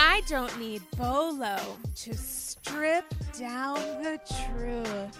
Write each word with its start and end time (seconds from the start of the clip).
I 0.00 0.22
don't 0.28 0.56
need 0.58 0.82
Bolo 0.96 1.58
to 1.96 2.14
strip 2.14 3.04
down 3.38 3.76
the 4.02 4.20
truth. 4.46 5.18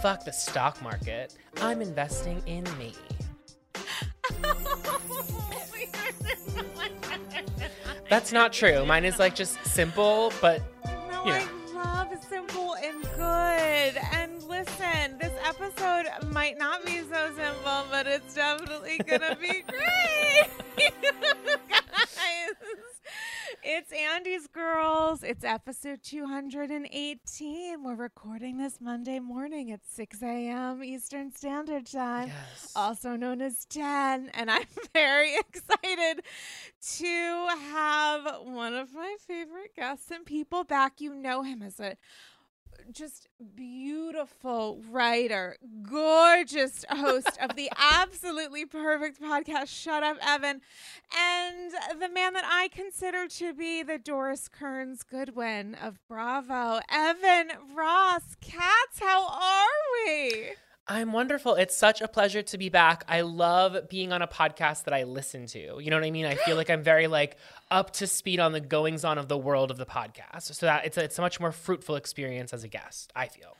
Fuck 0.00 0.24
the 0.24 0.32
stock 0.32 0.80
market. 0.82 1.34
I'm 1.60 1.82
investing 1.82 2.42
in 2.46 2.64
me. 2.78 2.92
That's 8.08 8.32
not 8.32 8.52
true. 8.52 8.84
Mine 8.84 9.04
is 9.04 9.18
like 9.18 9.34
just 9.34 9.62
simple, 9.64 10.32
but 10.40 10.60
No, 11.10 11.24
you 11.26 11.32
I 11.32 11.44
know. 11.44 11.50
love 11.74 12.08
simple 12.28 12.74
and 12.74 13.02
good. 13.16 14.02
And 14.12 14.42
listen, 14.44 15.18
this 15.18 15.32
episode 15.44 16.06
might 16.30 16.58
not 16.58 16.84
be 16.84 16.98
so 17.10 17.30
simple, 17.36 17.84
but 17.90 18.06
it's 18.06 18.34
definitely 18.34 18.98
gonna 19.06 19.36
be 19.40 19.62
great. 19.66 20.48
Guys. 21.68 22.52
It's 23.62 23.92
Andy's 23.92 24.46
Girls. 24.46 25.22
It's 25.22 25.44
episode 25.44 26.02
218. 26.02 27.82
We're 27.82 27.94
recording 27.94 28.58
this 28.58 28.80
Monday 28.80 29.18
morning 29.18 29.70
at 29.70 29.80
6 29.88 30.22
a.m. 30.22 30.82
Eastern 30.82 31.32
Standard 31.32 31.86
Time 31.86 32.28
Yes. 32.28 32.72
also 32.74 33.16
known 33.16 33.40
as 33.40 33.64
10. 33.66 34.30
And 34.34 34.50
I'm 34.50 34.64
very 34.92 35.36
excited 35.36 36.22
to 36.98 37.46
have 37.72 38.26
one 38.44 38.74
of 38.74 38.92
my 38.94 39.16
favorite 39.26 39.74
guests 39.76 40.10
and 40.10 40.24
people 40.24 40.64
back. 40.64 41.00
You 41.00 41.14
know 41.14 41.42
him 41.42 41.62
as 41.62 41.78
a 41.80 41.96
just 42.92 43.28
beautiful 43.54 44.80
writer, 44.90 45.56
gorgeous 45.82 46.84
host 46.88 47.38
of 47.40 47.56
the 47.56 47.70
absolutely 47.76 48.66
perfect 48.66 49.20
podcast, 49.20 49.68
Shut 49.68 50.02
Up, 50.02 50.16
Evan, 50.20 50.60
and 51.16 52.00
the 52.00 52.08
man 52.08 52.34
that 52.34 52.44
I 52.44 52.68
consider 52.68 53.26
to 53.28 53.54
be 53.54 53.82
the 53.82 53.98
Doris 53.98 54.48
Kearns 54.48 55.02
Goodwin 55.02 55.74
of 55.74 55.98
Bravo, 56.08 56.80
Evan 56.90 57.52
Ross. 57.74 58.36
Katz, 58.40 59.00
how 59.00 59.26
are 59.26 60.06
we? 60.06 60.50
I'm 60.88 61.12
wonderful. 61.12 61.54
It's 61.54 61.76
such 61.76 62.00
a 62.00 62.08
pleasure 62.08 62.42
to 62.42 62.58
be 62.58 62.68
back. 62.68 63.04
I 63.08 63.20
love 63.20 63.88
being 63.88 64.12
on 64.12 64.20
a 64.20 64.26
podcast 64.26 64.84
that 64.84 64.94
I 64.94 65.04
listen 65.04 65.46
to. 65.46 65.78
You 65.80 65.90
know 65.90 65.96
what 65.96 66.04
I 66.04 66.10
mean? 66.10 66.26
I 66.26 66.34
feel 66.34 66.56
like 66.56 66.70
I'm 66.70 66.82
very 66.82 67.06
like 67.06 67.36
up 67.70 67.92
to 67.94 68.06
speed 68.06 68.40
on 68.40 68.52
the 68.52 68.60
goings 68.60 69.04
on 69.04 69.16
of 69.16 69.28
the 69.28 69.38
world 69.38 69.70
of 69.70 69.78
the 69.78 69.86
podcast. 69.86 70.54
So 70.54 70.66
that 70.66 70.84
it's 70.84 70.96
a, 70.96 71.04
it's 71.04 71.18
a 71.18 71.22
much 71.22 71.38
more 71.38 71.52
fruitful 71.52 71.94
experience 71.94 72.52
as 72.52 72.64
a 72.64 72.68
guest, 72.68 73.12
I 73.14 73.28
feel. 73.28 73.56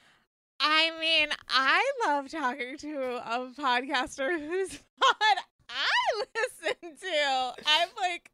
I 0.59 0.91
mean, 1.01 1.29
I 1.49 1.93
love 2.07 2.29
talking 2.29 2.77
to 2.79 3.23
a 3.25 3.51
podcaster 3.59 4.39
whose 4.39 4.81
pod 5.01 5.17
I 5.69 6.25
listen 6.37 6.97
to. 6.97 7.55
I'm 7.67 7.89
like 8.01 8.31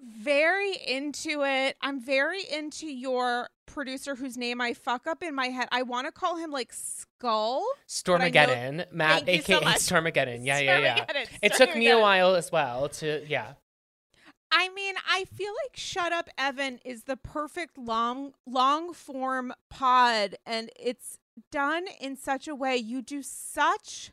very 0.00 0.72
into 0.86 1.42
it. 1.44 1.76
I'm 1.80 2.00
very 2.00 2.42
into 2.50 2.86
your 2.86 3.48
producer 3.66 4.14
whose 4.14 4.36
name 4.36 4.60
I 4.60 4.74
fuck 4.74 5.06
up 5.06 5.22
in 5.22 5.34
my 5.34 5.48
head. 5.48 5.68
I 5.70 5.82
want 5.82 6.06
to 6.06 6.12
call 6.12 6.36
him 6.36 6.50
like 6.50 6.72
Skull. 6.72 7.58
I 7.58 7.60
know- 7.60 7.64
Stormageddon, 7.88 8.92
Matt, 8.92 9.26
Thank 9.26 9.42
so 9.46 9.56
aka 9.56 9.64
much. 9.64 9.76
Stormageddon. 9.78 10.44
Yeah, 10.44 10.58
yeah, 10.58 10.78
yeah. 10.78 11.04
Stormageddon, 11.04 11.26
It 11.42 11.54
took 11.54 11.74
me 11.76 11.88
a 11.90 11.98
while 11.98 12.34
as 12.34 12.50
well 12.52 12.88
to, 12.90 13.24
yeah. 13.28 13.54
I 14.50 14.70
mean, 14.70 14.94
I 15.10 15.24
feel 15.24 15.52
like 15.64 15.76
Shut 15.76 16.12
Up 16.12 16.30
Evan 16.38 16.80
is 16.84 17.02
the 17.04 17.16
perfect 17.18 17.76
long 17.76 18.32
long 18.46 18.94
form 18.94 19.52
pod 19.68 20.36
and 20.46 20.70
it's 20.78 21.18
done 21.52 21.84
in 22.00 22.16
such 22.16 22.48
a 22.48 22.54
way 22.54 22.74
you 22.76 23.02
do 23.02 23.22
such 23.22 24.10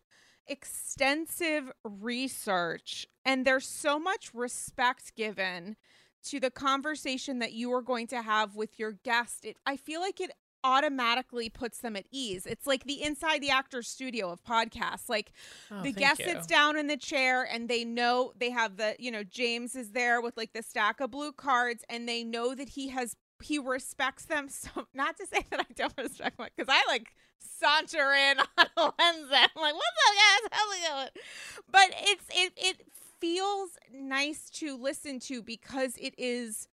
extensive 0.48 1.72
research 1.84 3.08
and 3.24 3.46
there's 3.46 3.68
so 3.68 4.00
much 4.00 4.32
respect 4.34 5.16
given 5.16 5.76
to 6.24 6.40
the 6.40 6.52
conversation 6.52 7.40
that 7.40 7.54
you 7.54 7.72
are 7.74 7.82
going 7.82 8.08
to 8.08 8.22
have 8.22 8.56
with 8.56 8.80
your 8.80 8.92
guest. 8.92 9.46
It 9.46 9.58
I 9.66 9.78
feel 9.78 10.02
like 10.02 10.20
it 10.20 10.32
automatically 10.64 11.48
puts 11.48 11.78
them 11.80 11.96
at 11.96 12.06
ease. 12.12 12.48
It's 12.48 12.66
like 12.66 12.86
the 12.86 13.04
inside 13.04 13.40
the 13.42 13.52
actor's 13.52 13.88
studio 13.88 14.32
of 14.32 14.44
podcasts. 14.44 15.08
Like 15.08 15.32
Oh, 15.70 15.84
the 15.84 15.92
guest 15.92 16.20
you. 16.20 16.26
sits 16.26 16.48
down 16.48 16.76
in 16.78 16.88
the 16.88 16.98
chair 16.98 17.44
and 17.44 17.70
they 17.70 17.84
know 17.86 18.34
they 18.40 18.50
have 18.50 18.78
the 18.78 18.96
you 19.00 19.12
know 19.12 19.24
james 19.24 19.76
is 19.76 19.92
there 19.92 20.22
with 20.22 20.36
like 20.38 20.54
the 20.54 20.64
stack 20.64 21.00
of 21.00 21.12
blue 21.12 21.32
cards 21.32 21.84
and 21.90 22.08
they 22.08 22.24
know 22.24 22.56
that 22.56 22.70
he 22.70 22.90
has 22.90 23.16
he 23.42 23.60
respects 23.60 24.26
them 24.26 24.50
so 24.50 24.70
not 24.94 25.18
to 25.18 25.26
say 25.26 25.46
that 25.50 25.60
i 25.60 25.74
don't 25.76 25.94
respect 25.98 26.38
them 26.38 26.48
because 26.56 26.74
i 26.74 26.82
like 26.92 27.14
saunter 27.40 28.12
in 28.14 28.38
on 28.78 28.92
wednesday. 29.00 29.46
I'm 29.56 29.62
like 29.62 29.74
what's 29.74 30.00
up 30.08 30.16
guys? 30.16 30.50
How's 30.52 30.76
it 30.76 30.90
going? 30.90 31.24
But 31.72 31.90
it's 32.02 32.26
it 32.34 32.54
it 32.58 32.88
feels 33.20 33.72
nice 33.94 34.50
to 34.52 34.78
listen 34.78 35.20
to 35.20 35.42
because 35.42 35.96
it 35.98 36.14
is 36.18 36.68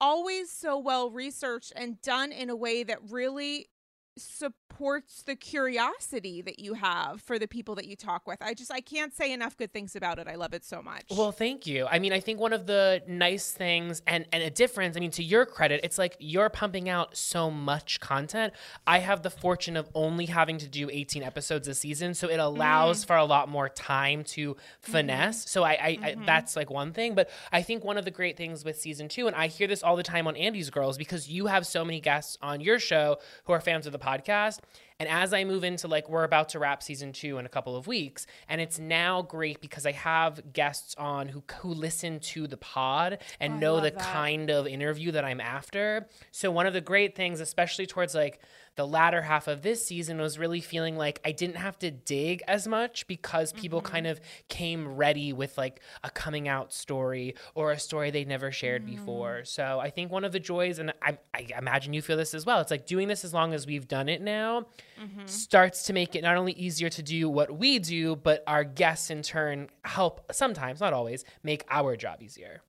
always 0.00 0.50
so 0.50 0.78
well 0.78 1.10
researched 1.10 1.72
and 1.76 2.00
done 2.02 2.32
in 2.32 2.50
a 2.50 2.56
way 2.56 2.82
that 2.82 2.98
really 3.10 3.68
supports 4.16 5.22
the 5.22 5.34
curiosity 5.34 6.42
that 6.42 6.58
you 6.58 6.74
have 6.74 7.20
for 7.22 7.38
the 7.38 7.46
people 7.46 7.74
that 7.76 7.86
you 7.86 7.96
talk 7.96 8.26
with. 8.26 8.38
I 8.40 8.54
just 8.54 8.72
I 8.72 8.80
can't 8.80 9.14
say 9.14 9.32
enough 9.32 9.56
good 9.56 9.72
things 9.72 9.96
about 9.96 10.18
it. 10.18 10.28
I 10.28 10.34
love 10.34 10.54
it 10.54 10.64
so 10.64 10.82
much. 10.82 11.04
Well, 11.10 11.32
thank 11.32 11.66
you. 11.66 11.86
I 11.86 11.98
mean, 11.98 12.12
I 12.12 12.20
think 12.20 12.40
one 12.40 12.52
of 12.52 12.66
the 12.66 13.02
nice 13.06 13.50
things 13.52 14.02
and 14.06 14.26
and 14.32 14.42
a 14.42 14.50
difference, 14.50 14.96
I 14.96 15.00
mean, 15.00 15.10
to 15.12 15.22
your 15.22 15.46
credit, 15.46 15.80
it's 15.84 15.98
like 15.98 16.16
you're 16.18 16.50
pumping 16.50 16.88
out 16.88 17.16
so 17.16 17.50
much 17.50 18.00
content. 18.00 18.52
I 18.86 18.98
have 18.98 19.22
the 19.22 19.30
fortune 19.30 19.76
of 19.76 19.88
only 19.94 20.26
having 20.26 20.58
to 20.58 20.68
do 20.68 20.90
18 20.90 21.22
episodes 21.22 21.68
a 21.68 21.74
season, 21.74 22.14
so 22.14 22.28
it 22.28 22.38
allows 22.38 23.04
mm. 23.04 23.06
for 23.06 23.16
a 23.16 23.24
lot 23.24 23.48
more 23.48 23.68
time 23.68 24.24
to 24.24 24.56
finesse. 24.80 25.40
Mm-hmm. 25.40 25.48
So 25.48 25.62
I, 25.62 25.70
I, 25.70 25.92
mm-hmm. 25.94 26.22
I 26.22 26.26
that's 26.26 26.56
like 26.56 26.70
one 26.70 26.92
thing, 26.92 27.14
but 27.14 27.30
I 27.50 27.62
think 27.62 27.84
one 27.84 27.98
of 27.98 28.04
the 28.04 28.10
great 28.10 28.36
things 28.36 28.64
with 28.64 28.80
season 28.80 29.08
2 29.08 29.26
and 29.26 29.36
I 29.36 29.46
hear 29.46 29.66
this 29.66 29.82
all 29.82 29.96
the 29.96 30.02
time 30.02 30.26
on 30.26 30.36
Andy's 30.36 30.70
Girls 30.70 30.98
because 30.98 31.28
you 31.28 31.46
have 31.46 31.66
so 31.66 31.84
many 31.84 32.00
guests 32.00 32.36
on 32.42 32.60
your 32.60 32.78
show 32.78 33.18
who 33.44 33.52
are 33.52 33.60
fans 33.60 33.86
of 33.86 33.92
the 33.92 33.98
podcast. 34.02 34.58
And 34.98 35.08
as 35.08 35.32
I 35.32 35.44
move 35.44 35.64
into 35.64 35.88
like, 35.88 36.08
we're 36.08 36.24
about 36.24 36.50
to 36.50 36.58
wrap 36.58 36.82
season 36.82 37.12
two 37.12 37.38
in 37.38 37.46
a 37.46 37.48
couple 37.48 37.74
of 37.76 37.86
weeks. 37.86 38.26
And 38.48 38.60
it's 38.60 38.78
now 38.78 39.22
great 39.22 39.60
because 39.60 39.84
I 39.84 39.92
have 39.92 40.52
guests 40.52 40.94
on 40.96 41.28
who, 41.28 41.42
who 41.60 41.74
listen 41.74 42.20
to 42.20 42.46
the 42.46 42.56
pod 42.56 43.18
and 43.40 43.54
oh, 43.54 43.58
know 43.58 43.76
the 43.76 43.90
that. 43.90 43.98
kind 43.98 44.50
of 44.50 44.66
interview 44.66 45.10
that 45.12 45.24
I'm 45.24 45.40
after. 45.40 46.06
So, 46.30 46.50
one 46.50 46.66
of 46.66 46.72
the 46.72 46.80
great 46.80 47.16
things, 47.16 47.40
especially 47.40 47.86
towards 47.86 48.14
like, 48.14 48.40
the 48.76 48.86
latter 48.86 49.22
half 49.22 49.48
of 49.48 49.62
this 49.62 49.84
season 49.84 50.18
was 50.18 50.38
really 50.38 50.60
feeling 50.60 50.96
like 50.96 51.20
I 51.24 51.32
didn't 51.32 51.56
have 51.56 51.78
to 51.80 51.90
dig 51.90 52.42
as 52.48 52.66
much 52.66 53.06
because 53.06 53.52
people 53.52 53.80
mm-hmm. 53.80 53.92
kind 53.92 54.06
of 54.06 54.20
came 54.48 54.96
ready 54.96 55.32
with 55.32 55.58
like 55.58 55.80
a 56.02 56.10
coming 56.10 56.48
out 56.48 56.72
story 56.72 57.34
or 57.54 57.72
a 57.72 57.78
story 57.78 58.10
they'd 58.10 58.28
never 58.28 58.50
shared 58.50 58.82
mm-hmm. 58.82 58.96
before. 58.96 59.44
So 59.44 59.78
I 59.80 59.90
think 59.90 60.10
one 60.10 60.24
of 60.24 60.32
the 60.32 60.40
joys, 60.40 60.78
and 60.78 60.92
I, 61.02 61.18
I, 61.34 61.48
imagine 61.56 61.92
you 61.92 62.02
feel 62.02 62.16
this 62.16 62.34
as 62.34 62.46
well, 62.46 62.60
it's 62.60 62.70
like 62.70 62.86
doing 62.86 63.08
this 63.08 63.24
as 63.24 63.34
long 63.34 63.52
as 63.52 63.66
we've 63.66 63.86
done 63.86 64.08
it 64.08 64.22
now 64.22 64.66
mm-hmm. 65.00 65.26
starts 65.26 65.84
to 65.84 65.92
make 65.92 66.14
it 66.14 66.22
not 66.22 66.36
only 66.36 66.52
easier 66.52 66.88
to 66.88 67.02
do 67.02 67.28
what 67.28 67.56
we 67.58 67.78
do, 67.78 68.16
but 68.16 68.42
our 68.46 68.64
guests 68.64 69.10
in 69.10 69.22
turn 69.22 69.68
help 69.84 70.32
sometimes, 70.32 70.80
not 70.80 70.92
always, 70.92 71.24
make 71.42 71.64
our 71.70 71.96
job 71.96 72.22
easier. 72.22 72.62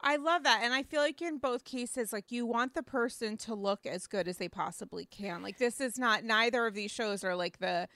I 0.00 0.16
love 0.16 0.44
that. 0.44 0.60
And 0.62 0.72
I 0.72 0.82
feel 0.82 1.00
like 1.00 1.20
in 1.20 1.38
both 1.38 1.64
cases, 1.64 2.12
like 2.12 2.30
you 2.30 2.46
want 2.46 2.74
the 2.74 2.82
person 2.82 3.36
to 3.38 3.54
look 3.54 3.84
as 3.84 4.06
good 4.06 4.28
as 4.28 4.36
they 4.38 4.48
possibly 4.48 5.06
can. 5.06 5.42
Like 5.42 5.58
this 5.58 5.80
is 5.80 5.98
not, 5.98 6.24
neither 6.24 6.66
of 6.66 6.74
these 6.74 6.90
shows 6.90 7.24
are 7.24 7.34
like 7.34 7.58
the 7.58 7.88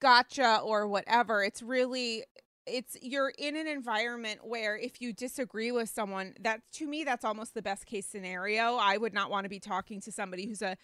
gotcha 0.00 0.60
or 0.62 0.86
whatever. 0.86 1.42
It's 1.42 1.62
really 1.62 2.24
it's 2.66 2.96
you're 3.00 3.32
in 3.38 3.56
an 3.56 3.66
environment 3.68 4.40
where 4.42 4.76
if 4.76 5.00
you 5.00 5.12
disagree 5.12 5.70
with 5.70 5.88
someone 5.88 6.34
that 6.40 6.60
to 6.72 6.86
me 6.86 7.04
that's 7.04 7.24
almost 7.24 7.54
the 7.54 7.62
best 7.62 7.86
case 7.86 8.06
scenario 8.06 8.76
i 8.76 8.96
would 8.96 9.14
not 9.14 9.30
want 9.30 9.44
to 9.44 9.48
be 9.48 9.60
talking 9.60 10.00
to 10.00 10.10
somebody 10.10 10.46
who's 10.46 10.62
a 10.62 10.76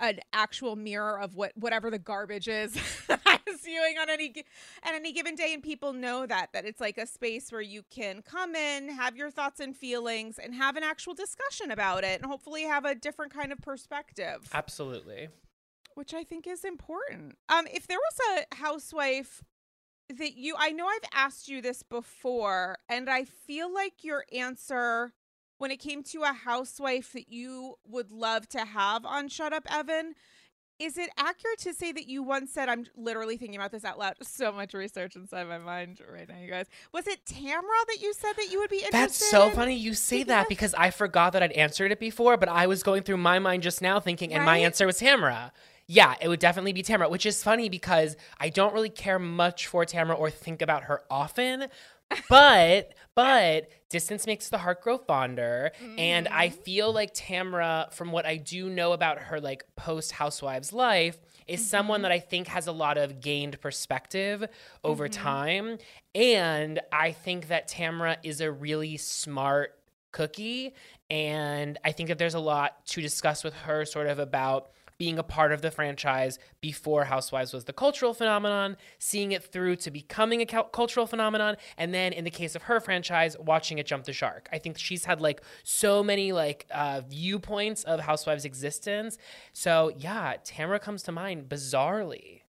an 0.00 0.18
actual 0.32 0.74
mirror 0.74 1.18
of 1.18 1.36
what 1.36 1.52
whatever 1.54 1.90
the 1.90 1.98
garbage 1.98 2.48
is 2.48 2.76
viewing 3.64 3.98
on 3.98 4.08
any 4.10 4.32
at 4.82 4.94
any 4.94 5.12
given 5.12 5.34
day 5.34 5.52
and 5.54 5.62
people 5.62 5.92
know 5.92 6.26
that 6.26 6.48
that 6.52 6.64
it's 6.64 6.80
like 6.80 6.98
a 6.98 7.06
space 7.06 7.50
where 7.50 7.60
you 7.60 7.82
can 7.90 8.22
come 8.22 8.54
in 8.54 8.88
have 8.88 9.16
your 9.16 9.30
thoughts 9.30 9.60
and 9.60 9.76
feelings 9.76 10.38
and 10.38 10.54
have 10.54 10.76
an 10.76 10.82
actual 10.82 11.14
discussion 11.14 11.70
about 11.70 12.04
it 12.04 12.20
and 12.20 12.30
hopefully 12.30 12.62
have 12.62 12.84
a 12.84 12.94
different 12.94 13.32
kind 13.32 13.52
of 13.52 13.60
perspective 13.60 14.48
absolutely 14.54 15.28
which 15.98 16.14
I 16.14 16.22
think 16.22 16.46
is 16.46 16.64
important. 16.64 17.38
Um, 17.48 17.66
if 17.74 17.88
there 17.88 17.98
was 17.98 18.44
a 18.52 18.54
housewife 18.54 19.42
that 20.08 20.36
you 20.36 20.54
I 20.56 20.70
know 20.70 20.86
I've 20.86 21.10
asked 21.12 21.48
you 21.48 21.60
this 21.60 21.82
before 21.82 22.78
and 22.88 23.10
I 23.10 23.24
feel 23.24 23.74
like 23.74 24.04
your 24.04 24.24
answer 24.32 25.12
when 25.58 25.72
it 25.72 25.78
came 25.78 26.04
to 26.04 26.22
a 26.22 26.32
housewife 26.32 27.12
that 27.14 27.32
you 27.32 27.74
would 27.84 28.12
love 28.12 28.48
to 28.50 28.60
have 28.60 29.04
on 29.04 29.26
Shut 29.26 29.52
Up 29.52 29.66
Evan 29.68 30.14
is 30.78 30.96
it 30.96 31.10
accurate 31.16 31.58
to 31.58 31.74
say 31.74 31.92
that 31.92 32.08
you 32.08 32.22
once 32.22 32.52
said 32.52 32.68
I'm 32.68 32.86
literally 32.96 33.36
thinking 33.36 33.56
about 33.56 33.72
this 33.72 33.84
out 33.84 33.98
loud 33.98 34.14
so 34.22 34.52
much 34.52 34.74
research 34.74 35.16
inside 35.16 35.48
my 35.48 35.58
mind 35.58 36.00
right 36.12 36.28
now 36.28 36.38
you 36.38 36.50
guys 36.50 36.66
was 36.92 37.06
it 37.06 37.24
Tamra 37.24 37.62
that 37.88 37.98
you 38.00 38.12
said 38.14 38.32
that 38.36 38.50
you 38.50 38.58
would 38.60 38.70
be 38.70 38.76
interested 38.76 38.98
That's 38.98 39.30
so 39.30 39.50
funny 39.50 39.76
you 39.76 39.94
say 39.94 40.22
that 40.24 40.48
because 40.48 40.74
I 40.74 40.90
forgot 40.90 41.32
that 41.32 41.42
I'd 41.42 41.52
answered 41.52 41.92
it 41.92 42.00
before 42.00 42.36
but 42.36 42.48
I 42.48 42.66
was 42.66 42.82
going 42.82 43.02
through 43.02 43.18
my 43.18 43.38
mind 43.38 43.62
just 43.62 43.82
now 43.82 44.00
thinking 44.00 44.32
and 44.32 44.40
right? 44.40 44.46
my 44.46 44.58
answer 44.58 44.86
was 44.86 45.00
Tamra 45.00 45.50
yeah, 45.90 46.16
it 46.20 46.28
would 46.28 46.38
definitely 46.38 46.74
be 46.74 46.82
Tamra, 46.82 47.08
which 47.08 47.24
is 47.24 47.42
funny 47.42 47.70
because 47.70 48.14
I 48.38 48.50
don't 48.50 48.74
really 48.74 48.90
care 48.90 49.18
much 49.18 49.66
for 49.66 49.86
Tamra 49.86 50.18
or 50.18 50.28
think 50.28 50.60
about 50.60 50.84
her 50.84 51.02
often. 51.10 51.68
But 52.28 52.94
but 53.14 53.68
distance 53.88 54.26
makes 54.26 54.48
the 54.48 54.58
heart 54.58 54.82
grow 54.82 54.98
fonder 54.98 55.72
mm-hmm. 55.82 55.98
and 55.98 56.28
i 56.28 56.48
mm-hmm. 56.48 56.60
feel 56.62 56.92
like 56.92 57.14
tamra 57.14 57.92
from 57.92 58.12
what 58.12 58.26
i 58.26 58.36
do 58.36 58.68
know 58.68 58.92
about 58.92 59.18
her 59.18 59.40
like 59.40 59.64
post 59.76 60.12
housewives 60.12 60.72
life 60.72 61.18
is 61.46 61.60
mm-hmm. 61.60 61.68
someone 61.68 62.02
that 62.02 62.12
i 62.12 62.18
think 62.18 62.46
has 62.46 62.66
a 62.66 62.72
lot 62.72 62.98
of 62.98 63.20
gained 63.20 63.60
perspective 63.60 64.44
over 64.84 65.08
mm-hmm. 65.08 65.22
time 65.22 65.78
and 66.14 66.80
i 66.92 67.12
think 67.12 67.48
that 67.48 67.68
tamra 67.68 68.16
is 68.22 68.40
a 68.40 68.50
really 68.50 68.96
smart 68.96 69.74
cookie 70.12 70.74
and 71.10 71.78
i 71.84 71.92
think 71.92 72.08
that 72.08 72.18
there's 72.18 72.34
a 72.34 72.40
lot 72.40 72.84
to 72.86 73.00
discuss 73.00 73.44
with 73.44 73.54
her 73.54 73.84
sort 73.84 74.06
of 74.06 74.18
about 74.18 74.70
being 74.98 75.18
a 75.18 75.22
part 75.22 75.52
of 75.52 75.62
the 75.62 75.70
franchise 75.70 76.38
before 76.60 77.04
Housewives 77.04 77.52
was 77.52 77.64
the 77.64 77.72
cultural 77.72 78.12
phenomenon, 78.12 78.76
seeing 78.98 79.32
it 79.32 79.44
through 79.44 79.76
to 79.76 79.90
becoming 79.90 80.42
a 80.42 80.46
cultural 80.46 81.06
phenomenon, 81.06 81.56
and 81.76 81.94
then 81.94 82.12
in 82.12 82.24
the 82.24 82.30
case 82.30 82.54
of 82.54 82.62
her 82.62 82.80
franchise, 82.80 83.36
watching 83.38 83.78
it 83.78 83.86
jump 83.86 84.04
the 84.04 84.12
shark. 84.12 84.48
I 84.52 84.58
think 84.58 84.78
she's 84.78 85.04
had 85.04 85.20
like 85.20 85.42
so 85.62 86.02
many 86.02 86.32
like 86.32 86.66
uh, 86.70 87.02
viewpoints 87.08 87.84
of 87.84 88.00
Housewives' 88.00 88.44
existence. 88.44 89.18
So 89.52 89.92
yeah, 89.96 90.34
Tamra 90.44 90.80
comes 90.80 91.02
to 91.04 91.12
mind 91.12 91.48
bizarrely. 91.48 92.42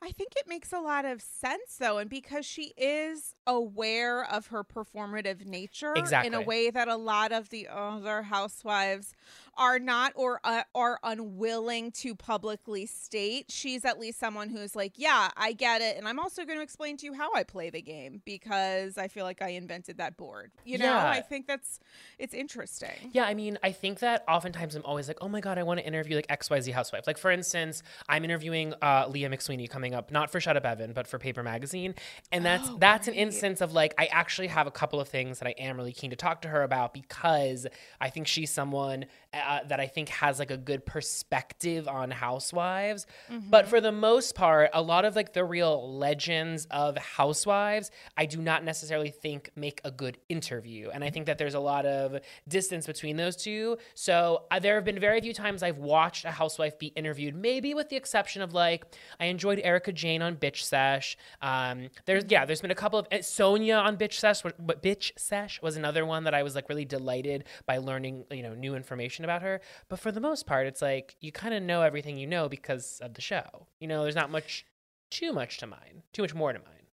I 0.00 0.12
think 0.12 0.34
it 0.36 0.46
makes 0.46 0.72
a 0.72 0.78
lot 0.78 1.04
of 1.04 1.20
sense 1.20 1.76
though, 1.78 1.98
and 1.98 2.08
because 2.08 2.46
she 2.46 2.72
is 2.76 3.34
aware 3.46 4.24
of 4.24 4.48
her 4.48 4.62
performative 4.62 5.44
nature 5.44 5.92
exactly. 5.96 6.28
in 6.28 6.34
a 6.34 6.40
way 6.40 6.70
that 6.70 6.86
a 6.86 6.96
lot 6.96 7.32
of 7.32 7.48
the 7.48 7.66
other 7.68 8.22
housewives 8.22 9.14
are 9.58 9.78
not 9.78 10.12
or 10.14 10.40
uh, 10.44 10.62
are 10.74 11.00
unwilling 11.02 11.90
to 11.90 12.14
publicly 12.14 12.86
state. 12.86 13.46
She's 13.50 13.84
at 13.84 13.98
least 13.98 14.18
someone 14.18 14.48
who's 14.48 14.76
like, 14.76 14.92
yeah, 14.96 15.30
I 15.36 15.52
get 15.52 15.82
it, 15.82 15.96
and 15.96 16.06
I'm 16.06 16.18
also 16.18 16.44
going 16.44 16.58
to 16.58 16.62
explain 16.62 16.96
to 16.98 17.06
you 17.06 17.12
how 17.12 17.34
I 17.34 17.42
play 17.42 17.68
the 17.68 17.82
game 17.82 18.22
because 18.24 18.96
I 18.96 19.08
feel 19.08 19.24
like 19.24 19.42
I 19.42 19.50
invented 19.50 19.98
that 19.98 20.16
board. 20.16 20.52
You 20.64 20.78
know, 20.78 20.84
yeah. 20.84 21.10
I 21.10 21.20
think 21.20 21.46
that's 21.46 21.80
it's 22.18 22.32
interesting. 22.32 23.10
Yeah, 23.12 23.24
I 23.24 23.34
mean, 23.34 23.58
I 23.62 23.72
think 23.72 23.98
that 23.98 24.24
oftentimes 24.28 24.76
I'm 24.76 24.84
always 24.84 25.08
like, 25.08 25.18
oh 25.20 25.28
my 25.28 25.40
god, 25.40 25.58
I 25.58 25.64
want 25.64 25.80
to 25.80 25.86
interview 25.86 26.16
like 26.16 26.26
X 26.28 26.48
Y 26.48 26.60
Z 26.60 26.70
housewife. 26.70 27.06
Like 27.06 27.18
for 27.18 27.30
instance, 27.30 27.82
I'm 28.08 28.24
interviewing 28.24 28.74
uh, 28.80 29.06
Leah 29.08 29.28
McSweeney 29.28 29.68
coming 29.68 29.94
up, 29.94 30.12
not 30.12 30.30
for 30.30 30.40
Shut 30.40 30.56
Up 30.56 30.64
Evan, 30.64 30.92
but 30.92 31.08
for 31.08 31.18
Paper 31.18 31.42
Magazine, 31.42 31.94
and 32.30 32.44
that's 32.44 32.68
oh, 32.68 32.76
that's 32.78 33.08
an 33.08 33.14
instance 33.14 33.60
of 33.60 33.72
like 33.72 33.94
I 33.98 34.06
actually 34.06 34.48
have 34.48 34.68
a 34.68 34.70
couple 34.70 35.00
of 35.00 35.08
things 35.08 35.40
that 35.40 35.48
I 35.48 35.54
am 35.58 35.76
really 35.76 35.92
keen 35.92 36.10
to 36.10 36.16
talk 36.16 36.42
to 36.42 36.48
her 36.48 36.62
about 36.62 36.94
because 36.94 37.66
I 38.00 38.10
think 38.10 38.28
she's 38.28 38.50
someone 38.50 39.06
uh, 39.34 39.38
that 39.68 39.80
I 39.80 39.86
think 39.86 40.08
has 40.10 40.38
like 40.38 40.50
a 40.50 40.56
good 40.56 40.84
perspective 40.84 41.88
on 41.88 42.10
housewives. 42.10 43.06
Mm-hmm. 43.30 43.50
But 43.50 43.66
for 43.66 43.80
the 43.80 43.92
most 43.92 44.34
part, 44.34 44.70
a 44.72 44.82
lot 44.82 45.04
of 45.04 45.16
like 45.16 45.32
the 45.32 45.44
real 45.44 45.96
legends 45.98 46.66
of 46.70 46.96
housewives, 46.98 47.90
I 48.16 48.26
do 48.26 48.40
not 48.42 48.62
necessarily 48.64 49.10
think 49.10 49.50
make 49.56 49.80
a 49.84 49.90
good 49.90 50.18
interview. 50.28 50.90
And 50.92 51.02
I 51.02 51.10
think 51.10 51.26
that 51.26 51.38
there's 51.38 51.54
a 51.54 51.60
lot 51.60 51.86
of 51.86 52.20
distance 52.46 52.86
between 52.86 53.16
those 53.16 53.36
two. 53.36 53.78
So 53.94 54.44
uh, 54.50 54.58
there 54.58 54.74
have 54.74 54.84
been 54.84 55.00
very 55.00 55.20
few 55.20 55.32
times 55.32 55.62
I've 55.62 55.78
watched 55.78 56.24
a 56.24 56.30
housewife 56.30 56.78
be 56.78 56.88
interviewed, 56.88 57.34
maybe 57.34 57.74
with 57.74 57.88
the 57.88 57.96
exception 57.96 58.42
of 58.42 58.52
like, 58.52 58.84
I 59.18 59.26
enjoyed 59.26 59.60
Erika 59.64 59.92
Jayne 59.92 60.22
on 60.22 60.36
Bitch 60.36 60.62
Sesh. 60.62 61.16
Um, 61.40 61.88
there's, 62.04 62.24
yeah, 62.28 62.44
there's 62.44 62.60
been 62.60 62.70
a 62.70 62.74
couple 62.84 62.98
of, 62.98 63.06
uh, 63.10 63.16
Sonja 63.16 63.82
on 63.82 63.96
Bitch 63.96 64.14
Sesh, 64.14 64.42
but 64.42 64.82
Bitch 64.82 65.12
Sesh 65.16 65.62
was 65.62 65.76
another 65.76 66.04
one 66.04 66.24
that 66.24 66.34
I 66.34 66.42
was 66.42 66.54
like 66.54 66.68
really 66.68 66.84
delighted 66.84 67.44
by 67.66 67.78
learning, 67.78 68.24
you 68.30 68.42
know, 68.42 68.54
new 68.54 68.74
information 68.74 68.88
information 68.98 69.24
about 69.38 69.46
her. 69.46 69.60
But 69.88 70.00
for 70.00 70.12
the 70.12 70.20
most 70.20 70.46
part, 70.46 70.66
it's 70.66 70.82
like 70.82 71.16
you 71.20 71.32
kind 71.32 71.54
of 71.54 71.62
know 71.62 71.82
everything 71.82 72.18
you 72.18 72.26
know 72.26 72.48
because 72.48 73.00
of 73.02 73.14
the 73.14 73.20
show. 73.20 73.66
You 73.80 73.88
know, 73.88 74.02
there's 74.02 74.14
not 74.14 74.30
much, 74.30 74.66
too 75.10 75.32
much 75.32 75.58
to 75.58 75.66
mine, 75.66 76.02
too 76.12 76.22
much 76.22 76.34
more 76.34 76.52
to 76.52 76.58
mine. 76.58 76.87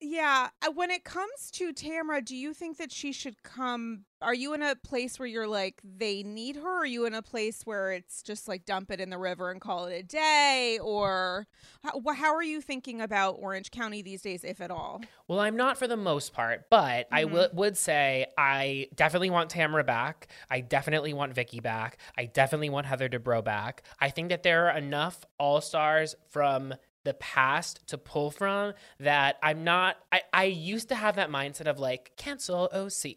Yeah. 0.00 0.50
Uh, 0.62 0.72
when 0.72 0.90
it 0.90 1.04
comes 1.04 1.50
to 1.52 1.72
Tamra, 1.72 2.22
do 2.22 2.36
you 2.36 2.52
think 2.52 2.76
that 2.76 2.92
she 2.92 3.12
should 3.12 3.42
come? 3.42 4.04
Are 4.20 4.34
you 4.34 4.52
in 4.54 4.62
a 4.62 4.74
place 4.74 5.18
where 5.18 5.28
you're 5.28 5.46
like, 5.46 5.80
they 5.82 6.22
need 6.22 6.56
her? 6.56 6.62
Or 6.62 6.80
are 6.80 6.86
you 6.86 7.06
in 7.06 7.14
a 7.14 7.22
place 7.22 7.62
where 7.64 7.92
it's 7.92 8.22
just 8.22 8.46
like 8.46 8.66
dump 8.66 8.90
it 8.90 9.00
in 9.00 9.08
the 9.08 9.18
river 9.18 9.50
and 9.50 9.60
call 9.60 9.86
it 9.86 9.94
a 9.94 10.02
day? 10.02 10.78
Or 10.82 11.46
how, 11.82 12.00
how 12.14 12.34
are 12.34 12.42
you 12.42 12.60
thinking 12.60 13.00
about 13.00 13.36
Orange 13.38 13.70
County 13.70 14.02
these 14.02 14.22
days, 14.22 14.44
if 14.44 14.60
at 14.60 14.70
all? 14.70 15.02
Well, 15.28 15.40
I'm 15.40 15.56
not 15.56 15.78
for 15.78 15.86
the 15.86 15.96
most 15.96 16.34
part, 16.34 16.66
but 16.70 17.06
mm-hmm. 17.06 17.14
I 17.14 17.22
w- 17.24 17.48
would 17.54 17.76
say 17.76 18.26
I 18.36 18.88
definitely 18.94 19.30
want 19.30 19.50
Tamra 19.50 19.84
back. 19.84 20.28
I 20.50 20.60
definitely 20.60 21.14
want 21.14 21.34
Vicki 21.34 21.60
back. 21.60 21.98
I 22.18 22.26
definitely 22.26 22.70
want 22.70 22.86
Heather 22.86 23.08
Dubrow 23.08 23.42
back. 23.42 23.82
I 23.98 24.10
think 24.10 24.28
that 24.28 24.42
there 24.42 24.68
are 24.68 24.76
enough 24.76 25.24
all 25.38 25.60
stars 25.60 26.14
from 26.28 26.74
the 27.06 27.14
past 27.14 27.86
to 27.88 27.96
pull 27.96 28.30
from 28.30 28.74
that 29.00 29.38
I'm 29.42 29.64
not 29.64 29.96
I, 30.12 30.20
I 30.32 30.44
used 30.44 30.88
to 30.90 30.94
have 30.94 31.16
that 31.16 31.30
mindset 31.30 31.66
of 31.66 31.78
like 31.78 32.12
cancel 32.16 32.68
OC. 32.72 33.14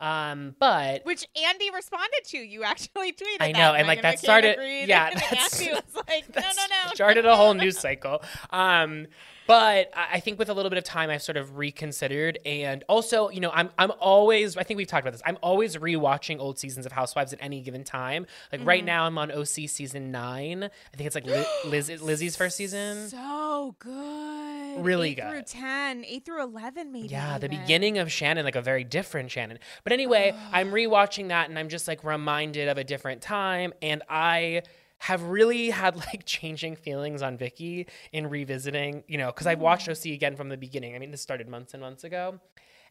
Um, 0.00 0.54
but 0.58 1.04
Which 1.04 1.26
Andy 1.46 1.70
responded 1.70 2.24
to. 2.26 2.38
You 2.38 2.62
actually 2.64 3.12
tweeted. 3.12 3.36
I 3.40 3.52
know, 3.52 3.74
and, 3.74 3.86
like, 3.86 4.00
that 4.00 4.18
started- 4.18 4.56
yeah, 4.88 5.10
that's- 5.14 5.60
was 5.60 5.82
like, 6.08 6.24
no, 6.34 6.40
no, 6.40 6.48
no. 6.86 6.94
started 6.94 7.26
a 7.26 7.36
whole 7.36 7.52
news 7.52 7.78
cycle. 7.78 8.22
Um, 8.48 9.08
but 9.50 9.90
I 9.96 10.20
think 10.20 10.38
with 10.38 10.48
a 10.48 10.54
little 10.54 10.70
bit 10.70 10.78
of 10.78 10.84
time, 10.84 11.10
I've 11.10 11.24
sort 11.24 11.36
of 11.36 11.58
reconsidered, 11.58 12.38
and 12.46 12.84
also, 12.88 13.30
you 13.30 13.40
know, 13.40 13.50
I'm 13.52 13.70
I'm 13.76 13.90
always 13.98 14.56
I 14.56 14.62
think 14.62 14.78
we've 14.78 14.86
talked 14.86 15.02
about 15.02 15.10
this. 15.10 15.22
I'm 15.26 15.38
always 15.42 15.76
rewatching 15.76 16.38
old 16.38 16.60
seasons 16.60 16.86
of 16.86 16.92
Housewives 16.92 17.32
at 17.32 17.40
any 17.42 17.60
given 17.60 17.82
time. 17.82 18.26
Like 18.52 18.64
right 18.64 18.78
mm-hmm. 18.78 18.86
now, 18.86 19.06
I'm 19.06 19.18
on 19.18 19.32
OC 19.32 19.68
season 19.68 20.12
nine. 20.12 20.62
I 20.62 20.96
think 20.96 21.08
it's 21.08 21.16
like 21.16 21.26
Li- 21.26 21.44
Liz, 21.64 22.00
Lizzie's 22.00 22.36
first 22.36 22.58
season. 22.58 23.08
So 23.08 23.74
good. 23.80 24.84
Really 24.84 25.10
eight 25.10 25.20
through 25.20 25.38
good. 25.38 25.46
10, 25.48 26.04
8 26.04 26.24
through 26.24 26.42
11, 26.44 26.92
maybe. 26.92 27.08
Yeah, 27.08 27.38
the 27.38 27.48
beginning 27.48 27.98
of 27.98 28.12
Shannon, 28.12 28.44
like 28.44 28.54
a 28.54 28.62
very 28.62 28.84
different 28.84 29.32
Shannon. 29.32 29.58
But 29.82 29.92
anyway, 29.92 30.32
I'm 30.52 30.70
rewatching 30.70 31.28
that 31.28 31.50
and 31.50 31.58
I'm 31.58 31.68
just 31.68 31.88
like 31.88 32.04
reminded 32.04 32.68
of 32.68 32.78
a 32.78 32.84
different 32.84 33.20
time. 33.20 33.72
And 33.82 34.04
I 34.08 34.62
have 35.00 35.22
really 35.22 35.70
had 35.70 35.96
like 35.96 36.24
changing 36.24 36.76
feelings 36.76 37.22
on 37.22 37.36
Vicky 37.36 37.86
in 38.12 38.28
revisiting, 38.28 39.02
you 39.08 39.18
know, 39.18 39.26
because 39.26 39.46
I've 39.46 39.58
watched 39.58 39.88
mm. 39.88 39.92
OC 39.92 40.14
again 40.14 40.36
from 40.36 40.48
the 40.48 40.56
beginning. 40.56 40.94
I 40.94 40.98
mean, 40.98 41.10
this 41.10 41.22
started 41.22 41.48
months 41.48 41.74
and 41.74 41.80
months 41.80 42.04
ago. 42.04 42.38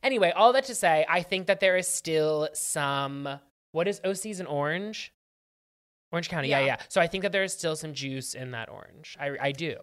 Anyway, 0.02 0.32
all 0.32 0.54
that 0.54 0.66
to 0.66 0.76
say, 0.76 1.06
I 1.08 1.22
think 1.22 1.48
that 1.48 1.60
there 1.60 1.78
is 1.78 1.88
still 1.88 2.50
some. 2.54 3.40
What 3.72 3.88
is 3.88 4.02
OC's 4.04 4.40
an 4.40 4.48
orange? 4.48 5.14
Orange 6.12 6.30
County, 6.30 6.50
yeah. 6.50 6.60
Yeah. 6.60 6.66
yeah, 6.66 6.78
So 6.88 7.00
I 7.00 7.06
think 7.06 7.22
that 7.22 7.32
there 7.32 7.44
is 7.44 7.54
still 7.54 7.76
some 7.76 7.94
juice 7.94 8.34
in 8.34 8.52
that 8.52 8.70
orange. 8.70 9.16
I, 9.20 9.36
I 9.40 9.52
do. 9.52 9.78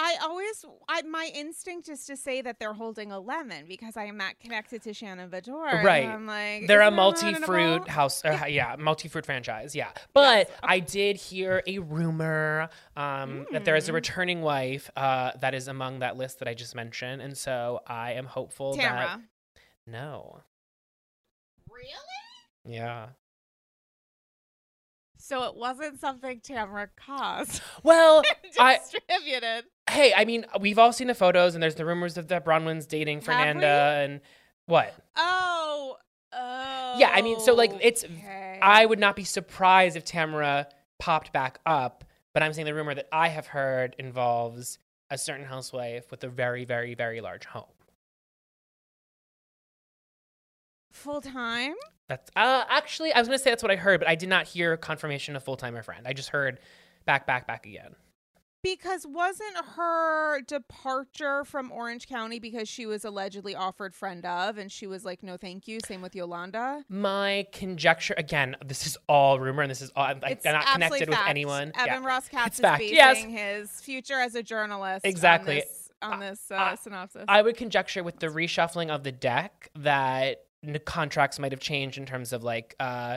I 0.00 0.16
always, 0.22 0.64
I, 0.88 1.02
my 1.02 1.28
instinct 1.34 1.88
is 1.88 2.04
to 2.06 2.16
say 2.16 2.40
that 2.42 2.60
they're 2.60 2.72
holding 2.72 3.10
a 3.10 3.18
lemon 3.18 3.64
because 3.66 3.96
I 3.96 4.04
am 4.04 4.18
that 4.18 4.38
connected 4.38 4.80
to 4.82 4.94
Shannon 4.94 5.28
Beador. 5.28 5.72
and 5.74 5.84
Right. 5.84 6.06
I'm 6.06 6.24
like, 6.24 6.68
They're 6.68 6.82
a 6.82 6.86
isn't 6.86 6.96
there 6.96 7.04
lemon 7.06 7.28
in 7.28 7.34
a 7.34 7.40
multi-fruit 7.40 7.88
house, 7.88 8.24
uh, 8.24 8.44
yeah, 8.48 8.76
multi-fruit 8.78 9.26
franchise, 9.26 9.74
yeah. 9.74 9.90
But 10.14 10.48
Yes. 10.48 10.58
I 10.62 10.78
did 10.78 11.16
hear 11.16 11.62
a 11.66 11.80
rumor 11.80 12.68
um, 12.96 13.46
that 13.50 13.64
there 13.64 13.74
is 13.74 13.88
a 13.88 13.92
Mm. 13.92 13.94
returning 13.96 14.40
wife 14.42 14.88
uh, 14.96 15.32
that 15.40 15.52
is 15.54 15.66
among 15.66 15.98
that 15.98 16.16
list 16.16 16.38
that 16.38 16.46
I 16.48 16.54
just 16.54 16.76
mentioned, 16.76 17.20
and 17.20 17.36
so 17.36 17.80
I 17.86 18.12
am 18.12 18.26
hopeful 18.26 18.76
that 18.76 19.18
no, 19.86 20.42
Really? 21.68 21.92
yeah. 22.64 23.08
So 25.20 25.42
it 25.44 25.56
wasn't 25.56 26.00
something 26.00 26.40
Tamara 26.40 26.88
caused. 26.96 27.60
Well, 27.82 28.22
I 28.58 28.78
Distributed. 28.78 29.64
Hey, 29.88 30.12
I 30.16 30.24
mean, 30.24 30.44
we've 30.60 30.78
all 30.78 30.92
seen 30.92 31.06
the 31.08 31.14
photos, 31.14 31.54
and 31.54 31.62
there's 31.62 31.74
the 31.76 31.84
rumors 31.84 32.16
of 32.18 32.28
that 32.28 32.44
Braunwyn's 32.44 32.86
dating 32.86 33.20
Fernanda, 33.22 34.00
and 34.04 34.20
what? 34.66 34.94
Oh. 35.16 35.96
Oh. 36.32 36.94
Yeah, 36.98 37.10
I 37.12 37.22
mean, 37.22 37.40
so, 37.40 37.54
like, 37.54 37.72
it's- 37.80 38.04
okay. 38.04 38.58
I 38.62 38.84
would 38.86 38.98
not 38.98 39.16
be 39.16 39.24
surprised 39.24 39.96
if 39.96 40.04
Tamara 40.04 40.68
popped 40.98 41.32
back 41.32 41.58
up, 41.64 42.04
but 42.34 42.42
I'm 42.42 42.52
saying 42.52 42.66
the 42.66 42.74
rumor 42.74 42.94
that 42.94 43.08
I 43.12 43.28
have 43.28 43.46
heard 43.48 43.96
involves 43.98 44.78
a 45.10 45.16
certain 45.16 45.46
housewife 45.46 46.10
with 46.10 46.22
a 46.24 46.28
very, 46.28 46.64
very, 46.64 46.94
very 46.94 47.20
large 47.20 47.44
home. 47.46 47.64
full 50.92 51.20
time. 51.20 51.74
That's 52.08 52.28
uh, 52.34 52.64
actually, 52.68 53.12
I 53.12 53.20
was 53.20 53.28
gonna 53.28 53.38
say 53.38 53.50
that's 53.50 53.62
what 53.62 53.70
I 53.70 53.76
heard, 53.76 54.00
but 54.00 54.08
I 54.08 54.16
did 54.16 54.28
not 54.28 54.46
hear 54.46 54.76
confirmation 54.76 55.36
of 55.36 55.44
full 55.44 55.56
time 55.56 55.76
or 55.76 55.82
friend. 55.82 56.06
I 56.08 56.12
just 56.12 56.30
heard 56.30 56.58
back, 57.04 57.24
back, 57.26 57.46
back 57.46 57.66
again. 57.66 57.94
Because 58.76 59.06
wasn't 59.06 59.56
her 59.76 60.40
departure 60.42 61.44
from 61.44 61.72
Orange 61.72 62.06
County 62.06 62.38
because 62.38 62.68
she 62.68 62.84
was 62.84 63.04
allegedly 63.04 63.54
offered 63.54 63.94
friend 63.94 64.26
of, 64.26 64.58
and 64.58 64.70
she 64.70 64.86
was 64.86 65.04
like, 65.04 65.22
"No, 65.22 65.36
thank 65.38 65.66
you." 65.66 65.78
Same 65.86 66.02
with 66.02 66.14
Yolanda. 66.14 66.84
My 66.88 67.46
conjecture 67.52 68.14
again, 68.18 68.56
this 68.64 68.86
is 68.86 68.98
all 69.08 69.40
rumor, 69.40 69.62
and 69.62 69.70
this 69.70 69.80
is 69.80 69.90
all 69.96 70.04
I'm, 70.04 70.20
I'm 70.22 70.36
not 70.44 70.66
connected 70.74 71.08
with 71.08 71.16
fact. 71.18 71.30
anyone. 71.30 71.72
Yeah. 71.76 71.84
Evan 71.94 72.04
Ross 72.04 72.28
Katz 72.28 72.46
It's 72.48 72.58
is 72.58 72.60
fact. 72.62 72.78
basing 72.80 72.94
Yes. 72.94 73.22
his 73.70 73.80
future 73.80 74.20
as 74.20 74.34
a 74.34 74.42
journalist 74.42 75.06
Exactly. 75.06 75.54
on 75.54 75.60
this, 75.60 75.90
on 76.02 76.20
this 76.20 76.50
uh, 76.50 76.54
Uh, 76.54 76.76
synopsis. 76.76 77.24
I 77.26 77.40
would 77.42 77.56
conjecture 77.56 78.02
with 78.04 78.18
the 78.18 78.26
reshuffling 78.28 78.90
of 78.90 79.02
the 79.02 79.12
deck 79.12 79.70
that 79.76 80.44
contracts 80.84 81.38
might 81.38 81.52
have 81.52 81.60
changed 81.60 81.96
in 81.98 82.04
terms 82.04 82.32
of 82.32 82.42
like, 82.44 82.74
uh, 82.80 83.16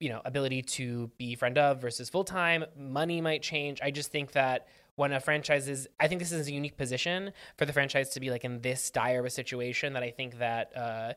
you 0.00 0.08
know, 0.10 0.20
ability 0.24 0.62
to 0.62 1.10
be 1.18 1.34
friend 1.34 1.56
of 1.58 1.80
versus 1.80 2.08
full 2.10 2.24
time. 2.24 2.64
Money 2.76 3.20
might 3.20 3.42
change. 3.42 3.80
I 3.82 3.90
just 3.90 4.10
think 4.10 4.32
that 4.32 4.68
when 4.96 5.12
a 5.12 5.20
franchise 5.20 5.68
is, 5.68 5.88
I 6.00 6.08
think 6.08 6.20
this 6.20 6.32
is 6.32 6.48
a 6.48 6.52
unique 6.52 6.76
position 6.76 7.32
for 7.56 7.64
the 7.66 7.72
franchise 7.72 8.10
to 8.10 8.20
be 8.20 8.30
like 8.30 8.44
in 8.44 8.60
this 8.62 8.90
dire 8.90 9.20
of 9.20 9.26
a 9.26 9.30
situation 9.30 9.92
that 9.94 10.02
I 10.02 10.10
think 10.10 10.38
that. 10.38 10.76
Uh, 10.76 11.12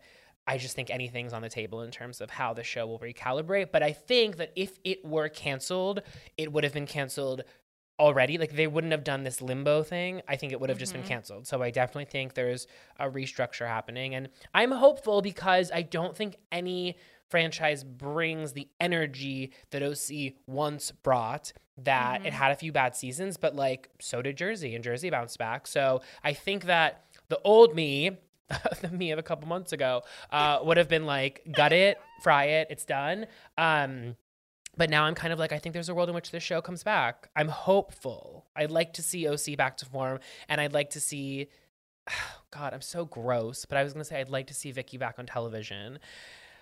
I 0.48 0.58
just 0.58 0.76
think 0.76 0.90
anything's 0.90 1.32
on 1.32 1.44
the 1.44 1.50
table 1.50 1.84
in 1.84 1.92
terms 1.92 2.22
of 2.22 2.32
how 2.32 2.56
the 2.56 2.64
show 2.64 2.88
will 2.88 2.98
recalibrate. 2.98 3.72
But 3.72 3.84
I 3.84 3.92
think 3.92 4.38
that 4.38 4.52
if 4.56 4.80
it 4.84 5.06
were 5.06 5.30
canceled, 5.30 6.02
it 6.40 6.52
would 6.52 6.64
have 6.64 6.74
been 6.74 6.88
canceled 6.88 7.44
already. 8.00 8.40
Like 8.40 8.56
they 8.56 8.66
wouldn't 8.66 8.92
have 8.92 9.04
done 9.04 9.22
this 9.24 9.44
limbo 9.44 9.84
thing. 9.84 10.24
I 10.28 10.38
think 10.38 10.52
it 10.52 10.60
would 10.60 10.70
have 10.72 10.80
just 10.80 10.94
been 10.94 11.04
Mhm. 11.04 11.08
canceled. 11.08 11.46
So 11.46 11.62
I 11.62 11.70
definitely 11.70 12.06
think 12.06 12.34
there's 12.34 12.66
a 12.98 13.08
restructure 13.08 13.68
happening. 13.68 14.16
And 14.16 14.30
I'm 14.52 14.72
hopeful 14.72 15.22
because 15.22 15.72
I 15.72 15.84
don't 15.84 16.18
think 16.18 16.38
any 16.52 16.98
franchise 17.30 17.84
brings 17.84 18.54
the 18.54 18.68
energy 18.80 19.52
that 19.72 19.82
OC 19.84 20.36
once 20.48 20.92
brought. 20.92 21.54
That 21.78 22.26
it 22.26 22.34
Mhm. 22.34 22.36
had 22.36 22.52
a 22.52 22.56
few 22.56 22.72
bad 22.74 22.96
seasons, 22.96 23.38
but 23.38 23.56
like 23.56 23.90
so 24.00 24.22
did 24.22 24.36
Jersey, 24.38 24.76
and 24.76 24.84
Jersey 24.84 25.10
bounced 25.10 25.38
back. 25.38 25.66
So 25.68 26.02
I 26.24 26.34
think 26.34 26.66
that 26.66 27.06
the 27.30 27.40
old 27.46 27.74
me, 27.74 28.18
the 28.82 28.90
me 28.92 29.12
of 29.12 29.20
a 29.20 29.24
couple 29.24 29.48
months 29.48 29.72
ago, 29.72 30.04
uh, 30.32 30.60
would 30.64 30.76
have 30.78 30.90
been 30.90 31.06
like, 31.06 31.42
gut 31.54 31.72
it, 31.72 31.98
fry 32.22 32.46
it, 32.46 32.68
it's 32.70 32.84
done. 32.84 33.28
Um, 33.58 34.18
but 34.76 34.90
now 34.90 35.04
I'm 35.06 35.16
kind 35.16 35.32
of 35.32 35.40
like, 35.40 35.52
I 35.54 35.60
think 35.60 35.74
there's 35.74 35.88
a 35.90 35.96
world 35.96 36.10
in 36.10 36.16
which 36.16 36.32
this 36.32 36.44
show 36.44 36.62
comes 36.62 36.84
back. 36.84 37.30
I'm 37.36 37.50
hopeful. 37.50 38.46
I'd 38.56 38.72
like 38.72 38.94
to 38.94 39.02
see 39.04 39.28
OC 39.28 39.56
back 39.56 39.78
to 39.78 39.86
form, 39.86 40.20
and 40.50 40.60
I'd 40.60 40.74
like 40.74 40.90
to 40.92 41.00
see. 41.00 41.48
God, 42.52 42.74
I'm 42.74 42.82
so 42.82 43.06
gross, 43.06 43.66
but 43.66 43.78
I 43.78 43.84
was 43.84 43.94
gonna 43.94 44.04
say 44.04 44.20
I'd 44.20 44.30
like 44.30 44.48
to 44.48 44.54
see 44.54 44.72
Vicki 44.72 44.98
back 44.98 45.20
on 45.20 45.26
television, 45.28 46.00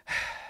but 0.05 0.13
I 0.13 0.13
would. 0.13 0.46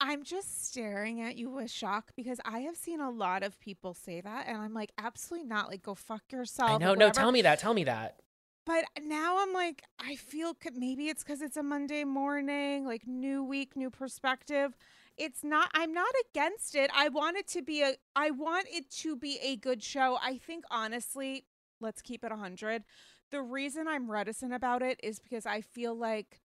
I'm 0.00 0.24
just 0.24 0.66
staring 0.66 1.20
at 1.20 1.36
you 1.36 1.50
with 1.50 1.70
shock 1.70 2.12
because 2.16 2.40
I 2.44 2.60
have 2.60 2.76
seen 2.76 3.00
a 3.00 3.10
lot 3.10 3.42
of 3.42 3.60
people 3.60 3.92
say 3.92 4.20
that, 4.20 4.46
and 4.46 4.56
I'm 4.56 4.72
like, 4.72 4.92
absolutely 4.96 5.46
not. 5.46 5.68
Like, 5.68 5.82
go 5.82 5.94
fuck 5.94 6.22
yourself. 6.32 6.80
No. 6.80 6.94
No, 6.94 7.10
tell 7.10 7.32
me 7.32 7.42
that. 7.42 7.58
Tell 7.58 7.74
me 7.74 7.84
that. 7.84 8.20
But 8.66 8.84
now 9.02 9.38
I'm 9.40 9.52
like, 9.52 9.82
I 9.98 10.14
feel 10.16 10.56
maybe 10.74 11.08
it's 11.08 11.22
because 11.22 11.40
it's 11.40 11.56
a 11.56 11.62
Monday 11.62 12.04
morning, 12.04 12.86
like 12.86 13.06
new 13.06 13.42
week, 13.42 13.76
new 13.76 13.90
perspective. 13.90 14.76
It's 15.16 15.42
not. 15.42 15.70
I'm 15.74 15.92
not 15.92 16.12
against 16.30 16.74
it. 16.74 16.90
I 16.94 17.08
want 17.08 17.36
it 17.36 17.46
to 17.48 17.62
be 17.62 17.82
a. 17.82 17.94
I 18.14 18.30
want 18.30 18.66
it 18.70 18.90
to 18.98 19.16
be 19.16 19.38
a 19.42 19.56
good 19.56 19.82
show. 19.82 20.18
I 20.22 20.38
think 20.38 20.64
honestly, 20.70 21.46
let's 21.80 22.00
keep 22.00 22.24
it 22.24 22.32
a 22.32 22.36
hundred. 22.36 22.84
The 23.30 23.42
reason 23.42 23.86
I'm 23.88 24.10
reticent 24.10 24.52
about 24.52 24.82
it 24.82 24.98
is 25.02 25.18
because 25.18 25.46
I 25.46 25.60
feel 25.60 25.94
like 25.94 26.40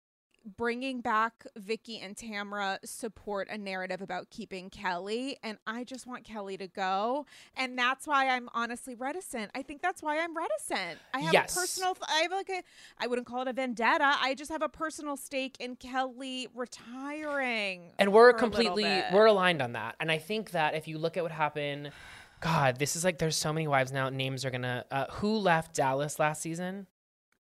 bringing 0.58 1.02
back 1.02 1.46
Vicki 1.56 2.00
and 2.00 2.16
Tamra 2.16 2.78
support 2.84 3.48
a 3.50 3.58
narrative 3.58 4.02
about 4.02 4.30
keeping 4.30 4.70
Kelly 4.70 5.38
and 5.44 5.58
I 5.68 5.84
just 5.84 6.08
want 6.08 6.24
Kelly 6.24 6.58
to 6.58 6.68
go 6.68 7.26
and 7.56 7.78
that's 7.78 8.08
why 8.08 8.28
I'm 8.30 8.50
honestly 8.54 8.96
reticent. 8.96 9.52
I 9.54 9.62
think 9.62 9.82
that's 9.82 10.02
why 10.02 10.20
I'm 10.20 10.36
reticent. 10.36 11.00
I 11.14 11.20
have 11.20 11.34
Yes. 11.34 11.56
a 11.56 11.60
personal 11.60 11.98
I 12.08 12.22
have 12.24 12.32
like 12.32 12.50
a 12.50 12.64
I 13.00 13.08
wouldn't 13.08 13.28
call 13.28 13.42
it 13.44 13.48
a 13.48 13.54
vendetta. 13.54 14.16
I 14.20 14.34
just 14.34 14.52
have 14.52 14.62
a 14.62 14.70
personal 14.70 15.16
stake 15.18 15.58
in 15.60 15.76
Kelly 15.76 16.48
retiring. 16.56 17.92
And 18.00 18.12
we're 18.12 18.32
for 18.32 18.38
a 18.38 18.42
little 18.42 18.50
completely 18.50 19.04
we're 19.14 19.26
aligned 19.26 19.62
on 19.62 19.74
that. 19.74 19.96
And 20.00 20.12
I 20.12 20.18
think 20.18 20.52
that 20.52 20.74
if 20.76 20.88
you 20.88 20.98
look 20.98 21.18
at 21.18 21.24
what 21.24 21.32
happened, 21.32 21.92
God, 22.40 22.80
this 22.80 22.96
is 22.96 23.04
like 23.04 23.20
there's 23.20 23.36
so 23.36 23.54
many 23.54 23.68
wives 23.68 23.92
now. 23.92 24.10
Names 24.10 24.44
are 24.46 24.50
gonna. 24.50 24.84
Uh, 24.90 25.06
who 25.12 25.38
left 25.38 25.76
Dallas 25.76 26.18
last 26.18 26.42
season? 26.42 26.88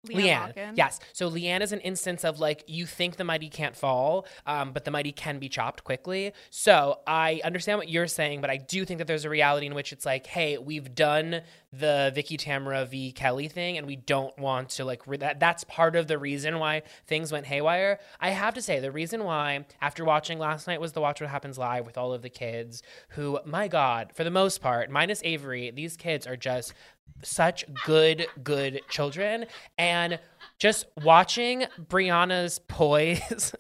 LeeAnne 0.08 0.56
Locken. 0.56 0.78
Yes. 0.78 1.00
So 1.14 1.30
LeeAnne 1.30 1.62
is 1.62 1.72
an 1.72 1.82
instance 1.82 2.24
of 2.24 2.40
like 2.40 2.64
you 2.68 2.86
think 2.86 3.18
the 3.18 3.24
mighty 3.24 3.50
can't 3.50 3.76
fall, 3.76 4.26
um, 4.46 4.72
but 4.72 4.86
the 4.86 4.92
mighty 4.92 5.12
can 5.12 5.40
be 5.40 5.50
chopped 5.50 5.84
quickly. 5.84 6.34
So 6.50 7.00
I 7.06 7.42
understand 7.44 7.78
what 7.78 7.90
you're 7.90 8.08
saying, 8.08 8.42
but 8.42 8.50
I 8.50 8.58
do 8.58 8.86
think 8.86 9.00
that 9.00 9.08
there's 9.08 9.26
a 9.26 9.30
reality 9.30 9.68
in 9.68 9.76
which 9.76 9.92
it's 9.92 10.06
like, 10.06 10.28
hey, 10.28 10.58
we've 10.58 10.96
done 10.96 11.42
the 11.72 12.12
Vicki 12.16 12.38
Tamara 12.38 12.86
v 12.86 13.12
Kelly 13.12 13.48
thing, 13.48 13.78
and 13.78 13.86
we 13.86 13.96
don't 13.96 14.36
want 14.40 14.70
to 14.70 14.86
like 14.86 15.06
re- 15.06 15.18
that. 15.18 15.40
That's 15.40 15.64
part 15.66 15.96
of 15.96 16.08
the 16.08 16.18
reason 16.18 16.60
why 16.60 16.82
things 17.06 17.32
went 17.32 17.46
haywire. 17.46 18.00
I 18.20 18.32
have 18.32 18.56
to 18.56 18.62
say, 18.62 18.80
the 18.80 18.92
reason 18.92 19.24
why 19.24 19.66
after 19.82 20.04
watching 20.04 20.40
last 20.40 20.66
night 20.66 20.82
was 20.82 20.94
the 20.94 21.02
Watch 21.02 21.22
What 21.22 21.30
Happens 21.30 21.58
live 21.58 21.86
with 21.86 21.98
all 21.98 22.14
of 22.14 22.22
the 22.22 22.30
kids, 22.30 22.82
who, 23.10 23.40
my 23.46 23.68
God, 23.68 24.12
for 24.16 24.24
the 24.24 24.32
most 24.32 24.62
part, 24.62 24.90
minus 24.90 25.22
Avery, 25.24 25.70
these 25.72 25.96
kids 25.96 26.26
are 26.26 26.38
just 26.38 26.74
such 27.24 27.66
good, 27.86 28.28
good 28.44 28.82
children. 28.90 29.46
And 29.78 30.20
just 30.58 30.86
watching 31.04 31.66
Briana's 31.80 32.60
poise, 32.60 33.54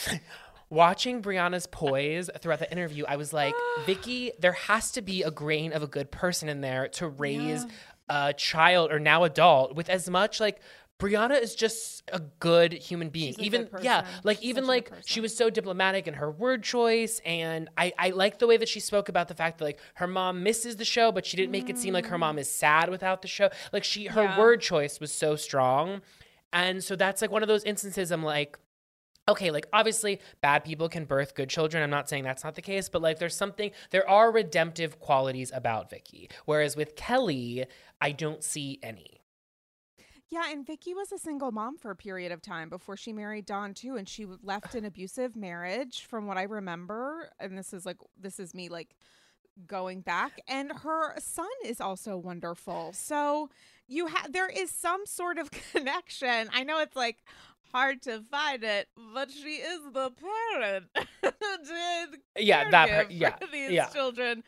watching 0.70 1.22
Briana's 1.22 1.66
poise 1.66 2.30
throughout 2.40 2.58
the 2.58 2.70
interview, 2.70 3.04
I 3.06 3.16
was 3.16 3.32
like, 3.32 3.54
Vicki, 3.86 4.32
there 4.38 4.52
has 4.52 4.90
to 4.92 5.02
be 5.02 5.22
a 5.22 5.30
grain 5.30 5.72
of 5.72 5.82
a 5.82 5.88
good 5.88 6.10
person 6.10 6.48
in 6.48 6.60
there 6.60 6.88
to 6.88 7.08
raise 7.08 7.66
a 8.08 8.32
child 8.34 8.92
or 8.92 8.98
now 8.98 9.24
adult 9.24 9.74
with 9.74 9.88
as 9.88 10.10
much 10.10 10.38
like 10.38 10.60
Briana 11.04 11.40
is 11.40 11.54
just 11.54 12.02
a 12.12 12.20
good 12.40 12.72
human 12.72 13.10
being. 13.10 13.34
Even 13.38 13.68
yeah, 13.82 14.06
like 14.22 14.38
She's 14.38 14.46
even 14.46 14.66
like 14.66 14.90
she 15.04 15.20
was 15.20 15.36
so 15.36 15.50
diplomatic 15.50 16.08
in 16.08 16.14
her 16.14 16.30
word 16.30 16.62
choice, 16.62 17.20
and 17.26 17.68
I 17.76 17.92
I 17.98 18.10
like 18.10 18.38
the 18.38 18.46
way 18.46 18.56
that 18.56 18.68
she 18.68 18.80
spoke 18.80 19.10
about 19.10 19.28
the 19.28 19.34
fact 19.34 19.58
that 19.58 19.64
like 19.64 19.80
her 19.94 20.06
mom 20.06 20.42
misses 20.42 20.76
the 20.76 20.84
show, 20.84 21.12
but 21.12 21.26
she 21.26 21.36
didn't 21.36 21.52
make 21.52 21.68
it 21.68 21.76
seem 21.76 21.92
like 21.92 22.06
her 22.06 22.16
mom 22.16 22.38
is 22.38 22.50
sad 22.50 22.88
without 22.88 23.20
the 23.20 23.28
show. 23.28 23.50
Like 23.72 23.84
she 23.84 24.06
her 24.06 24.22
Yeah. 24.22 24.38
word 24.38 24.62
choice 24.62 24.98
was 24.98 25.12
so 25.12 25.36
strong, 25.36 26.00
and 26.52 26.82
so 26.82 26.96
that's 26.96 27.20
like 27.20 27.30
one 27.30 27.42
of 27.42 27.48
those 27.48 27.64
instances. 27.64 28.10
I'm 28.10 28.22
like. 28.22 28.58
Okay, 29.26 29.50
like 29.50 29.66
obviously 29.72 30.20
bad 30.42 30.64
people 30.64 30.86
can 30.86 31.06
birth 31.06 31.34
good 31.34 31.48
children. 31.48 31.82
I'm 31.82 31.88
not 31.88 32.10
saying 32.10 32.24
that's 32.24 32.44
not 32.44 32.56
the 32.56 32.60
case, 32.60 32.90
but 32.90 33.00
like 33.00 33.18
there's 33.18 33.34
something 33.34 33.70
there 33.88 34.06
are 34.06 34.30
redemptive 34.30 35.00
qualities 35.00 35.50
about 35.54 35.88
Vicki. 35.88 36.28
Whereas 36.44 36.76
with 36.76 36.94
Kelly, 36.94 37.64
I 38.02 38.12
don't 38.12 38.44
see 38.44 38.78
any. 38.82 39.22
Yeah, 40.34 40.50
and 40.50 40.66
Vicki 40.66 40.94
was 40.94 41.12
a 41.12 41.18
single 41.18 41.52
mom 41.52 41.76
for 41.76 41.92
a 41.92 41.94
period 41.94 42.32
of 42.32 42.42
time 42.42 42.68
before 42.68 42.96
she 42.96 43.12
married 43.12 43.46
Donn 43.46 43.72
too, 43.72 43.94
and 43.94 44.08
she 44.08 44.26
left 44.42 44.74
an 44.74 44.84
abusive 44.84 45.36
marriage, 45.36 46.06
from 46.06 46.26
what 46.26 46.36
I 46.36 46.42
remember. 46.42 47.30
And 47.38 47.56
this 47.56 47.72
is 47.72 47.86
like 47.86 47.98
this 48.20 48.40
is 48.40 48.52
me 48.52 48.68
like 48.68 48.96
going 49.68 50.00
back, 50.00 50.40
and 50.48 50.72
her 50.82 51.14
son 51.20 51.46
is 51.64 51.80
also 51.80 52.16
wonderful. 52.16 52.92
So 52.94 53.48
you 53.86 54.08
have 54.08 54.32
there 54.32 54.48
is 54.48 54.72
some 54.72 55.06
sort 55.06 55.38
of 55.38 55.52
connection. 55.72 56.50
I 56.52 56.64
know 56.64 56.80
it's 56.80 56.96
like 56.96 57.18
hard 57.74 58.00
to 58.02 58.22
find 58.30 58.62
it, 58.62 58.88
but 59.12 59.30
she 59.32 59.56
is 59.56 59.80
the 59.92 60.10
parent. 60.12 60.86
Yeah, 62.36 62.68
that 62.70 62.88
part- 62.88 63.10
yeah, 63.12 63.36
these 63.52 63.70
yeah. 63.70 63.86
children. 63.86 64.42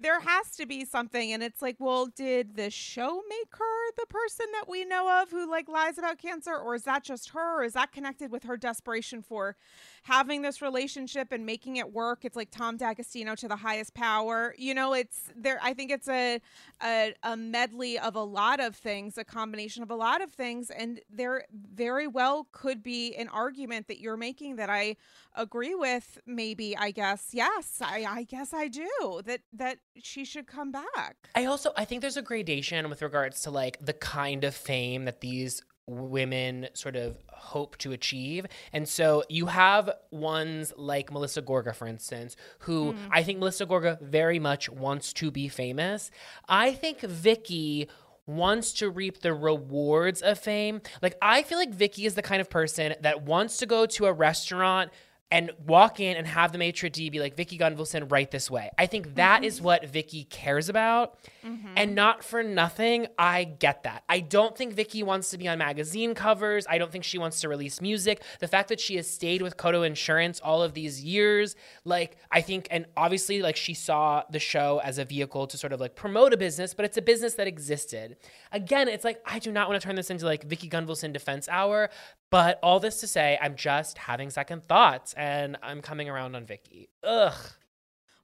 There 0.00 0.20
has 0.20 0.52
to 0.56 0.66
be 0.66 0.84
something, 0.84 1.32
and 1.32 1.42
it's 1.42 1.60
like, 1.60 1.76
well, 1.80 2.06
did 2.06 2.56
the 2.56 2.70
show 2.70 3.20
make 3.28 3.54
her 3.56 3.92
the 3.96 4.06
person 4.06 4.46
that 4.52 4.68
we 4.68 4.84
know 4.84 5.20
of 5.20 5.30
who 5.30 5.50
like 5.50 5.68
lies 5.68 5.98
about 5.98 6.18
cancer, 6.18 6.56
or 6.56 6.74
is 6.76 6.84
that 6.84 7.02
just 7.02 7.30
her? 7.30 7.60
Or 7.60 7.64
is 7.64 7.72
that 7.72 7.90
connected 7.92 8.30
with 8.30 8.44
her 8.44 8.56
desperation 8.56 9.22
for 9.22 9.56
having 10.04 10.42
this 10.42 10.62
relationship 10.62 11.32
and 11.32 11.44
making 11.44 11.76
it 11.76 11.92
work? 11.92 12.24
It's 12.24 12.36
like 12.36 12.50
Tom 12.50 12.76
D'Agostino 12.76 13.34
to 13.34 13.48
the 13.48 13.56
highest 13.56 13.92
power. 13.94 14.54
You 14.56 14.74
know, 14.74 14.94
it's 14.94 15.22
there. 15.36 15.58
I 15.62 15.74
think 15.74 15.90
it's 15.90 16.08
a 16.08 16.40
a, 16.82 17.12
a 17.24 17.36
medley 17.36 17.98
of 17.98 18.14
a 18.14 18.22
lot 18.22 18.60
of 18.60 18.76
things, 18.76 19.18
a 19.18 19.24
combination 19.24 19.82
of 19.82 19.90
a 19.90 19.96
lot 19.96 20.22
of 20.22 20.30
things, 20.30 20.70
and 20.70 21.00
there 21.10 21.44
very 21.52 22.06
well 22.06 22.46
could 22.52 22.71
be 22.80 23.14
an 23.16 23.28
argument 23.28 23.88
that 23.88 23.98
you're 23.98 24.16
making 24.16 24.56
that 24.56 24.70
I 24.70 24.96
agree 25.34 25.74
with. 25.74 26.18
Maybe 26.26 26.76
I 26.76 26.92
guess 26.92 27.30
yes, 27.32 27.82
I, 27.84 28.06
I 28.08 28.22
guess 28.22 28.54
I 28.54 28.68
do 28.68 29.20
that 29.24 29.40
that 29.52 29.78
she 29.96 30.24
should 30.24 30.46
come 30.46 30.70
back. 30.70 31.16
I 31.34 31.46
also 31.46 31.72
I 31.76 31.84
think 31.84 32.02
there's 32.02 32.16
a 32.16 32.22
gradation 32.22 32.88
with 32.88 33.02
regards 33.02 33.42
to 33.42 33.50
like 33.50 33.78
the 33.84 33.92
kind 33.92 34.44
of 34.44 34.54
fame 34.54 35.06
that 35.06 35.20
these 35.20 35.62
women 35.86 36.68
sort 36.74 36.94
of 36.94 37.16
hope 37.28 37.76
to 37.78 37.92
achieve. 37.92 38.46
And 38.72 38.88
so 38.88 39.24
you 39.28 39.46
have 39.46 39.90
ones 40.10 40.72
like 40.76 41.12
Melissa 41.12 41.42
Gorga 41.42 41.74
for 41.74 41.86
instance, 41.86 42.36
who 42.60 42.92
mm. 42.92 42.96
I 43.10 43.22
think 43.22 43.40
Melissa 43.40 43.66
Gorga 43.66 44.00
very 44.00 44.38
much 44.38 44.68
wants 44.68 45.12
to 45.14 45.30
be 45.30 45.48
famous. 45.48 46.10
I 46.48 46.72
think 46.72 47.00
Vicki 47.00 47.88
wants 48.26 48.72
to 48.74 48.90
reap 48.90 49.20
the 49.20 49.34
rewards 49.34 50.22
of 50.22 50.38
fame. 50.38 50.80
Like 51.00 51.16
I 51.20 51.42
feel 51.42 51.58
like 51.58 51.74
Vicki 51.74 52.06
is 52.06 52.14
the 52.14 52.22
kind 52.22 52.40
of 52.40 52.48
person 52.48 52.94
that 53.00 53.22
wants 53.22 53.58
to 53.58 53.66
go 53.66 53.86
to 53.86 54.06
a 54.06 54.12
restaurant 54.12 54.90
and 55.32 55.50
walk 55.66 55.98
in 55.98 56.18
and 56.18 56.26
have 56.26 56.52
the 56.52 56.58
maitre 56.58 56.90
d' 56.90 57.10
be 57.10 57.18
like 57.18 57.34
Vicki 57.34 57.56
Gunvalson 57.56 58.12
right 58.12 58.30
this 58.30 58.50
way. 58.50 58.70
I 58.76 58.84
think 58.84 59.14
that 59.14 59.44
is 59.44 59.56
mm-hmm. 59.56 59.64
what 59.64 59.86
Vicki 59.86 60.24
cares 60.24 60.68
about. 60.68 61.18
Mm-hmm. 61.42 61.72
And 61.74 61.94
not 61.94 62.22
for 62.22 62.42
nothing, 62.42 63.06
I 63.18 63.44
get 63.44 63.84
that. 63.84 64.04
I 64.10 64.20
don't 64.20 64.54
think 64.54 64.74
Vicki 64.74 65.02
wants 65.02 65.30
to 65.30 65.38
be 65.38 65.48
on 65.48 65.56
magazine 65.56 66.14
covers. 66.14 66.66
I 66.68 66.76
don't 66.76 66.92
think 66.92 67.02
she 67.02 67.16
wants 67.16 67.40
to 67.40 67.48
release 67.48 67.80
music. 67.80 68.22
The 68.40 68.46
fact 68.46 68.68
that 68.68 68.78
she 68.78 68.96
has 68.96 69.08
stayed 69.08 69.40
with 69.40 69.56
Coto 69.56 69.86
Insurance 69.86 70.38
all 70.38 70.62
of 70.62 70.74
these 70.74 71.02
years, 71.02 71.56
like 71.86 72.18
I 72.30 72.42
think 72.42 72.68
and 72.70 72.84
obviously 72.94 73.40
like 73.40 73.56
she 73.56 73.72
saw 73.72 74.24
the 74.30 74.38
show 74.38 74.82
as 74.84 74.98
a 74.98 75.04
vehicle 75.06 75.46
to 75.46 75.56
sort 75.56 75.72
of 75.72 75.80
like 75.80 75.96
promote 75.96 76.34
a 76.34 76.36
business, 76.36 76.74
but 76.74 76.84
it's 76.84 76.98
a 76.98 77.02
business 77.02 77.34
that 77.34 77.46
existed. 77.46 78.18
Again, 78.52 78.86
it's 78.86 79.02
like 79.02 79.22
I 79.24 79.38
do 79.38 79.50
not 79.50 79.70
want 79.70 79.80
to 79.80 79.86
turn 79.86 79.96
this 79.96 80.10
into 80.10 80.26
like 80.26 80.44
Vicki 80.44 80.68
Gunvalson 80.68 81.10
defense 81.14 81.48
hour, 81.48 81.88
but 82.32 82.58
all 82.62 82.80
this 82.80 82.98
to 83.00 83.06
say, 83.06 83.38
I'm 83.42 83.56
just 83.56 83.98
having 83.98 84.30
second 84.30 84.64
thoughts 84.64 85.12
and 85.18 85.58
I'm 85.62 85.82
coming 85.82 86.08
around 86.08 86.34
on 86.34 86.46
Vicki. 86.46 86.88
Ugh. 87.04 87.34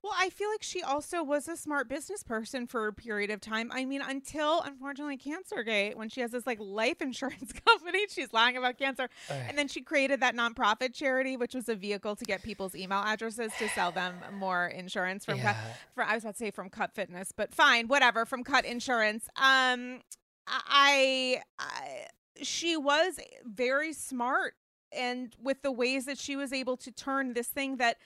Well, 0.02 0.14
I 0.18 0.30
feel 0.30 0.48
like 0.48 0.62
she 0.62 0.80
also 0.82 1.22
was 1.22 1.46
a 1.46 1.58
smart 1.58 1.90
business 1.90 2.22
person 2.22 2.66
for 2.66 2.86
a 2.86 2.92
period 2.94 3.28
of 3.28 3.42
time. 3.42 3.70
I 3.70 3.84
mean, 3.84 4.00
until 4.00 4.62
unfortunately 4.62 5.18
Cancergate, 5.18 5.96
when 5.96 6.08
she 6.08 6.22
has 6.22 6.30
this 6.30 6.46
like 6.46 6.58
life 6.58 6.96
insurance 7.02 7.52
company, 7.52 8.06
she's 8.08 8.32
lying 8.32 8.56
about 8.56 8.78
cancer. 8.78 9.10
And 9.28 9.58
then 9.58 9.68
she 9.68 9.82
created 9.82 10.20
that 10.20 10.34
nonprofit 10.34 10.94
charity, 10.94 11.36
which 11.36 11.54
was 11.54 11.68
a 11.68 11.74
vehicle 11.74 12.16
to 12.16 12.24
get 12.24 12.42
people's 12.42 12.74
email 12.74 13.02
addresses 13.04 13.52
to 13.58 13.68
sell 13.68 13.92
them 13.92 14.14
more 14.32 14.68
insurance 14.68 15.26
from 15.26 15.34
Cut. 15.34 15.54
Yeah. 15.54 15.74
For, 15.94 16.02
I 16.02 16.14
was 16.14 16.24
about 16.24 16.36
to 16.36 16.38
say 16.38 16.50
from 16.50 16.70
Cut 16.70 16.94
Fitness, 16.94 17.30
but 17.36 17.54
fine, 17.54 17.88
whatever. 17.88 18.24
From 18.24 18.42
Cut 18.42 18.64
Insurance. 18.64 19.28
Um, 19.36 20.00
I, 20.46 21.42
I 21.58 22.06
she 22.42 22.76
was 22.76 23.18
very 23.44 23.92
smart 23.92 24.54
and 24.92 25.34
with 25.40 25.62
the 25.62 25.72
ways 25.72 26.06
that 26.06 26.18
she 26.18 26.36
was 26.36 26.52
able 26.52 26.76
to 26.78 26.90
turn 26.90 27.34
this 27.34 27.48
thing 27.48 27.76
that 27.76 27.98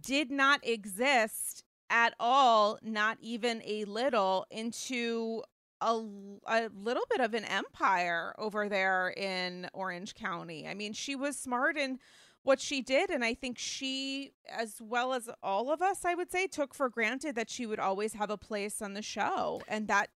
did 0.00 0.30
not 0.30 0.60
exist 0.66 1.64
at 1.90 2.14
all, 2.20 2.78
not 2.82 3.16
even 3.20 3.62
a 3.64 3.84
little, 3.86 4.46
into 4.50 5.42
a, 5.80 6.02
a 6.46 6.68
little 6.74 7.04
bit 7.10 7.20
of 7.20 7.34
an 7.34 7.44
empire 7.44 8.34
over 8.38 8.68
there 8.68 9.10
in 9.16 9.68
Orange 9.72 10.14
County. 10.14 10.66
I 10.68 10.74
mean, 10.74 10.92
she 10.92 11.16
was 11.16 11.38
smart 11.38 11.76
in 11.78 11.98
what 12.42 12.60
she 12.60 12.80
did. 12.80 13.10
And 13.10 13.24
I 13.24 13.34
think 13.34 13.58
she, 13.58 14.32
as 14.48 14.76
well 14.80 15.12
as 15.12 15.28
all 15.42 15.70
of 15.70 15.82
us, 15.82 16.04
I 16.04 16.14
would 16.14 16.30
say, 16.30 16.46
took 16.46 16.74
for 16.74 16.88
granted 16.88 17.34
that 17.36 17.50
she 17.50 17.66
would 17.66 17.78
always 17.78 18.14
have 18.14 18.30
a 18.30 18.38
place 18.38 18.80
on 18.80 18.94
the 18.94 19.02
show. 19.02 19.60
And 19.68 19.88
that 19.88 20.10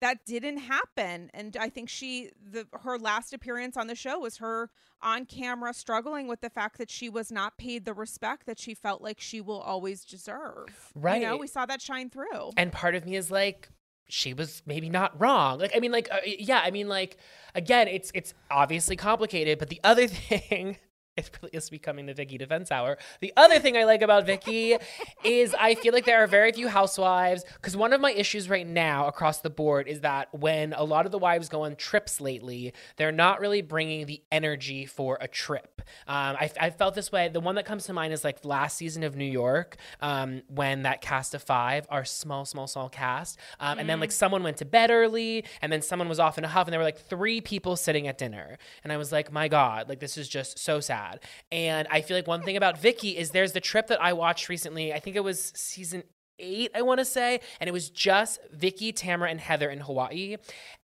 that 0.00 0.24
didn't 0.26 0.58
happen 0.58 1.30
and 1.34 1.56
i 1.58 1.68
think 1.68 1.88
she 1.88 2.30
the 2.52 2.66
her 2.82 2.98
last 2.98 3.32
appearance 3.32 3.76
on 3.76 3.86
the 3.86 3.94
show 3.94 4.18
was 4.18 4.36
her 4.38 4.70
on 5.02 5.24
camera 5.24 5.72
struggling 5.72 6.26
with 6.28 6.40
the 6.40 6.50
fact 6.50 6.78
that 6.78 6.90
she 6.90 7.08
was 7.08 7.30
not 7.32 7.56
paid 7.58 7.84
the 7.84 7.94
respect 7.94 8.46
that 8.46 8.58
she 8.58 8.74
felt 8.74 9.00
like 9.02 9.20
she 9.20 9.40
will 9.40 9.60
always 9.60 10.04
deserve 10.04 10.66
Right. 10.94 11.20
you 11.20 11.26
know 11.26 11.36
we 11.36 11.46
saw 11.46 11.66
that 11.66 11.80
shine 11.80 12.10
through 12.10 12.50
And 12.56 12.72
part 12.72 12.94
of 12.94 13.04
me 13.06 13.16
is 13.16 13.30
like, 13.30 13.68
she 14.08 14.32
was 14.34 14.62
maybe 14.66 14.88
not 14.88 15.20
wrong. 15.20 15.58
Like, 15.58 15.72
I 15.74 15.80
mean, 15.80 15.90
like, 15.90 16.08
uh, 16.12 16.18
yeah, 16.24 16.60
I 16.64 16.70
mean, 16.70 16.88
like, 16.88 17.16
again, 17.56 17.88
it's 17.88 18.12
it's 18.14 18.34
obviously 18.52 18.94
complicated. 18.94 19.58
But 19.58 19.68
the 19.68 19.80
other 19.82 20.06
thing, 20.28 20.76
it 21.16 21.30
really 21.40 21.56
is 21.56 21.70
becoming 21.70 22.06
the 22.06 22.14
Vicki 22.14 22.38
defense 22.38 22.70
hour. 22.70 22.98
The 23.20 23.32
other 23.36 23.58
thing 23.58 23.76
I 23.76 23.84
like 23.84 24.02
about 24.02 24.26
Vicki 24.26 24.76
is 25.24 25.54
I 25.58 25.74
feel 25.74 25.92
like 25.92 26.04
there 26.04 26.22
are 26.22 26.26
very 26.26 26.52
few 26.52 26.68
housewives. 26.68 27.44
Because 27.54 27.76
one 27.76 27.92
of 27.92 28.00
my 28.00 28.12
issues 28.12 28.48
right 28.48 28.66
now 28.66 29.06
across 29.06 29.40
the 29.40 29.50
board 29.50 29.88
is 29.88 30.00
that 30.00 30.32
when 30.34 30.72
a 30.72 30.84
lot 30.84 31.06
of 31.06 31.12
the 31.12 31.18
wives 31.18 31.48
go 31.48 31.62
on 31.62 31.76
trips 31.76 32.20
lately, 32.20 32.72
they're 32.96 33.12
not 33.12 33.40
really 33.40 33.62
bringing 33.62 34.06
the 34.06 34.22
energy 34.30 34.86
for 34.86 35.18
a 35.20 35.28
trip. 35.28 35.80
Um, 36.06 36.36
I, 36.38 36.50
I 36.60 36.70
felt 36.70 36.94
this 36.94 37.10
way. 37.10 37.28
The 37.28 37.40
one 37.40 37.54
that 37.54 37.64
comes 37.64 37.86
to 37.86 37.92
mind 37.92 38.12
is 38.12 38.24
like 38.24 38.44
last 38.44 38.76
season 38.76 39.02
of 39.02 39.16
New 39.16 39.24
York, 39.24 39.76
um, 40.00 40.42
when 40.48 40.82
that 40.82 41.00
cast 41.00 41.34
of 41.34 41.42
five, 41.42 41.86
our 41.88 42.04
small, 42.04 42.44
small, 42.44 42.66
small 42.66 42.88
cast, 42.88 43.38
um, 43.60 43.78
and 43.78 43.88
then 43.88 44.00
like 44.00 44.12
someone 44.12 44.42
went 44.42 44.56
to 44.58 44.64
bed 44.64 44.90
early, 44.90 45.44
and 45.62 45.72
then 45.72 45.82
someone 45.82 46.08
was 46.08 46.18
off 46.18 46.38
in 46.38 46.44
a 46.44 46.48
huff, 46.48 46.66
and 46.66 46.72
there 46.72 46.80
were 46.80 46.84
like 46.84 46.98
three 46.98 47.40
people 47.40 47.76
sitting 47.76 48.08
at 48.08 48.18
dinner, 48.18 48.58
and 48.82 48.92
I 48.92 48.96
was 48.96 49.12
like, 49.12 49.32
my 49.32 49.48
God, 49.48 49.88
like 49.88 50.00
this 50.00 50.18
is 50.18 50.28
just 50.28 50.58
so 50.58 50.80
sad. 50.80 51.05
And 51.50 51.88
I 51.90 52.00
feel 52.00 52.16
like 52.16 52.26
one 52.26 52.42
thing 52.42 52.56
about 52.56 52.78
Vicki 52.78 53.16
is 53.16 53.30
there's 53.30 53.52
the 53.52 53.60
trip 53.60 53.86
that 53.88 54.02
I 54.02 54.12
watched 54.12 54.48
recently. 54.48 54.92
I 54.92 55.00
think 55.00 55.16
it 55.16 55.24
was 55.24 55.52
season 55.54 56.02
eight, 56.38 56.70
I 56.74 56.82
want 56.82 56.98
to 56.98 57.04
say, 57.04 57.40
and 57.60 57.68
it 57.68 57.72
was 57.72 57.90
just 57.90 58.40
Vicki, 58.52 58.92
Tamara, 58.92 59.30
and 59.30 59.40
Heather 59.40 59.70
in 59.70 59.80
Hawaii, 59.80 60.36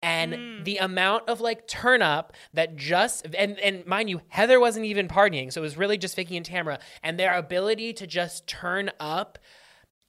and 0.01 0.63
the 0.63 0.77
amount 0.77 1.27
of 1.27 1.41
like 1.41 1.67
turn 1.67 2.01
up 2.01 2.33
that 2.53 2.75
just 2.75 3.25
and 3.37 3.59
and 3.59 3.85
mind 3.85 4.09
you, 4.09 4.21
Heather 4.29 4.59
wasn't 4.59 4.85
even 4.85 5.07
partying, 5.07 5.51
so 5.51 5.61
it 5.61 5.63
was 5.63 5.77
really 5.77 5.97
just 5.97 6.15
Vicki 6.15 6.37
and 6.37 6.45
Tamara, 6.45 6.79
and 7.03 7.19
their 7.19 7.35
ability 7.35 7.93
to 7.93 8.07
just 8.07 8.47
turn 8.47 8.91
up. 8.99 9.37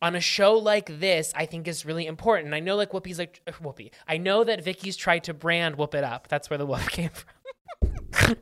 On 0.03 0.17
a 0.17 0.21
show 0.21 0.55
like 0.55 0.99
this, 0.99 1.31
I 1.37 1.45
think 1.45 1.69
is 1.69 1.85
really 1.85 2.07
important. 2.07 2.55
I 2.55 2.61
know, 2.61 2.75
like 2.75 2.93
Whoopi's 2.93 3.19
like 3.19 3.43
uh, 3.47 3.53
Whoopi. 3.63 3.91
I 4.09 4.17
know 4.17 4.45
that 4.45 4.65
Vicki's 4.65 4.97
tried 4.97 5.25
to 5.25 5.35
brand 5.35 5.77
Whoop 5.77 5.95
It 5.95 6.05
Up. 6.05 6.27
That's 6.27 6.49
where 6.49 6.57
the 6.57 6.65
whoop 6.65 6.81
came 6.89 7.11
from. 7.11 7.29
i'm 8.23 8.37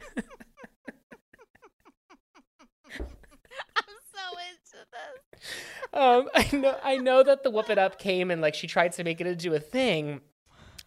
so 4.15 4.25
into 4.39 4.87
this 4.93 5.51
um, 5.93 6.29
I 6.35 6.49
know 6.53 6.77
I 6.83 6.97
know 6.97 7.23
that 7.23 7.43
the 7.43 7.51
whoop 7.51 7.71
it 7.71 7.79
up 7.79 7.99
came 7.99 8.31
and 8.31 8.41
like 8.41 8.55
she 8.55 8.67
tried 8.67 8.93
to 8.93 9.05
make 9.05 9.21
it 9.21 9.27
into 9.27 9.55
a 9.55 9.61
thing, 9.61 10.21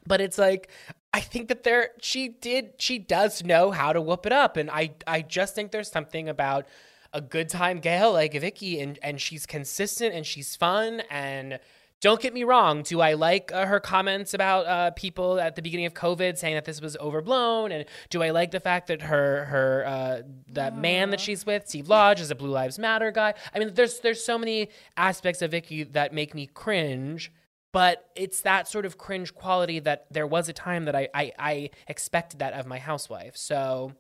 but 0.06 0.22
it's 0.22 0.38
like 0.38 0.70
I 1.14 1.20
think 1.20 1.48
that 1.50 1.64
there 1.64 1.92
she 2.02 2.30
did 2.30 2.74
she 2.78 3.00
does 3.00 3.44
know 3.44 3.72
how 3.72 3.94
to 3.94 4.02
whoop 4.02 4.26
it 4.26 4.32
up, 4.34 4.58
and 4.58 4.70
I 4.70 4.92
I 5.08 5.22
just 5.22 5.56
think 5.56 5.72
there's 5.72 5.92
something 5.92 6.30
about 6.30 6.68
a 7.14 7.22
good 7.22 7.50
time 7.50 7.80
Gail 7.80 8.14
like 8.14 8.34
Vicky 8.34 8.80
and 8.80 8.98
and 9.04 9.20
she's 9.20 9.46
consistent 9.46 10.16
and 10.16 10.26
she's 10.26 10.56
fun 10.56 11.02
and 11.10 11.60
don't 12.02 12.20
get 12.20 12.34
me 12.34 12.44
wrong. 12.44 12.82
Do 12.82 13.00
I 13.00 13.14
like 13.14 13.52
uh, 13.54 13.68
her 13.68 13.80
comments 13.80 14.34
about 14.34 14.66
uh, 14.66 14.92
people 14.92 15.40
at 15.40 15.56
the 15.56 15.62
beginning 15.62 15.86
of 15.86 15.94
COVID 15.94 16.36
saying 16.36 16.56
that 16.56 16.66
this 16.66 16.82
was 16.82 16.98
overblown? 16.98 17.72
And 17.72 17.86
do 18.10 18.24
I 18.24 18.32
like 18.32 18.50
the 18.50 18.60
fact 18.60 18.88
that 18.88 19.04
her 19.04 19.46
her 19.46 19.86
uh, 19.86 20.22
that 20.50 20.76
man 20.76 21.12
that 21.12 21.20
she's 21.20 21.46
with, 21.46 21.68
Steve 21.68 21.88
Lodge, 21.88 22.20
is 22.20 22.32
a 22.32 22.36
Blue 22.36 22.50
Lives 22.50 22.80
Matter 22.80 23.12
guy? 23.12 23.36
I 23.54 23.60
mean, 23.60 23.76
there's 23.76 24.00
there's 24.00 24.24
so 24.24 24.40
many 24.40 24.70
aspects 24.98 25.44
of 25.44 25.52
Vicki 25.52 25.84
that 25.84 26.12
make 26.14 26.34
me 26.34 26.48
cringe. 26.48 27.32
But 27.74 28.10
it's 28.18 28.42
that 28.42 28.68
sort 28.68 28.86
of 28.86 28.98
cringe 28.98 29.34
quality 29.34 29.80
that 29.80 30.08
there 30.12 30.28
was 30.28 30.50
a 30.50 30.54
time 30.54 30.86
that 30.86 30.96
I 30.96 31.08
I, 31.14 31.32
I 31.40 31.70
expected 31.88 32.40
that 32.40 32.54
of 32.54 32.66
my 32.66 32.80
housewife. 32.80 33.38
So 33.38 33.94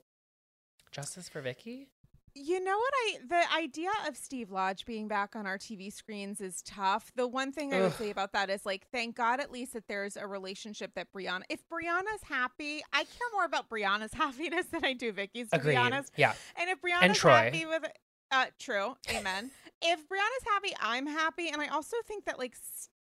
justice 0.91 1.29
for 1.29 1.39
Vicki. 1.39 1.87
You 2.33 2.63
know 2.63 2.77
what 2.77 2.93
I 2.95 3.17
the 3.27 3.53
idea 3.55 3.89
of 4.07 4.15
Steve 4.15 4.51
Lodge 4.51 4.85
being 4.85 5.07
back 5.07 5.35
on 5.35 5.45
our 5.45 5.57
TV 5.57 5.91
screens 5.91 6.39
is 6.39 6.61
tough. 6.61 7.11
The 7.15 7.27
one 7.27 7.51
thing 7.51 7.73
I 7.73 7.81
would 7.81 7.87
Ugh. 7.87 7.97
say 7.97 8.09
about 8.09 8.31
that 8.33 8.49
is 8.49 8.65
like 8.65 8.87
thank 8.91 9.15
God 9.17 9.39
at 9.41 9.51
least 9.51 9.73
that 9.73 9.87
there's 9.87 10.15
a 10.15 10.25
relationship 10.25 10.93
that 10.95 11.11
Briana 11.11 11.41
if 11.49 11.59
Briana's 11.69 12.23
happy, 12.23 12.81
I 12.93 13.03
care 13.03 13.27
more 13.33 13.45
about 13.45 13.69
Briana's 13.69 14.13
happiness 14.15 14.67
than 14.67 14.85
I 14.85 14.93
do 14.93 15.11
Vicki's 15.11 15.49
to 15.49 15.57
Agreed. 15.57 15.73
be 15.73 15.77
honest. 15.77 16.13
Yeah. 16.15 16.33
And 16.55 16.69
if 16.69 16.81
Briana's 16.81 17.17
Troy. 17.17 17.31
happy 17.31 17.65
with 17.65 17.83
uh 18.31 18.45
true. 18.59 18.95
Amen. 19.13 19.51
if 19.81 19.99
Briana's 20.07 20.45
happy, 20.47 20.73
I'm 20.79 21.07
happy 21.07 21.49
and 21.49 21.61
I 21.61 21.67
also 21.67 21.97
think 22.07 22.25
that 22.25 22.39
like 22.39 22.55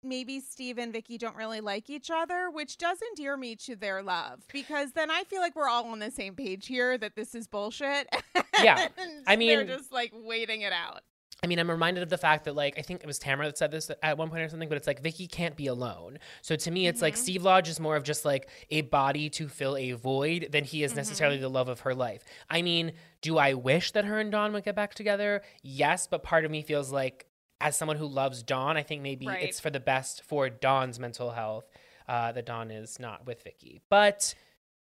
maybe 0.02 0.40
Steve 0.40 0.78
and 0.78 0.92
Vicki 0.92 1.18
don't 1.18 1.36
really 1.36 1.60
like 1.60 1.90
each 1.90 2.10
other, 2.10 2.50
which 2.50 2.78
does 2.78 2.98
endear 3.10 3.36
me 3.36 3.56
to 3.56 3.76
their 3.76 4.02
love 4.02 4.44
because 4.52 4.92
then 4.92 5.10
I 5.10 5.24
feel 5.24 5.40
like 5.40 5.56
we're 5.56 5.68
all 5.68 5.86
on 5.86 5.98
the 5.98 6.10
same 6.10 6.34
page 6.34 6.66
here 6.66 6.96
that 6.98 7.16
this 7.16 7.34
is 7.34 7.46
bullshit. 7.46 8.08
Yeah. 8.60 8.88
I 9.28 9.36
they're 9.36 9.58
mean- 9.58 9.66
just 9.68 9.92
like 9.92 10.10
waiting 10.12 10.62
it 10.62 10.72
out. 10.72 11.02
I 11.40 11.46
mean, 11.46 11.60
I'm 11.60 11.70
reminded 11.70 12.02
of 12.02 12.08
the 12.08 12.18
fact 12.18 12.46
that, 12.46 12.56
like, 12.56 12.76
I 12.76 12.82
think 12.82 13.00
it 13.00 13.06
was 13.06 13.20
Tamara 13.20 13.46
that 13.46 13.56
said 13.56 13.70
this 13.70 13.92
at 14.02 14.18
one 14.18 14.28
point 14.28 14.42
or 14.42 14.48
something, 14.48 14.68
but 14.68 14.76
it's 14.76 14.88
like 14.88 15.00
Vicki 15.00 15.28
can't 15.28 15.54
be 15.54 15.68
alone. 15.68 16.18
So 16.42 16.56
to 16.56 16.70
me, 16.72 16.88
it's 16.88 17.00
like 17.00 17.14
Mhm. 17.14 17.18
Steve 17.18 17.44
Lodge 17.44 17.68
is 17.68 17.78
more 17.78 17.94
of 17.94 18.02
just 18.02 18.24
like 18.24 18.48
a 18.72 18.80
body 18.80 19.30
to 19.30 19.46
fill 19.48 19.76
a 19.76 19.92
void 19.92 20.48
than 20.50 20.64
he 20.64 20.82
is 20.82 20.90
Mm-hmm. 20.90 20.96
necessarily 20.98 21.36
the 21.38 21.48
love 21.48 21.68
of 21.68 21.78
her 21.80 21.94
life. 21.94 22.24
I 22.50 22.62
mean, 22.62 22.90
do 23.22 23.38
I 23.38 23.54
wish 23.54 23.92
that 23.92 24.04
her 24.06 24.18
and 24.18 24.32
Donn 24.32 24.52
would 24.52 24.64
get 24.64 24.74
back 24.74 24.94
together? 24.94 25.42
Yes, 25.62 26.08
but 26.08 26.24
part 26.24 26.44
of 26.44 26.50
me 26.50 26.62
feels 26.62 26.90
like, 26.90 27.26
as 27.60 27.76
someone 27.76 27.96
who 27.96 28.06
loves 28.06 28.42
Donn, 28.42 28.76
I 28.76 28.82
think 28.82 29.02
maybe 29.02 29.26
Right. 29.26 29.42
it's 29.42 29.60
for 29.60 29.70
the 29.70 29.80
best 29.80 30.22
for 30.22 30.48
Donn's 30.48 30.98
mental 30.98 31.30
health 31.32 31.64
uh, 32.08 32.32
that 32.32 32.46
Donn 32.46 32.70
is 32.70 32.98
not 33.00 33.26
with 33.26 33.42
Vicki. 33.42 33.80
But 33.90 34.34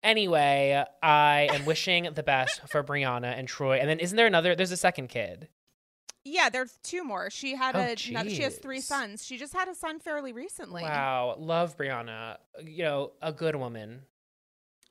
anyway, 0.03 0.85
I 1.03 1.49
am 1.53 1.65
wishing 1.67 2.09
the 2.15 2.23
best 2.23 2.61
for 2.69 2.83
Briana 2.83 3.37
and 3.39 3.47
Troy. 3.49 3.79
And 3.79 3.89
then 3.89 3.99
isn't 4.01 4.17
there 4.17 4.27
another? 4.27 4.55
There's 4.55 4.73
a 4.73 4.77
second 4.77 5.09
kid. 5.09 5.49
Yeah, 6.27 6.49
there's 6.49 6.79
two 6.83 7.05
more. 7.05 7.29
She 7.29 7.55
had 7.55 7.77
Oh, 7.77 7.81
a 7.81 7.97
she 7.97 8.15
has 8.15 8.57
three 8.57 8.81
sons. 8.81 9.25
She 9.27 9.37
just 9.37 9.53
had 9.53 9.69
a 9.69 9.75
son 9.75 10.01
fairly 10.01 10.33
recently. 10.33 10.83
Wow, 10.83 11.37
love 11.39 11.77
Briana. 11.77 12.39
You 12.65 12.85
know, 12.85 13.13
a 13.21 13.31
good 13.31 13.57
woman. 13.57 14.03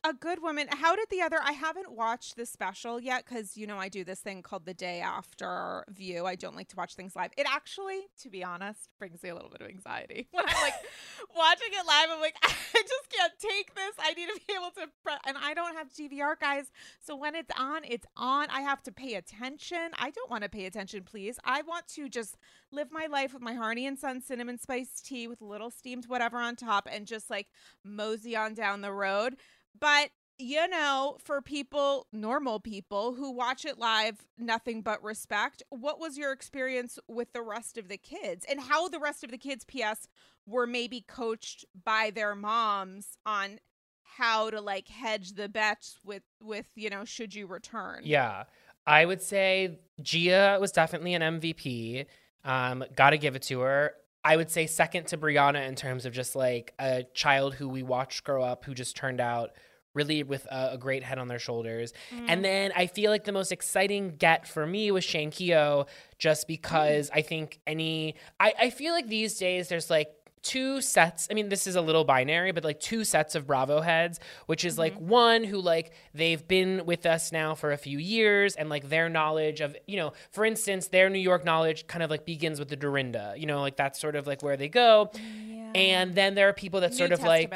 A 0.05 0.13
good 0.13 0.41
woman. 0.41 0.67
How 0.69 0.97
did 0.97 1.07
the 1.09 1.21
other? 1.21 1.39
I 1.41 1.53
haven't 1.53 1.93
watched 1.93 2.35
the 2.35 2.45
special 2.45 2.99
yet 2.99 3.23
because 3.25 3.55
you 3.55 3.65
know 3.65 3.77
I 3.77 3.87
do 3.87 4.03
this 4.03 4.19
thing 4.19 4.41
called 4.41 4.65
the 4.65 4.73
day 4.73 4.99
after 4.99 5.85
view. 5.87 6.25
I 6.25 6.35
don't 6.35 6.57
like 6.57 6.67
to 6.69 6.75
watch 6.75 6.95
things 6.95 7.15
live. 7.15 7.31
It 7.37 7.47
actually, 7.49 8.01
to 8.19 8.29
be 8.29 8.43
honest, 8.43 8.89
brings 8.99 9.23
me 9.23 9.29
a 9.29 9.33
little 9.33 9.49
bit 9.49 9.61
of 9.61 9.67
anxiety 9.67 10.27
when 10.31 10.43
I'm 10.45 10.61
like 10.61 10.73
watching 11.37 11.69
it 11.71 11.87
live. 11.87 12.09
I'm 12.11 12.19
like, 12.19 12.35
I 12.43 12.81
just 12.81 13.09
can't 13.17 13.31
take 13.39 13.73
this. 13.75 13.93
I 13.97 14.13
need 14.13 14.27
to 14.27 14.41
be 14.45 14.53
able 14.53 14.71
to, 14.71 14.91
pre- 15.05 15.13
and 15.25 15.37
I 15.41 15.53
don't 15.53 15.73
have 15.77 15.89
DVR, 15.93 16.37
guys. 16.37 16.69
So 16.99 17.15
when 17.15 17.33
it's 17.33 17.51
on, 17.57 17.85
it's 17.85 18.05
on. 18.17 18.47
I 18.49 18.59
have 18.59 18.83
to 18.83 18.91
pay 18.91 19.13
attention. 19.13 19.91
I 19.97 20.09
don't 20.09 20.29
want 20.29 20.43
to 20.43 20.49
pay 20.49 20.65
attention, 20.65 21.03
please. 21.03 21.39
I 21.45 21.61
want 21.61 21.87
to 21.95 22.09
just 22.09 22.35
live 22.73 22.91
my 22.91 23.05
life 23.05 23.33
with 23.33 23.41
my 23.41 23.53
Harney 23.53 23.87
and 23.87 23.97
Son 23.97 24.19
cinnamon 24.19 24.57
spice 24.57 24.99
tea 24.99 25.29
with 25.29 25.39
a 25.39 25.45
little 25.45 25.71
steamed 25.71 26.07
whatever 26.07 26.39
on 26.39 26.57
top, 26.57 26.89
and 26.91 27.07
just 27.07 27.29
like 27.29 27.47
mosey 27.85 28.35
on 28.35 28.53
down 28.53 28.81
the 28.81 28.91
road. 28.91 29.37
But 29.79 30.09
you 30.39 30.67
know, 30.67 31.17
for 31.23 31.41
people, 31.41 32.07
normal 32.11 32.59
people 32.59 33.13
who 33.13 33.31
watch 33.31 33.65
it 33.65 33.77
live, 33.77 34.25
nothing 34.37 34.81
but 34.81 35.03
respect. 35.03 35.61
What 35.69 35.99
was 35.99 36.17
your 36.17 36.31
experience 36.31 36.97
with 37.07 37.31
the 37.33 37.41
rest 37.41 37.77
of 37.77 37.87
the 37.87 37.97
kids 37.97 38.45
and 38.49 38.59
how 38.59 38.89
the 38.89 38.99
rest 38.99 39.23
of 39.23 39.31
the 39.31 39.37
kids, 39.37 39.63
PS, 39.65 40.07
were 40.45 40.67
maybe 40.67 41.01
coached 41.01 41.65
by 41.85 42.11
their 42.13 42.35
moms 42.35 43.17
on 43.25 43.59
how 44.03 44.49
to 44.49 44.59
like 44.59 44.87
hedge 44.87 45.33
the 45.33 45.49
bets 45.49 45.97
with, 46.03 46.23
with, 46.41 46.67
you 46.75 46.89
know, 46.89 47.05
should 47.05 47.33
you 47.33 47.47
return? 47.47 48.01
Yeah. 48.03 48.43
I 48.85 49.05
would 49.05 49.21
say 49.21 49.79
Gia 50.01 50.57
was 50.59 50.71
definitely 50.71 51.13
an 51.13 51.21
MVP. 51.21 52.05
Um, 52.43 52.83
gotta 52.95 53.17
give 53.17 53.35
it 53.35 53.43
to 53.43 53.61
her. 53.61 53.93
I 54.25 54.37
would 54.37 54.49
say 54.49 54.67
second 54.67 55.07
to 55.07 55.17
Briana 55.17 55.67
in 55.67 55.75
terms 55.75 56.05
of 56.05 56.13
just 56.13 56.35
like 56.35 56.73
a 56.79 57.03
child 57.13 57.55
who 57.55 57.67
we 57.67 57.83
watched 57.83 58.23
grow 58.23 58.43
up 58.43 58.63
who 58.65 58.73
just 58.73 58.95
turned 58.95 59.19
out 59.19 59.51
really 59.93 60.23
with 60.23 60.45
a, 60.45 60.71
a 60.73 60.77
great 60.77 61.03
head 61.03 61.19
on 61.19 61.27
their 61.27 61.39
shoulders. 61.39 61.93
Mm. 62.15 62.25
And 62.27 62.45
then 62.45 62.71
I 62.75 62.87
feel 62.87 63.11
like 63.11 63.25
the 63.25 63.31
most 63.31 63.51
exciting 63.51 64.15
get 64.17 64.47
for 64.47 64.65
me 64.65 64.89
was 64.91 65.03
Shane 65.03 65.29
Keogh, 65.29 65.85
just 66.17 66.47
because 66.47 67.11
I 67.13 67.21
think 67.21 67.59
any, 67.67 68.15
I, 68.39 68.53
I 68.59 68.69
feel 68.69 68.93
like 68.93 69.07
these 69.07 69.37
days 69.37 69.69
there's 69.69 69.89
like 69.89 70.09
two 70.43 70.81
sets. 70.81 71.27
I 71.31 71.33
mean, 71.33 71.49
this 71.49 71.65
is 71.65 71.75
a 71.75 71.81
little 71.81 72.03
binary, 72.03 72.51
but 72.51 72.63
like 72.63 72.79
two 72.79 73.03
sets 73.03 73.33
of 73.33 73.47
Bravo 73.47 73.81
heads, 73.81 74.19
which 74.45 74.65
is 74.65 74.77
like 74.77 74.95
one 74.97 75.43
who 75.43 75.59
like 75.59 75.93
they've 76.13 76.45
been 76.47 76.85
with 76.85 77.05
us 77.05 77.31
now 77.31 77.55
for 77.55 77.71
a 77.71 77.77
few 77.77 77.97
years 77.97 78.55
and 78.55 78.69
like 78.69 78.89
their 78.89 79.09
knowledge 79.09 79.61
of, 79.61 79.75
you 79.87 79.97
know, 79.97 80.13
for 80.31 80.45
instance, 80.45 80.87
their 80.87 81.09
New 81.09 81.19
York 81.19 81.45
knowledge 81.45 81.87
kind 81.87 82.03
of 82.03 82.09
like 82.09 82.25
begins 82.25 82.59
with 82.59 82.67
the 82.67 82.75
Dorinda, 82.75 83.33
you 83.37 83.45
know, 83.45 83.61
like 83.61 83.77
that's 83.77 83.99
sort 83.99 84.15
of 84.15 84.27
like 84.27 84.43
where 84.43 84.57
they 84.57 84.69
go. 84.69 85.09
Yeah. 85.15 85.71
And 85.75 86.13
then 86.13 86.35
there 86.35 86.49
are 86.49 86.53
people 86.53 86.81
that 86.81 86.91
New 86.91 86.97
sort 86.97 87.11
of 87.13 87.23
like, 87.23 87.51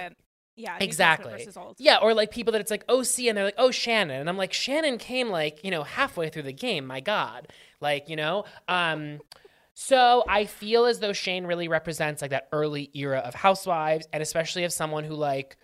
yeah, 0.55 0.77
Exactly. 0.79 1.47
yeah, 1.77 1.97
or 2.01 2.15
like 2.15 2.31
people 2.31 2.53
that 2.53 2.61
it's 2.61 2.71
like 2.71 2.83
OC 2.89 3.19
and 3.27 3.37
they're 3.37 3.45
like, 3.45 3.55
oh, 3.59 3.69
Shannon. 3.69 4.19
And 4.21 4.27
I'm 4.27 4.37
like, 4.37 4.53
Shannon 4.53 4.97
came 4.97 5.29
like, 5.29 5.63
you 5.63 5.69
know, 5.69 5.83
halfway 5.83 6.29
through 6.29 6.43
the 6.43 6.53
game. 6.53 6.85
My 6.87 6.99
God. 6.99 7.47
Like, 7.79 8.09
you 8.09 8.15
know? 8.15 8.45
Um, 8.67 9.19
so 9.79 10.23
I 10.27 10.45
feel 10.45 10.85
as 10.85 10.97
though 10.97 11.13
Shane 11.13 11.45
really 11.45 11.67
represents 11.67 12.23
like 12.23 12.31
that 12.31 12.47
early 12.51 12.89
era 12.95 13.19
of 13.19 13.35
housewives 13.35 14.07
and 14.11 14.23
especially 14.23 14.63
of 14.63 14.73
someone 14.73 15.03
who 15.03 15.13
like 15.13 15.55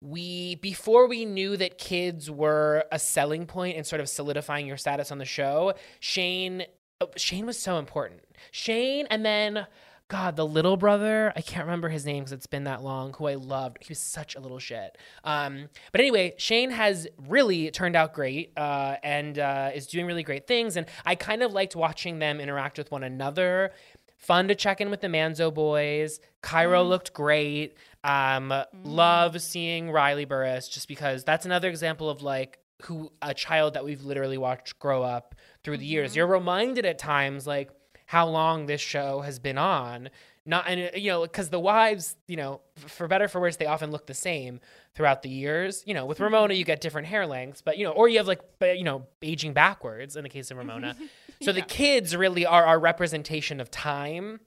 we 0.00 0.54
before 0.54 1.06
we 1.06 1.26
knew 1.26 1.54
that 1.54 1.76
kids 1.76 2.30
were 2.30 2.86
a 2.90 2.98
selling 2.98 3.44
point 3.44 3.76
and 3.76 3.86
sort 3.86 4.00
of 4.00 4.08
solidifying 4.08 4.66
your 4.66 4.78
status 4.78 5.12
on 5.12 5.18
the 5.18 5.26
show, 5.26 5.74
Shane 6.00 6.64
oh, 7.02 7.10
Shane 7.18 7.44
was 7.44 7.58
so 7.58 7.76
important. 7.76 8.22
Shane 8.52 9.06
and 9.10 9.22
then 9.22 9.66
God, 10.08 10.36
the 10.36 10.46
little 10.46 10.78
brother, 10.78 11.34
I 11.36 11.42
can't 11.42 11.66
remember 11.66 11.90
his 11.90 12.06
name 12.06 12.24
because 12.24 12.32
it's 12.32 12.46
been 12.46 12.64
that 12.64 12.82
long, 12.82 13.12
who 13.18 13.26
I 13.26 13.34
loved. 13.34 13.76
He 13.80 13.90
was 13.90 13.98
such 13.98 14.36
a 14.36 14.40
little 14.40 14.58
shit. 14.58 14.96
Um, 15.22 15.68
but 15.92 16.00
anyway, 16.00 16.34
Shane 16.38 16.70
has 16.70 17.06
really 17.26 17.70
turned 17.70 17.94
out 17.94 18.14
great 18.14 18.52
uh, 18.56 18.96
and 19.02 19.38
uh, 19.38 19.70
is 19.74 19.86
doing 19.86 20.06
really 20.06 20.22
great 20.22 20.46
things. 20.46 20.76
And 20.78 20.86
I 21.04 21.14
kind 21.14 21.42
of 21.42 21.52
liked 21.52 21.76
watching 21.76 22.20
them 22.20 22.40
interact 22.40 22.78
with 22.78 22.90
one 22.90 23.04
another. 23.04 23.72
Fun 24.16 24.48
to 24.48 24.54
check 24.54 24.80
in 24.80 24.90
with 24.90 25.02
the 25.02 25.08
Manzo 25.08 25.52
boys. 25.52 26.20
Cairo 26.40 26.82
looked 26.82 27.12
great. 27.12 27.76
Um, 28.02 28.52
Love 28.84 29.40
seeing 29.42 29.90
Riley 29.90 30.24
Burruss 30.24 30.70
just 30.70 30.88
because 30.88 31.22
that's 31.22 31.44
another 31.44 31.68
example 31.68 32.08
of 32.08 32.22
like 32.22 32.58
who 32.82 33.12
a 33.20 33.34
child 33.34 33.74
that 33.74 33.84
we've 33.84 34.02
literally 34.02 34.38
watched 34.38 34.78
grow 34.78 35.02
up 35.02 35.34
through 35.64 35.78
the 35.78 35.84
years. 35.84 36.16
You're 36.16 36.26
reminded 36.26 36.86
at 36.86 36.98
times 36.98 37.46
like 37.46 37.70
how 38.08 38.26
long 38.26 38.64
this 38.64 38.80
show 38.80 39.20
has 39.20 39.38
been 39.38 39.58
on. 39.58 40.08
Not 40.46 40.64
and 40.66 40.80
uh, 40.80 40.96
you 40.96 41.10
know 41.10 41.22
because 41.22 41.50
the 41.50 41.60
wives, 41.60 42.16
you 42.26 42.36
know, 42.36 42.62
for 42.74 43.06
better 43.06 43.26
or 43.26 43.28
for 43.28 43.38
worse, 43.38 43.56
they 43.56 43.66
often 43.66 43.90
look 43.90 44.06
the 44.06 44.14
same 44.14 44.60
throughout 44.94 45.22
the 45.22 45.28
years. 45.28 45.82
You 45.86 45.92
know, 45.92 46.06
with 46.06 46.18
Ramona, 46.18 46.54
you 46.54 46.64
get 46.64 46.80
different 46.80 47.06
hair 47.06 47.26
lengths, 47.26 47.60
but 47.60 47.76
you 47.76 47.84
know, 47.84 47.90
or 47.90 48.08
you 48.08 48.16
have 48.16 48.26
like 48.26 48.40
you 48.62 48.82
know 48.82 49.06
aging 49.20 49.52
backwards 49.52 50.16
in 50.16 50.22
the 50.22 50.30
case 50.30 50.50
of 50.50 50.56
Ramona. 50.56 50.96
so 51.42 51.52
the 51.52 51.60
kids 51.60 52.16
really 52.16 52.46
are 52.46 52.64
our 52.64 52.80
representation 52.80 53.60
of 53.60 53.70
time, 53.70 54.40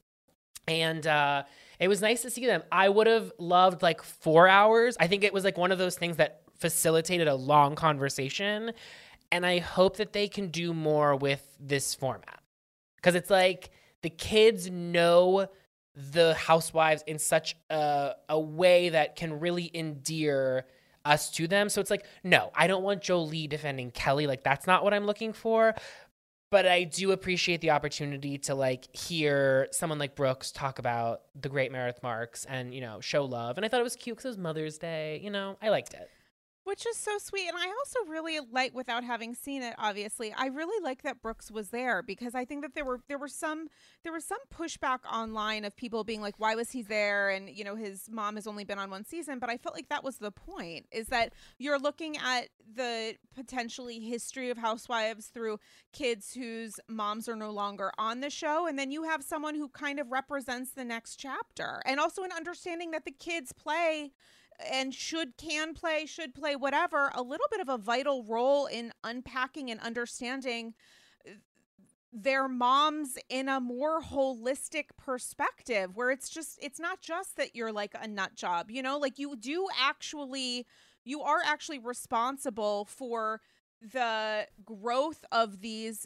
and 0.67 1.05
uh, 1.05 1.43
it 1.79 1.87
was 1.87 2.01
nice 2.01 2.23
to 2.23 2.31
see 2.31 2.47
them. 2.47 2.63
I 2.71 2.89
would 2.89 3.05
have 3.05 3.31
loved 3.37 3.83
like 3.83 4.01
four 4.01 4.47
hours. 4.47 4.97
I 4.99 5.05
think 5.05 5.23
it 5.23 5.33
was 5.33 5.43
like 5.43 5.59
one 5.59 5.71
of 5.71 5.77
those 5.77 5.95
things 5.95 6.17
that 6.17 6.41
facilitated 6.55 7.27
a 7.27 7.35
long 7.35 7.75
conversation, 7.75 8.71
and 9.31 9.45
I 9.45 9.59
hope 9.59 9.97
that 9.97 10.13
they 10.13 10.27
can 10.27 10.47
do 10.47 10.73
more 10.73 11.15
with 11.15 11.45
this 11.59 11.93
format 11.93 12.40
because 13.01 13.15
it's 13.15 13.29
like 13.29 13.71
the 14.01 14.09
kids 14.09 14.69
know 14.69 15.47
the 15.95 16.33
housewives 16.35 17.03
in 17.07 17.19
such 17.19 17.55
a, 17.69 18.13
a 18.29 18.39
way 18.39 18.89
that 18.89 19.15
can 19.15 19.39
really 19.39 19.69
endear 19.73 20.65
us 21.03 21.31
to 21.31 21.47
them. 21.47 21.69
So 21.69 21.81
it's 21.81 21.89
like, 21.89 22.05
no, 22.23 22.51
I 22.55 22.67
don't 22.67 22.83
want 22.83 23.01
Jolie 23.01 23.47
defending 23.47 23.91
Kelly. 23.91 24.27
Like 24.27 24.43
that's 24.43 24.67
not 24.67 24.83
what 24.83 24.93
I'm 24.93 25.05
looking 25.05 25.33
for. 25.33 25.75
But 26.49 26.67
I 26.67 26.83
do 26.83 27.11
appreciate 27.13 27.61
the 27.61 27.71
opportunity 27.71 28.37
to 28.39 28.55
like 28.55 28.93
hear 28.93 29.69
someone 29.71 29.99
like 29.99 30.15
Brooks 30.15 30.51
talk 30.51 30.79
about 30.79 31.21
the 31.39 31.47
great 31.47 31.71
Meredith 31.71 32.03
Marks 32.03 32.43
and, 32.43 32.73
you 32.73 32.81
know, 32.81 32.99
show 32.99 33.23
love. 33.23 33.57
And 33.57 33.65
I 33.65 33.69
thought 33.69 33.79
it 33.79 33.83
was 33.83 33.95
cute 33.95 34.17
because 34.17 34.25
it 34.25 34.29
was 34.29 34.37
Mother's 34.37 34.77
Day. 34.77 35.21
You 35.23 35.29
know, 35.29 35.57
I 35.61 35.69
liked 35.69 35.93
it. 35.93 36.09
Which 36.71 36.87
is 36.87 36.95
so 36.95 37.17
sweet 37.17 37.49
and 37.49 37.57
i 37.57 37.67
also 37.67 37.99
really 38.09 38.39
like 38.49 38.73
without 38.73 39.03
having 39.03 39.35
seen 39.35 39.61
it 39.61 39.75
obviously 39.77 40.33
i 40.37 40.45
really 40.47 40.81
like 40.81 41.01
that 41.01 41.21
brooks 41.21 41.51
was 41.51 41.67
there 41.67 42.01
because 42.01 42.33
i 42.33 42.45
think 42.45 42.61
that 42.61 42.73
there 42.75 42.85
were 42.85 43.01
there 43.09 43.17
were 43.17 43.27
some 43.27 43.67
there 44.05 44.13
was 44.13 44.23
some 44.23 44.37
pushback 44.55 44.99
online 45.11 45.65
of 45.65 45.75
people 45.75 46.05
being 46.05 46.21
like 46.21 46.35
why 46.37 46.55
was 46.55 46.71
he 46.71 46.81
there? 46.81 47.29
and 47.29 47.49
you 47.49 47.65
know 47.65 47.75
his 47.75 48.07
mom 48.09 48.35
has 48.35 48.47
only 48.47 48.63
been 48.63 48.79
on 48.79 48.89
one 48.89 49.03
season. 49.03 49.37
But 49.37 49.49
i 49.49 49.57
felt 49.57 49.75
like 49.75 49.89
that 49.89 50.01
was 50.01 50.17
the 50.17 50.31
point 50.31 50.85
is 50.93 51.07
that 51.07 51.33
you're 51.57 51.77
looking 51.77 52.15
at 52.17 52.47
the 52.73 53.15
potentially 53.35 53.99
history 53.99 54.49
of 54.49 54.57
housewives 54.57 55.27
through 55.27 55.59
kids 55.91 56.33
whose 56.33 56.79
moms 56.87 57.27
are 57.27 57.35
no 57.35 57.51
longer 57.51 57.91
on 57.97 58.21
the 58.21 58.29
show 58.29 58.65
and 58.65 58.79
then 58.79 58.91
you 58.91 59.03
have 59.03 59.23
someone 59.23 59.55
who 59.55 59.67
kind 59.67 59.99
of 59.99 60.09
represents 60.09 60.71
the 60.71 60.85
next 60.85 61.17
chapter 61.17 61.81
and 61.85 61.99
also 61.99 62.23
an 62.23 62.31
understanding 62.31 62.91
that 62.91 63.03
the 63.03 63.11
kids 63.11 63.51
play 63.51 64.11
and 64.69 64.93
should 64.93 65.37
can 65.37 65.73
play 65.73 66.05
should 66.05 66.33
play 66.33 66.55
whatever 66.55 67.11
a 67.15 67.21
little 67.21 67.47
bit 67.51 67.59
of 67.61 67.69
a 67.69 67.77
vital 67.77 68.23
role 68.23 68.65
in 68.65 68.91
unpacking 69.03 69.69
and 69.71 69.79
understanding 69.81 70.73
uh, 71.27 71.31
their 72.13 72.47
moms 72.49 73.17
in 73.29 73.47
a 73.47 73.59
more 73.61 74.01
holistic 74.01 74.85
perspective 74.97 75.95
where 75.95 76.11
it's 76.11 76.29
just 76.29 76.59
it's 76.61 76.79
not 76.79 77.01
just 77.01 77.37
that 77.37 77.55
you're 77.55 77.71
like 77.71 77.93
a 78.01 78.07
nut 78.07 78.35
job 78.35 78.69
you 78.69 78.81
know 78.81 78.97
like 78.97 79.17
you 79.17 79.35
do 79.37 79.67
actually 79.79 80.65
you 81.05 81.21
are 81.21 81.39
actually 81.45 81.79
responsible 81.79 82.85
for 82.85 83.39
the 83.81 84.45
growth 84.65 85.23
of 85.31 85.61
these 85.61 86.05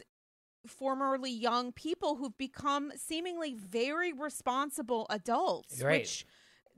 formerly 0.66 1.30
young 1.30 1.72
people 1.72 2.16
who've 2.16 2.38
become 2.38 2.90
seemingly 2.96 3.54
very 3.54 4.12
responsible 4.12 5.06
adults 5.10 5.82
Right. 5.82 6.00
which 6.00 6.26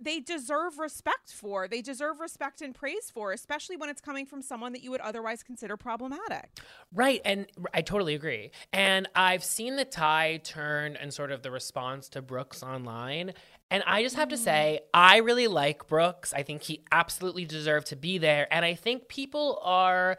they 0.00 0.20
deserve 0.20 0.78
respect 0.78 1.32
for. 1.32 1.68
They 1.68 1.82
deserve 1.82 2.20
respect 2.20 2.62
and 2.62 2.74
praise 2.74 3.10
for, 3.12 3.32
especially 3.32 3.76
when 3.76 3.88
it's 3.88 4.00
coming 4.00 4.26
from 4.26 4.42
someone 4.42 4.72
that 4.72 4.82
you 4.82 4.90
would 4.90 5.00
otherwise 5.00 5.42
consider 5.42 5.76
problematic. 5.76 6.58
Right, 6.94 7.20
and 7.24 7.46
I 7.74 7.82
totally 7.82 8.14
agree. 8.14 8.50
And 8.72 9.08
I've 9.14 9.44
seen 9.44 9.76
the 9.76 9.84
tide 9.84 10.44
turn 10.44 10.96
and 10.96 11.12
sort 11.12 11.32
of 11.32 11.42
the 11.42 11.50
response 11.50 12.08
to 12.10 12.22
Brooks 12.22 12.62
online. 12.62 13.32
And 13.70 13.82
I 13.86 14.02
just 14.02 14.16
have 14.16 14.28
to 14.28 14.36
mm. 14.36 14.44
say, 14.44 14.80
I 14.94 15.18
really 15.18 15.46
like 15.46 15.86
Brooks. 15.86 16.32
I 16.32 16.42
think 16.42 16.62
he 16.62 16.82
absolutely 16.90 17.44
deserved 17.44 17.88
to 17.88 17.96
be 17.96 18.18
there. 18.18 18.46
And 18.52 18.64
I 18.64 18.74
think 18.74 19.08
people 19.08 19.60
are 19.62 20.16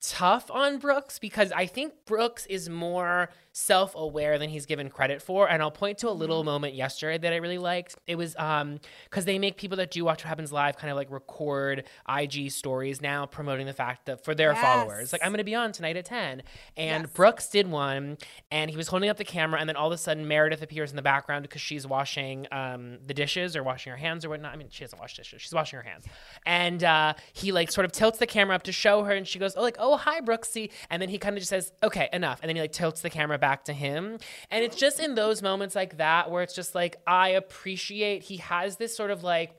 tough 0.00 0.50
on 0.50 0.78
Brooks 0.78 1.18
because 1.18 1.52
I 1.52 1.66
think 1.66 1.92
Brooks 2.06 2.46
is 2.46 2.68
more 2.68 3.30
self 3.58 3.94
aware 3.96 4.38
than 4.38 4.48
he's 4.48 4.66
given 4.66 4.88
credit 4.88 5.20
for. 5.20 5.50
And 5.50 5.60
I'll 5.60 5.70
point 5.70 5.98
to 5.98 6.08
a 6.08 6.12
little 6.12 6.44
moment 6.44 6.74
yesterday 6.74 7.18
that 7.18 7.32
I 7.32 7.36
really 7.36 7.58
liked. 7.58 7.96
It 8.06 8.14
was 8.16 8.36
um 8.36 8.78
because 9.04 9.24
they 9.24 9.38
make 9.38 9.56
people 9.56 9.76
that 9.78 9.90
do 9.90 10.04
Watch 10.04 10.22
What 10.22 10.28
Happens 10.28 10.52
Live 10.52 10.76
kind 10.76 10.90
of 10.90 10.96
like 10.96 11.10
record 11.10 11.84
IG 12.08 12.52
stories 12.52 13.00
now 13.02 13.26
promoting 13.26 13.66
the 13.66 13.72
fact 13.72 14.06
that 14.06 14.24
for 14.24 14.34
their 14.34 14.54
followers. 14.54 15.12
Like, 15.12 15.22
I'm 15.24 15.30
going 15.30 15.38
to 15.38 15.44
be 15.44 15.54
on 15.56 15.72
tonight 15.72 15.96
at 15.96 16.04
10. 16.04 16.42
And 16.76 17.04
Yes. 17.04 17.12
Brooks 17.12 17.48
did 17.48 17.68
one 17.68 18.18
and 18.50 18.70
he 18.70 18.76
was 18.76 18.88
holding 18.88 19.08
up 19.10 19.16
the 19.16 19.24
camera. 19.24 19.58
And 19.58 19.68
then 19.68 19.76
all 19.76 19.88
of 19.88 19.92
a 19.92 19.98
sudden, 19.98 20.28
Meredith 20.28 20.62
appears 20.62 20.90
in 20.90 20.96
the 20.96 21.02
background 21.02 21.42
because 21.42 21.60
she's 21.60 21.86
washing 21.86 22.46
um, 22.52 22.98
the 23.06 23.14
dishes 23.14 23.56
or 23.56 23.62
washing 23.64 23.90
her 23.90 23.96
hands 23.96 24.24
or 24.24 24.28
whatnot. 24.28 24.52
I 24.52 24.56
mean, 24.56 24.68
she 24.70 24.84
doesn't 24.84 24.98
wash 24.98 25.16
dishes, 25.16 25.42
she's 25.42 25.52
washing 25.52 25.78
her 25.78 25.82
hands. 25.82 26.04
And 26.46 26.84
uh, 26.84 27.14
he 27.32 27.50
like 27.50 27.72
sort 27.72 27.84
of 27.84 27.92
tilts 27.92 28.18
the 28.18 28.26
camera 28.26 28.54
up 28.54 28.62
to 28.64 28.72
show 28.72 29.02
her. 29.04 29.12
And 29.12 29.26
she 29.26 29.38
goes, 29.40 29.56
Oh, 29.56 29.62
like, 29.62 29.76
oh, 29.80 29.96
hi, 29.96 30.20
Brooksy. 30.20 30.70
And 30.90 31.02
then 31.02 31.08
he 31.08 31.18
kind 31.18 31.36
of 31.36 31.40
just 31.40 31.50
says, 31.50 31.72
Okay, 31.82 32.08
enough. 32.12 32.38
And 32.42 32.48
then 32.48 32.54
he 32.56 32.62
like 32.62 32.72
tilts 32.72 33.00
the 33.00 33.10
camera 33.10 33.38
back 33.38 33.47
to 33.64 33.72
him. 33.72 34.18
And 34.50 34.64
it's 34.64 34.76
just 34.76 35.00
in 35.00 35.14
those 35.14 35.42
moments 35.42 35.74
like 35.74 35.98
that 35.98 36.30
where 36.30 36.42
it's 36.42 36.54
just 36.54 36.74
like, 36.74 36.96
I 37.06 37.30
appreciate 37.30 38.22
he 38.22 38.38
has 38.38 38.76
this 38.76 38.96
sort 38.96 39.10
of 39.10 39.22
like, 39.22 39.54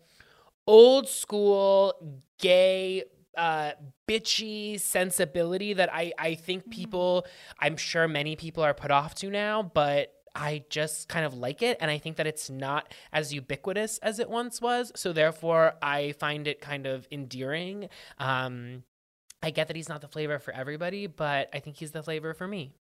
old 0.69 1.09
school 1.09 2.21
gay 2.37 3.03
uh 3.35 3.71
bitchy 4.07 4.79
sensibility 4.79 5.73
that 5.73 5.89
I 5.91 6.13
I 6.19 6.35
think 6.35 6.69
people 6.69 7.25
I'm 7.59 7.75
sure 7.75 8.07
many 8.07 8.35
people 8.35 8.63
are 8.63 8.75
put 8.75 8.91
off 8.91 9.15
to 9.15 9.31
now 9.31 9.63
but 9.63 10.13
I 10.35 10.63
just 10.69 11.09
kind 11.09 11.25
of 11.25 11.33
like 11.33 11.63
it. 11.63 11.77
And 11.81 11.89
I 11.89 11.97
think 11.97 12.17
that 12.17 12.27
it's 12.27 12.51
not 12.51 12.93
as 13.11 13.33
ubiquitous 13.33 13.97
as 13.97 14.19
it 14.19 14.29
once 14.29 14.61
was. 14.61 14.91
So 14.95 15.11
therefore 15.11 15.73
I 15.81 16.11
find 16.13 16.47
it 16.47 16.61
kind 16.61 16.85
of 16.85 17.07
endearing. 17.11 17.89
Um 18.19 18.83
I 19.41 19.49
get 19.51 19.67
that 19.67 19.75
he's 19.75 19.89
not 19.89 20.01
the 20.01 20.07
flavor 20.07 20.37
for 20.37 20.53
everybody 20.53 21.07
but 21.07 21.49
I 21.51 21.59
think 21.59 21.77
he's 21.77 21.91
the 21.91 22.03
flavor 22.03 22.33
for 22.35 22.47
me 22.47 22.73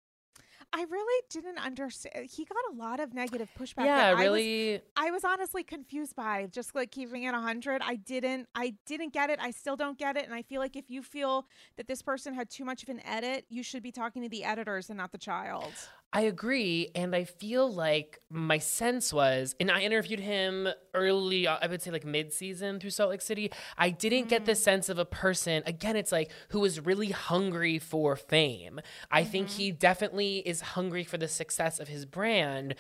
I 0.72 0.84
really 0.90 1.22
didn't 1.30 1.58
understand. 1.58 2.14
Uh, 2.16 2.28
he 2.30 2.44
got 2.44 2.58
a 2.70 2.76
lot 2.76 3.00
of 3.00 3.14
negative 3.14 3.48
pushback. 3.58 3.86
yeah 3.86 3.96
that 4.14 4.18
I 4.18 4.28
was- 4.28 4.38
really 4.40 4.80
I 4.96 5.10
was 5.10 5.24
honestly 5.24 5.62
confused 5.62 6.14
by 6.16 6.48
just 6.50 6.74
like 6.74 6.90
keeping 6.90 7.22
it 7.22 7.32
100. 7.32 7.80
I 7.82 7.96
didn't 7.96 8.48
I 8.54 8.74
didn't 8.84 9.12
get 9.12 9.30
it. 9.30 9.38
I 9.40 9.50
still 9.52 9.76
don't 9.76 9.98
get 9.98 10.16
it 10.16 10.24
and 10.24 10.34
I 10.34 10.42
feel 10.42 10.60
like 10.60 10.76
if 10.76 10.90
you 10.90 11.02
feel 11.02 11.46
that 11.76 11.86
this 11.86 12.02
person 12.02 12.34
had 12.34 12.50
too 12.50 12.64
much 12.64 12.82
of 12.82 12.88
an 12.90 13.00
edit, 13.06 13.46
you 13.48 13.62
should 13.62 13.82
be 13.82 13.92
talking 13.92 14.22
to 14.22 14.28
the 14.28 14.44
editors 14.44 14.90
and 14.90 14.98
not 14.98 15.12
the 15.12 15.18
child. 15.18 15.72
I 16.12 16.22
agree, 16.22 16.90
and 16.94 17.14
I 17.14 17.24
feel 17.24 17.70
like 17.70 18.20
my 18.30 18.56
sense 18.58 19.12
was, 19.12 19.54
and 19.60 19.70
I 19.70 19.80
interviewed 19.80 20.20
him 20.20 20.68
early, 20.94 21.46
uh, 21.46 21.58
I 21.60 21.66
would 21.66 21.82
say 21.82 21.90
like 21.90 22.06
mid-season 22.06 22.80
through 22.80 22.90
Salt 22.90 23.10
Lake 23.10 23.20
City. 23.20 23.50
I 23.76 23.90
didn't 23.90 24.28
get 24.28 24.46
the 24.46 24.54
sense 24.54 24.88
of 24.88 24.98
a 24.98 25.04
person. 25.04 25.62
Again, 25.66 25.94
it's 25.94 26.12
like 26.12 26.30
who 26.50 26.60
was 26.60 26.80
really 26.80 27.10
hungry 27.10 27.78
for 27.78 28.16
fame. 28.16 28.80
I 29.10 29.24
think 29.24 29.50
he 29.50 29.72
definitely 29.72 30.38
is 30.38 30.60
hungry 30.60 31.04
for 31.04 31.18
the 31.18 31.28
success 31.28 31.78
of 31.78 31.88
his 31.88 32.06
brand. 32.06 32.76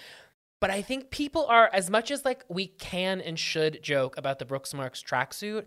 But 0.58 0.70
I 0.70 0.80
think 0.80 1.10
people 1.10 1.44
are 1.46 1.68
as 1.72 1.90
much 1.90 2.10
as 2.10 2.24
like 2.24 2.42
we 2.48 2.68
can 2.68 3.20
and 3.20 3.38
should 3.38 3.82
joke 3.82 4.16
about 4.16 4.38
the 4.38 4.46
Brooks 4.46 4.72
Marks 4.72 5.02
tracksuit. 5.02 5.64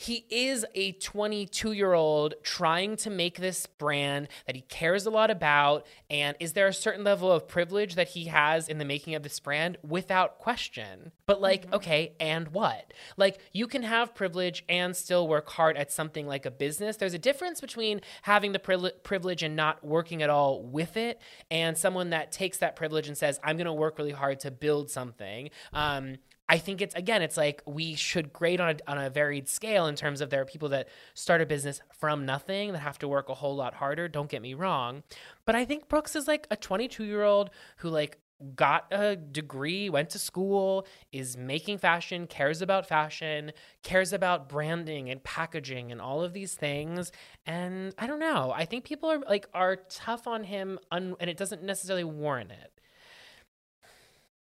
He 0.00 0.24
is 0.30 0.64
a 0.74 0.92
22 0.92 1.72
year 1.72 1.92
old 1.92 2.32
trying 2.42 2.96
to 2.96 3.10
make 3.10 3.38
this 3.38 3.66
brand 3.66 4.28
that 4.46 4.56
he 4.56 4.62
cares 4.62 5.04
a 5.04 5.10
lot 5.10 5.30
about. 5.30 5.86
And 6.08 6.38
is 6.40 6.54
there 6.54 6.68
a 6.68 6.72
certain 6.72 7.04
level 7.04 7.30
of 7.30 7.46
privilege 7.46 7.96
that 7.96 8.08
he 8.08 8.24
has 8.24 8.66
in 8.66 8.78
the 8.78 8.86
making 8.86 9.14
of 9.14 9.22
this 9.22 9.38
brand? 9.38 9.76
Without 9.86 10.38
question. 10.38 11.12
But, 11.26 11.42
like, 11.42 11.70
okay, 11.70 12.14
and 12.18 12.48
what? 12.48 12.94
Like, 13.18 13.40
you 13.52 13.66
can 13.66 13.82
have 13.82 14.14
privilege 14.14 14.64
and 14.70 14.96
still 14.96 15.28
work 15.28 15.50
hard 15.50 15.76
at 15.76 15.92
something 15.92 16.26
like 16.26 16.46
a 16.46 16.50
business. 16.50 16.96
There's 16.96 17.12
a 17.12 17.18
difference 17.18 17.60
between 17.60 18.00
having 18.22 18.52
the 18.52 18.58
privile- 18.58 18.92
privilege 19.02 19.42
and 19.42 19.54
not 19.54 19.84
working 19.84 20.22
at 20.22 20.30
all 20.30 20.62
with 20.62 20.96
it, 20.96 21.20
and 21.50 21.76
someone 21.76 22.08
that 22.10 22.32
takes 22.32 22.56
that 22.58 22.74
privilege 22.74 23.06
and 23.06 23.18
says, 23.18 23.38
I'm 23.44 23.58
going 23.58 23.66
to 23.66 23.72
work 23.72 23.98
really 23.98 24.12
hard 24.12 24.40
to 24.40 24.50
build 24.50 24.90
something. 24.90 25.50
Um, 25.74 26.16
I 26.50 26.58
think 26.58 26.82
it's 26.82 26.96
again, 26.96 27.22
it's 27.22 27.36
like 27.36 27.62
we 27.64 27.94
should 27.94 28.32
grade 28.32 28.60
on 28.60 28.70
a, 28.70 28.90
on 28.90 28.98
a 28.98 29.08
varied 29.08 29.48
scale 29.48 29.86
in 29.86 29.94
terms 29.94 30.20
of 30.20 30.30
there 30.30 30.42
are 30.42 30.44
people 30.44 30.68
that 30.70 30.88
start 31.14 31.40
a 31.40 31.46
business 31.46 31.80
from 31.96 32.26
nothing 32.26 32.72
that 32.72 32.80
have 32.80 32.98
to 32.98 33.08
work 33.08 33.28
a 33.28 33.34
whole 33.34 33.54
lot 33.54 33.72
harder. 33.74 34.08
Don't 34.08 34.28
get 34.28 34.42
me 34.42 34.54
wrong, 34.54 35.04
but 35.44 35.54
I 35.54 35.64
think 35.64 35.88
Brooks 35.88 36.16
is 36.16 36.26
like 36.26 36.48
a 36.50 36.56
22 36.56 37.04
year 37.04 37.22
old 37.22 37.50
who 37.76 37.88
like 37.88 38.18
got 38.56 38.86
a 38.90 39.14
degree, 39.14 39.90
went 39.90 40.10
to 40.10 40.18
school, 40.18 40.86
is 41.12 41.36
making 41.36 41.78
fashion, 41.78 42.26
cares 42.26 42.62
about 42.62 42.86
fashion, 42.86 43.52
cares 43.84 44.12
about 44.12 44.48
branding 44.48 45.08
and 45.08 45.22
packaging 45.22 45.92
and 45.92 46.00
all 46.00 46.20
of 46.22 46.32
these 46.32 46.54
things. 46.54 47.12
And 47.46 47.94
I 47.96 48.08
don't 48.08 48.18
know. 48.18 48.52
I 48.52 48.64
think 48.64 48.82
people 48.84 49.08
are 49.08 49.20
like 49.20 49.46
are 49.54 49.76
tough 49.76 50.26
on 50.26 50.42
him, 50.42 50.80
un- 50.90 51.14
and 51.20 51.30
it 51.30 51.36
doesn't 51.36 51.62
necessarily 51.62 52.02
warrant 52.02 52.50
it. 52.50 52.79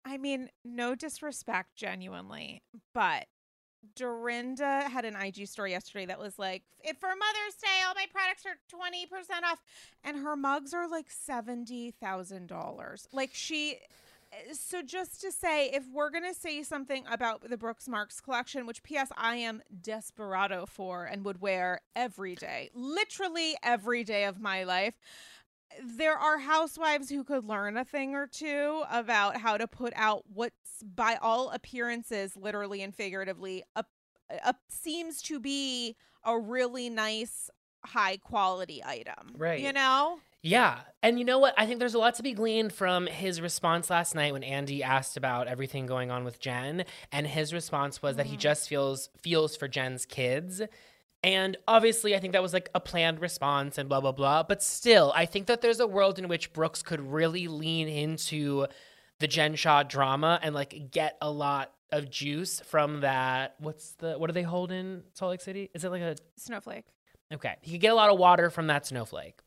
I 0.05 0.19
mean, 0.19 0.51
no 0.65 0.95
disrespect, 0.95 1.77
genuinely, 1.77 2.63
but 2.93 3.27
Dorinda 3.97 4.89
had 4.89 5.05
an 5.05 5.17
IG 5.17 5.49
story 5.49 5.73
yesterday 5.73 6.07
that 6.07 6.19
was 6.19 6.39
like, 6.39 6.63
if 6.85 6.97
for 6.99 7.09
Mother's 7.09 7.55
Day, 7.61 7.83
all 7.87 7.95
my 7.95 8.07
products 8.13 8.45
are 8.47 8.57
20% 8.73 9.45
off. 9.45 9.61
And 10.05 10.19
her 10.19 10.37
mugs 10.37 10.73
are 10.73 10.89
like 10.89 11.07
$70,000. 11.09 13.07
Like 13.13 13.31
she. 13.33 13.79
Eh, 14.33 14.55
so 14.55 14.83
just 14.83 15.21
to 15.21 15.33
say, 15.33 15.69
if 15.71 15.85
we're 15.93 16.11
gonna 16.11 16.35
say 16.35 16.63
something 16.63 17.05
about 17.11 17.49
the 17.49 17.57
Brooks 17.57 17.89
Marks 17.89 18.21
collection, 18.21 18.67
which 18.67 18.83
P.S. 18.83 19.11
I 19.17 19.37
am 19.37 19.63
desperado 19.83 20.65
for 20.67 21.05
and 21.05 21.25
would 21.25 21.41
wear 21.41 21.81
every 21.95 22.35
day, 22.35 22.71
literally 22.75 23.57
every 23.63 24.05
day 24.05 24.25
of 24.25 24.41
my 24.41 24.65
life, 24.65 24.95
there 25.97 26.17
are 26.17 26.39
housewives 26.39 27.09
who 27.09 27.25
could 27.25 27.45
learn 27.45 27.77
a 27.77 27.85
thing 27.85 28.15
or 28.15 28.27
two 28.27 28.83
about 28.91 29.37
how 29.37 29.57
to 29.57 29.67
put 29.67 29.93
out 29.97 30.25
what's 30.33 30.83
by 30.83 31.17
all 31.21 31.51
appearances 31.51 32.37
literally 32.37 32.83
and 32.83 32.95
figuratively 32.95 33.63
a, 33.77 33.85
a 34.45 34.55
seems 34.69 35.23
to 35.23 35.41
be 35.41 35.97
a 36.25 36.39
really 36.39 36.89
nice 36.89 37.51
high 37.85 38.17
quality 38.17 38.83
item 38.85 39.35
Right. 39.37 39.61
you 39.61 39.73
know 39.73 40.19
Yeah. 40.43 40.81
And 41.05 41.21
you 41.21 41.25
know 41.25 41.39
what? 41.39 41.55
I 41.57 41.67
think 41.67 41.79
there's 41.79 41.95
a 41.95 41.99
lot 42.01 42.17
to 42.17 42.23
be 42.23 42.33
gleaned 42.33 42.73
from 42.73 43.07
his 43.07 43.41
response 43.41 43.91
last 43.91 44.15
night 44.15 44.33
when 44.33 44.43
Andy 44.43 44.83
asked 44.83 45.17
about 45.17 45.47
everything 45.47 45.87
going 45.87 46.11
on 46.11 46.25
with 46.25 46.41
Jen. 46.41 46.85
And 47.13 47.29
his 47.29 47.53
response 47.53 48.03
was 48.03 48.17
that 48.17 48.27
he 48.27 48.33
mm-hmm. 48.33 48.41
just 48.41 48.69
feels 48.69 49.09
feels 49.21 49.57
for 49.57 49.69
Jen's 49.69 50.05
kids. 50.05 50.61
And 51.25 51.57
obviously, 51.69 52.17
I 52.17 52.19
think 52.19 52.33
that 52.33 52.43
was 52.43 52.53
like 52.53 52.69
a 52.75 52.81
planned 52.81 53.21
response 53.21 53.79
and 53.79 53.89
blah, 53.89 54.01
blah, 54.01 54.13
blah. 54.13 54.43
But 54.43 54.63
still, 54.63 55.13
I 55.15 55.27
think 55.27 55.47
that 55.47 55.61
there's 55.61 55.79
a 55.79 55.87
world 55.87 56.19
in 56.19 56.27
which 56.27 56.53
Brooks 56.53 56.83
could 56.83 57.01
really 57.01 57.47
lean 57.47 57.89
into 57.89 58.67
the 59.21 59.29
Jen 59.29 59.55
Shaw 59.55 59.85
drama 59.85 60.41
and 60.43 60.53
like 60.55 60.91
get 60.91 61.17
a 61.23 61.31
lot 61.31 61.73
of 61.93 62.11
juice 62.11 62.61
from 62.61 63.03
that. 63.03 63.55
What's 63.59 63.93
the 63.93 64.19
what 64.19 64.27
do 64.27 64.33
they 64.33 64.43
hold 64.43 64.73
in 64.73 65.05
Salt 65.15 65.31
Lake 65.31 65.41
City? 65.41 65.71
Is 65.75 65.85
it 65.85 65.91
like 65.91 66.03
a 66.03 66.17
Snowflake. 66.37 66.87
okay? 67.33 67.55
He 67.61 67.73
could 67.73 67.81
get 67.81 67.93
a 67.93 67.95
lot 67.95 68.11
of 68.11 68.19
water 68.19 68.51
from 68.51 68.67
that 68.67 68.87
snowflake, 68.87 69.39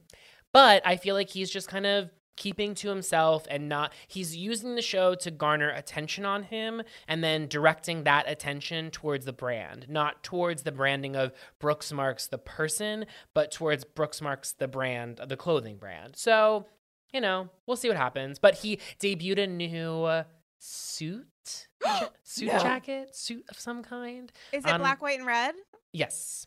but 0.52 0.86
I 0.86 0.96
feel 0.96 1.16
like 1.16 1.30
he's 1.30 1.50
just 1.50 1.66
kind 1.66 1.86
of 1.86 2.10
keeping 2.36 2.74
to 2.74 2.88
himself 2.88 3.46
and 3.50 3.68
not 3.68 3.92
he's 4.08 4.36
using 4.36 4.74
the 4.74 4.82
show 4.82 5.14
to 5.14 5.30
garner 5.30 5.70
attention 5.70 6.24
on 6.24 6.42
him 6.44 6.82
and 7.08 7.22
then 7.22 7.46
directing 7.46 8.04
that 8.04 8.28
attention 8.28 8.90
towards 8.90 9.24
the 9.24 9.32
brand 9.32 9.86
not 9.88 10.22
towards 10.24 10.62
the 10.64 10.72
branding 10.72 11.14
of 11.14 11.32
brooks 11.60 11.92
marks 11.92 12.26
the 12.26 12.38
person 12.38 13.06
but 13.34 13.50
towards 13.52 13.84
brooks 13.84 14.20
marks 14.20 14.52
the 14.52 14.66
brand 14.68 15.20
the 15.28 15.36
clothing 15.36 15.76
brand 15.76 16.16
so 16.16 16.66
you 17.12 17.20
know 17.20 17.48
we'll 17.66 17.76
see 17.76 17.88
what 17.88 17.96
happens 17.96 18.38
but 18.38 18.56
he 18.56 18.78
debuted 18.98 19.44
a 19.44 19.46
new 19.46 20.02
uh, 20.02 20.24
suit 20.58 21.68
suit 22.24 22.48
No. 22.48 22.58
jacket 22.58 23.14
suit 23.14 23.44
of 23.48 23.58
some 23.58 23.82
kind 23.82 24.32
Is 24.52 24.64
it 24.64 24.70
Um, 24.70 24.80
black, 24.80 25.00
white, 25.02 25.18
and 25.18 25.26
red? 25.26 25.54
Yes. 25.92 26.46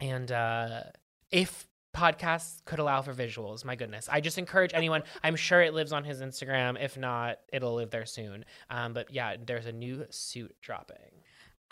And 0.00 0.32
uh 0.32 0.82
if 1.30 1.66
podcasts 1.94 2.64
could 2.64 2.78
allow 2.78 3.00
for 3.00 3.14
visuals, 3.14 3.64
my 3.64 3.76
goodness. 3.76 4.08
I 4.10 4.20
just 4.20 4.36
encourage 4.36 4.72
anyone. 4.74 5.02
I'm 5.22 5.36
sure 5.36 5.62
it 5.62 5.72
lives 5.72 5.92
on 5.92 6.04
his 6.04 6.20
Instagram. 6.20 6.82
If 6.82 6.98
not, 6.98 7.38
it'll 7.52 7.74
live 7.74 7.90
there 7.90 8.06
soon. 8.06 8.44
Um, 8.68 8.92
but 8.92 9.10
yeah, 9.10 9.36
there's 9.44 9.66
a 9.66 9.72
new 9.72 10.04
suit 10.10 10.54
dropping. 10.60 10.96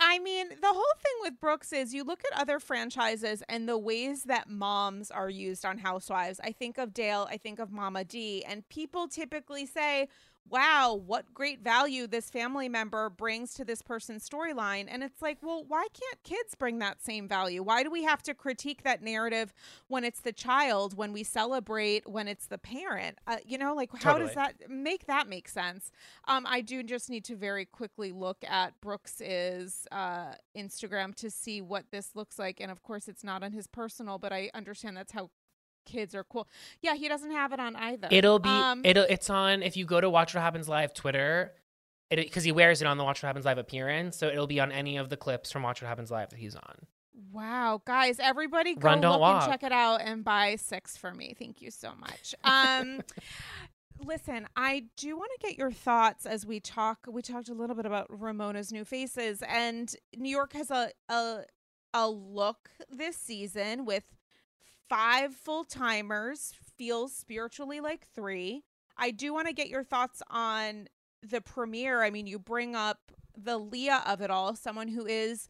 I 0.05 0.19
mean, 0.19 0.49
the 0.49 0.67
whole 0.67 0.95
thing 0.97 1.13
with 1.23 1.39
Brooks 1.39 1.73
is 1.73 1.95
you 1.95 2.03
look 2.03 2.23
at 2.33 2.41
other 2.41 2.59
franchises 2.59 3.43
and 3.49 3.69
the 3.69 3.79
ways 3.79 4.25
that 4.25 4.49
moms 4.49 5.11
are 5.13 5.31
used 5.31 5.65
on 5.65 5.79
Housewives. 5.79 6.41
I 6.43 6.51
think 6.51 6.79
of 6.79 6.93
Dale, 6.93 7.29
I 7.31 7.37
think 7.37 7.61
of 7.61 7.71
Mama 7.71 8.03
D, 8.05 8.45
and 8.45 8.69
people 8.69 9.07
typically 9.07 9.65
say, 9.65 10.09
Wow, 10.49 11.01
what 11.07 11.33
great 11.33 11.61
value 11.63 12.07
this 12.07 12.29
family 12.29 12.69
member 12.69 13.09
brings 13.09 13.55
to 13.55 13.65
this 13.65 13.81
person's 13.81 14.29
storyline. 14.29 14.87
And 14.87 15.03
it's 15.03 15.23
like, 15.23 15.39
well, 15.43 15.65
why 15.67 15.87
can't 15.95 16.23
kids 16.25 16.55
bring 16.55 16.79
that 16.81 17.03
same 17.03 17.27
value? 17.27 17.63
Why 17.63 17.83
do 17.83 17.91
we 17.91 18.05
have 18.05 18.23
to 18.25 18.35
critique 18.35 18.83
that 18.83 19.03
narrative 19.03 19.55
when 19.89 20.05
it's 20.05 20.21
the 20.21 20.33
child, 20.33 20.95
when 20.95 21.13
we 21.15 21.23
celebrate 21.23 22.07
when 22.07 22.29
it's 22.29 22.47
the 22.49 22.59
parent? 22.59 23.17
Uh, 23.27 23.39
you 23.47 23.57
know, 23.57 23.73
like, 23.75 23.91
how 24.03 24.19
does 24.19 24.35
that 24.35 24.69
make 24.69 25.07
that 25.07 25.27
make 25.27 25.49
sense? 25.49 25.91
Um, 26.29 26.47
I 26.47 26.61
do 26.61 26.83
just 26.83 27.09
need 27.09 27.25
to 27.27 27.37
very 27.37 27.65
quickly 27.65 28.13
look 28.13 28.45
at 28.47 28.79
Brooks's 28.83 29.87
uh, 29.91 30.35
Instagram 30.55 31.15
to 31.15 31.31
see 31.31 31.63
what 31.63 31.87
this 31.91 32.11
looks 32.15 32.39
like, 32.39 32.61
and 32.61 32.71
of 32.71 32.83
course, 32.83 33.09
it's 33.09 33.25
not 33.25 33.43
on 33.43 33.53
his 33.53 33.67
personal, 33.67 34.19
but 34.19 34.33
I 34.35 34.51
understand 34.53 34.99
that's 34.99 35.13
how 35.13 35.31
kids 35.85 36.15
are 36.15 36.25
cool. 36.25 36.49
Yeah, 36.81 36.95
he 36.95 37.09
doesn't 37.09 37.31
have 37.31 37.53
it 37.53 37.61
on 37.61 37.77
either. 37.77 38.09
It'll 38.11 38.39
be 38.39 38.49
Um, 38.49 38.83
it'll 38.85 39.05
it's 39.09 39.31
on 39.31 39.63
if 39.63 39.77
you 39.77 39.85
go 39.85 40.01
to 40.01 40.09
Watch 40.11 40.35
What 40.35 40.41
Happens 40.43 40.69
Live 40.69 40.95
Twitter. 40.95 41.53
Because 42.11 42.45
he 42.45 42.53
wears 42.53 42.83
it 42.83 42.87
on 42.87 42.99
the 42.99 43.05
Watch 43.05 43.23
What 43.23 43.29
Happens 43.29 43.47
Live 43.47 43.57
appearance, 43.57 44.19
so 44.19 44.27
it'll 44.29 44.47
be 44.47 44.61
on 44.61 44.71
any 44.71 44.99
of 44.99 45.09
the 45.09 45.17
clips 45.17 45.51
from 45.51 45.63
Watch 45.63 45.81
What 45.81 45.89
Happens 45.89 46.11
Live 46.11 46.29
that 46.29 46.39
he's 46.39 46.55
on. 46.55 46.87
Wow, 47.33 47.81
guys, 47.87 48.19
everybody 48.21 48.75
go 48.75 48.89
Run, 48.89 49.01
look 49.01 49.19
walk. 49.19 49.45
and 49.45 49.53
check 49.53 49.63
it 49.63 49.73
out 49.73 50.03
and 50.03 50.23
buy 50.23 50.57
six 50.57 50.99
for 50.99 51.15
me. 51.15 51.35
Thank 51.39 51.63
you 51.63 51.71
so 51.71 51.93
much. 51.99 52.35
Um 52.45 53.01
listen, 54.05 54.47
I 54.57 54.85
do 54.97 55.17
want 55.17 55.31
to 55.41 55.47
get 55.47 55.57
your 55.57 55.71
thoughts 55.71 56.27
as 56.27 56.45
we 56.45 56.61
talk 56.61 57.07
we 57.09 57.23
talked 57.23 57.49
a 57.49 57.55
little 57.55 57.77
bit 57.77 57.87
about 57.87 58.07
Ramona's 58.11 58.73
new 58.73 58.85
faces 58.85 59.43
and 59.49 59.95
New 60.17 60.29
York 60.31 60.53
has 60.55 60.71
a 60.71 60.91
a 61.09 61.45
a 61.95 62.09
look 62.09 62.71
this 62.91 63.17
season 63.17 63.85
with 63.85 64.05
five 64.93 65.35
full-timers, 65.35 66.53
feels 66.77 67.15
spiritually 67.15 67.81
like 67.81 68.07
3. 68.15 68.63
I 68.99 69.11
do 69.11 69.33
want 69.33 69.47
to 69.47 69.55
get 69.55 69.71
your 69.71 69.83
thoughts 69.83 70.23
on 70.29 70.87
the 71.23 71.41
premiere. 71.41 72.03
I 72.03 72.11
mean, 72.11 72.27
you 72.27 72.39
bring 72.39 72.77
up 72.77 72.99
the 73.35 73.57
Leah 73.57 74.03
of 74.07 74.21
it 74.21 74.31
all, 74.31 74.55
someone 74.55 74.89
who 74.89 75.07
is 75.07 75.49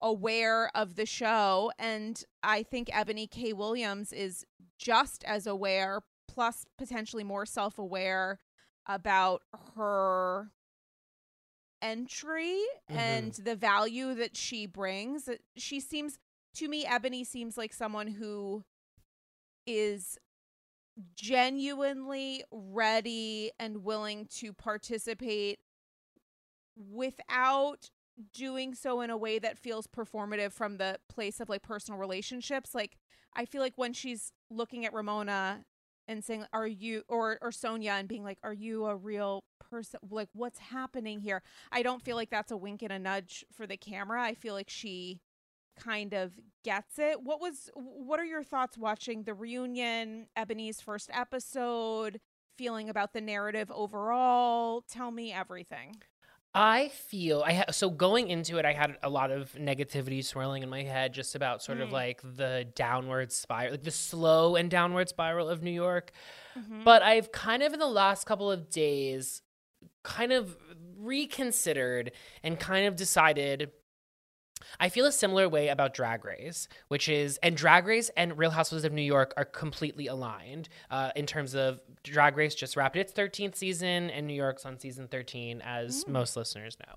aware 0.00 0.70
of 0.76 0.94
the 0.94 1.06
show 1.06 1.72
and 1.76 2.22
I 2.44 2.62
think 2.62 2.86
Eboni 2.90 3.28
K 3.28 3.52
Williams 3.52 4.12
is 4.12 4.46
just 4.78 5.24
as 5.24 5.44
aware 5.44 6.02
plus 6.28 6.64
potentially 6.78 7.24
more 7.24 7.44
self-aware 7.44 8.38
about 8.86 9.42
her 9.74 10.52
entry 11.82 12.62
mm-hmm. 12.88 12.96
and 12.96 13.32
the 13.32 13.56
value 13.56 14.14
that 14.14 14.36
she 14.36 14.66
brings. 14.66 15.28
She 15.56 15.80
seems 15.80 16.20
to 16.58 16.68
me 16.68 16.84
Eboni 16.84 17.26
seems 17.26 17.56
like 17.56 17.72
someone 17.72 18.08
who 18.08 18.64
is 19.66 20.18
genuinely 21.14 22.42
ready 22.50 23.52
and 23.58 23.84
willing 23.84 24.26
to 24.26 24.52
participate 24.52 25.60
without 26.76 27.90
doing 28.34 28.74
so 28.74 29.00
in 29.00 29.10
a 29.10 29.16
way 29.16 29.38
that 29.38 29.58
feels 29.58 29.86
performative 29.86 30.52
from 30.52 30.76
the 30.78 30.98
place 31.08 31.38
of 31.38 31.48
like 31.48 31.62
personal 31.62 31.98
relationships. 31.98 32.74
Like 32.74 32.96
i 33.36 33.44
feel 33.44 33.60
like 33.60 33.74
when 33.76 33.92
she's 33.92 34.32
looking 34.50 34.86
at 34.86 34.94
ramona 34.94 35.64
and 36.08 36.24
saying 36.24 36.46
are 36.52 36.66
you 36.66 37.02
or 37.08 37.38
or 37.42 37.50
sonja 37.50 37.90
and 37.90 38.08
being 38.08 38.24
like 38.24 38.38
are 38.42 38.54
you 38.54 38.86
a 38.86 38.96
real 38.96 39.44
person 39.70 40.00
like 40.10 40.30
what's 40.32 40.58
happening 40.58 41.20
here? 41.20 41.42
I 41.70 41.82
don't 41.82 42.02
feel 42.02 42.16
like 42.16 42.30
that's 42.30 42.50
a 42.50 42.56
wink 42.56 42.82
and 42.82 42.92
a 42.92 42.98
nudge 42.98 43.44
for 43.52 43.66
the 43.66 43.76
camera. 43.76 44.22
I 44.22 44.34
feel 44.34 44.54
like 44.54 44.70
she 44.70 45.20
kind 45.80 46.12
of 46.14 46.32
gets 46.64 46.98
it 46.98 47.22
what 47.22 47.40
was 47.40 47.70
what 47.74 48.18
are 48.20 48.24
your 48.24 48.42
thoughts 48.42 48.76
watching 48.76 49.22
the 49.22 49.32
reunion 49.34 50.26
eboni's 50.36 50.80
first 50.80 51.08
episode 51.12 52.20
feeling 52.56 52.88
about 52.88 53.12
the 53.12 53.20
narrative 53.20 53.70
overall 53.70 54.82
tell 54.82 55.10
me 55.10 55.32
everything 55.32 55.94
I 56.54 56.88
feel 56.88 57.42
I 57.46 57.52
ha- 57.52 57.64
so 57.72 57.90
going 57.90 58.28
into 58.30 58.56
it, 58.58 58.64
I 58.64 58.72
had 58.72 58.96
a 59.02 59.10
lot 59.10 59.30
of 59.30 59.52
negativity 59.52 60.24
swirling 60.24 60.62
in 60.62 60.70
my 60.70 60.82
head, 60.82 61.12
just 61.12 61.34
about 61.34 61.62
sort 61.62 61.78
of 61.80 61.90
Mm. 61.90 61.92
like 61.92 62.20
the 62.22 62.66
downward 62.74 63.30
spiral, 63.32 63.72
like 63.72 63.82
the 63.82 63.90
slow 63.90 64.56
and 64.56 64.70
downward 64.70 65.10
spiral 65.10 65.48
of 65.50 65.62
New 65.62 65.70
York. 65.70 66.10
Mhm. 66.58 66.84
But 66.84 67.02
I've 67.02 67.30
kind 67.32 67.62
of 67.62 67.74
in 67.74 67.78
the 67.78 67.86
last 67.86 68.24
couple 68.24 68.50
of 68.50 68.70
days, 68.70 69.42
kind 70.02 70.32
of 70.32 70.56
reconsidered 70.96 72.12
and 72.42 72.58
kind 72.58 72.86
of 72.86 72.96
decided. 72.96 73.70
I 74.80 74.88
feel 74.88 75.06
a 75.06 75.12
similar 75.12 75.48
way 75.48 75.68
about 75.68 75.94
Drag 75.94 76.24
Race, 76.24 76.68
which 76.88 77.08
is, 77.08 77.38
and 77.42 77.56
Drag 77.56 77.86
Race 77.86 78.10
and 78.16 78.36
Real 78.38 78.50
Housewives 78.50 78.84
of 78.84 78.92
New 78.92 79.02
York 79.02 79.34
are 79.36 79.44
completely 79.44 80.06
aligned 80.06 80.68
uh, 80.90 81.10
in 81.16 81.26
terms 81.26 81.54
of 81.54 81.80
Drag 82.04 82.36
Race 82.36 82.54
just 82.54 82.76
wrapped 82.76 82.96
its 82.96 83.12
13th 83.12 83.56
season, 83.56 84.10
and 84.10 84.26
New 84.26 84.34
York's 84.34 84.64
on 84.64 84.78
season 84.78 85.08
13, 85.08 85.60
as 85.62 86.04
Mm. 86.04 86.08
most 86.08 86.36
listeners 86.36 86.76
know. 86.86 86.94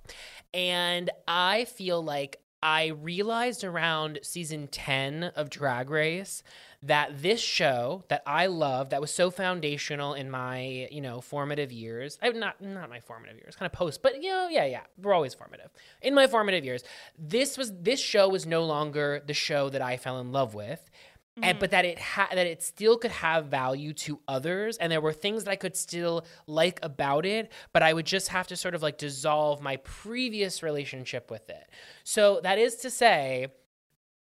And 0.53 1.09
I 1.27 1.65
feel 1.65 2.03
like 2.03 2.37
I 2.63 2.87
realized 2.87 3.63
around 3.63 4.19
season 4.21 4.67
10 4.67 5.31
of 5.35 5.49
Drag 5.49 5.89
Race 5.89 6.43
that 6.83 7.21
this 7.21 7.39
show 7.39 8.03
that 8.09 8.21
I 8.25 8.47
love, 8.47 8.89
that 8.89 9.01
was 9.01 9.11
so 9.11 9.31
foundational 9.31 10.13
in 10.13 10.29
my, 10.29 10.87
you 10.91 11.01
know, 11.01 11.21
formative 11.21 11.71
years. 11.71 12.17
I 12.21 12.29
not 12.29 12.61
not 12.61 12.89
my 12.89 12.99
formative 12.99 13.37
years, 13.37 13.55
kind 13.55 13.67
of 13.67 13.73
post, 13.73 14.01
but 14.01 14.21
you 14.21 14.29
know, 14.29 14.47
yeah, 14.47 14.65
yeah, 14.65 14.81
we're 15.01 15.13
always 15.13 15.33
formative. 15.33 15.69
In 16.01 16.13
my 16.13 16.27
formative 16.27 16.65
years, 16.65 16.83
this 17.17 17.57
was 17.57 17.71
this 17.81 17.99
show 17.99 18.29
was 18.29 18.45
no 18.45 18.63
longer 18.63 19.21
the 19.25 19.33
show 19.33 19.69
that 19.69 19.81
I 19.81 19.97
fell 19.97 20.19
in 20.19 20.31
love 20.31 20.53
with. 20.53 20.89
And, 21.37 21.45
mm-hmm. 21.45 21.59
but 21.59 21.71
that 21.71 21.85
it 21.85 21.97
ha- 21.97 22.27
that 22.33 22.45
it 22.45 22.61
still 22.61 22.97
could 22.97 23.11
have 23.11 23.45
value 23.45 23.93
to 23.93 24.19
others, 24.27 24.77
and 24.77 24.91
there 24.91 24.99
were 24.99 25.13
things 25.13 25.45
that 25.45 25.51
I 25.51 25.55
could 25.55 25.77
still 25.77 26.25
like 26.45 26.79
about 26.83 27.25
it, 27.25 27.51
but 27.71 27.81
I 27.81 27.93
would 27.93 28.05
just 28.05 28.27
have 28.27 28.47
to 28.47 28.57
sort 28.57 28.75
of 28.75 28.81
like 28.81 28.97
dissolve 28.97 29.61
my 29.61 29.77
previous 29.77 30.61
relationship 30.61 31.31
with 31.31 31.49
it. 31.49 31.69
So 32.03 32.41
that 32.43 32.59
is 32.59 32.75
to 32.77 32.89
say, 32.89 33.47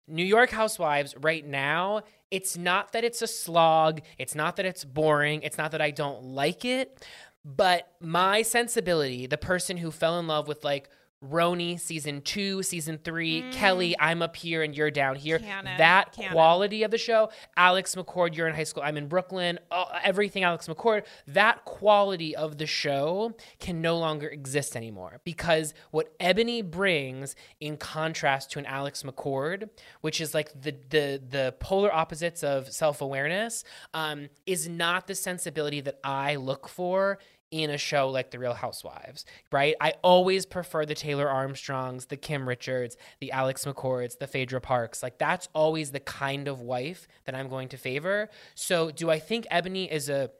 New 0.07 0.23
York 0.23 0.51
Housewives 0.51 1.13
right 1.17 1.45
now, 1.45 2.01
it's 2.31 2.57
not 2.57 2.93
that 2.93 3.03
it's 3.03 3.21
a 3.21 3.27
slog, 3.27 4.01
it's 4.17 4.35
not 4.35 4.55
that 4.55 4.65
it's 4.65 4.85
boring, 4.85 5.41
it's 5.41 5.57
not 5.57 5.71
that 5.71 5.81
I 5.81 5.91
don't 5.91 6.23
like 6.23 6.63
it, 6.63 7.05
but 7.43 7.91
my 7.99 8.41
sensibility, 8.41 9.27
the 9.27 9.37
person 9.37 9.77
who 9.77 9.91
fell 9.91 10.19
in 10.19 10.27
love 10.27 10.47
with 10.47 10.63
like 10.63 10.89
RHONY 11.23 11.79
season 11.79 12.21
two, 12.21 12.63
season 12.63 12.97
three, 13.03 13.43
Mm. 13.43 13.53
Kelly, 13.53 13.95
I'm 13.99 14.21
up 14.23 14.35
here 14.35 14.63
and 14.63 14.75
you're 14.75 14.89
down 14.89 15.15
here. 15.15 15.37
That 15.77 16.13
quality 16.31 16.81
of 16.83 16.89
the 16.89 16.97
show, 16.97 17.29
Alex 17.55 17.93
McCord, 17.95 18.35
you're 18.35 18.47
in 18.47 18.55
high 18.55 18.63
school, 18.63 18.81
I'm 18.83 18.97
in 18.97 19.07
Brooklyn, 19.07 19.59
everything 20.03 20.43
Alex 20.43 20.67
McCord, 20.67 21.05
that 21.27 21.63
quality 21.65 22.35
of 22.35 22.57
the 22.57 22.65
show 22.65 23.35
can 23.59 23.81
no 23.81 23.97
longer 23.99 24.27
exist 24.27 24.75
anymore 24.75 25.21
because 25.23 25.75
what 25.91 26.17
Eboni 26.19 26.63
brings 26.69 27.35
in 27.59 27.77
contrast 27.77 28.51
to 28.51 28.59
an 28.59 28.65
Alex 28.65 29.03
McCord, 29.03 29.69
which 30.01 30.19
is 30.19 30.33
like 30.33 30.51
the 30.59 30.75
the 30.89 31.21
the 31.29 31.55
polar 31.59 31.93
opposites 31.93 32.43
of 32.43 32.71
self-awareness, 32.71 33.63
um, 33.93 34.29
is 34.47 34.67
not 34.67 35.05
the 35.07 35.15
sensibility 35.15 35.81
that 35.81 35.99
I 36.03 36.35
look 36.35 36.67
for 36.67 37.19
in 37.51 37.69
a 37.69 37.77
show 37.77 38.09
like 38.09 38.31
The 38.31 38.39
Real 38.39 38.53
Housewives, 38.53 39.25
right? 39.51 39.75
I 39.79 39.93
always 40.01 40.45
prefer 40.45 40.85
the 40.85 40.95
Taylor 40.95 41.29
Armstrongs, 41.29 42.07
the 42.07 42.17
Kim 42.17 42.47
Richards, 42.47 42.95
the 43.19 43.31
Alex 43.31 43.65
McCords, 43.65 44.17
the 44.17 44.27
Phaedra 44.27 44.61
Parks. 44.61 45.03
Like 45.03 45.17
that's 45.17 45.49
always 45.53 45.91
the 45.91 45.99
kind 45.99 46.47
of 46.47 46.61
wife 46.61 47.07
that 47.25 47.35
I'm 47.35 47.49
going 47.49 47.67
to 47.69 47.77
favor. 47.77 48.29
So 48.55 48.89
do 48.89 49.09
I 49.09 49.19
think 49.19 49.45
Eboni 49.51 49.91
is 49.91 50.09
a 50.09 50.31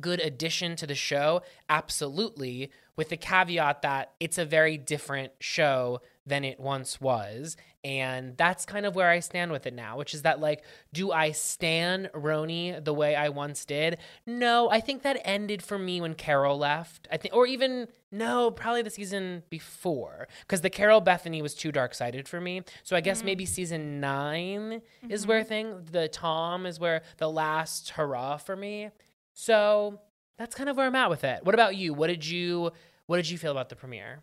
good 0.00 0.20
addition 0.20 0.76
to 0.76 0.86
the 0.86 0.94
show? 0.94 1.42
Absolutely, 1.68 2.70
with 2.96 3.08
the 3.08 3.16
caveat 3.16 3.82
that 3.82 4.12
it's 4.20 4.38
a 4.38 4.44
very 4.44 4.78
different 4.78 5.32
show 5.40 6.00
than 6.26 6.44
it 6.44 6.58
once 6.58 7.00
was. 7.00 7.56
And 7.84 8.36
that's 8.36 8.66
kind 8.66 8.84
of 8.84 8.96
where 8.96 9.08
I 9.08 9.20
stand 9.20 9.52
with 9.52 9.64
it 9.66 9.72
now, 9.72 9.96
which 9.96 10.12
is 10.12 10.22
that, 10.22 10.40
like, 10.40 10.64
do 10.92 11.12
I 11.12 11.30
stan 11.30 12.08
RHONY 12.12 12.84
the 12.84 12.92
way 12.92 13.14
I 13.14 13.28
once 13.28 13.64
did? 13.64 13.98
No, 14.26 14.68
I 14.68 14.80
think 14.80 15.02
that 15.02 15.20
ended 15.24 15.62
for 15.62 15.78
me 15.78 16.00
when 16.00 16.14
Carol 16.14 16.58
left. 16.58 17.06
I 17.12 17.16
think, 17.16 17.32
or 17.32 17.46
even, 17.46 17.86
no, 18.10 18.50
probably 18.50 18.82
the 18.82 18.90
season 18.90 19.44
before, 19.50 20.26
because 20.40 20.62
the 20.62 20.70
Carol 20.70 21.00
Bethany 21.00 21.42
was 21.42 21.54
too 21.54 21.70
dark 21.70 21.94
sided 21.94 22.28
for 22.28 22.40
me. 22.40 22.62
So 22.82 22.96
I 22.96 23.00
guess 23.00 23.18
Mm-hmm. 23.18 23.26
maybe 23.26 23.46
season 23.46 24.00
9 24.00 24.82
is 25.08 25.26
where 25.26 25.44
thing, 25.44 25.84
the 25.92 26.08
Tom 26.08 26.66
is 26.66 26.80
where 26.80 27.02
the 27.18 27.30
last 27.30 27.90
hurrah 27.90 28.36
for 28.36 28.56
me. 28.56 28.90
So 29.32 30.00
that's 30.38 30.54
kind 30.56 30.68
of 30.68 30.76
where 30.76 30.86
I'm 30.86 30.94
at 30.96 31.08
with 31.08 31.22
it. 31.22 31.44
What 31.44 31.54
about 31.54 31.76
you? 31.76 31.94
What 31.94 32.08
did 32.08 32.26
you, 32.26 32.72
what 33.06 33.16
did 33.16 33.30
you 33.30 33.38
feel 33.38 33.52
about 33.52 33.68
the 33.68 33.76
premiere? 33.76 34.22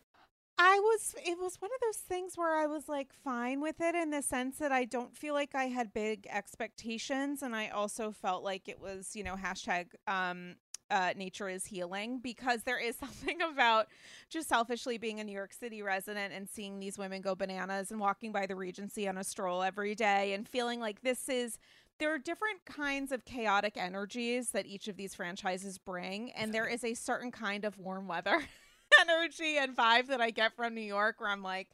I 0.58 0.80
was 0.80 1.16
it 1.26 1.38
was 1.40 1.56
one 1.60 1.72
of 1.74 1.82
those 1.82 1.98
things 1.98 2.38
where 2.38 2.56
I 2.56 2.68
was 2.68 2.88
like 2.88 3.12
fine 3.24 3.60
with 3.60 3.82
it 3.82 3.96
in 3.96 4.12
the 4.12 4.22
sense 4.22 4.58
that 4.60 4.72
I 4.72 4.86
don't 4.86 5.18
feel 5.18 5.34
like 5.34 5.56
I 5.56 5.66
had 5.66 5.94
big 5.94 6.28
expectations 6.30 7.42
and 7.42 7.56
I 7.56 7.70
also 7.70 8.12
felt 8.12 8.44
like 8.44 8.68
it 8.68 8.80
was, 8.80 9.16
you 9.16 9.24
know, 9.24 9.36
hashtag 9.36 9.88
um 10.08 10.56
uh, 10.92 11.12
nature 11.16 11.50
is 11.50 11.66
healing 11.66 12.20
because 12.20 12.64
there 12.64 12.78
is 12.78 12.96
something 13.00 13.42
about 13.42 13.88
just 14.30 14.48
selfishly 14.48 14.98
being 15.00 15.20
a 15.20 15.24
New 15.24 15.32
York 15.32 15.52
City 15.54 15.82
resident 15.82 16.34
and 16.34 16.48
seeing 16.48 16.80
these 16.80 17.00
women 17.00 17.22
go 17.22 17.34
bananas 17.34 17.90
and 17.90 18.00
walking 18.00 18.32
by 18.32 18.46
the 18.46 18.56
Regency 18.56 19.08
on 19.08 19.18
a 19.18 19.24
stroll 19.24 19.64
every 19.64 19.96
day 19.96 20.34
and 20.34 20.48
feeling 20.48 20.80
like 20.80 21.02
this 21.02 21.30
is 21.30 21.58
there 22.00 22.14
are 22.14 22.20
different 22.20 22.66
kinds 22.66 23.12
of 23.12 23.26
chaotic 23.26 23.76
energies 23.76 24.52
that 24.52 24.66
each 24.66 24.88
of 24.88 24.98
these 24.98 25.16
franchises 25.16 25.78
bring 25.78 26.32
and 26.34 26.54
there 26.54 26.68
is 26.68 26.84
a 26.84 26.94
certain 26.94 27.32
kind 27.32 27.66
of 27.66 27.78
warm 27.80 28.08
weather 28.08 28.44
energy 29.10 29.58
and 29.58 29.76
vibe 29.76 30.08
that 30.08 30.22
I 30.22 30.32
get 30.32 30.56
from 30.56 30.76
New 30.76 30.82
York 30.82 31.20
where 31.20 31.30
I'm 31.30 31.44
like, 31.44 31.70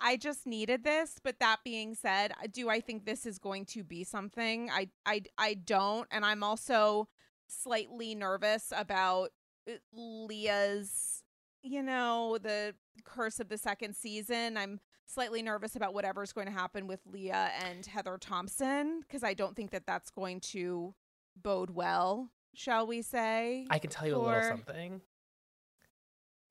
I 0.00 0.16
just 0.16 0.46
needed 0.46 0.84
this. 0.84 1.16
But 1.22 1.38
that 1.40 1.58
being 1.64 1.94
said, 1.94 2.32
do 2.50 2.68
I 2.68 2.80
think 2.80 3.04
this 3.04 3.24
is 3.24 3.38
going 3.38 3.66
to 3.66 3.84
be 3.84 4.04
something? 4.04 4.70
I 4.70 4.88
I 5.06 5.22
I 5.38 5.54
don't, 5.54 6.08
and 6.10 6.24
I'm 6.24 6.42
also 6.42 7.08
slightly 7.48 8.14
nervous 8.14 8.72
about 8.74 9.30
uh, 9.68 9.74
Leah's, 9.92 11.22
you 11.62 11.82
know, 11.82 12.38
the 12.42 12.74
curse 13.04 13.40
of 13.40 13.48
the 13.48 13.58
second 13.58 13.94
season. 13.94 14.56
I'm 14.56 14.80
slightly 15.06 15.42
nervous 15.42 15.76
about 15.76 15.94
whatever's 15.94 16.32
going 16.32 16.46
to 16.46 16.52
happen 16.52 16.86
with 16.86 17.00
Leah 17.06 17.50
and 17.64 17.84
Heather 17.84 18.18
Thomson 18.18 19.00
because 19.00 19.22
I 19.22 19.34
don't 19.34 19.54
think 19.54 19.70
that 19.70 19.86
that's 19.86 20.10
going 20.10 20.40
to 20.40 20.94
bode 21.40 21.70
well, 21.70 22.30
shall 22.54 22.86
we 22.86 23.02
say? 23.02 23.66
I 23.70 23.78
can 23.78 23.90
tell 23.90 24.06
you 24.06 24.16
a 24.16 24.18
little 24.18 24.42
something. 24.42 25.00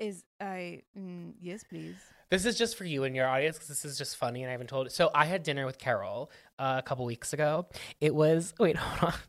Is 0.02 0.24
I 0.42 0.82
mm, 0.98 1.34
yes, 1.40 1.64
please. 1.64 1.96
This 2.30 2.46
is 2.46 2.58
just 2.58 2.78
for 2.78 2.86
you 2.86 3.04
and 3.04 3.16
your 3.16 3.28
audience 3.28 3.58
because 3.58 3.68
this 3.68 3.86
is 3.86 3.98
just 3.98 4.18
funny 4.18 4.42
and 4.42 4.50
I 4.50 4.54
haven't 4.54 4.68
told 4.68 4.88
it. 4.88 4.92
So 4.94 5.12
I 5.14 5.26
had 5.26 5.44
dinner 5.44 5.66
with 5.66 5.78
Carol 5.78 6.32
uh, 6.60 6.76
a 6.80 6.82
couple 6.82 7.06
weeks 7.06 7.34
ago. 7.34 7.68
It 8.02 8.14
was 8.16 8.54
wait, 8.60 8.76
hold 8.78 9.14
on. 9.14 9.20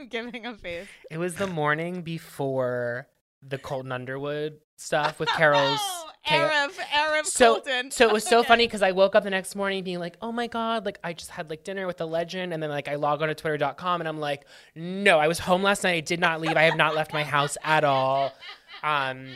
I'm 0.00 0.08
giving 0.08 0.46
a 0.46 0.54
face. 0.56 0.88
It 1.10 1.18
was 1.18 1.34
the 1.34 1.46
morning 1.46 2.02
before 2.02 3.08
the 3.42 3.58
Colton 3.58 3.92
Underwood 3.92 4.58
stuff 4.76 5.20
with 5.20 5.28
Carol's. 5.36 5.78
Oh, 5.80 6.10
Arab, 6.28 6.72
Arab 6.92 7.24
so, 7.26 7.54
Colton. 7.54 7.90
so 7.92 8.08
it 8.08 8.12
was 8.12 8.24
so 8.24 8.38
Okay. 8.40 8.48
funny 8.48 8.66
because 8.66 8.82
I 8.82 8.90
woke 8.92 9.14
up 9.14 9.22
the 9.22 9.30
next 9.30 9.54
morning 9.54 9.84
being 9.84 10.00
like, 10.00 10.16
oh 10.20 10.32
my 10.32 10.48
God, 10.48 10.84
like 10.84 10.98
I 11.04 11.12
just 11.12 11.30
had 11.30 11.48
like 11.50 11.62
dinner 11.62 11.86
with 11.86 11.98
the 11.98 12.06
legend. 12.06 12.52
And 12.52 12.60
then 12.62 12.70
like 12.70 12.88
I 12.88 12.96
log 12.96 13.22
on 13.22 13.28
to 13.28 13.34
twitter.com 13.34 14.00
and 14.00 14.08
I'm 14.08 14.18
like, 14.18 14.44
no, 14.74 15.18
I 15.20 15.28
was 15.28 15.38
home 15.38 15.62
last 15.62 15.84
night. 15.84 15.94
I 15.94 16.00
did 16.00 16.18
not 16.20 16.40
leave. 16.40 16.56
I 16.56 16.62
have 16.62 16.76
not 16.76 16.94
left 16.96 17.12
my 17.12 17.22
house 17.22 17.56
at 17.62 17.84
all. 17.84 18.32
Um, 18.82 19.28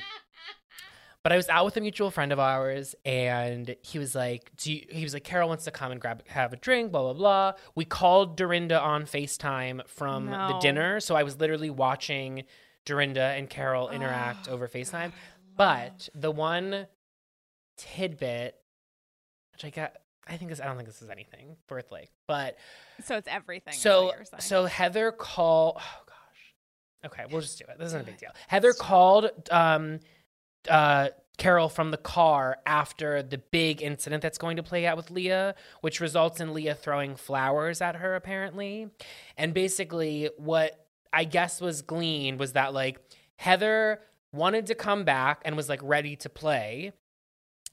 but 1.23 1.33
I 1.33 1.37
was 1.37 1.49
out 1.49 1.64
with 1.64 1.77
a 1.77 1.81
mutual 1.81 2.11
friend 2.11 2.33
of 2.33 2.39
ours, 2.39 2.95
and 3.05 3.75
he 3.83 3.99
was 3.99 4.14
like, 4.14 4.51
Do 4.57 4.73
you, 4.73 4.87
he 4.91 5.03
was 5.05 5.12
like, 5.14 5.25
Carol 5.25 5.49
wants 5.49 5.64
to 5.64 5.71
come 5.71 5.93
and 5.93 6.01
grab 6.01 6.27
have 6.29 6.53
a 6.53 6.57
drink, 6.57 6.93
blah 6.93 7.03
blah 7.03 7.12
blah. 7.12 7.53
We 7.75 7.85
called 7.85 8.37
Dorinda 8.37 8.81
on 8.81 9.05
Facetime 9.05 9.87
from 9.87 10.27
the 10.27 10.59
dinner, 10.61 11.01
so 11.01 11.14
I 11.16 11.23
was 11.23 11.39
literally 11.39 11.71
watching 11.71 12.45
Dorinda 12.87 13.23
and 13.23 13.49
Carol 13.51 13.91
interact 13.91 14.49
Oh, 14.49 14.53
over 14.55 14.66
Facetime. 14.68 15.12
But 15.57 16.09
the 16.14 16.31
one 16.31 16.87
tidbit, 17.77 18.55
which 19.53 19.64
I 19.64 19.71
got, 19.71 19.93
I 20.27 20.37
think 20.37 20.51
this, 20.51 20.61
I 20.61 20.64
don't 20.66 20.77
think 20.77 20.89
this 20.89 21.03
is 21.03 21.11
anything 21.11 21.57
worth 21.68 21.91
like, 21.93 22.11
but 22.27 22.57
So 23.05 23.16
it's 23.16 23.29
everything. 23.29 23.75
so 23.75 24.07
what 24.07 24.16
you're 24.16 24.25
saying. 24.25 24.41
so 24.41 24.64
Heather 24.64 25.12
called. 25.12 25.77
Oh 25.79 26.03
gosh. 26.07 27.07
Okay, 27.12 27.25
we'll 27.31 27.41
just 27.41 27.59
do 27.59 27.64
it. 27.68 27.79
This 27.79 27.89
isn't 27.89 28.01
a 28.03 28.05
big 28.05 28.18
deal. 28.18 28.31
Heather 28.49 28.73
called 28.73 29.31
um, 29.51 30.01
uh, 30.68 31.08
Carol 31.38 31.68
from 31.68 31.90
the 31.90 31.96
car 31.96 32.58
after 32.66 33.22
the 33.22 33.38
big 33.38 33.82
incident 33.82 34.22
that's 34.22 34.38
going 34.38 34.56
to 34.56 34.62
play 34.62 34.86
out 34.86 34.96
with 34.96 35.11
Leah, 35.11 35.54
which 35.80 36.00
results 36.00 36.38
in 36.40 36.52
Leah 36.52 36.74
throwing 36.74 37.16
flowers 37.16 37.80
at 37.80 37.96
her 37.96 38.14
apparently, 38.14 38.88
and 39.36 39.54
basically 39.54 40.30
what 40.36 40.86
I 41.12 41.24
guess 41.24 41.61
was 41.61 41.82
gleaned 41.82 42.38
was 42.38 42.52
that 42.52 42.74
like 42.74 43.00
Heather 43.36 44.00
wanted 44.32 44.66
to 44.66 44.74
come 44.74 45.04
back 45.04 45.40
and 45.44 45.56
was 45.56 45.68
like 45.68 45.80
ready 45.82 46.14
to 46.16 46.28
play, 46.28 46.92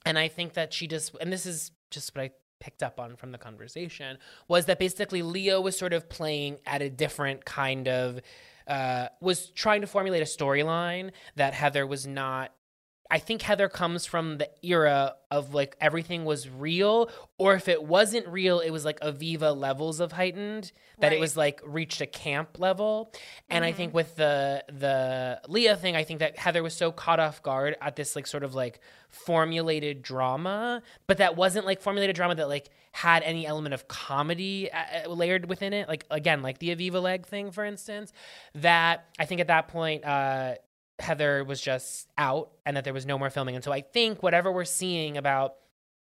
and 0.05 0.17
I 0.17 0.29
think 0.29 0.53
that 0.53 0.73
she 0.73 0.87
just 0.87 1.15
and 1.19 1.31
this 1.31 1.45
is 1.45 1.71
just 1.91 2.15
what 2.15 2.23
I 2.23 2.31
picked 2.59 2.81
up 2.81 2.99
on 2.99 3.15
from 3.15 3.31
the 3.31 3.37
conversation 3.37 4.17
was 4.47 4.65
that 4.65 4.79
basically 4.79 5.21
Leo 5.21 5.61
was 5.61 5.77
sort 5.77 5.93
of 5.93 6.09
playing 6.09 6.57
at 6.65 6.81
a 6.81 6.89
different 6.89 7.45
kind 7.45 7.87
of 7.87 8.21
uh, 8.67 9.07
was 9.21 9.49
trying 9.51 9.81
to 9.81 9.87
formulate 9.87 10.21
a 10.21 10.25
storyline 10.25 11.11
that 11.35 11.53
Heather 11.53 11.85
was 11.87 12.05
not. 12.05 12.53
I 13.09 13.19
think 13.19 13.41
Heather 13.41 13.69
comes 13.69 14.05
from 14.05 14.37
the 14.37 14.49
era 14.63 15.15
of 15.31 15.53
like 15.53 15.77
everything 15.79 16.25
was 16.25 16.49
real, 16.49 17.09
or 17.37 17.55
if 17.55 17.67
it 17.67 17.83
wasn't 17.83 18.27
real, 18.27 18.59
it 18.59 18.69
was 18.71 18.83
like 18.85 18.99
Aviva 18.99 19.55
levels 19.55 19.99
of 19.99 20.11
heightened 20.11 20.71
that 20.99 21.13
it 21.13 21.19
was 21.19 21.37
like 21.37 21.61
reached 21.65 22.01
a 22.01 22.05
camp 22.07 22.59
level. 22.59 23.13
And 23.49 23.63
I 23.63 23.71
Mhm. 23.71 23.75
think 23.75 23.93
with 23.93 24.15
the 24.15 24.63
the 24.67 25.41
Leah 25.47 25.75
thing, 25.77 25.95
I 25.95 26.03
think 26.03 26.19
that 26.19 26.37
Heather 26.37 26.63
was 26.63 26.75
so 26.75 26.91
caught 26.91 27.19
off 27.19 27.41
guard 27.43 27.75
at 27.81 27.95
this 27.95 28.15
like 28.15 28.27
sort 28.27 28.43
of 28.43 28.55
like 28.55 28.79
formulated 29.09 30.01
drama, 30.01 30.81
but 31.07 31.17
that 31.17 31.35
wasn't 31.35 31.65
like 31.65 31.81
formulated 31.81 32.15
drama 32.15 32.35
that 32.35 32.47
like 32.47 32.69
had 32.91 33.21
any 33.23 33.45
element 33.45 33.73
of 33.73 33.87
comedy 33.87 34.71
uh, 34.71 35.05
uh, 35.05 35.09
layered 35.09 35.47
within 35.47 35.73
it. 35.73 35.87
Like 35.87 36.05
again, 36.09 36.41
like 36.41 36.59
the 36.59 36.75
Aviva 36.75 37.01
leg 37.01 37.25
thing, 37.25 37.51
for 37.51 37.63
instance. 37.65 38.11
That 38.55 39.05
I 39.19 39.25
think 39.25 39.41
at 39.41 39.47
that 39.47 39.67
point, 39.67 40.05
uh, 40.05 40.55
Heather 40.99 41.43
was 41.43 41.61
just 41.61 42.07
out, 42.17 42.51
and 42.65 42.75
that 42.75 42.83
there 42.83 42.93
was 42.93 43.05
no 43.05 43.17
more 43.17 43.29
filming. 43.29 43.55
And 43.55 43.63
so 43.63 43.71
I 43.71 43.81
think 43.81 44.23
whatever 44.23 44.51
we're 44.51 44.65
seeing 44.65 45.17
about 45.17 45.55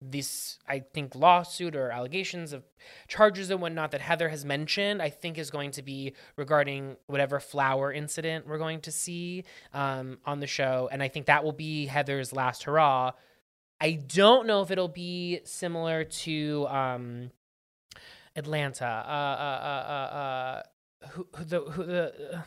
this, 0.01 0.59
I 0.67 0.79
think 0.79 1.15
lawsuit 1.15 1.75
or 1.75 1.89
allegations 1.89 2.53
of 2.53 2.63
charges 3.07 3.49
and 3.49 3.61
whatnot 3.61 3.91
that 3.91 4.01
Heather 4.01 4.29
has 4.29 4.45
mentioned, 4.45 5.01
I 5.01 5.09
think 5.09 5.37
is 5.37 5.49
going 5.49 5.71
to 5.71 5.81
be 5.81 6.13
regarding 6.35 6.97
whatever 7.07 7.39
flower 7.39 7.91
incident 7.91 8.47
we're 8.47 8.57
going 8.57 8.81
to 8.81 8.91
see 8.91 9.45
um, 9.73 10.19
on 10.25 10.39
the 10.39 10.47
show, 10.47 10.89
and 10.91 11.01
I 11.01 11.07
think 11.07 11.25
that 11.25 11.43
will 11.43 11.53
be 11.53 11.87
Heather's 11.87 12.33
last 12.33 12.63
hurrah. 12.63 13.13
I 13.81 13.93
don't 13.93 14.47
know 14.47 14.61
if 14.61 14.71
it'll 14.71 14.87
be 14.87 15.41
similar 15.43 16.03
to 16.03 16.67
um, 16.69 17.31
Atlanta. 18.35 18.85
Uh, 18.85 19.11
uh, 19.41 19.59
uh, 19.65 19.83
uh, 19.91 20.15
uh, 20.15 21.07
who, 21.09 21.27
who 21.35 21.43
the 21.43 21.59
who 21.59 21.83
the 21.83 22.43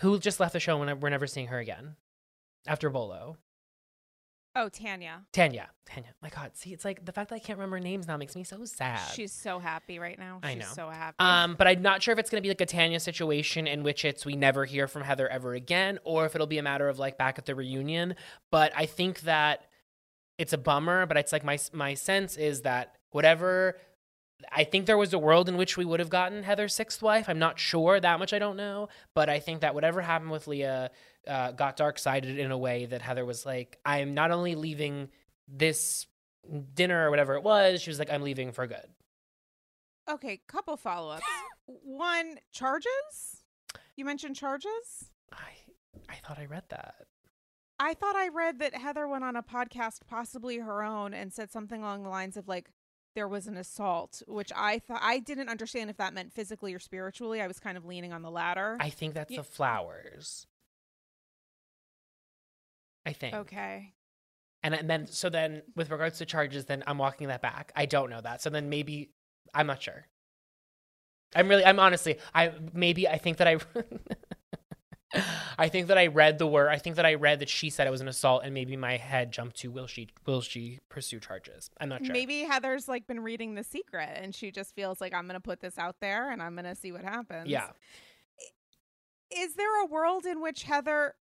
who 0.00 0.18
just 0.18 0.40
left 0.40 0.52
the 0.52 0.60
show 0.60 0.80
and 0.82 1.02
we're 1.02 1.08
never 1.10 1.26
seeing 1.26 1.46
her 1.48 1.58
again 1.58 1.96
after 2.66 2.90
Bolo. 2.90 3.36
oh, 4.56 4.68
Tanya. 4.68 5.22
Tanya. 5.32 5.70
Tanya. 5.86 6.10
My 6.22 6.28
God. 6.28 6.50
See, 6.54 6.72
it's 6.72 6.84
like 6.84 7.04
the 7.04 7.12
fact 7.12 7.30
that 7.30 7.36
I 7.36 7.38
can't 7.38 7.58
remember 7.58 7.78
names 7.80 8.06
now 8.08 8.16
makes 8.16 8.34
me 8.34 8.42
so 8.44 8.64
sad. 8.64 9.00
She's 9.14 9.32
so 9.32 9.58
happy 9.58 9.98
right 9.98 10.18
now. 10.18 10.40
I 10.42 10.54
She's 10.54 10.62
know. 10.62 10.68
so 10.74 10.90
happy. 10.90 11.16
Um, 11.20 11.54
but 11.56 11.66
I'm 11.66 11.82
not 11.82 12.02
sure 12.02 12.12
if 12.12 12.18
it's 12.18 12.30
going 12.30 12.42
to 12.42 12.46
be 12.46 12.50
like 12.50 12.60
a 12.60 12.66
Tanya 12.66 12.98
situation 13.00 13.66
in 13.66 13.82
which 13.82 14.04
it's 14.04 14.26
we 14.26 14.36
never 14.36 14.64
hear 14.64 14.88
from 14.88 15.02
Heather 15.02 15.28
ever 15.28 15.54
again, 15.54 15.98
or 16.04 16.26
if 16.26 16.34
it'll 16.34 16.46
be 16.46 16.58
a 16.58 16.62
matter 16.62 16.88
of 16.88 16.98
like 16.98 17.16
back 17.16 17.38
at 17.38 17.46
the 17.46 17.54
reunion. 17.54 18.14
But 18.50 18.72
I 18.76 18.86
think 18.86 19.20
that 19.20 19.66
it's 20.38 20.52
a 20.52 20.58
bummer. 20.58 21.06
But 21.06 21.16
it's 21.16 21.32
like 21.32 21.44
my 21.44 21.58
my 21.72 21.94
sense 21.94 22.36
is 22.36 22.62
that 22.62 22.96
whatever. 23.10 23.76
I 24.50 24.64
think 24.64 24.86
there 24.86 24.98
was 24.98 25.12
a 25.12 25.18
world 25.18 25.48
in 25.48 25.56
which 25.56 25.76
we 25.76 25.84
would 25.84 26.00
have 26.00 26.10
gotten 26.10 26.42
Heather's 26.42 26.74
sixth 26.74 27.02
wife. 27.02 27.28
I'm 27.28 27.38
not 27.38 27.58
sure 27.58 28.00
that 28.00 28.18
much. 28.18 28.32
I 28.32 28.38
don't 28.38 28.56
know, 28.56 28.88
but 29.14 29.28
I 29.28 29.38
think 29.38 29.60
that 29.60 29.74
whatever 29.74 30.00
happened 30.00 30.30
with 30.30 30.46
Leah 30.46 30.90
uh, 31.26 31.52
got 31.52 31.76
dark 31.76 31.98
sided 31.98 32.38
in 32.38 32.50
a 32.50 32.58
way 32.58 32.86
that 32.86 33.02
Heather 33.02 33.24
was 33.24 33.44
like, 33.44 33.78
"I'm 33.84 34.14
not 34.14 34.30
only 34.30 34.54
leaving 34.54 35.10
this 35.48 36.06
dinner 36.74 37.06
or 37.06 37.10
whatever 37.10 37.34
it 37.34 37.42
was." 37.42 37.82
She 37.82 37.90
was 37.90 37.98
like, 37.98 38.12
"I'm 38.12 38.22
leaving 38.22 38.52
for 38.52 38.66
good." 38.66 38.86
okay, 40.10 40.40
couple 40.48 40.76
follow 40.76 41.12
ups. 41.12 41.26
One, 41.66 42.38
charges? 42.52 43.44
You 43.96 44.04
mentioned 44.04 44.36
charges? 44.36 45.10
I 45.32 45.52
I 46.08 46.16
thought 46.26 46.38
I 46.38 46.46
read 46.46 46.64
that. 46.70 47.06
I 47.78 47.94
thought 47.94 48.16
I 48.16 48.28
read 48.28 48.58
that 48.58 48.74
Heather 48.74 49.08
went 49.08 49.24
on 49.24 49.36
a 49.36 49.42
podcast, 49.42 50.00
possibly 50.06 50.58
her 50.58 50.82
own, 50.82 51.14
and 51.14 51.32
said 51.32 51.50
something 51.50 51.80
along 51.82 52.02
the 52.02 52.10
lines 52.10 52.36
of 52.36 52.46
like, 52.46 52.70
there 53.14 53.28
was 53.28 53.46
an 53.46 53.56
assault, 53.56 54.22
which 54.26 54.52
I 54.54 54.78
thought 54.78 55.00
I 55.02 55.18
didn't 55.18 55.48
understand 55.48 55.90
if 55.90 55.96
that 55.96 56.14
meant 56.14 56.32
physically 56.32 56.74
or 56.74 56.78
spiritually. 56.78 57.40
I 57.40 57.46
was 57.46 57.58
kind 57.58 57.76
of 57.76 57.84
leaning 57.84 58.12
on 58.12 58.22
the 58.22 58.30
latter. 58.30 58.76
I 58.80 58.90
think 58.90 59.14
that's 59.14 59.30
Ye- 59.30 59.36
the 59.36 59.42
flowers. 59.42 60.46
I 63.06 63.12
think. 63.12 63.34
okay. 63.34 63.94
And, 64.62 64.74
and 64.74 64.90
then, 64.90 65.06
so 65.06 65.30
then 65.30 65.62
with 65.74 65.90
regards 65.90 66.18
to 66.18 66.26
charges, 66.26 66.66
then 66.66 66.84
I'm 66.86 66.98
walking 66.98 67.28
that 67.28 67.40
back. 67.40 67.72
I 67.74 67.86
don't 67.86 68.10
know 68.10 68.20
that. 68.20 68.42
So 68.42 68.50
then 68.50 68.68
maybe, 68.68 69.10
I'm 69.54 69.66
not 69.66 69.82
sure. 69.82 70.06
I'm 71.34 71.48
really, 71.48 71.64
I'm 71.64 71.78
honestly, 71.78 72.18
I 72.34 72.52
maybe, 72.74 73.08
I 73.08 73.16
think 73.16 73.38
that 73.38 73.48
I, 73.48 73.58
I 75.58 75.68
think 75.68 75.88
that 75.88 75.98
I 75.98 76.06
read 76.06 76.38
the 76.38 76.46
word, 76.46 76.68
I 76.68 76.78
think 76.78 76.96
that 76.96 77.06
I 77.06 77.14
read 77.14 77.40
that 77.40 77.48
she 77.48 77.70
said 77.70 77.86
it 77.86 77.90
was 77.90 78.00
an 78.00 78.08
assault 78.08 78.42
and 78.44 78.54
maybe 78.54 78.76
my 78.76 78.96
head 78.96 79.32
jumped 79.32 79.56
to, 79.58 79.70
will 79.70 79.86
she, 79.86 80.08
will 80.24 80.40
she 80.40 80.78
pursue 80.88 81.18
charges? 81.18 81.70
I'm 81.80 81.88
not 81.88 82.04
sure. 82.04 82.12
Maybe 82.12 82.42
Heather's 82.42 82.88
like 82.88 83.06
been 83.06 83.20
reading 83.20 83.54
The 83.54 83.64
Secret 83.64 84.10
and 84.14 84.34
she 84.34 84.50
just 84.50 84.74
feels 84.74 85.00
like 85.00 85.12
I'm 85.12 85.26
going 85.26 85.34
to 85.34 85.40
put 85.40 85.60
this 85.60 85.78
out 85.78 85.96
there 86.00 86.30
and 86.30 86.42
I'm 86.42 86.54
going 86.54 86.64
to 86.64 86.76
see 86.76 86.92
what 86.92 87.02
happens. 87.02 87.48
Yeah. 87.48 87.68
Is 89.36 89.54
there 89.54 89.82
a 89.82 89.86
world 89.86 90.26
in 90.26 90.40
which 90.40 90.64
Heather 90.64 91.14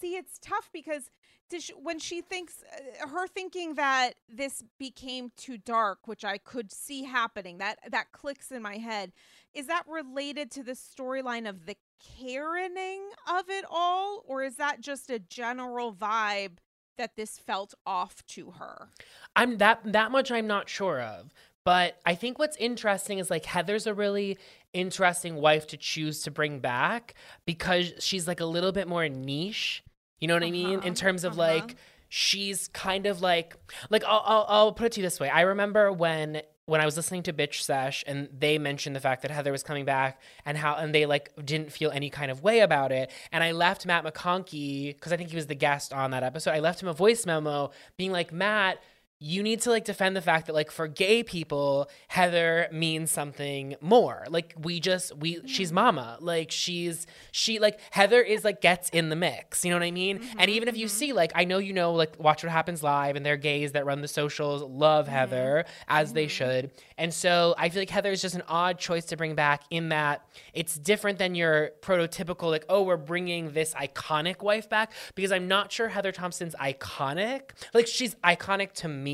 See, 0.00 0.16
it's 0.16 0.38
tough 0.40 0.68
because 0.72 1.10
she, 1.58 1.72
when 1.72 1.98
she 1.98 2.20
thinks 2.20 2.62
uh, 2.72 3.08
her 3.08 3.26
thinking 3.26 3.74
that 3.74 4.14
this 4.28 4.62
became 4.78 5.30
too 5.36 5.58
dark, 5.58 6.06
which 6.06 6.24
I 6.24 6.38
could 6.38 6.72
see 6.72 7.04
happening, 7.04 7.58
that 7.58 7.78
that 7.90 8.12
clicks 8.12 8.50
in 8.50 8.62
my 8.62 8.76
head. 8.76 9.12
Is 9.54 9.68
that 9.68 9.84
related 9.88 10.50
to 10.52 10.62
the 10.62 10.72
storyline 10.72 11.48
of 11.48 11.66
the 11.66 11.76
Karening 12.02 13.00
of 13.28 13.48
it 13.48 13.64
all 13.70 14.24
or 14.26 14.42
is 14.42 14.56
that 14.56 14.80
just 14.80 15.10
a 15.10 15.18
general 15.18 15.92
vibe 15.92 16.58
that 16.98 17.16
this 17.16 17.38
felt 17.38 17.74
off 17.84 18.24
to 18.26 18.52
her? 18.52 18.88
I'm 19.34 19.58
that 19.58 19.80
that 19.92 20.10
much 20.10 20.30
I'm 20.30 20.46
not 20.46 20.68
sure 20.68 21.00
of. 21.00 21.32
But 21.64 21.98
I 22.06 22.14
think 22.14 22.38
what's 22.38 22.56
interesting 22.58 23.18
is 23.18 23.28
like 23.28 23.44
Heather's 23.44 23.88
a 23.88 23.94
really 23.94 24.38
interesting 24.72 25.34
wife 25.34 25.66
to 25.68 25.76
choose 25.76 26.22
to 26.22 26.30
bring 26.30 26.60
back 26.60 27.14
because 27.44 27.92
she's 27.98 28.28
like 28.28 28.38
a 28.38 28.44
little 28.44 28.70
bit 28.70 28.86
more 28.86 29.08
niche. 29.08 29.82
You 30.20 30.28
know 30.28 30.34
what 30.34 30.44
I 30.44 30.52
mean? 30.52 30.78
Uh-huh, 30.78 30.86
In 30.86 30.94
terms 30.94 31.24
of 31.24 31.32
uh-huh. 31.32 31.54
like 31.54 31.76
she's 32.08 32.68
kind 32.68 33.06
of 33.06 33.20
like 33.20 33.56
like 33.90 34.04
I'll, 34.04 34.22
I'll 34.24 34.46
I'll 34.48 34.72
put 34.72 34.86
it 34.86 34.92
to 34.92 35.00
you 35.00 35.06
this 35.06 35.18
way. 35.18 35.28
I 35.28 35.40
remember 35.40 35.92
when 35.92 36.42
when 36.66 36.80
I 36.80 36.84
was 36.84 36.96
listening 36.96 37.22
to 37.24 37.32
Bitch 37.32 37.62
Sesh 37.62 38.02
and 38.06 38.28
they 38.36 38.58
mentioned 38.58 38.94
the 38.94 39.00
fact 39.00 39.22
that 39.22 39.30
Heather 39.30 39.52
was 39.52 39.62
coming 39.62 39.84
back 39.84 40.20
and 40.44 40.58
how 40.58 40.74
and 40.74 40.94
they 40.94 41.06
like 41.06 41.30
didn't 41.44 41.72
feel 41.72 41.90
any 41.92 42.10
kind 42.10 42.30
of 42.30 42.42
way 42.42 42.60
about 42.60 42.90
it. 42.92 43.10
And 43.30 43.42
I 43.42 43.52
left 43.52 43.86
Matt 43.86 44.04
McConkey 44.04 44.88
because 44.94 45.12
I 45.12 45.16
think 45.16 45.30
he 45.30 45.36
was 45.36 45.46
the 45.46 45.54
guest 45.54 45.92
on 45.92 46.10
that 46.10 46.24
episode. 46.24 46.50
I 46.50 46.58
left 46.58 46.82
him 46.82 46.88
a 46.88 46.92
voice 46.92 47.24
memo 47.24 47.70
being 47.96 48.10
like, 48.10 48.32
Matt, 48.32 48.78
you 49.18 49.42
need 49.42 49.62
to 49.62 49.70
like 49.70 49.84
defend 49.84 50.14
the 50.14 50.20
fact 50.20 50.46
that 50.46 50.52
like 50.52 50.70
for 50.70 50.86
gay 50.86 51.22
people 51.22 51.88
heather 52.08 52.68
means 52.70 53.10
something 53.10 53.74
more. 53.80 54.26
Like 54.28 54.54
we 54.60 54.78
just 54.78 55.16
we 55.16 55.40
she's 55.46 55.70
mm. 55.70 55.76
mama. 55.76 56.18
Like 56.20 56.50
she's 56.50 57.06
she 57.32 57.58
like 57.58 57.80
heather 57.90 58.20
is 58.20 58.44
like 58.44 58.60
gets 58.60 58.90
in 58.90 59.08
the 59.08 59.16
mix. 59.16 59.64
You 59.64 59.70
know 59.70 59.76
what 59.76 59.86
i 59.86 59.90
mean? 59.90 60.18
Mm-hmm, 60.18 60.40
and 60.40 60.50
even 60.50 60.68
if 60.68 60.76
you 60.76 60.86
mm-hmm. 60.86 60.96
see 60.96 61.12
like 61.14 61.32
i 61.34 61.44
know 61.44 61.58
you 61.58 61.72
know 61.72 61.92
like 61.92 62.18
watch 62.18 62.44
what 62.44 62.52
happens 62.52 62.82
live 62.82 63.16
and 63.16 63.24
they're 63.24 63.38
gays 63.38 63.72
that 63.72 63.86
run 63.86 64.02
the 64.02 64.08
socials 64.08 64.62
love 64.62 65.06
mm-hmm. 65.06 65.14
heather 65.14 65.64
as 65.88 66.12
they 66.12 66.28
should. 66.28 66.70
And 66.98 67.12
so 67.12 67.54
i 67.56 67.70
feel 67.70 67.80
like 67.80 67.90
heather 67.90 68.10
is 68.10 68.20
just 68.20 68.34
an 68.34 68.42
odd 68.48 68.78
choice 68.78 69.06
to 69.06 69.16
bring 69.16 69.34
back 69.34 69.62
in 69.70 69.88
that 69.88 70.28
it's 70.52 70.78
different 70.78 71.18
than 71.18 71.34
your 71.34 71.70
prototypical 71.80 72.50
like 72.50 72.66
oh 72.68 72.82
we're 72.82 72.98
bringing 72.98 73.52
this 73.52 73.72
iconic 73.74 74.42
wife 74.42 74.68
back 74.68 74.92
because 75.14 75.32
i'm 75.32 75.48
not 75.48 75.72
sure 75.72 75.88
heather 75.88 76.12
thomson's 76.12 76.54
iconic. 76.56 77.50
Like 77.72 77.86
she's 77.86 78.14
iconic 78.16 78.72
to 78.74 78.88
me 78.88 79.05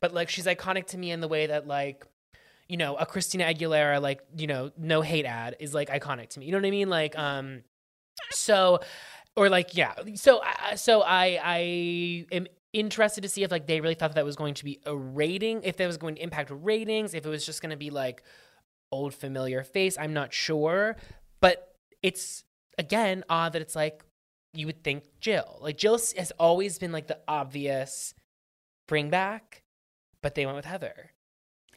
but 0.00 0.12
like 0.12 0.28
she's 0.28 0.46
iconic 0.46 0.86
to 0.86 0.98
me 0.98 1.10
in 1.10 1.20
the 1.20 1.28
way 1.28 1.46
that 1.46 1.66
like 1.66 2.04
you 2.68 2.76
know 2.76 2.96
a 2.96 3.06
christina 3.06 3.44
aguilera 3.44 4.00
like 4.00 4.20
you 4.36 4.46
know 4.46 4.70
no 4.76 5.00
hate 5.00 5.24
ad 5.24 5.56
is 5.60 5.74
like 5.74 5.88
iconic 5.88 6.28
to 6.30 6.40
me. 6.40 6.46
You 6.46 6.52
know 6.52 6.58
what 6.58 6.66
i 6.66 6.70
mean? 6.70 6.88
Like 6.88 7.18
um 7.18 7.62
so 8.30 8.80
or 9.36 9.48
like 9.48 9.76
yeah. 9.76 9.94
So 10.14 10.40
I 10.42 10.74
so 10.74 11.02
i 11.02 11.38
i 11.42 12.26
am 12.32 12.46
interested 12.72 13.22
to 13.22 13.28
see 13.28 13.42
if 13.42 13.50
like 13.50 13.66
they 13.66 13.80
really 13.80 13.94
thought 13.94 14.14
that 14.14 14.24
was 14.24 14.36
going 14.36 14.54
to 14.54 14.64
be 14.64 14.78
a 14.84 14.94
rating 14.94 15.62
if 15.62 15.76
that 15.78 15.86
was 15.86 15.96
going 15.96 16.16
to 16.16 16.22
impact 16.22 16.50
ratings 16.52 17.14
if 17.14 17.24
it 17.24 17.28
was 17.28 17.46
just 17.46 17.62
going 17.62 17.70
to 17.70 17.76
be 17.76 17.90
like 17.90 18.22
old 18.90 19.14
familiar 19.14 19.62
face. 19.64 19.96
I'm 19.98 20.12
not 20.12 20.32
sure 20.32 20.96
but 21.40 21.74
it's 22.02 22.44
again 22.78 23.24
odd 23.28 23.52
that 23.52 23.62
it's 23.62 23.76
like 23.76 24.04
you 24.54 24.66
would 24.66 24.82
think 24.82 25.04
jill. 25.20 25.58
Like 25.60 25.76
jill 25.76 25.98
has 26.16 26.32
always 26.38 26.78
been 26.78 26.92
like 26.92 27.06
the 27.06 27.18
obvious 27.28 28.14
bring 28.88 29.10
back 29.10 29.62
but 30.20 30.34
they 30.34 30.44
went 30.44 30.56
with 30.56 30.64
heather. 30.64 31.12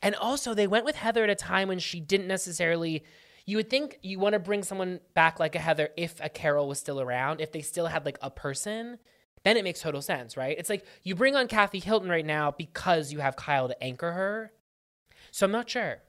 And 0.02 0.16
also 0.16 0.54
they 0.54 0.68
went 0.68 0.86
with 0.86 0.96
heather 0.96 1.24
at 1.24 1.30
a 1.30 1.36
time 1.36 1.68
when 1.68 1.80
she 1.80 2.00
didn't 2.00 2.28
necessarily 2.28 3.04
you 3.46 3.58
would 3.58 3.70
think 3.70 3.98
you 4.02 4.20
want 4.20 4.34
to 4.34 4.40
bring 4.40 4.64
someone 4.64 5.00
back 5.16 5.40
like 5.40 5.56
a 5.56 5.60
heather 5.60 5.90
if 5.98 6.20
a 6.22 6.30
carol 6.30 6.68
was 6.68 6.80
still 6.80 7.02
around 7.02 7.42
if 7.42 7.52
they 7.52 7.62
still 7.62 7.88
had 7.88 8.06
like 8.06 8.18
a 8.22 8.30
person 8.30 8.98
then 9.44 9.58
it 9.58 9.64
makes 9.64 9.82
total 9.82 10.02
sense 10.02 10.38
right? 10.38 10.58
It's 10.58 10.70
like 10.70 10.86
you 11.04 11.16
bring 11.16 11.36
on 11.36 11.48
kathy 11.48 11.80
hilton 11.80 12.10
right 12.10 12.26
now 12.26 12.52
because 12.52 13.12
you 13.12 13.20
have 13.20 13.36
kyle 13.36 13.68
to 13.68 13.84
anchor 13.84 14.12
her. 14.12 14.52
So 15.32 15.46
i'm 15.46 15.52
not 15.52 15.70
sure 15.70 16.02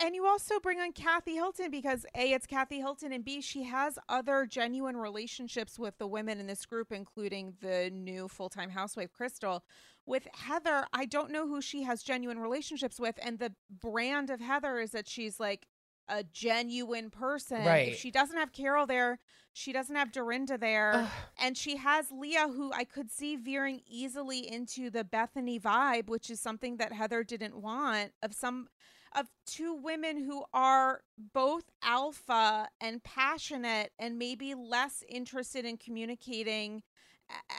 And 0.00 0.14
you 0.14 0.26
also 0.26 0.58
bring 0.58 0.80
on 0.80 0.92
Kathy 0.92 1.34
Hilton 1.34 1.70
because 1.70 2.04
A, 2.16 2.32
it's 2.32 2.46
Kathy 2.46 2.78
Hilton, 2.78 3.12
and 3.12 3.24
B, 3.24 3.40
she 3.40 3.62
has 3.64 3.98
other 4.08 4.44
genuine 4.44 4.96
relationships 4.96 5.78
with 5.78 5.96
the 5.98 6.06
women 6.06 6.40
in 6.40 6.46
this 6.46 6.66
group, 6.66 6.92
including 6.92 7.54
the 7.60 7.90
new 7.92 8.28
full 8.28 8.48
time 8.48 8.70
housewife, 8.70 9.12
Crystal. 9.12 9.64
With 10.06 10.28
Heather, 10.34 10.86
I 10.92 11.06
don't 11.06 11.30
know 11.30 11.46
who 11.46 11.62
she 11.62 11.84
has 11.84 12.02
genuine 12.02 12.38
relationships 12.38 12.98
with. 12.98 13.18
And 13.22 13.38
the 13.38 13.52
brand 13.70 14.30
of 14.30 14.40
Heather 14.40 14.78
is 14.78 14.90
that 14.90 15.08
she's 15.08 15.40
like 15.40 15.66
a 16.08 16.22
genuine 16.24 17.08
person. 17.10 17.64
Right. 17.64 17.88
If 17.88 17.98
she 17.98 18.10
doesn't 18.10 18.36
have 18.36 18.52
Carol 18.52 18.86
there, 18.86 19.20
she 19.52 19.72
doesn't 19.72 19.94
have 19.96 20.12
Dorinda 20.12 20.58
there. 20.58 20.92
Ugh. 20.94 21.08
and 21.38 21.56
she 21.56 21.76
has 21.76 22.10
Leah, 22.10 22.48
who 22.48 22.72
I 22.72 22.84
could 22.84 23.10
see 23.10 23.36
veering 23.36 23.80
easily 23.86 24.40
into 24.50 24.90
the 24.90 25.04
Bethany 25.04 25.58
vibe, 25.58 26.08
which 26.08 26.28
is 26.28 26.40
something 26.40 26.76
that 26.78 26.92
Heather 26.92 27.22
didn't 27.22 27.56
want 27.56 28.12
of 28.22 28.34
some 28.34 28.68
of 29.14 29.28
two 29.46 29.74
women 29.74 30.24
who 30.24 30.44
are 30.52 31.02
both 31.32 31.64
alpha 31.82 32.68
and 32.80 33.02
passionate 33.02 33.92
and 33.98 34.18
maybe 34.18 34.54
less 34.54 35.04
interested 35.08 35.64
in 35.64 35.76
communicating 35.76 36.82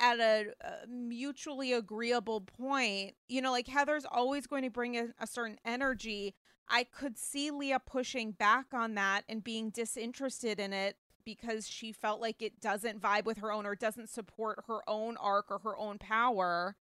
at 0.01 0.19
a, 0.19 0.47
a 0.61 0.87
mutually 0.87 1.73
agreeable 1.73 2.41
point. 2.41 3.15
You 3.27 3.41
know, 3.41 3.51
like 3.51 3.67
Heather's 3.67 4.05
always 4.09 4.47
going 4.47 4.63
to 4.63 4.69
bring 4.69 4.97
a, 4.97 5.07
a 5.19 5.27
certain 5.27 5.57
energy. 5.65 6.35
I 6.67 6.83
could 6.83 7.17
see 7.17 7.51
Leah 7.51 7.79
pushing 7.79 8.31
back 8.31 8.67
on 8.73 8.95
that 8.95 9.23
and 9.29 9.43
being 9.43 9.69
disinterested 9.69 10.59
in 10.59 10.73
it 10.73 10.97
because 11.23 11.67
she 11.67 11.91
felt 11.91 12.21
like 12.21 12.41
it 12.41 12.59
doesn't 12.59 13.01
vibe 13.01 13.25
with 13.25 13.39
her 13.39 13.51
own 13.51 13.65
or 13.65 13.75
doesn't 13.75 14.09
support 14.09 14.63
her 14.67 14.87
own 14.87 15.17
arc 15.17 15.49
or 15.49 15.59
her 15.59 15.77
own 15.77 15.97
power. 15.97 16.75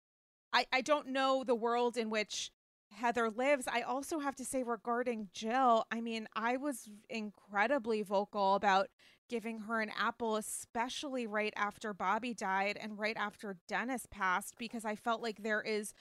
I, 0.53 0.67
I 0.73 0.81
don't 0.81 1.09
know 1.09 1.45
the 1.45 1.55
world 1.55 1.97
in 1.97 2.11
which 2.11 2.51
Heather 2.93 3.31
lives. 3.31 3.67
I 3.67 3.83
also 3.83 4.19
have 4.19 4.35
to 4.37 4.45
say 4.45 4.63
regarding 4.63 5.29
Jill, 5.33 5.87
I 5.91 6.01
mean, 6.01 6.27
I 6.35 6.57
was 6.57 6.89
incredibly 7.09 8.03
vocal 8.03 8.55
about 8.55 8.89
giving 9.29 9.61
her 9.61 9.81
an 9.81 9.91
apple, 9.97 10.37
especially 10.37 11.27
right 11.27 11.53
after 11.57 11.95
Bobby 11.95 12.35
died 12.35 12.77
and 12.81 12.99
right 12.99 13.17
after 13.17 13.57
Dennis 13.69 14.07
passed, 14.11 14.55
because 14.59 14.85
I 14.85 14.97
felt 14.97 15.23
like 15.23 15.43
there 15.43 15.63
is 15.63 15.95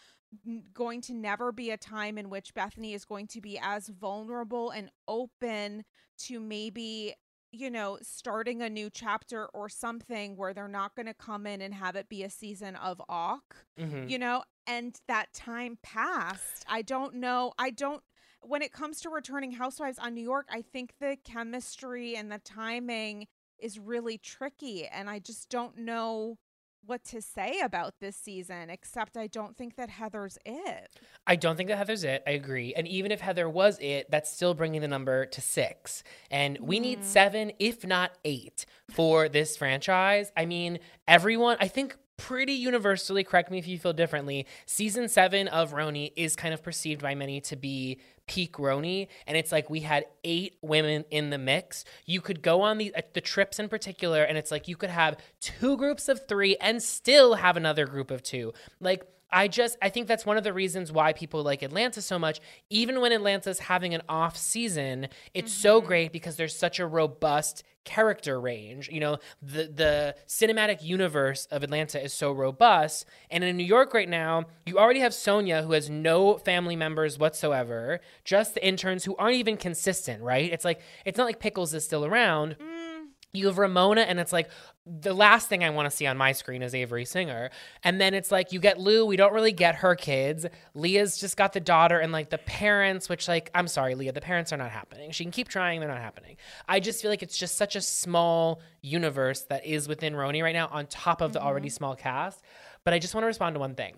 going 0.73 1.01
to 1.01 1.13
never 1.13 1.51
be 1.51 1.71
a 1.71 1.77
time 1.77 2.17
in 2.17 2.29
which 2.29 2.53
Bethany 2.53 2.93
is 2.93 3.05
going 3.05 3.27
to 3.27 3.41
be 3.41 3.59
as 3.61 3.87
vulnerable 3.87 4.69
and 4.71 4.89
open 5.07 5.83
to 6.19 6.39
maybe 6.39 7.13
you 7.51 7.69
know, 7.69 7.97
starting 8.01 8.61
a 8.61 8.69
new 8.69 8.89
chapter 8.89 9.47
or 9.47 9.69
something 9.69 10.35
where 10.37 10.53
they're 10.53 10.67
not 10.67 10.95
going 10.95 11.07
to 11.07 11.13
come 11.13 11.47
in 11.47 11.61
and 11.61 11.73
have 11.73 11.95
it 11.95 12.07
be 12.09 12.23
a 12.23 12.29
season 12.29 12.75
of 12.75 13.01
awk 13.09 13.65
Mhm. 13.77 14.09
you 14.09 14.19
know 14.19 14.43
and 14.67 14.99
that 15.07 15.33
time 15.33 15.77
passed 15.81 16.63
i 16.67 16.81
don't 16.81 17.15
know 17.15 17.53
i 17.57 17.69
don't 17.69 18.03
when 18.41 18.61
it 18.61 18.71
comes 18.71 19.01
to 19.01 19.09
returning 19.09 19.51
housewives 19.53 19.97
on 19.97 20.13
new 20.13 20.21
york 20.23 20.47
i 20.51 20.61
think 20.61 20.93
the 20.99 21.17
chemistry 21.23 22.15
and 22.15 22.31
the 22.31 22.39
timing 22.39 23.27
is 23.57 23.79
really 23.79 24.17
tricky 24.17 24.85
and 24.87 25.09
i 25.09 25.17
just 25.19 25.49
don't 25.49 25.77
know 25.77 26.37
what 26.85 27.03
to 27.03 27.21
say 27.21 27.59
about 27.59 27.93
this 27.99 28.15
season 28.15 28.69
except 28.69 29.17
i 29.17 29.27
don't 29.27 29.57
think 29.57 29.75
that 29.75 29.89
heather's 29.89 30.37
it 30.45 30.89
I 31.29 31.35
don't 31.35 31.55
think 31.55 31.69
that 31.69 31.77
Heather's 31.77 32.03
it. 32.03 32.23
I 32.25 32.31
agree. 32.31 32.73
And 32.73 32.87
even 32.87 33.11
if 33.11 33.21
Heather 33.21 33.47
was 33.47 33.77
it, 33.79 34.09
that's 34.09 34.31
still 34.31 34.55
bringing 34.55 34.81
the 34.81 34.87
number 34.87 35.27
to 35.27 35.41
six. 35.41 36.03
And 36.31 36.57
we 36.59 36.79
need 36.79 37.01
mm. 37.01 37.03
seven, 37.03 37.51
if 37.59 37.85
not 37.85 38.13
eight, 38.25 38.65
for 38.89 39.29
this 39.29 39.55
franchise. 39.55 40.31
I 40.35 40.47
mean, 40.47 40.79
everyone, 41.07 41.57
I 41.59 41.67
think 41.67 41.95
pretty 42.19 42.53
universally, 42.53 43.23
correct 43.23 43.49
me 43.49 43.57
if 43.57 43.67
you 43.67 43.79
feel 43.79 43.93
differently, 43.93 44.45
season 44.65 45.07
seven 45.07 45.47
of 45.47 45.73
RHONY 45.73 46.13
is 46.15 46.35
kind 46.35 46.53
of 46.53 46.61
perceived 46.61 47.01
by 47.01 47.15
many 47.15 47.41
to 47.41 47.55
be 47.55 47.99
peak 48.27 48.53
RHONY. 48.53 49.07
And 49.25 49.35
it's 49.35 49.51
like 49.51 49.69
we 49.69 49.79
had 49.79 50.05
eight 50.23 50.57
women 50.61 51.05
in 51.09 51.31
the 51.31 51.37
mix. 51.37 51.85
You 52.05 52.21
could 52.21 52.41
go 52.43 52.61
on 52.61 52.77
the, 52.77 52.93
uh, 52.93 53.01
the 53.13 53.21
trips 53.21 53.57
in 53.57 53.69
particular, 53.69 54.21
and 54.21 54.37
it's 54.37 54.51
like 54.51 54.67
you 54.67 54.75
could 54.75 54.91
have 54.91 55.17
two 55.41 55.77
groups 55.77 56.09
of 56.09 56.27
three 56.27 56.55
and 56.57 56.83
still 56.83 57.35
have 57.35 57.57
another 57.57 57.87
group 57.87 58.11
of 58.11 58.21
two. 58.21 58.53
Like, 58.79 59.03
I 59.31 59.47
just 59.47 59.77
I 59.81 59.89
think 59.89 60.07
that's 60.07 60.25
one 60.25 60.37
of 60.37 60.43
the 60.43 60.53
reasons 60.53 60.91
why 60.91 61.13
people 61.13 61.43
like 61.43 61.61
Atlanta 61.61 62.01
so 62.01 62.17
much. 62.17 62.39
Even 62.69 62.99
when 63.01 63.11
Atlanta's 63.11 63.59
having 63.59 63.93
an 63.93 64.01
off 64.09 64.37
season, 64.37 65.07
it's 65.33 65.53
so 65.53 65.79
mm-hmm. 65.79 65.87
great 65.87 66.11
because 66.11 66.35
there's 66.35 66.55
such 66.55 66.79
a 66.79 66.87
robust 66.87 67.63
character 67.85 68.39
range. 68.39 68.89
You 68.89 68.99
know, 68.99 69.17
the 69.41 69.63
the 69.63 70.15
cinematic 70.27 70.83
universe 70.83 71.47
of 71.51 71.63
Atlanta 71.63 72.03
is 72.03 72.13
so 72.13 72.31
robust. 72.31 73.05
And 73.29 73.43
in 73.43 73.57
New 73.57 73.63
York 73.63 73.93
right 73.93 74.09
now, 74.09 74.45
you 74.65 74.77
already 74.77 74.99
have 74.99 75.11
Sonja 75.11 75.63
who 75.63 75.73
has 75.73 75.89
no 75.89 76.37
family 76.37 76.75
members 76.75 77.17
whatsoever, 77.17 77.99
just 78.23 78.53
the 78.53 78.65
interns 78.65 79.05
who 79.05 79.15
aren't 79.17 79.35
even 79.35 79.57
consistent, 79.57 80.23
right? 80.23 80.51
It's 80.51 80.65
like 80.65 80.81
it's 81.05 81.17
not 81.17 81.25
like 81.25 81.39
Pickles 81.39 81.73
is 81.73 81.83
still 81.83 82.05
around. 82.05 82.57
Mm. 82.59 82.89
You 83.31 83.45
have 83.45 83.59
Ramona, 83.59 84.01
and 84.01 84.19
it's 84.19 84.33
like 84.33 84.49
the 84.89 85.13
last 85.13 85.47
thing 85.47 85.63
I 85.63 85.69
want 85.69 85.89
to 85.89 85.95
see 85.95 86.07
on 86.07 86.17
my 86.17 86.31
screen 86.31 86.63
is 86.63 86.73
Avery 86.73 87.05
Singer. 87.05 87.51
And 87.83 88.01
then 88.01 88.13
it's 88.13 88.31
like 88.31 88.51
you 88.51 88.59
get 88.59 88.79
Lou, 88.79 89.05
we 89.05 89.17
don't 89.17 89.33
really 89.33 89.51
get 89.51 89.75
her 89.75 89.95
kids. 89.95 90.45
Leah's 90.73 91.17
just 91.17 91.37
got 91.37 91.53
the 91.53 91.59
daughter 91.59 91.99
and 91.99 92.11
like 92.11 92.29
the 92.29 92.39
parents, 92.39 93.07
which, 93.07 93.27
like, 93.27 93.51
I'm 93.53 93.67
sorry, 93.67 93.93
Leah, 93.95 94.13
the 94.13 94.21
parents 94.21 94.51
are 94.51 94.57
not 94.57 94.71
happening. 94.71 95.11
She 95.11 95.23
can 95.23 95.31
keep 95.31 95.47
trying, 95.47 95.79
they're 95.79 95.89
not 95.89 95.99
happening. 95.99 96.37
I 96.67 96.79
just 96.79 97.01
feel 97.01 97.11
like 97.11 97.21
it's 97.21 97.37
just 97.37 97.55
such 97.55 97.75
a 97.75 97.81
small 97.81 98.61
universe 98.81 99.43
that 99.43 99.65
is 99.65 99.87
within 99.87 100.13
RHONY 100.13 100.41
right 100.41 100.55
now 100.55 100.69
on 100.71 100.87
top 100.87 101.21
of 101.21 101.33
the 101.33 101.41
already 101.41 101.69
mm-hmm. 101.69 101.75
small 101.75 101.95
cast. 101.95 102.41
But 102.83 102.93
I 102.93 102.99
just 102.99 103.13
want 103.13 103.23
to 103.23 103.27
respond 103.27 103.55
to 103.55 103.59
one 103.59 103.75
thing. 103.75 103.95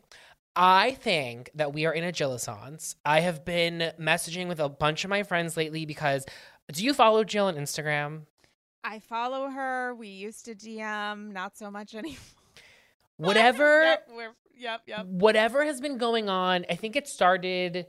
I 0.55 0.91
think 0.91 1.49
that 1.55 1.73
we 1.73 1.85
are 1.85 1.93
in 1.93 2.03
a 2.03 2.11
Jillissance. 2.11 2.95
I 3.05 3.21
have 3.21 3.45
been 3.45 3.93
messaging 3.97 4.49
with 4.49 4.59
a 4.59 4.67
bunch 4.67 5.05
of 5.05 5.09
my 5.09 5.23
friends 5.23 5.55
lately 5.55 5.85
because 5.85 6.25
do 6.73 6.83
you 6.83 6.93
follow 6.93 7.23
Jill 7.23 7.45
on 7.45 7.55
Instagram? 7.55 8.23
I 8.83 8.99
follow 8.99 9.49
her. 9.49 9.93
We 9.95 10.07
used 10.07 10.45
to 10.45 10.55
DM, 10.55 11.31
not 11.31 11.57
so 11.57 11.69
much 11.71 11.95
anymore. 11.95 12.17
Whatever 13.17 13.83
yep, 13.83 14.07
we're, 14.15 14.31
yep, 14.57 14.81
yep. 14.87 15.05
whatever 15.05 15.63
has 15.63 15.79
been 15.79 15.97
going 15.97 16.29
on, 16.29 16.65
I 16.69 16.75
think 16.75 16.95
it 16.95 17.07
started. 17.07 17.85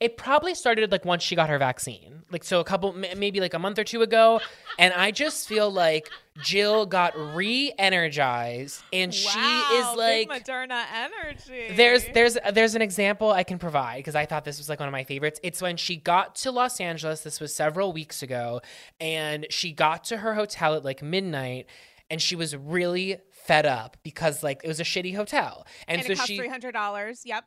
It 0.00 0.16
probably 0.16 0.54
started 0.54 0.90
like 0.90 1.04
once 1.04 1.22
she 1.22 1.36
got 1.36 1.50
her 1.50 1.58
vaccine, 1.58 2.22
like 2.30 2.42
so 2.42 2.58
a 2.58 2.64
couple, 2.64 2.92
maybe 2.92 3.38
like 3.38 3.52
a 3.52 3.58
month 3.58 3.78
or 3.78 3.84
two 3.84 4.00
ago, 4.00 4.40
and 4.78 4.94
I 4.94 5.10
just 5.10 5.46
feel 5.46 5.70
like 5.70 6.08
Jill 6.42 6.86
got 6.86 7.14
re-energized, 7.16 8.82
and 8.92 9.12
she 9.12 9.38
is 9.38 9.96
like, 9.96 10.28
Moderna 10.28 10.84
energy. 10.94 11.74
there's 11.74 12.06
there's 12.14 12.38
there's 12.52 12.74
an 12.74 12.82
example 12.82 13.30
I 13.30 13.42
can 13.42 13.58
provide 13.58 13.98
because 13.98 14.14
I 14.14 14.24
thought 14.26 14.44
this 14.44 14.58
was 14.58 14.68
like 14.70 14.80
one 14.80 14.88
of 14.88 14.92
my 14.92 15.04
favorites. 15.04 15.38
It's 15.42 15.60
when 15.60 15.76
she 15.76 15.96
got 15.96 16.34
to 16.36 16.50
Los 16.50 16.80
Angeles. 16.80 17.20
This 17.20 17.40
was 17.40 17.54
several 17.54 17.92
weeks 17.92 18.22
ago, 18.22 18.60
and 19.00 19.46
she 19.50 19.72
got 19.72 20.04
to 20.04 20.18
her 20.18 20.34
hotel 20.34 20.74
at 20.74 20.84
like 20.84 21.02
midnight, 21.02 21.66
and 22.08 22.22
she 22.22 22.36
was 22.36 22.56
really 22.56 23.18
fed 23.30 23.66
up 23.66 23.96
because 24.02 24.42
like 24.42 24.62
it 24.64 24.68
was 24.68 24.80
a 24.80 24.84
shitty 24.84 25.14
hotel, 25.14 25.66
and, 25.86 25.98
and 25.98 26.06
so 26.06 26.12
it 26.12 26.16
cost 26.16 26.28
she 26.28 26.38
three 26.38 26.48
hundred 26.48 26.72
dollars. 26.72 27.22
Yep. 27.24 27.44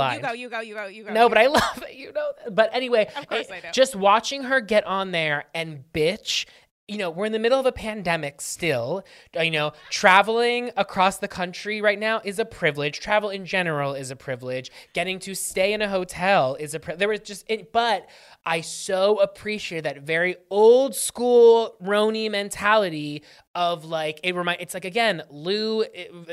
A 0.00 0.20
No, 0.20 0.32
you 0.32 0.48
go, 0.48 0.60
you 0.60 0.74
go, 0.74 0.74
you 0.74 0.74
go, 0.74 0.86
you 0.86 1.04
go. 1.04 1.12
No, 1.12 1.22
you 1.24 1.28
but 1.28 1.34
go. 1.36 1.40
I 1.40 1.46
love 1.46 1.84
it. 1.88 1.94
You 1.96 2.12
know. 2.12 2.32
But 2.50 2.70
anyway, 2.72 3.08
Of 3.16 3.26
course 3.28 3.50
eh, 3.50 3.56
I 3.56 3.60
do. 3.60 3.68
just 3.72 3.94
watching 3.96 4.44
her 4.44 4.60
get 4.60 4.86
on 4.86 5.12
there 5.12 5.44
and 5.54 5.84
bitch. 5.92 6.46
You 6.88 6.98
know, 6.98 7.10
we're 7.10 7.26
in 7.26 7.32
the 7.32 7.38
middle 7.38 7.60
of 7.60 7.64
a 7.64 7.72
pandemic 7.72 8.40
still. 8.40 9.04
You 9.40 9.52
know, 9.52 9.72
traveling 9.88 10.72
across 10.76 11.18
the 11.18 11.28
country 11.28 11.80
right 11.80 11.98
now 11.98 12.20
is 12.24 12.38
a 12.40 12.44
privilege. 12.44 12.98
Travel 12.98 13.30
in 13.30 13.46
general 13.46 13.94
is 13.94 14.10
a 14.10 14.16
privilege. 14.16 14.70
Getting 14.92 15.18
to 15.20 15.34
stay 15.34 15.72
in 15.72 15.80
a 15.80 15.88
hotel 15.88 16.56
is 16.58 16.74
a 16.74 16.80
pri- 16.80 16.96
there 16.96 17.08
was 17.08 17.20
just 17.20 17.44
it, 17.48 17.72
but 17.72 18.08
I 18.44 18.62
so 18.62 19.20
appreciate 19.20 19.84
that 19.84 20.02
very 20.02 20.36
old 20.50 20.94
school 20.96 21.76
RHONY 21.82 22.30
mentality 22.30 23.22
of 23.54 23.84
like 23.84 24.18
it 24.24 24.34
remind 24.34 24.60
it's 24.60 24.74
like 24.74 24.84
again 24.84 25.22
Lou 25.30 25.84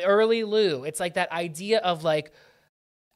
early 0.04 0.44
Lou. 0.44 0.84
It's 0.84 1.00
like 1.00 1.14
that 1.14 1.32
idea 1.32 1.78
of 1.80 2.04
like 2.04 2.34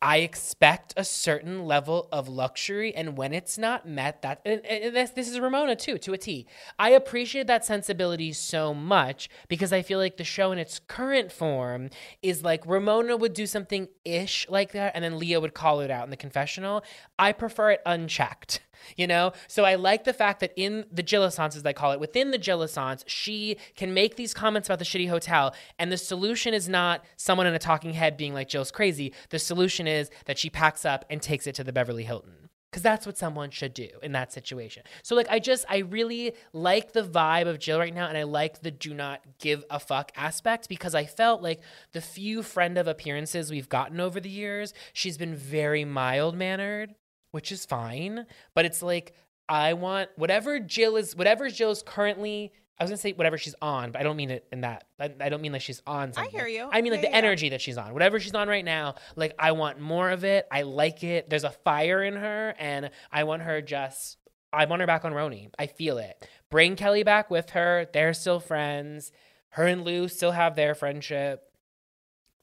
I 0.05 0.17
expect 0.17 0.93
a 0.97 1.05
certain 1.05 1.65
level 1.65 2.09
of 2.11 2.27
luxury, 2.27 2.93
and 2.93 3.15
when 3.17 3.31
it's 3.31 3.57
not 3.57 3.87
met, 3.87 4.21
that 4.23 4.41
and, 4.43 4.59
and 4.65 4.93
this, 4.93 5.11
this 5.11 5.29
is 5.29 5.39
Ramona 5.39 5.77
too, 5.77 5.97
to 5.99 6.11
a 6.11 6.17
T. 6.17 6.45
I 6.77 6.89
appreciate 6.89 7.47
that 7.47 7.63
sensibility 7.63 8.33
so 8.33 8.73
much 8.73 9.29
because 9.47 9.71
I 9.71 9.81
feel 9.81 9.99
like 9.99 10.17
the 10.17 10.25
show 10.25 10.51
in 10.51 10.59
its 10.59 10.77
current 10.77 11.31
form 11.31 11.89
is 12.21 12.43
like 12.43 12.65
Ramona 12.65 13.15
would 13.15 13.33
do 13.33 13.47
something 13.47 13.87
ish 14.03 14.45
like 14.49 14.73
that, 14.73 14.91
and 14.93 15.05
then 15.05 15.17
Leah 15.17 15.39
would 15.39 15.53
call 15.53 15.79
it 15.79 15.89
out 15.89 16.03
in 16.03 16.09
the 16.09 16.17
confessional. 16.17 16.83
I 17.17 17.31
prefer 17.31 17.71
it 17.71 17.81
unchecked. 17.85 18.59
You 18.97 19.07
know, 19.07 19.33
so 19.47 19.65
I 19.65 19.75
like 19.75 20.03
the 20.03 20.13
fact 20.13 20.39
that 20.41 20.53
in 20.55 20.85
the 20.91 21.03
Jillissance, 21.03 21.55
as 21.55 21.65
I 21.65 21.73
call 21.73 21.91
it, 21.91 21.99
within 21.99 22.31
the 22.31 22.37
Jillissance, 22.37 23.03
she 23.07 23.57
can 23.75 23.93
make 23.93 24.15
these 24.15 24.33
comments 24.33 24.67
about 24.67 24.79
the 24.79 24.85
shitty 24.85 25.09
hotel, 25.09 25.53
and 25.79 25.91
the 25.91 25.97
solution 25.97 26.53
is 26.53 26.69
not 26.69 27.03
someone 27.17 27.47
in 27.47 27.53
a 27.53 27.59
talking 27.59 27.93
head 27.93 28.17
being 28.17 28.33
like 28.33 28.49
Jill's 28.49 28.71
crazy. 28.71 29.13
The 29.29 29.39
solution 29.39 29.87
is 29.87 30.09
that 30.25 30.37
she 30.37 30.49
packs 30.49 30.85
up 30.85 31.05
and 31.09 31.21
takes 31.21 31.47
it 31.47 31.55
to 31.55 31.63
the 31.63 31.73
Beverly 31.73 32.03
Hilton. 32.03 32.49
Because 32.69 32.81
that's 32.81 33.05
what 33.05 33.19
someone 33.19 33.51
should 33.51 33.75
do 33.75 33.87
in 34.01 34.13
that 34.13 34.33
situation. 34.33 34.81
So, 35.03 35.15
like, 35.15 35.27
I 35.29 35.37
just, 35.37 35.63
I 35.69 35.77
really 35.77 36.33
like 36.53 36.93
the 36.93 37.03
vibe 37.03 37.47
of 37.47 37.59
Jill 37.59 37.77
right 37.77 37.93
now, 37.93 38.07
and 38.07 38.17
I 38.17 38.23
like 38.23 38.61
the 38.61 38.71
do 38.71 38.95
not 38.95 39.21
give 39.37 39.63
a 39.69 39.79
fuck 39.79 40.11
aspect 40.15 40.67
because 40.67 40.95
I 40.95 41.05
felt 41.05 41.43
like 41.43 41.61
the 41.91 42.01
few 42.01 42.41
friend 42.41 42.79
of 42.79 42.87
appearances 42.87 43.51
we've 43.51 43.69
gotten 43.69 43.99
over 43.99 44.19
the 44.19 44.27
years, 44.27 44.73
she's 44.91 45.19
been 45.19 45.35
very 45.35 45.85
mild 45.85 46.35
mannered 46.35 46.95
which 47.33 47.51
is 47.51 47.65
fine. 47.65 48.25
But 48.55 48.65
it's 48.65 48.81
like 48.81 49.13
I 49.49 49.73
want 49.73 50.09
whatever 50.15 50.59
Jill 50.59 50.95
is, 50.95 51.15
whatever 51.15 51.49
Jill 51.49 51.71
is 51.71 51.83
currently. 51.83 52.51
I 52.79 52.83
was 52.83 52.89
gonna 52.91 52.97
say 52.97 53.13
whatever 53.13 53.37
she's 53.37 53.55
on, 53.61 53.91
but 53.91 54.01
I 54.01 54.03
don't 54.03 54.15
mean 54.17 54.29
it 54.31 54.45
in 54.51 54.61
that. 54.61 54.85
I, 54.99 55.13
I 55.19 55.29
don't 55.29 55.41
mean 55.41 55.51
like 55.51 55.61
she's 55.61 55.81
on. 55.85 56.13
Something. 56.13 56.31
hear 56.31 56.47
you. 56.47 56.69
I 56.71 56.81
mean 56.81 56.91
like 56.93 57.01
Yeah, 57.01 57.09
the 57.09 57.11
yeah. 57.11 57.17
energy 57.17 57.49
that 57.49 57.61
she's 57.61 57.77
on. 57.77 57.93
Whatever 57.93 58.19
she's 58.19 58.33
on 58.33 58.47
right 58.47 58.63
now, 58.65 58.95
like 59.15 59.33
I 59.39 59.51
want 59.53 59.79
more 59.79 60.09
of 60.11 60.23
it. 60.23 60.47
I 60.51 60.61
like 60.61 61.03
it. 61.03 61.29
There's 61.29 61.43
a 61.43 61.51
fire 61.51 62.03
in 62.03 62.15
her, 62.15 62.55
and 62.59 62.89
I 63.11 63.23
want 63.25 63.41
her 63.43 63.61
just. 63.61 64.17
I 64.51 64.65
want 64.65 64.81
her 64.81 64.87
back 64.87 65.03
on 65.03 65.13
RHONY. 65.13 65.49
I 65.57 65.65
feel 65.65 65.97
it. 65.97 66.27
Bring 66.51 66.75
Kelly 66.75 67.01
back 67.01 67.31
with 67.31 67.49
her. 67.51 67.87
They're 67.91 68.13
still 68.13 68.39
friends. 68.39 69.11
Her 69.49 69.65
and 69.65 69.83
Lou 69.83 70.07
still 70.07 70.31
have 70.31 70.55
their 70.55 70.75
friendship. 70.75 71.41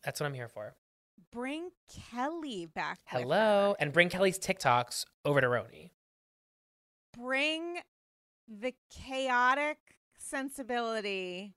That's 0.05 0.19
what 0.21 0.27
I'm 0.27 0.35
here 0.35 0.49
for. 0.49 0.75
Bring 1.33 1.71
Kelly 2.11 2.67
back. 2.67 2.99
Hello. 3.05 3.77
And 3.79 3.93
bring 3.93 4.09
Kelly's 4.09 4.39
TikToks 4.39 5.05
over 5.25 5.41
to 5.41 5.47
RHONY. 5.47 5.91
Bring 7.17 7.79
the 8.49 8.75
chaotic 8.91 9.79
sensibility, 10.19 11.55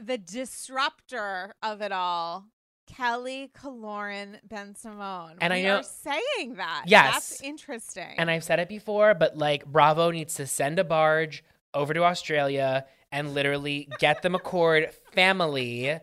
the 0.00 0.18
disruptor 0.18 1.54
of 1.62 1.80
it 1.80 1.92
all. 1.92 2.46
Kelly 2.86 3.50
Kaloran 3.54 4.38
Ben 4.48 4.74
Simone. 4.74 5.36
And 5.42 5.52
I 5.52 5.56
we 5.56 5.62
know- 5.64 5.76
are 5.78 5.82
saying 5.82 6.54
that. 6.56 6.84
Yes. 6.86 7.12
That's 7.12 7.42
interesting. 7.42 8.14
And 8.16 8.30
I've 8.30 8.44
said 8.44 8.60
it 8.60 8.68
before, 8.68 9.12
but 9.14 9.36
like 9.36 9.66
Bravo 9.66 10.10
needs 10.10 10.34
to 10.34 10.46
send 10.46 10.78
a 10.78 10.84
barge 10.84 11.44
over 11.74 11.92
to 11.92 12.04
Australia 12.04 12.86
and 13.12 13.34
literally 13.34 13.88
get 13.98 14.22
the 14.22 14.30
McCord 14.30 14.92
family 15.12 15.98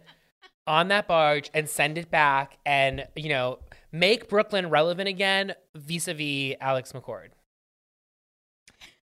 on 0.68 0.88
that 0.90 1.08
barge 1.08 1.50
and 1.54 1.70
send 1.70 1.98
it 1.98 2.10
back 2.10 2.58
and, 2.66 3.08
you 3.16 3.30
know, 3.30 3.60
make 3.92 4.30
Brooklyn 4.30 4.70
relevant 4.70 5.08
again 5.08 5.54
vis 5.76 6.08
a 6.08 6.14
vis 6.14 6.56
Alex 6.60 6.92
McCord. 6.92 7.30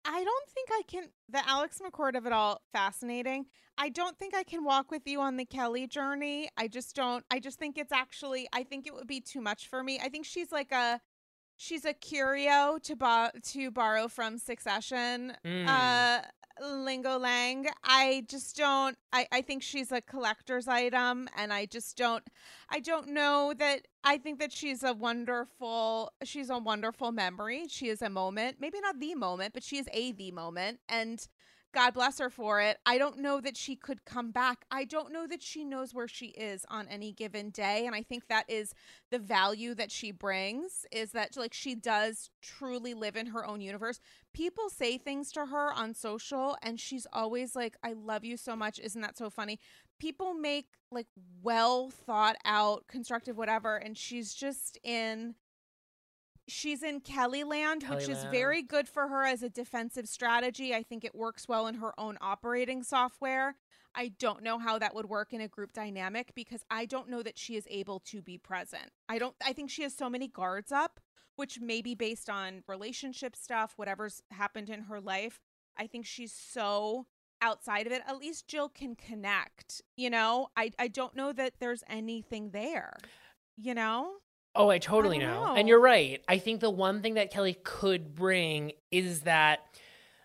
I 0.05 0.23
don't 0.23 0.49
think 0.49 0.69
I 0.71 0.81
can. 0.87 1.09
The 1.29 1.47
Alex 1.49 1.81
McCord 1.85 2.15
of 2.15 2.25
it 2.25 2.31
all, 2.31 2.61
fascinating. 2.71 3.45
I 3.77 3.89
don't 3.89 4.17
think 4.17 4.33
I 4.33 4.43
can 4.43 4.63
walk 4.63 4.89
with 4.89 5.05
you 5.05 5.19
on 5.19 5.35
the 5.35 5.45
Kelly 5.45 5.85
journey. 5.85 6.49
I 6.57 6.69
just 6.69 6.95
don't. 6.95 7.25
I 7.29 7.39
just 7.39 7.59
think 7.59 7.77
it's 7.77 7.91
actually. 7.91 8.47
I 8.53 8.63
think 8.63 8.87
it 8.87 8.93
would 8.93 9.07
be 9.07 9.19
too 9.19 9.41
much 9.41 9.67
for 9.67 9.83
me. 9.83 9.99
I 10.01 10.09
think 10.09 10.25
she's 10.25 10.51
like 10.51 10.71
a. 10.71 11.01
She's 11.57 11.85
a 11.85 11.93
curio 11.93 12.77
to 12.83 12.95
bo- 12.95 13.31
to 13.51 13.71
borrow 13.71 14.07
from 14.07 14.37
Succession. 14.37 15.33
Mm. 15.43 15.67
Uh, 15.67 16.21
Lingo 16.61 17.17
Lang. 17.17 17.67
I 17.83 18.25
just 18.27 18.55
don't. 18.57 18.97
I 19.13 19.27
I 19.31 19.41
think 19.41 19.63
she's 19.63 19.91
a 19.91 20.01
collector's 20.01 20.67
item, 20.67 21.27
and 21.35 21.53
I 21.53 21.65
just 21.65 21.97
don't. 21.97 22.23
I 22.69 22.79
don't 22.79 23.09
know 23.09 23.53
that. 23.57 23.87
I 24.03 24.17
think 24.17 24.39
that 24.39 24.51
she's 24.51 24.83
a 24.83 24.93
wonderful. 24.93 26.11
She's 26.23 26.49
a 26.49 26.57
wonderful 26.57 27.11
memory. 27.11 27.65
She 27.69 27.89
is 27.89 28.01
a 28.01 28.09
moment. 28.09 28.57
Maybe 28.59 28.79
not 28.81 28.99
the 28.99 29.15
moment, 29.15 29.53
but 29.53 29.63
she 29.63 29.77
is 29.77 29.87
a 29.93 30.11
the 30.11 30.31
moment, 30.31 30.79
and. 30.89 31.27
God 31.73 31.93
bless 31.93 32.19
her 32.19 32.29
for 32.29 32.61
it. 32.61 32.77
I 32.85 32.97
don't 32.97 33.19
know 33.19 33.41
that 33.41 33.57
she 33.57 33.75
could 33.75 34.05
come 34.05 34.31
back. 34.31 34.65
I 34.71 34.85
don't 34.85 35.11
know 35.11 35.27
that 35.27 35.43
she 35.43 35.63
knows 35.63 35.93
where 35.93 36.07
she 36.07 36.27
is 36.27 36.65
on 36.69 36.87
any 36.87 37.11
given 37.11 37.49
day. 37.49 37.85
And 37.85 37.93
I 37.93 38.03
think 38.03 38.27
that 38.27 38.49
is 38.49 38.73
the 39.11 39.19
value 39.19 39.75
that 39.75 39.91
she 39.91 40.11
brings 40.11 40.85
is 40.91 41.11
that 41.11 41.35
like 41.35 41.53
she 41.53 41.75
does 41.75 42.29
truly 42.41 42.93
live 42.93 43.15
in 43.15 43.27
her 43.27 43.45
own 43.45 43.61
universe. 43.61 43.99
People 44.33 44.69
say 44.69 44.97
things 44.97 45.31
to 45.33 45.47
her 45.47 45.71
on 45.73 45.93
social 45.93 46.57
and 46.63 46.79
she's 46.79 47.05
always 47.11 47.55
like, 47.55 47.75
I 47.83 47.93
love 47.93 48.23
you 48.23 48.37
so 48.37 48.55
much. 48.55 48.79
Isn't 48.79 49.01
that 49.01 49.17
so 49.17 49.29
funny? 49.29 49.59
People 49.99 50.33
make 50.33 50.67
like 50.89 51.07
well 51.43 51.89
thought 51.89 52.37
out, 52.45 52.85
constructive, 52.87 53.37
whatever. 53.37 53.75
And 53.75 53.97
she's 53.97 54.33
just 54.33 54.79
in 54.83 55.35
she's 56.47 56.83
in 56.83 57.01
Kelly 57.01 57.43
land, 57.43 57.83
which 57.83 58.09
is 58.09 58.23
very 58.31 58.61
good 58.61 58.87
for 58.87 59.07
her 59.07 59.25
as 59.25 59.43
a 59.43 59.49
defensive 59.49 60.07
strategy. 60.07 60.73
I 60.73 60.83
think 60.83 61.03
it 61.03 61.15
works 61.15 61.47
well 61.47 61.67
in 61.67 61.75
her 61.75 61.93
own 61.99 62.17
operating 62.21 62.83
software. 62.83 63.55
I 63.95 64.09
don't 64.19 64.43
know 64.43 64.59
how 64.59 64.77
that 64.79 64.93
would 64.93 65.07
work 65.09 65.33
in 65.33 65.41
a 65.41 65.47
group 65.47 65.73
dynamic 65.73 66.33
because 66.35 66.63
I 66.69 66.85
don't 66.85 67.09
know 67.09 67.23
that 67.23 67.37
she 67.37 67.55
is 67.55 67.67
able 67.69 67.99
to 68.01 68.21
be 68.21 68.37
present. 68.37 68.91
I 69.09 69.17
don't 69.17 69.35
I 69.43 69.53
think 69.53 69.69
she 69.69 69.83
has 69.83 69.95
so 69.95 70.09
many 70.09 70.27
guards 70.27 70.71
up, 70.71 70.99
which 71.35 71.59
may 71.59 71.81
be 71.81 71.95
based 71.95 72.29
on 72.29 72.63
relationship 72.67 73.35
stuff, 73.35 73.73
whatever's 73.75 74.21
happened 74.31 74.69
in 74.69 74.83
her 74.83 75.01
life. 75.01 75.39
I 75.77 75.87
think 75.87 76.05
she's 76.05 76.33
so 76.33 77.07
outside 77.41 77.87
of 77.87 77.93
it. 77.93 78.03
At 78.07 78.17
least 78.17 78.47
Jill 78.47 78.69
can 78.69 78.95
connect, 78.95 79.81
you 79.95 80.09
know? 80.09 80.49
I 80.55 80.71
I 80.77 80.87
don't 80.87 81.15
know 81.15 81.33
that 81.33 81.53
there's 81.59 81.83
anything 81.89 82.51
there. 82.51 82.93
You 83.57 83.73
know? 83.73 84.17
Oh, 84.57 84.69
I 84.69 84.79
totally 84.79 85.19
don't 85.19 85.29
know. 85.29 85.45
know. 85.45 85.55
And 85.55 85.67
you're 85.67 85.79
right. 85.79 86.21
I 86.27 86.37
think 86.37 86.59
the 86.61 86.69
one 86.69 87.01
thing 87.01 87.13
that 87.15 87.31
Kelly 87.31 87.57
could 87.63 88.15
bring 88.15 88.73
is 88.91 89.21
that 89.21 89.59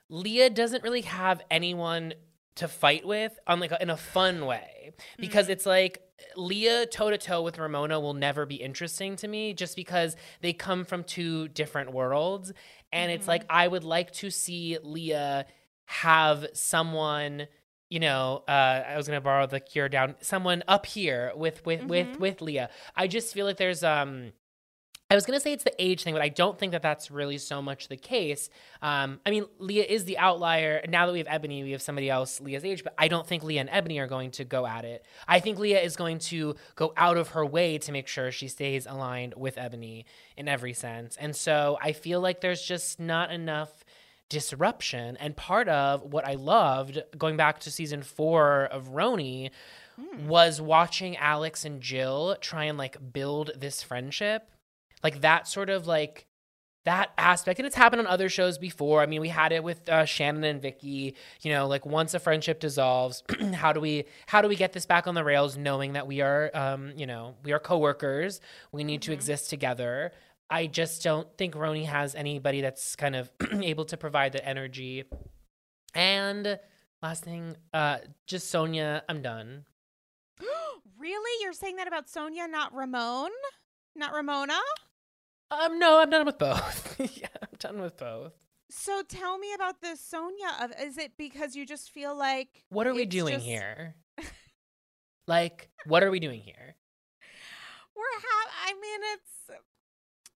Leah 0.08 0.50
doesn't 0.50 0.82
really 0.82 1.02
have 1.02 1.42
anyone 1.50 2.14
to 2.54 2.68
fight 2.68 3.06
with 3.06 3.38
on 3.46 3.60
like 3.60 3.72
a, 3.72 3.80
in 3.80 3.90
a 3.90 3.96
fun 3.96 4.44
way 4.44 4.92
because 5.18 5.44
mm-hmm. 5.46 5.52
it's 5.52 5.66
like 5.66 6.02
Leah 6.36 6.86
toe 6.86 7.10
to 7.10 7.18
toe 7.18 7.42
with 7.42 7.58
Ramona 7.58 7.98
will 7.98 8.14
never 8.14 8.44
be 8.44 8.56
interesting 8.56 9.16
to 9.16 9.28
me 9.28 9.54
just 9.54 9.74
because 9.74 10.16
they 10.42 10.52
come 10.52 10.84
from 10.84 11.02
two 11.02 11.48
different 11.48 11.92
worlds 11.92 12.52
and 12.92 13.10
it's 13.10 13.26
like 13.26 13.42
mm-hmm. 13.44 13.56
I 13.56 13.68
would 13.68 13.84
like 13.84 14.12
to 14.14 14.30
see 14.30 14.76
Leah 14.82 15.46
have 15.86 16.46
someone 16.52 17.48
you 17.92 18.00
know, 18.00 18.42
uh, 18.48 18.50
I 18.88 18.96
was 18.96 19.06
gonna 19.06 19.20
borrow 19.20 19.46
the 19.46 19.60
cure 19.60 19.86
down. 19.90 20.14
Someone 20.22 20.64
up 20.66 20.86
here 20.86 21.30
with 21.36 21.64
with 21.66 21.84
with 21.84 22.06
Mhm. 22.06 22.18
with 22.20 22.40
Leah. 22.40 22.70
I 22.96 23.06
just 23.06 23.34
feel 23.34 23.44
like 23.44 23.58
there's 23.58 23.84
um. 23.84 24.32
I 25.10 25.14
was 25.14 25.26
gonna 25.26 25.40
say 25.40 25.52
it's 25.52 25.62
the 25.64 25.74
age 25.78 26.02
thing, 26.04 26.14
but 26.14 26.22
I 26.22 26.30
don't 26.30 26.58
think 26.58 26.72
that 26.72 26.80
that's 26.80 27.10
really 27.10 27.36
so 27.36 27.60
much 27.60 27.88
the 27.88 27.98
case. 27.98 28.48
Um, 28.80 29.20
I 29.26 29.30
mean, 29.30 29.44
Leah 29.58 29.84
is 29.84 30.06
the 30.06 30.16
outlier. 30.16 30.80
Now 30.88 31.04
that 31.04 31.12
we 31.12 31.18
have 31.18 31.26
Eboni, 31.26 31.62
we 31.62 31.72
have 31.72 31.82
somebody 31.82 32.08
else 32.08 32.40
Leah's 32.40 32.64
age, 32.64 32.82
but 32.82 32.94
I 32.96 33.08
don't 33.08 33.26
think 33.26 33.42
Leah 33.42 33.60
and 33.60 33.68
Eboni 33.68 33.98
are 34.00 34.06
going 34.06 34.30
to 34.30 34.44
go 34.44 34.66
at 34.66 34.86
it. 34.86 35.04
I 35.28 35.38
think 35.40 35.58
Leah 35.58 35.82
is 35.82 35.96
going 35.96 36.18
to 36.30 36.56
go 36.76 36.94
out 36.96 37.18
of 37.18 37.28
her 37.28 37.44
way 37.44 37.76
to 37.76 37.92
make 37.92 38.08
sure 38.08 38.32
she 38.32 38.48
stays 38.48 38.86
aligned 38.86 39.34
with 39.36 39.56
Eboni 39.56 40.06
in 40.38 40.48
every 40.48 40.72
sense. 40.72 41.18
And 41.18 41.36
so 41.36 41.76
I 41.82 41.92
feel 41.92 42.22
like 42.22 42.40
there's 42.40 42.62
just 42.62 42.98
not 42.98 43.30
enough 43.30 43.84
disruption. 44.32 45.16
And 45.18 45.36
part 45.36 45.68
of 45.68 46.02
what 46.02 46.26
I 46.26 46.34
loved 46.34 47.00
going 47.16 47.36
back 47.36 47.60
to 47.60 47.70
season 47.70 48.02
four 48.02 48.64
of 48.64 48.88
RHONY 48.88 49.50
was 50.26 50.60
watching 50.60 51.16
Alex 51.16 51.64
and 51.64 51.80
Jill 51.80 52.36
try 52.40 52.64
and 52.64 52.76
like 52.76 53.12
build 53.12 53.52
this 53.56 53.82
friendship. 53.82 54.48
Like 55.04 55.20
that 55.20 55.46
sort 55.46 55.70
of 55.70 55.86
like 55.86 56.26
that 56.84 57.12
aspect. 57.16 57.58
And 57.60 57.66
it's 57.66 57.76
happened 57.76 58.00
on 58.00 58.06
other 58.06 58.28
shows 58.28 58.58
before. 58.58 59.02
I 59.02 59.06
mean, 59.06 59.20
we 59.20 59.28
had 59.28 59.52
it 59.52 59.62
with 59.62 59.88
uh, 59.88 60.04
Shannon 60.04 60.44
and 60.44 60.60
Vicki, 60.60 61.14
you 61.42 61.52
know, 61.52 61.68
like 61.68 61.86
once 61.86 62.14
a 62.14 62.18
friendship 62.18 62.58
dissolves, 62.58 63.22
how 63.54 63.72
do 63.72 63.80
we 63.80 64.04
how 64.26 64.42
do 64.42 64.48
we 64.48 64.56
get 64.56 64.72
this 64.72 64.86
back 64.86 65.06
on 65.06 65.14
the 65.14 65.24
rails 65.24 65.56
knowing 65.56 65.92
that 65.92 66.06
we 66.06 66.20
are 66.20 66.50
um, 66.54 66.92
you 66.96 67.06
know, 67.06 67.34
we 67.44 67.52
are 67.52 67.58
coworkers. 67.58 68.40
We 68.72 68.84
need 68.84 69.02
to 69.02 69.12
exist 69.12 69.50
together. 69.50 70.12
I 70.52 70.66
just 70.66 71.02
don't 71.02 71.26
think 71.38 71.54
RHONY 71.54 71.86
has 71.86 72.14
anybody 72.14 72.60
that's 72.60 72.94
kind 72.94 73.16
of 73.16 73.30
able 73.62 73.86
to 73.86 73.96
provide 73.96 74.32
the 74.32 74.46
energy. 74.46 75.04
And 75.94 76.58
last 77.02 77.24
thing, 77.24 77.56
uh, 77.72 77.98
just 78.26 78.52
Sonja, 78.52 79.00
I'm 79.08 79.22
done. 79.22 79.64
really? 80.98 81.42
You're 81.42 81.54
saying 81.54 81.76
that 81.76 81.88
about 81.88 82.06
Sonja, 82.06 82.50
not 82.50 82.74
Ramon? 82.74 83.30
Not 83.96 84.12
Ramona? 84.12 84.58
Um, 85.50 85.78
no, 85.78 86.00
I'm 86.00 86.10
done 86.10 86.26
with 86.26 86.38
both. 86.38 87.00
yeah, 87.16 87.28
I'm 87.40 87.56
done 87.58 87.80
with 87.80 87.96
both. 87.96 88.34
So 88.68 89.02
tell 89.08 89.38
me 89.38 89.54
about 89.54 89.80
the 89.80 89.96
Sonja 89.96 90.64
of 90.64 90.72
is 90.78 90.98
it 90.98 91.12
because 91.16 91.56
you 91.56 91.64
just 91.64 91.92
feel 91.92 92.14
like 92.14 92.62
What 92.68 92.86
are 92.86 92.92
we 92.92 93.06
doing 93.06 93.34
just- 93.36 93.46
here? 93.46 93.94
like, 95.26 95.70
what 95.86 96.02
are 96.02 96.10
we 96.10 96.20
doing 96.20 96.42
here? 96.42 96.76
We're 97.96 98.02
ha 98.20 98.50
I 98.66 98.72
mean 98.74 99.00
it's 99.14 99.62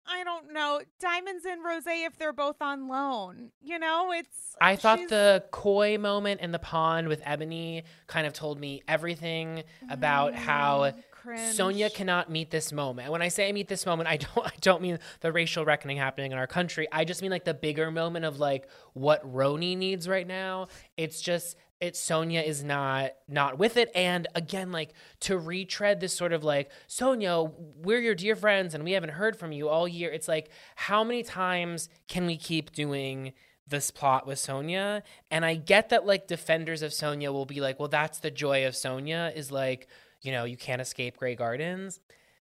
I 0.06 0.22
don't 0.24 0.52
know. 0.52 0.80
Diamonds 1.00 1.44
and 1.44 1.64
Rose 1.64 1.84
if 1.86 2.18
they're 2.18 2.32
both 2.32 2.56
on 2.60 2.88
loan. 2.88 3.50
You 3.62 3.78
know, 3.78 4.12
it's 4.12 4.54
I 4.60 4.76
thought 4.76 4.98
she's- 4.98 5.10
the 5.10 5.44
coy 5.50 5.98
moment 5.98 6.40
in 6.40 6.52
the 6.52 6.58
pond 6.58 7.08
with 7.08 7.22
Eboni 7.22 7.84
kind 8.06 8.26
of 8.26 8.32
told 8.32 8.60
me 8.60 8.82
everything 8.86 9.64
about 9.90 10.34
how 10.34 10.90
Mm, 10.92 11.02
cringe. 11.10 11.40
Sonja 11.56 11.92
cannot 11.92 12.30
meet 12.30 12.50
this 12.50 12.70
moment. 12.70 13.10
When 13.10 13.22
I 13.22 13.28
say 13.28 13.48
I 13.48 13.52
meet 13.52 13.68
this 13.68 13.86
moment, 13.86 14.08
I 14.08 14.16
don't 14.34 14.46
I 14.46 14.52
don't 14.60 14.82
mean 14.82 14.98
the 15.20 15.32
racial 15.32 15.64
reckoning 15.64 15.96
happening 15.96 16.32
in 16.32 16.38
our 16.38 16.46
country. 16.46 16.86
I 16.92 17.04
just 17.04 17.22
mean 17.22 17.30
like 17.30 17.44
the 17.44 17.54
bigger 17.54 17.90
moment 17.90 18.24
of 18.26 18.38
like 18.38 18.68
what 18.92 19.22
RHONY 19.26 19.76
needs 19.76 20.06
right 20.08 20.26
now. 20.26 20.68
It's 20.98 21.20
just 21.20 21.56
it's 21.80 22.00
Sonja 22.00 22.44
is 22.44 22.62
not 22.64 23.10
not 23.28 23.58
with 23.58 23.76
it 23.76 23.90
and 23.94 24.26
again 24.34 24.72
like 24.72 24.94
to 25.20 25.36
retread 25.36 26.00
this 26.00 26.14
sort 26.14 26.32
of 26.32 26.44
like 26.44 26.70
Sonja, 26.88 27.52
we're 27.76 28.00
your 28.00 28.14
dear 28.14 28.36
friends 28.36 28.74
and 28.74 28.84
we 28.84 28.92
haven't 28.92 29.10
heard 29.10 29.36
from 29.36 29.52
you 29.52 29.68
all 29.68 29.86
year. 29.86 30.10
It's 30.10 30.28
like 30.28 30.50
how 30.76 31.04
many 31.04 31.22
times 31.22 31.88
can 32.08 32.26
we 32.26 32.36
keep 32.36 32.72
doing 32.72 33.32
this 33.66 33.90
plot 33.90 34.26
with 34.26 34.38
Sonja? 34.38 35.02
And 35.30 35.44
I 35.44 35.54
get 35.54 35.88
that 35.90 36.06
like 36.06 36.26
defenders 36.26 36.82
of 36.82 36.92
Sonja 36.92 37.32
will 37.32 37.46
be 37.46 37.60
like, 37.60 37.78
well, 37.78 37.88
that's 37.88 38.18
the 38.18 38.30
joy 38.30 38.66
of 38.66 38.74
Sonja 38.74 39.34
is 39.34 39.50
like, 39.50 39.88
you 40.22 40.32
know, 40.32 40.44
you 40.44 40.56
can't 40.56 40.80
escape 40.80 41.16
Grey 41.16 41.34
Gardens. 41.34 42.00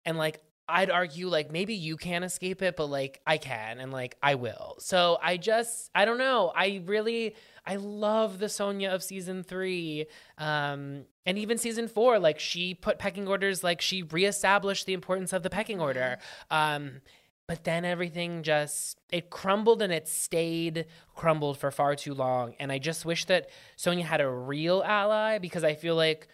And 0.05 0.17
like, 0.17 0.41
I'd 0.67 0.89
argue 0.89 1.27
like 1.27 1.51
maybe 1.51 1.73
you 1.73 1.97
can't 1.97 2.23
escape 2.23 2.61
it, 2.61 2.75
but 2.77 2.85
like 2.85 3.19
I 3.27 3.37
can 3.37 3.79
and 3.79 3.91
like 3.91 4.15
I 4.23 4.35
will. 4.35 4.75
So 4.79 5.17
I 5.21 5.37
just, 5.37 5.89
I 5.93 6.05
don't 6.05 6.17
know. 6.17 6.53
I 6.55 6.81
really, 6.85 7.35
I 7.65 7.75
love 7.75 8.39
the 8.39 8.45
Sonja 8.45 8.93
of 8.93 9.03
season 9.03 9.43
three. 9.43 10.05
Um, 10.37 11.03
and 11.25 11.37
even 11.37 11.57
season 11.57 11.87
four, 11.87 12.17
like 12.17 12.39
she 12.39 12.73
put 12.73 12.97
pecking 12.97 13.27
orders, 13.27 13.63
like 13.63 13.81
she 13.81 14.03
reestablished 14.03 14.85
the 14.85 14.93
importance 14.93 15.33
of 15.33 15.43
the 15.43 15.49
pecking 15.49 15.81
order. 15.81 16.17
Um, 16.49 17.01
but 17.47 17.65
then 17.65 17.83
everything 17.83 18.43
just 18.43 18.99
it 19.11 19.29
crumbled 19.29 19.81
and 19.81 19.91
it 19.91 20.07
stayed 20.07 20.85
crumbled 21.13 21.57
for 21.57 21.71
far 21.71 21.95
too 21.95 22.13
long 22.13 22.55
and 22.59 22.71
i 22.71 22.77
just 22.77 23.05
wish 23.05 23.25
that 23.25 23.49
sonja 23.77 24.03
had 24.03 24.21
a 24.21 24.29
real 24.29 24.81
ally 24.83 25.37
because 25.39 25.63
i 25.63 25.73
feel 25.73 25.95
like 25.95 26.27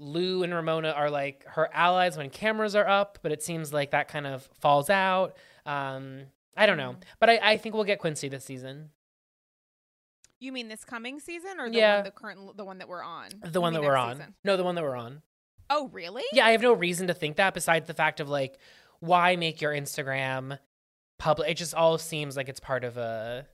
lou 0.00 0.42
and 0.42 0.54
ramona 0.54 0.90
are 0.90 1.10
like 1.10 1.44
her 1.46 1.68
allies 1.72 2.16
when 2.16 2.30
cameras 2.30 2.74
are 2.74 2.88
up 2.88 3.18
but 3.22 3.30
it 3.32 3.42
seems 3.42 3.72
like 3.72 3.90
that 3.90 4.08
kind 4.08 4.26
of 4.26 4.48
falls 4.60 4.88
out 4.90 5.36
um 5.66 6.22
i 6.56 6.64
don't 6.66 6.78
know 6.78 6.96
but 7.18 7.28
i, 7.28 7.38
I 7.42 7.56
think 7.58 7.74
we'll 7.74 7.84
get 7.84 7.98
quincy 7.98 8.28
this 8.28 8.44
season 8.44 8.90
You 10.40 10.52
mean 10.52 10.68
this 10.68 10.84
coming 10.86 11.20
season 11.20 11.60
or 11.60 11.68
the 11.70 11.76
Yeah. 11.76 11.96
one 11.96 12.04
the 12.04 12.10
current 12.10 12.56
the 12.56 12.64
one 12.64 12.78
that 12.78 12.88
we're 12.88 13.02
on? 13.04 13.28
the 13.44 13.60
one 13.60 13.74
that 13.74 13.82
we're 13.82 13.94
on 13.96 14.16
season? 14.16 14.34
no 14.42 14.56
the 14.56 14.64
one 14.64 14.74
that 14.74 14.82
we're 14.82 14.96
on 14.96 15.20
Oh, 15.68 15.88
really? 15.92 16.24
yeah 16.32 16.46
i 16.46 16.52
have 16.52 16.62
no 16.62 16.72
reason 16.72 17.06
to 17.08 17.14
think 17.14 17.36
that 17.36 17.52
besides 17.54 17.86
the 17.86 17.94
fact 17.94 18.20
of 18.20 18.28
like 18.28 18.58
why 19.00 19.36
make 19.36 19.60
your 19.60 19.72
instagram 19.72 20.58
public 21.18 21.50
it 21.50 21.54
just 21.58 21.74
all 21.74 21.98
seems 21.98 22.36
like 22.38 22.48
it's 22.48 22.58
part 22.60 22.84
of 22.84 22.96
a 22.96 23.46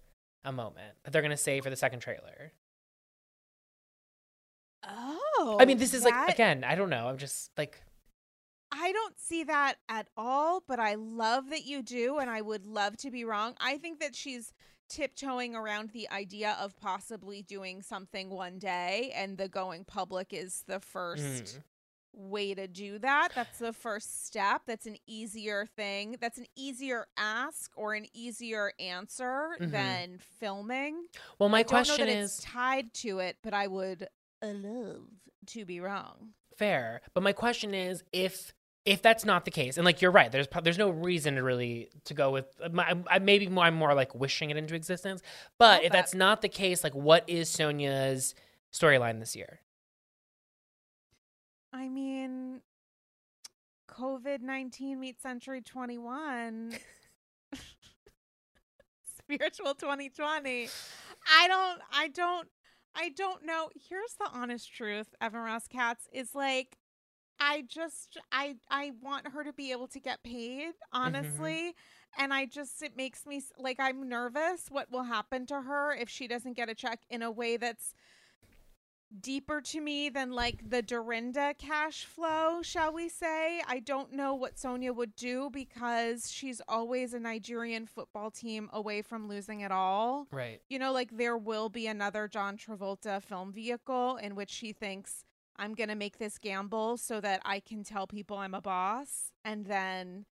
a 0.45 0.53
moment 0.53 0.95
that 1.03 1.13
they're 1.13 1.23
gonna 1.23 1.37
say 1.37 1.61
for 1.61 1.71
the 1.71 1.77
second 1.77 1.99
trailer 1.99 2.53
Oh. 4.89 5.16
I 5.61 5.65
mean, 5.65 5.79
this 5.79 5.95
is 5.95 6.05
like 6.05 6.35
again. 6.35 6.65
I 6.65 6.75
don't 6.75 6.91
know. 6.91 7.09
I'm 7.09 7.19
just 7.19 7.51
like 7.57 7.81
I 8.73 8.93
don't 8.93 9.19
see 9.19 9.45
that 9.45 9.77
at 9.89 10.09
all, 10.17 10.63
but 10.67 10.81
I 10.81 10.97
love 10.97 11.51
that 11.51 11.65
you 11.67 11.83
do, 11.83 12.19
and 12.19 12.29
I 12.29 12.41
would 12.41 12.67
love 12.67 12.97
to 12.99 13.11
be 13.11 13.25
wrong. 13.25 13.55
I 13.61 13.79
think 13.79 14.01
that 14.01 14.15
she's 14.15 14.53
tiptoeing 14.89 15.55
around 15.55 15.91
the 15.91 16.09
idea 16.11 16.57
of 16.61 16.77
possibly 16.77 17.43
doing 17.43 17.83
something 17.83 18.31
one 18.31 18.59
day, 18.59 19.13
and 19.15 19.39
the 19.39 19.49
going 19.49 19.85
public 19.85 20.33
is 20.33 20.65
the 20.67 20.81
first 20.81 21.23
mm. 21.23 21.59
way 22.13 22.55
to 22.55 22.67
do 22.67 22.99
that. 22.99 23.31
That's 23.35 23.59
the 23.59 23.73
first 23.73 24.27
step. 24.27 24.63
That's 24.67 24.87
an 24.87 24.97
easier 25.07 25.67
thing. 25.77 26.17
That's 26.21 26.39
an 26.39 26.47
easier 26.57 27.07
ask 27.17 27.71
or 27.77 27.95
an 27.95 28.07
easier 28.13 28.73
answer 28.79 29.57
Mhm. 29.61 29.71
than 29.71 30.19
filming. 30.19 31.07
well. 31.39 31.49
My 31.49 31.59
I 31.59 31.63
don't 31.63 31.71
know 31.73 31.77
question 31.79 32.07
that 32.07 32.17
is 32.17 32.35
it's 32.37 32.45
tied 32.45 32.93
to 32.95 33.21
it, 33.21 33.39
but 33.43 33.55
I 33.55 33.69
would 33.69 34.09
uh, 34.43 34.49
love 34.49 35.09
to 35.49 35.65
be 35.65 35.81
wrong. 35.81 36.31
fair, 36.57 37.01
but 37.15 37.23
my 37.23 37.33
question 37.33 37.75
is 37.75 38.03
if 38.13 38.53
if 38.85 39.03
that's 39.03 39.25
not 39.25 39.45
the 39.45 39.51
case, 39.51 39.77
and 39.77 39.85
like 39.85 40.01
you're 40.01 40.13
right, 40.13 40.31
there's 40.31 40.47
there's 40.63 40.79
no 40.79 40.91
reason 40.91 41.35
to 41.35 41.43
really 41.43 41.91
to 42.05 42.15
go 42.15 42.31
with. 42.31 42.47
Uh, 42.63 42.69
my, 42.73 42.97
I, 43.11 43.19
maybe 43.19 43.49
more, 43.49 43.65
I'm 43.65 43.75
more 43.75 43.95
like 43.95 44.15
wishing 44.15 44.51
it 44.51 44.57
into 44.57 44.77
existence, 44.77 45.23
but 45.59 45.83
if 45.83 45.91
that. 45.91 45.99
that's 45.99 46.15
not 46.15 46.41
the 46.41 46.49
case, 46.49 46.85
like 46.85 46.95
what 46.95 47.25
is 47.27 47.51
Sonja's 47.51 48.35
storyline 48.73 49.19
this 49.19 49.35
year? 49.35 49.61
I 51.73 51.89
mean, 51.89 52.61
COVID 53.91 54.41
19 54.41 55.01
meets 55.01 55.23
Century 55.23 55.61
21. 55.63 56.75
Spiritual 59.19 59.75
2020. 59.75 60.69
I 61.39 61.49
don't, 61.49 61.81
I 61.93 62.09
don't, 62.09 62.49
I 62.97 63.11
don't 63.11 63.45
know. 63.45 63.69
Here's 63.89 64.15
the 64.19 64.29
honest 64.33 64.75
truth, 64.75 65.15
Evan 65.21 65.41
Ross 65.41 65.69
Katz 65.69 66.09
is 66.13 66.35
like, 66.35 66.79
I 67.39 67.65
just, 67.69 68.19
I, 68.33 68.57
I 68.71 68.93
want 69.03 69.29
her 69.29 69.45
to 69.45 69.53
be 69.53 69.71
able 69.71 69.89
to 69.89 70.01
get 70.01 70.23
paid, 70.23 70.69
mm-hmm. 70.69 71.03
honestly. 71.03 71.75
And 72.19 72.33
I 72.33 72.47
just, 72.47 72.83
it 72.83 72.97
makes 72.97 73.27
me 73.27 73.43
like, 73.59 73.77
I'm 73.79 74.09
nervous 74.09 74.67
what 74.71 74.91
will 74.91 75.03
happen 75.03 75.45
to 75.47 75.61
her 75.61 75.95
if 75.95 76.09
she 76.09 76.27
doesn't 76.27 76.57
get 76.57 76.71
a 76.71 76.75
check 76.75 77.01
in 77.11 77.21
a 77.21 77.31
way 77.31 77.59
that's 77.59 77.93
deeper 79.21 79.61
to 79.61 79.81
me 79.81 80.09
than 80.09 80.33
like 80.33 80.69
the 80.69 80.83
Dorinda 80.83 81.55
cash 81.59 82.05
flow, 82.05 82.63
shall 82.63 82.93
we 82.93 83.09
say. 83.09 83.63
I 83.67 83.79
don't 83.79 84.13
know 84.13 84.35
what 84.35 84.57
Sonja 84.57 84.95
would 84.95 85.17
do 85.17 85.51
because 85.51 86.31
she's 86.31 86.61
always 86.69 87.15
a 87.15 87.21
Nigerian 87.21 87.87
football 87.87 88.31
team 88.31 88.69
away 88.73 89.03
from 89.03 89.29
losing 89.29 89.61
it 89.61 89.73
all. 89.73 90.27
Right. 90.31 90.61
You 90.69 90.79
know, 90.79 90.93
like 90.93 91.17
there 91.17 91.37
will 91.37 91.69
be 91.69 91.87
another 91.87 92.29
John 92.29 92.57
Travolta 92.57 93.23
film 93.23 93.53
vehicle 93.53 94.17
in 94.17 94.35
which 94.35 94.51
she 94.51 94.73
thinks 94.73 95.25
I'm 95.57 95.75
going 95.75 95.89
to 95.89 95.95
make 95.95 96.19
this 96.19 96.39
gamble 96.39 96.97
so 96.97 97.21
that 97.21 97.41
I 97.45 97.61
can 97.61 97.83
tell 97.83 98.07
people 98.07 98.39
I'm 98.39 98.55
a 98.55 98.61
boss. 98.61 99.33
And 99.45 99.67
then 99.67 100.27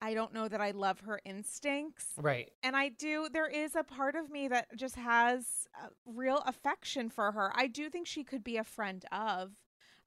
I 0.00 0.14
don't 0.14 0.34
know 0.34 0.48
that 0.48 0.60
I 0.60 0.72
love 0.72 1.00
her 1.00 1.20
instincts. 1.24 2.06
Right. 2.16 2.52
And 2.62 2.76
I 2.76 2.88
do, 2.90 3.28
there 3.32 3.48
is 3.48 3.74
a 3.74 3.82
part 3.82 4.14
of 4.14 4.30
me 4.30 4.48
that 4.48 4.76
just 4.76 4.96
has 4.96 5.66
real 6.04 6.42
affection 6.46 7.08
for 7.08 7.32
her. 7.32 7.52
I 7.54 7.66
do 7.68 7.88
think 7.88 8.06
she 8.06 8.24
could 8.24 8.44
be 8.44 8.56
a 8.56 8.64
friend 8.64 9.04
of. 9.10 9.52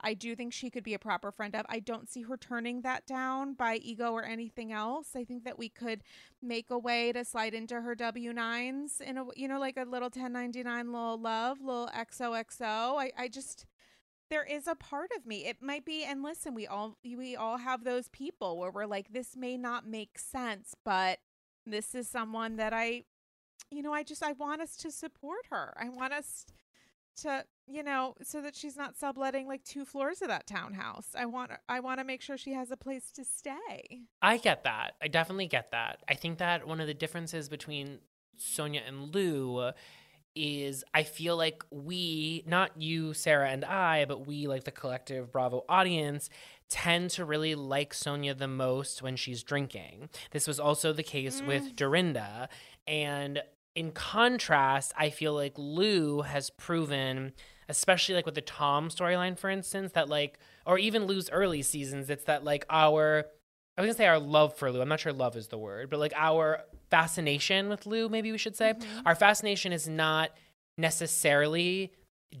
I 0.00 0.14
do 0.14 0.36
think 0.36 0.52
she 0.52 0.70
could 0.70 0.84
be 0.84 0.94
a 0.94 0.98
proper 0.98 1.32
friend 1.32 1.54
of. 1.56 1.66
I 1.68 1.80
don't 1.80 2.08
see 2.08 2.22
her 2.22 2.36
turning 2.36 2.82
that 2.82 3.06
down 3.06 3.54
by 3.54 3.76
ego 3.76 4.12
or 4.12 4.24
anything 4.24 4.72
else. 4.72 5.16
I 5.16 5.24
think 5.24 5.44
that 5.44 5.58
we 5.58 5.68
could 5.68 6.02
make 6.40 6.70
a 6.70 6.78
way 6.78 7.12
to 7.12 7.24
slide 7.24 7.54
into 7.54 7.80
her 7.80 7.94
W 7.96 8.32
nines 8.32 9.00
in 9.04 9.18
a 9.18 9.24
you 9.34 9.48
know 9.48 9.58
like 9.58 9.76
a 9.76 9.84
little 9.84 10.06
1099 10.06 10.92
little 10.92 11.20
love, 11.20 11.60
little 11.60 11.88
XOXO. 11.88 13.00
I 13.00 13.10
I 13.18 13.28
just 13.28 13.66
there 14.30 14.44
is 14.44 14.66
a 14.66 14.74
part 14.74 15.10
of 15.16 15.26
me 15.26 15.46
it 15.46 15.62
might 15.62 15.84
be 15.84 16.04
and 16.04 16.22
listen 16.22 16.54
we 16.54 16.66
all 16.66 16.96
we 17.04 17.36
all 17.36 17.58
have 17.58 17.84
those 17.84 18.08
people 18.08 18.58
where 18.58 18.70
we're 18.70 18.86
like 18.86 19.12
this 19.12 19.36
may 19.36 19.56
not 19.56 19.86
make 19.86 20.18
sense 20.18 20.74
but 20.84 21.18
this 21.66 21.94
is 21.94 22.08
someone 22.08 22.56
that 22.56 22.72
i 22.72 23.02
you 23.70 23.82
know 23.82 23.92
i 23.92 24.02
just 24.02 24.22
i 24.22 24.32
want 24.32 24.60
us 24.60 24.76
to 24.76 24.90
support 24.90 25.46
her 25.50 25.74
i 25.80 25.88
want 25.88 26.12
us 26.12 26.46
to 27.16 27.44
you 27.66 27.82
know 27.82 28.14
so 28.22 28.40
that 28.40 28.54
she's 28.54 28.76
not 28.76 28.96
subletting 28.96 29.46
like 29.48 29.64
two 29.64 29.84
floors 29.84 30.22
of 30.22 30.28
that 30.28 30.46
townhouse 30.46 31.08
i 31.16 31.26
want 31.26 31.50
i 31.68 31.80
want 31.80 31.98
to 31.98 32.04
make 32.04 32.22
sure 32.22 32.38
she 32.38 32.52
has 32.52 32.70
a 32.70 32.76
place 32.76 33.10
to 33.10 33.24
stay 33.24 34.02
I 34.22 34.36
get 34.36 34.64
that. 34.64 34.94
I 35.00 35.08
definitely 35.08 35.46
get 35.46 35.70
that. 35.70 36.02
I 36.08 36.14
think 36.14 36.38
that 36.38 36.66
one 36.66 36.80
of 36.80 36.86
the 36.88 36.94
differences 36.94 37.48
between 37.48 37.98
Sonja 38.38 38.80
and 38.86 39.14
Lou 39.14 39.70
is 40.34 40.84
I 40.94 41.02
feel 41.02 41.36
like 41.36 41.62
we, 41.70 42.44
not 42.46 42.80
you, 42.80 43.14
Sarah, 43.14 43.50
and 43.50 43.64
I, 43.64 44.04
but 44.04 44.26
we, 44.26 44.46
like 44.46 44.64
the 44.64 44.70
collective 44.70 45.32
Bravo 45.32 45.64
audience, 45.68 46.30
tend 46.68 47.10
to 47.10 47.24
really 47.24 47.54
like 47.54 47.92
Sonja 47.92 48.36
the 48.36 48.48
most 48.48 49.02
when 49.02 49.16
she's 49.16 49.42
drinking. 49.42 50.10
This 50.30 50.46
was 50.46 50.60
also 50.60 50.92
the 50.92 51.02
case 51.02 51.42
with 51.42 51.62
mm. 51.62 51.76
Dorinda. 51.76 52.48
And 52.86 53.42
in 53.74 53.92
contrast, 53.92 54.92
I 54.96 55.10
feel 55.10 55.34
like 55.34 55.54
Lou 55.56 56.22
has 56.22 56.50
proven, 56.50 57.32
especially 57.68 58.14
like 58.14 58.26
with 58.26 58.34
the 58.34 58.40
Tom 58.40 58.88
storyline, 58.88 59.38
for 59.38 59.50
instance, 59.50 59.92
that 59.92 60.08
like, 60.08 60.38
or 60.66 60.78
even 60.78 61.06
Lou's 61.06 61.30
early 61.30 61.62
seasons, 61.62 62.10
it's 62.10 62.24
that 62.24 62.44
like 62.44 62.66
our 62.68 63.26
I 63.78 63.82
was 63.82 63.90
gonna 63.90 63.96
say 63.96 64.06
our 64.06 64.18
love 64.18 64.56
for 64.56 64.72
Lou. 64.72 64.82
I'm 64.82 64.88
not 64.88 64.98
sure 64.98 65.12
love 65.12 65.36
is 65.36 65.46
the 65.46 65.56
word, 65.56 65.88
but 65.88 66.00
like 66.00 66.12
our 66.16 66.62
fascination 66.90 67.68
with 67.68 67.86
Lou, 67.86 68.08
maybe 68.08 68.32
we 68.32 68.38
should 68.38 68.56
say. 68.56 68.74
Our 69.06 69.14
fascination 69.14 69.72
is 69.72 69.86
not 69.86 70.30
necessarily 70.76 71.92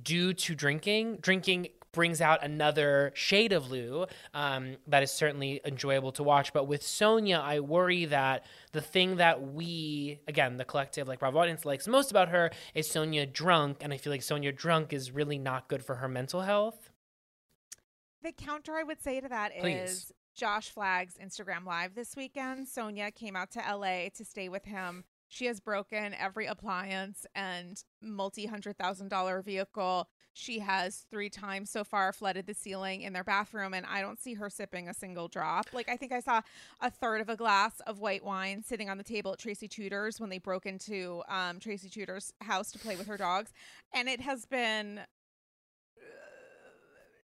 due 0.02 0.34
to 0.34 0.56
drinking. 0.56 1.18
Drinking 1.20 1.68
brings 1.92 2.20
out 2.20 2.42
another 2.44 3.12
shade 3.14 3.52
of 3.52 3.70
Lou 3.70 4.06
um, 4.34 4.78
that 4.88 5.04
is 5.04 5.12
certainly 5.12 5.60
enjoyable 5.64 6.10
to 6.12 6.24
watch. 6.24 6.52
But 6.52 6.66
with 6.66 6.82
Sonja, 6.82 7.40
I 7.40 7.60
worry 7.60 8.04
that 8.06 8.44
the 8.72 8.80
thing 8.80 9.16
that 9.16 9.40
we, 9.40 10.20
again, 10.26 10.56
the 10.56 10.64
collective, 10.64 11.06
like 11.06 11.20
Bravo 11.20 11.38
audience, 11.38 11.64
likes 11.64 11.86
most 11.86 12.10
about 12.10 12.30
her 12.30 12.50
is 12.74 12.88
Sonja 12.88 13.32
drunk. 13.32 13.78
And 13.80 13.92
I 13.92 13.96
feel 13.96 14.12
like 14.12 14.22
Sonja 14.22 14.54
drunk 14.54 14.92
is 14.92 15.12
really 15.12 15.38
not 15.38 15.68
good 15.68 15.84
for 15.84 15.96
her 15.96 16.08
mental 16.08 16.40
health. 16.40 16.90
The 18.22 18.32
counter 18.32 18.74
I 18.74 18.82
would 18.82 19.00
say 19.00 19.20
to 19.20 19.28
that 19.28 19.52
is 19.54 19.60
Please. 19.60 20.12
Josh 20.38 20.70
Flagg's 20.70 21.16
Instagram 21.16 21.66
Live 21.66 21.96
this 21.96 22.14
weekend. 22.14 22.68
Sonja 22.68 23.12
came 23.12 23.34
out 23.34 23.50
to 23.50 23.58
LA 23.58 24.08
to 24.16 24.24
stay 24.24 24.48
with 24.48 24.64
him. 24.64 25.02
She 25.26 25.46
has 25.46 25.58
broken 25.58 26.14
every 26.14 26.46
appliance 26.46 27.26
and 27.34 27.82
multi 28.00 28.46
hundred 28.46 28.78
thousand 28.78 29.08
dollar 29.08 29.42
vehicle. 29.42 30.08
She 30.34 30.60
has 30.60 31.06
three 31.10 31.28
times 31.28 31.70
so 31.70 31.82
far 31.82 32.12
flooded 32.12 32.46
the 32.46 32.54
ceiling 32.54 33.02
in 33.02 33.12
their 33.12 33.24
bathroom, 33.24 33.74
and 33.74 33.84
I 33.84 34.00
don't 34.00 34.20
see 34.20 34.34
her 34.34 34.48
sipping 34.48 34.88
a 34.88 34.94
single 34.94 35.26
drop. 35.26 35.66
Like, 35.72 35.88
I 35.88 35.96
think 35.96 36.12
I 36.12 36.20
saw 36.20 36.40
a 36.80 36.88
third 36.88 37.20
of 37.20 37.28
a 37.28 37.36
glass 37.36 37.80
of 37.88 37.98
white 37.98 38.24
wine 38.24 38.62
sitting 38.62 38.88
on 38.88 38.96
the 38.96 39.02
table 39.02 39.32
at 39.32 39.40
Tracy 39.40 39.66
Tutor's 39.66 40.20
when 40.20 40.30
they 40.30 40.38
broke 40.38 40.66
into 40.66 41.24
um, 41.28 41.58
Tracy 41.58 41.88
Tutor's 41.88 42.32
house 42.42 42.70
to 42.70 42.78
play 42.78 42.94
with 42.94 43.08
her 43.08 43.16
dogs. 43.16 43.52
And 43.92 44.08
it 44.08 44.20
has 44.20 44.46
been 44.46 45.00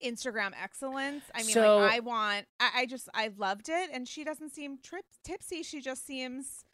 Instagram 0.03 0.51
excellence. 0.61 1.23
I 1.33 1.43
mean, 1.43 1.53
So- 1.53 1.77
like 1.77 1.93
I 1.93 1.99
want. 1.99 2.45
I, 2.59 2.69
I 2.77 2.85
just 2.85 3.09
I 3.13 3.31
loved 3.37 3.69
it, 3.69 3.89
and 3.93 4.07
she 4.07 4.23
doesn't 4.23 4.49
seem 4.49 4.77
trip 4.81 5.05
tipsy. 5.23 5.63
She 5.63 5.81
just 5.81 6.05
seems 6.05 6.65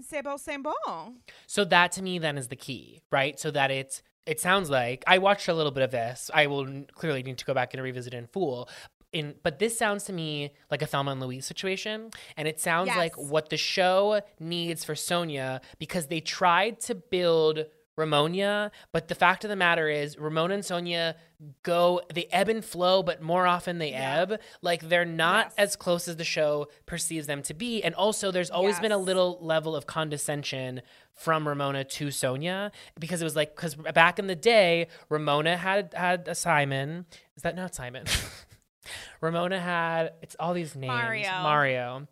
c'est 0.00 0.22
c'est 0.38 0.58
bon. 0.62 1.16
So 1.46 1.64
that 1.64 1.92
to 1.92 2.02
me 2.02 2.18
then 2.18 2.36
is 2.38 2.48
the 2.48 2.56
key, 2.56 3.00
right? 3.10 3.38
So 3.38 3.50
that 3.52 3.70
it's 3.70 4.02
it 4.26 4.40
sounds 4.40 4.70
like 4.70 5.04
I 5.06 5.18
watched 5.18 5.48
a 5.48 5.54
little 5.54 5.72
bit 5.72 5.82
of 5.82 5.90
this. 5.90 6.30
I 6.32 6.46
will 6.46 6.84
clearly 6.94 7.22
need 7.22 7.38
to 7.38 7.44
go 7.44 7.54
back 7.54 7.74
and 7.74 7.82
revisit 7.82 8.14
it 8.14 8.16
in 8.16 8.26
full. 8.26 8.68
In 9.12 9.36
but 9.44 9.60
this 9.60 9.78
sounds 9.78 10.04
to 10.04 10.12
me 10.12 10.52
like 10.72 10.82
a 10.82 10.86
Thelma 10.86 11.12
and 11.12 11.20
Louise 11.20 11.46
situation, 11.46 12.10
and 12.36 12.48
it 12.48 12.58
sounds 12.58 12.88
like 12.96 13.14
what 13.16 13.48
the 13.48 13.56
show 13.56 14.20
needs 14.40 14.84
for 14.84 14.96
Sonia 14.96 15.60
because 15.78 16.08
they 16.08 16.18
tried 16.20 16.80
to 16.80 16.96
build 16.96 17.66
Ramonia, 17.96 18.70
but 18.92 19.08
the 19.08 19.14
fact 19.14 19.44
of 19.44 19.50
the 19.50 19.56
matter 19.56 19.88
is 19.88 20.18
Ramona 20.18 20.54
and 20.54 20.62
Sonja 20.62 21.14
go 21.62 22.00
they 22.12 22.24
ebb 22.32 22.48
and 22.48 22.64
flow, 22.64 23.02
but 23.02 23.22
more 23.22 23.46
often 23.46 23.78
they 23.78 23.90
Yeah. 23.92 24.20
ebb. 24.20 24.40
Like 24.62 24.88
they're 24.88 25.04
not 25.04 25.46
Yes. 25.46 25.54
as 25.58 25.76
close 25.76 26.08
as 26.08 26.16
the 26.16 26.24
show 26.24 26.68
perceives 26.86 27.26
them 27.26 27.42
to 27.42 27.54
be, 27.54 27.82
and 27.82 27.94
also 27.94 28.30
there's 28.30 28.50
always 28.50 28.80
been 28.80 28.92
a 28.92 28.98
little 28.98 29.38
level 29.40 29.76
of 29.76 29.86
condescension 29.86 30.82
from 31.14 31.46
Ramona 31.46 31.84
to 31.84 32.06
Sonja 32.08 32.72
because 32.98 33.20
it 33.20 33.24
was 33.24 33.36
like 33.36 33.54
because 33.54 33.76
back 33.76 34.18
in 34.18 34.26
the 34.26 34.34
day 34.36 34.88
Ramona 35.08 35.56
had 35.56 35.94
had 35.94 36.26
a 36.26 36.34
Simon. 36.34 37.06
Is 37.36 37.42
that 37.42 37.54
not 37.54 37.74
Simon? 37.74 38.04
Ramona 39.20 39.60
had 39.60 40.14
it's 40.20 40.36
all 40.40 40.52
these 40.54 40.74
names. 40.74 40.88
Mario. 40.92 41.30
Mario. 41.42 42.08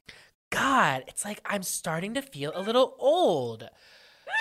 God, 0.51 1.05
it's 1.09 1.25
like 1.25 1.41
I'm 1.45 1.63
starting 1.63 2.15
to 2.15 2.23
feel 2.23 2.53
a 2.55 2.61
little 2.63 2.95
old. 2.99 3.69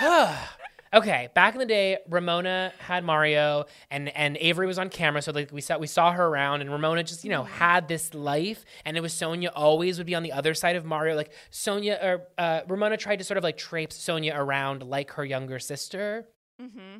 okay, 0.94 1.28
back 1.34 1.54
in 1.54 1.58
the 1.58 1.66
day, 1.66 1.98
Ramona 2.08 2.72
had 2.78 3.04
Mario, 3.04 3.64
and 3.90 4.08
and 4.10 4.36
Avery 4.40 4.66
was 4.66 4.78
on 4.78 4.88
camera, 4.88 5.22
so 5.22 5.32
like 5.32 5.50
we 5.52 5.60
saw 5.60 5.78
we 5.78 5.86
saw 5.86 6.12
her 6.12 6.26
around, 6.26 6.60
and 6.60 6.70
Ramona 6.70 7.02
just 7.02 7.24
you 7.24 7.30
know 7.30 7.44
had 7.44 7.88
this 7.88 8.14
life, 8.14 8.64
and 8.84 8.96
it 8.96 9.00
was 9.00 9.12
Sonja 9.12 9.50
always 9.54 9.98
would 9.98 10.06
be 10.06 10.14
on 10.14 10.22
the 10.22 10.32
other 10.32 10.54
side 10.54 10.76
of 10.76 10.84
Mario. 10.84 11.16
Like 11.16 11.32
Sonja 11.50 12.02
or 12.02 12.26
uh, 12.38 12.60
Ramona 12.68 12.96
tried 12.96 13.18
to 13.20 13.24
sort 13.24 13.38
of 13.38 13.44
like 13.44 13.56
traipse 13.56 13.96
Sonja 13.96 14.36
around 14.36 14.82
like 14.82 15.12
her 15.12 15.24
younger 15.24 15.58
sister. 15.58 16.28
Mm-hmm. 16.60 16.98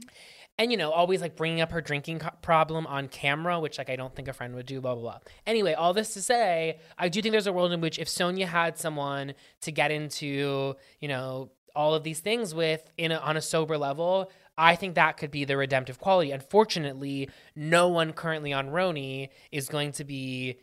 And 0.58 0.70
you 0.70 0.76
know, 0.76 0.90
always 0.90 1.22
like 1.22 1.34
bringing 1.34 1.60
up 1.62 1.72
her 1.72 1.80
drinking 1.80 2.18
co- 2.18 2.30
problem 2.42 2.86
on 2.86 3.08
camera, 3.08 3.58
which 3.58 3.78
like 3.78 3.88
I 3.88 3.96
don't 3.96 4.14
think 4.14 4.28
a 4.28 4.32
friend 4.32 4.54
would 4.54 4.66
do. 4.66 4.80
Blah 4.80 4.94
blah 4.94 5.02
blah. 5.02 5.18
Anyway, 5.46 5.72
all 5.72 5.94
this 5.94 6.12
to 6.14 6.22
say, 6.22 6.78
I 6.98 7.08
do 7.08 7.22
think 7.22 7.32
there's 7.32 7.46
a 7.46 7.52
world 7.52 7.72
in 7.72 7.80
which 7.80 7.98
if 7.98 8.06
Sonja 8.08 8.46
had 8.46 8.78
someone 8.78 9.32
to 9.62 9.72
get 9.72 9.90
into, 9.90 10.76
you 11.00 11.08
know, 11.08 11.50
all 11.74 11.94
of 11.94 12.04
these 12.04 12.20
things 12.20 12.54
with 12.54 12.90
in 12.96 13.12
a, 13.12 13.16
on 13.16 13.36
a 13.36 13.40
sober 13.40 13.78
level, 13.78 14.30
I 14.56 14.76
think 14.76 14.94
that 14.94 15.16
could 15.16 15.30
be 15.30 15.44
the 15.44 15.56
redemptive 15.56 15.98
quality. 15.98 16.30
Unfortunately, 16.30 17.30
no 17.56 17.88
one 17.88 18.12
currently 18.12 18.52
on 18.52 18.68
RHONY 18.68 19.30
is 19.50 19.68
going 19.68 19.92
to 19.92 20.04
be, 20.04 20.58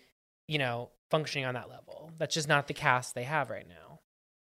you 0.47 0.59
know, 0.59 0.89
functioning 1.09 1.45
on 1.45 1.55
that 1.55 1.69
level. 1.69 2.11
That's 2.17 2.35
just 2.35 2.47
not 2.47 2.67
the 2.67 2.73
cast 2.73 3.15
they 3.15 3.23
have 3.23 3.49
right 3.49 3.67
now. 3.67 3.88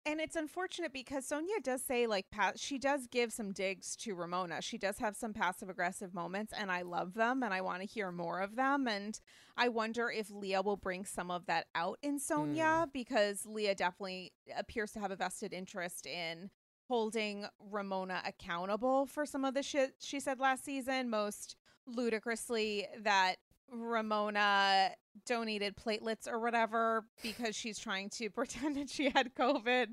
And 0.07 0.21
it's 0.21 0.37
unfortunate 0.37 0.93
because 0.93 1.29
Sonja 1.29 1.61
does 1.65 1.83
say 1.83 2.07
like 2.07 2.27
she 2.55 2.79
does 2.79 3.09
give 3.09 3.33
some 3.33 3.51
digs 3.51 3.97
to 3.97 4.15
Ramona. 4.15 4.63
She 4.63 4.79
does 4.79 4.99
have 4.99 5.17
some 5.17 5.33
passive 5.33 5.69
aggressive 5.69 6.15
moments, 6.15 6.53
and 6.57 6.71
I 6.71 6.83
love 6.83 7.15
them, 7.15 7.43
and 7.43 7.53
I 7.53 7.61
want 7.61 7.81
to 7.81 7.89
hear 7.89 8.13
more 8.13 8.41
of 8.41 8.55
them. 8.55 8.87
And 8.87 9.19
I 9.57 9.69
wonder 9.69 10.09
if 10.09 10.31
Leah 10.31 10.63
will 10.63 10.77
bring 10.77 11.05
some 11.05 11.29
of 11.33 11.47
that 11.47 11.67
out 11.75 11.99
in 12.03 12.21
Sonja 12.21 12.85
hmm. 12.85 12.91
because 12.93 13.45
Leah 13.47 13.75
definitely 13.75 14.33
appears 14.57 14.93
to 14.93 15.01
have 15.01 15.11
a 15.11 15.17
vested 15.17 15.53
interest 15.53 16.07
in 16.07 16.51
holding 16.87 17.47
Ramona 17.59 18.23
accountable 18.25 19.07
for 19.07 19.27
some 19.27 19.45
of 19.45 19.55
the 19.55 19.63
shit 19.65 19.95
she 19.99 20.21
said 20.21 20.39
last 20.39 20.65
season. 20.65 21.11
Most 21.11 21.57
ludicrously, 21.85 22.87
that 23.03 23.37
Ramona 23.69 24.93
donated 25.25 25.77
platelets 25.77 26.31
or 26.31 26.39
whatever 26.39 27.05
because 27.23 27.57
she's 27.57 27.79
trying 27.79 28.11
to 28.11 28.31
pretend 28.31 28.77
that 28.77 28.91
she 28.91 29.11
had 29.11 29.35
COVID 29.35 29.89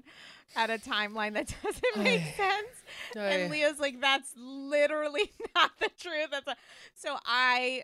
at 0.56 0.70
a 0.70 0.78
timeline 0.78 1.34
that 1.34 1.54
doesn't 1.64 2.04
make 2.04 2.24
sense. 2.36 2.84
And 3.16 3.52
Leah's 3.52 3.80
like, 3.80 4.02
that's 4.02 4.34
literally 4.38 5.32
not 5.56 5.72
the 5.80 5.90
truth. 5.98 6.28
That's 6.32 6.48
a-" 6.48 6.56
so 6.96 7.16
I 7.26 7.84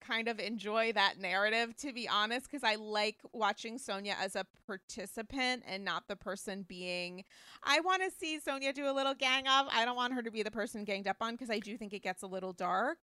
kind 0.00 0.28
of 0.28 0.38
enjoy 0.40 0.92
that 0.92 1.18
narrative, 1.20 1.76
to 1.76 1.92
be 1.92 2.08
honest, 2.08 2.50
because 2.50 2.64
I 2.64 2.76
like 2.76 3.16
watching 3.32 3.78
Sonja 3.78 4.14
as 4.18 4.36
a 4.36 4.46
participant 4.66 5.64
and 5.68 5.84
not 5.84 6.08
the 6.08 6.16
person 6.16 6.64
being. 6.66 7.24
I 7.62 7.80
want 7.80 8.02
to 8.02 8.10
see 8.10 8.38
Sonja 8.38 8.72
do 8.72 8.88
a 8.88 8.92
little 8.92 9.14
gang 9.14 9.46
up. 9.46 9.68
I 9.70 9.84
don't 9.84 9.96
want 9.96 10.14
her 10.14 10.22
to 10.22 10.30
be 10.30 10.42
the 10.42 10.50
person 10.50 10.84
ganged 10.84 11.08
up 11.08 11.18
on 11.20 11.34
because 11.34 11.50
I 11.50 11.58
do 11.58 11.76
think 11.76 11.92
it 11.92 12.02
gets 12.02 12.22
a 12.22 12.26
little 12.26 12.52
dark. 12.54 12.98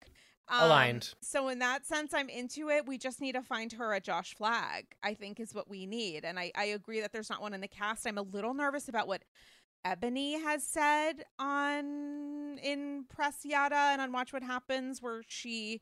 Um, 0.48 0.66
Aligned. 0.66 1.14
So 1.22 1.48
in 1.48 1.60
that 1.60 1.86
sense, 1.86 2.14
I'm 2.14 2.30
into 2.30 2.70
it. 2.70 2.86
We 2.86 2.98
just 2.98 3.20
need 3.20 3.34
to 3.34 3.42
find 3.42 3.74
her 3.74 3.94
a 3.94 4.00
Josh 4.00 4.36
Flagg. 4.36 4.86
I 5.02 5.16
think 5.16 5.40
is 5.40 5.54
what 5.54 5.70
we 5.70 5.86
need, 5.86 6.24
and 6.24 6.38
I 6.38 6.52
I 6.56 6.66
agree 6.66 7.02
that 7.02 7.12
there's 7.12 7.30
not 7.30 7.42
one 7.42 7.54
in 7.54 7.62
the 7.62 7.68
cast. 7.68 8.06
I'm 8.06 8.18
a 8.18 8.24
little 8.24 8.54
nervous 8.54 8.88
about 8.88 9.08
what 9.08 9.24
Eboni 9.86 10.42
has 10.42 10.64
said 10.64 11.26
on 11.40 12.60
in 12.64 13.06
Press 13.10 13.40
Yada 13.44 13.76
and 13.76 14.02
on 14.02 14.12
Watch 14.12 14.34
What 14.34 14.44
Happens, 14.44 15.02
where 15.02 15.22
she 15.28 15.82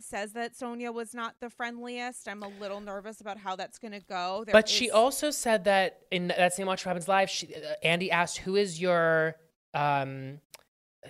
says 0.00 0.32
that 0.32 0.54
Sonja 0.54 0.92
was 0.92 1.14
not 1.14 1.34
the 1.40 1.50
friendliest. 1.50 2.28
I'm 2.28 2.42
a 2.42 2.48
little 2.48 2.80
nervous 2.80 3.20
about 3.20 3.38
how 3.38 3.56
that's 3.56 3.78
going 3.78 3.92
to 3.92 4.00
go. 4.00 4.44
There 4.46 4.52
but 4.52 4.68
she 4.68 4.90
also 4.90 5.30
said 5.30 5.64
that 5.64 6.00
in 6.10 6.28
that 6.28 6.54
same 6.54 6.66
Watch 6.66 6.84
What 6.84 6.90
Happens 6.90 7.08
Live, 7.08 7.30
she, 7.30 7.54
uh, 7.54 7.74
Andy 7.82 8.10
asked, 8.10 8.38
"Who 8.38 8.56
is 8.56 8.80
your 8.80 9.36
um, 9.74 10.40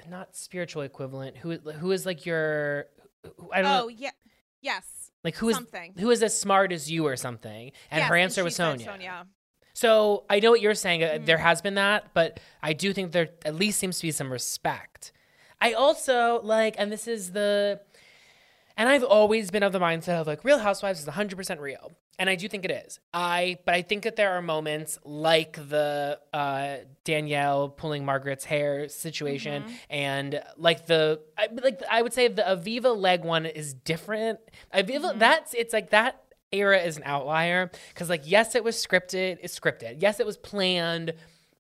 not 0.08 0.36
spiritual 0.36 0.82
equivalent? 0.82 1.36
Who 1.38 1.56
who 1.58 1.90
is 1.92 2.06
like 2.06 2.26
your 2.26 2.86
who- 3.36 3.50
I 3.52 3.62
don't 3.62 3.70
Oh 3.70 3.78
know, 3.80 3.88
yeah, 3.88 4.10
yes, 4.60 5.10
like 5.24 5.36
who 5.36 5.48
is 5.48 5.56
something. 5.56 5.94
who 5.98 6.10
is 6.10 6.22
as 6.22 6.38
smart 6.38 6.72
as 6.72 6.90
you 6.90 7.06
or 7.06 7.16
something?" 7.16 7.72
And 7.90 8.00
Yes, 8.00 8.08
her 8.08 8.16
answer 8.16 8.40
she 8.40 8.44
was 8.44 8.58
Sonja. 8.58 8.86
Sonja. 8.86 9.26
So 9.72 10.24
I 10.28 10.40
know 10.40 10.50
what 10.50 10.60
you're 10.60 10.74
saying. 10.74 11.00
Mm. 11.00 11.26
There 11.26 11.38
has 11.38 11.62
been 11.62 11.74
that, 11.74 12.12
but 12.14 12.40
I 12.62 12.72
do 12.72 12.92
think 12.92 13.12
there 13.12 13.30
at 13.44 13.54
least 13.54 13.78
seems 13.78 13.98
to 13.98 14.02
be 14.02 14.10
some 14.12 14.30
respect. 14.32 15.12
I 15.60 15.72
also 15.74 16.40
like, 16.42 16.74
and 16.78 16.90
this 16.90 17.06
is 17.06 17.32
the, 17.32 17.80
and 18.76 18.88
I've 18.88 19.04
always 19.04 19.50
been 19.50 19.62
of 19.62 19.72
the 19.72 19.78
mindset 19.78 20.20
of 20.20 20.26
like 20.26 20.42
Real 20.44 20.58
Housewives 20.58 21.00
is 21.00 21.06
100% 21.06 21.60
real, 21.60 21.92
and 22.20 22.30
I 22.30 22.36
do 22.36 22.46
think 22.48 22.64
it 22.64 22.70
is. 22.70 23.00
I, 23.12 23.58
but 23.64 23.74
I 23.74 23.82
think 23.82 24.04
that 24.04 24.14
there 24.14 24.32
are 24.34 24.42
moments 24.42 24.98
like 25.04 25.54
the 25.68 26.20
uh, 26.32 26.76
Danielle 27.02 27.68
pulling 27.70 28.04
Margaret's 28.04 28.44
hair 28.44 28.88
situation, 28.88 29.64
Mm-hmm. 29.64 29.72
and 29.90 30.42
like 30.56 30.86
the, 30.86 31.20
I, 31.36 31.48
like 31.60 31.80
I 31.90 32.02
would 32.02 32.12
say 32.12 32.28
the 32.28 32.42
Aviva 32.42 32.96
leg 32.96 33.24
one 33.24 33.46
is 33.46 33.74
different. 33.74 34.38
Aviva, 34.72 35.00
Mm-hmm. 35.10 35.18
that's 35.18 35.54
it's 35.54 35.72
like 35.72 35.90
that 35.90 36.22
era 36.52 36.78
is 36.78 36.96
an 36.96 37.02
outlier 37.06 37.70
because 37.94 38.08
like 38.10 38.22
yes 38.24 38.54
it 38.56 38.64
was 38.64 38.74
scripted 38.76 39.38
it's 39.40 39.56
scripted 39.58 39.96
yes 40.02 40.18
it 40.18 40.26
was 40.26 40.36
planned 40.36 41.12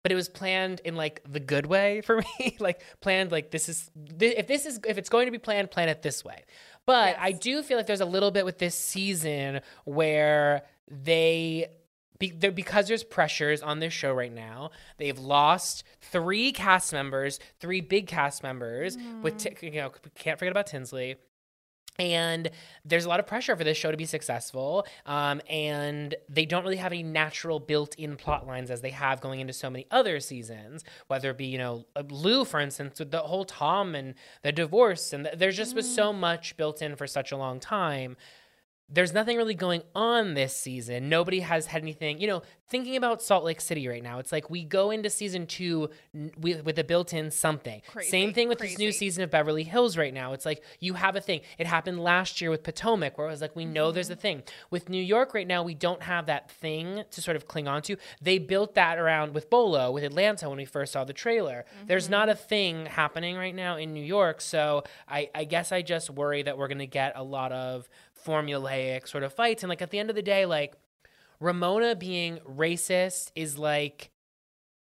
but 0.02 0.10
it 0.10 0.16
was 0.16 0.28
planned 0.28 0.80
in 0.84 0.96
like 0.96 1.22
the 1.30 1.38
good 1.38 1.64
way 1.64 2.00
for 2.00 2.16
me 2.40 2.56
like 2.58 2.82
planned 3.00 3.30
like 3.30 3.52
this 3.52 3.68
is 3.68 3.88
thi- 4.18 4.36
if 4.36 4.48
this 4.48 4.66
is 4.66 4.80
if 4.88 4.98
it's 4.98 5.08
going 5.08 5.26
to 5.26 5.30
be 5.30 5.38
planned 5.38 5.70
plan 5.70 5.88
it 5.88 6.02
this 6.02 6.24
way 6.24 6.42
but 6.90 7.16
i 7.20 7.30
do 7.30 7.62
feel 7.62 7.76
like 7.76 7.86
there's 7.86 8.00
a 8.00 8.04
little 8.04 8.32
bit 8.32 8.44
with 8.44 8.58
this 8.58 8.74
season 8.74 9.60
where 9.84 10.62
they 10.88 11.68
be, 12.18 12.32
because 12.32 12.88
there's 12.88 13.04
pressures 13.04 13.62
on 13.62 13.78
this 13.78 13.92
show 13.92 14.12
right 14.12 14.32
now 14.32 14.70
they've 14.98 15.20
lost 15.20 15.84
three 16.00 16.50
cast 16.50 16.92
members 16.92 17.38
three 17.60 17.80
big 17.80 18.08
cast 18.08 18.42
members 18.42 18.96
with 19.22 19.36
mm-hmm. 19.36 19.54
Ti- 19.54 19.66
you 19.68 19.80
know 19.80 19.92
can't 20.16 20.36
forget 20.36 20.50
about 20.50 20.66
tinsley 20.66 21.14
and 22.00 22.50
there's 22.84 23.04
a 23.04 23.08
lot 23.08 23.20
of 23.20 23.26
pressure 23.26 23.54
for 23.54 23.62
this 23.62 23.76
show 23.76 23.90
to 23.90 23.96
be 23.96 24.06
successful 24.06 24.86
um, 25.06 25.40
and 25.48 26.14
they 26.28 26.46
don't 26.46 26.64
really 26.64 26.76
have 26.76 26.92
any 26.92 27.02
natural 27.02 27.60
built-in 27.60 28.16
plot 28.16 28.46
lines 28.46 28.70
as 28.70 28.80
they 28.80 28.90
have 28.90 29.20
going 29.20 29.40
into 29.40 29.52
so 29.52 29.68
many 29.68 29.86
other 29.90 30.18
seasons 30.18 30.82
whether 31.08 31.30
it 31.30 31.38
be 31.38 31.46
you 31.46 31.58
know 31.58 31.84
uh, 31.94 32.02
lou 32.08 32.44
for 32.44 32.58
instance 32.58 32.98
with 32.98 33.10
the 33.10 33.18
whole 33.18 33.44
tom 33.44 33.94
and 33.94 34.14
the 34.42 34.50
divorce 34.50 35.12
and 35.12 35.24
th- 35.26 35.38
there's 35.38 35.56
just 35.56 35.76
was 35.76 35.94
so 35.94 36.12
much 36.12 36.56
built 36.56 36.80
in 36.80 36.96
for 36.96 37.06
such 37.06 37.30
a 37.30 37.36
long 37.36 37.60
time 37.60 38.16
there's 38.92 39.12
nothing 39.12 39.36
really 39.36 39.54
going 39.54 39.82
on 39.94 40.34
this 40.34 40.54
season. 40.56 41.08
Nobody 41.08 41.40
has 41.40 41.66
had 41.66 41.82
anything, 41.82 42.20
you 42.20 42.26
know, 42.26 42.42
thinking 42.68 42.96
about 42.96 43.20
Salt 43.22 43.44
Lake 43.44 43.60
City 43.60 43.86
right 43.88 44.02
now. 44.02 44.18
It's 44.18 44.32
like 44.32 44.48
we 44.50 44.64
go 44.64 44.90
into 44.90 45.10
season 45.10 45.46
two 45.46 45.90
with, 46.38 46.64
with 46.64 46.78
a 46.78 46.84
built 46.84 47.12
in 47.12 47.30
something. 47.30 47.82
Crazy, 47.88 48.10
Same 48.10 48.32
thing 48.32 48.48
with 48.48 48.58
this 48.58 48.78
new 48.78 48.92
season 48.92 49.24
of 49.24 49.30
Beverly 49.30 49.64
Hills 49.64 49.96
right 49.96 50.12
now. 50.14 50.32
It's 50.32 50.46
like 50.46 50.62
you 50.78 50.94
have 50.94 51.16
a 51.16 51.20
thing. 51.20 51.40
It 51.58 51.66
happened 51.66 52.00
last 52.00 52.40
year 52.40 52.50
with 52.50 52.62
Potomac, 52.62 53.16
where 53.18 53.26
it 53.26 53.30
was 53.30 53.40
like, 53.40 53.56
we 53.56 53.64
know 53.64 53.90
there's 53.92 54.08
a 54.10 54.12
Mm-hmm. 54.12 54.20
thing. 54.20 54.42
With 54.70 54.88
New 54.88 55.02
York 55.02 55.34
right 55.34 55.46
now, 55.46 55.62
we 55.62 55.74
don't 55.74 56.02
have 56.02 56.26
that 56.26 56.50
thing 56.50 57.04
to 57.10 57.22
sort 57.22 57.36
of 57.36 57.46
cling 57.48 57.68
on 57.68 57.82
to. 57.82 57.96
They 58.20 58.38
built 58.38 58.74
that 58.74 58.98
around 58.98 59.34
with 59.34 59.50
Bolo, 59.50 59.90
with 59.92 60.04
Atlanta 60.04 60.48
when 60.48 60.58
we 60.58 60.64
first 60.64 60.92
saw 60.92 61.04
the 61.04 61.12
trailer. 61.12 61.64
There's 61.86 62.04
Mm-hmm. 62.04 62.10
not 62.12 62.28
a 62.28 62.34
thing 62.34 62.86
happening 62.86 63.36
right 63.36 63.54
now 63.54 63.76
in 63.76 63.92
New 63.94 64.02
York. 64.04 64.40
So 64.40 64.82
I, 65.08 65.30
I 65.34 65.44
guess 65.44 65.70
I 65.72 65.82
just 65.82 66.10
worry 66.10 66.42
that 66.42 66.58
we're 66.58 66.68
going 66.68 66.78
to 66.78 66.86
get 66.86 67.12
a 67.16 67.22
lot 67.22 67.52
of 67.52 67.88
formulaic 68.24 69.08
sort 69.08 69.22
of 69.24 69.32
fights. 69.32 69.62
And 69.62 69.68
like 69.70 69.82
at 69.82 69.90
the 69.90 69.98
end 69.98 70.10
of 70.10 70.16
the 70.16 70.22
day, 70.22 70.46
like 70.46 70.74
Ramona 71.40 71.94
being 71.96 72.38
racist 72.48 73.30
is 73.34 73.58
like 73.58 74.10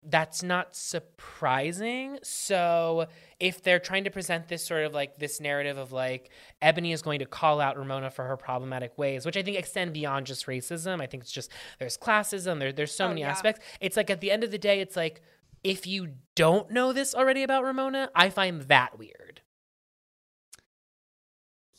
that's 0.04 0.42
not 0.42 0.74
surprising. 0.74 2.18
So 2.24 3.06
if 3.38 3.62
they're 3.62 3.78
trying 3.78 4.02
to 4.04 4.10
present 4.10 4.48
this 4.48 4.64
sort 4.66 4.84
of 4.84 4.92
like 4.92 5.18
this 5.18 5.40
narrative 5.40 5.78
of 5.78 5.92
like 5.92 6.30
Eboni 6.60 6.92
is 6.92 7.02
going 7.02 7.20
to 7.20 7.24
call 7.26 7.60
out 7.60 7.78
Ramona 7.78 8.10
for 8.10 8.24
her 8.24 8.36
problematic 8.36 8.98
ways, 8.98 9.24
which 9.24 9.36
I 9.36 9.42
think 9.42 9.56
extend 9.56 9.92
beyond 9.92 10.26
just 10.26 10.46
racism. 10.46 11.00
I 11.00 11.06
think 11.06 11.22
it's 11.22 11.30
just 11.30 11.52
there's 11.78 11.96
classism, 11.96 12.58
there, 12.58 12.72
there's 12.72 12.92
so 12.94 13.04
Oh, 13.04 13.08
many 13.08 13.20
yeah. 13.20 13.30
aspects. 13.30 13.64
It's 13.80 13.96
like 13.96 14.10
at 14.10 14.20
the 14.20 14.30
end 14.32 14.42
of 14.42 14.50
the 14.50 14.58
day, 14.58 14.80
it's 14.80 14.96
like 14.96 15.22
if 15.62 15.86
you 15.86 16.14
don't 16.34 16.70
know 16.72 16.92
this 16.92 17.14
already 17.14 17.44
about 17.44 17.62
Ramona, 17.62 18.10
I 18.14 18.30
find 18.30 18.62
that 18.62 18.98
weird. 18.98 19.41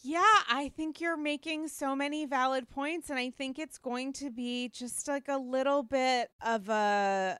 Yeah, 0.04 0.22
I 0.50 0.70
think 0.76 1.00
you're 1.00 1.16
making 1.16 1.70
so 1.70 1.96
many 1.96 2.26
valid 2.26 2.70
points, 2.70 3.10
and 3.10 3.18
I 3.18 3.30
think 3.30 3.58
it's 3.58 3.78
going 3.78 4.12
to 4.14 4.30
be 4.30 4.68
just 4.68 5.08
like 5.08 5.30
a 5.30 5.38
little 5.38 5.82
bit 5.82 6.30
of 6.46 6.68
a 6.68 7.40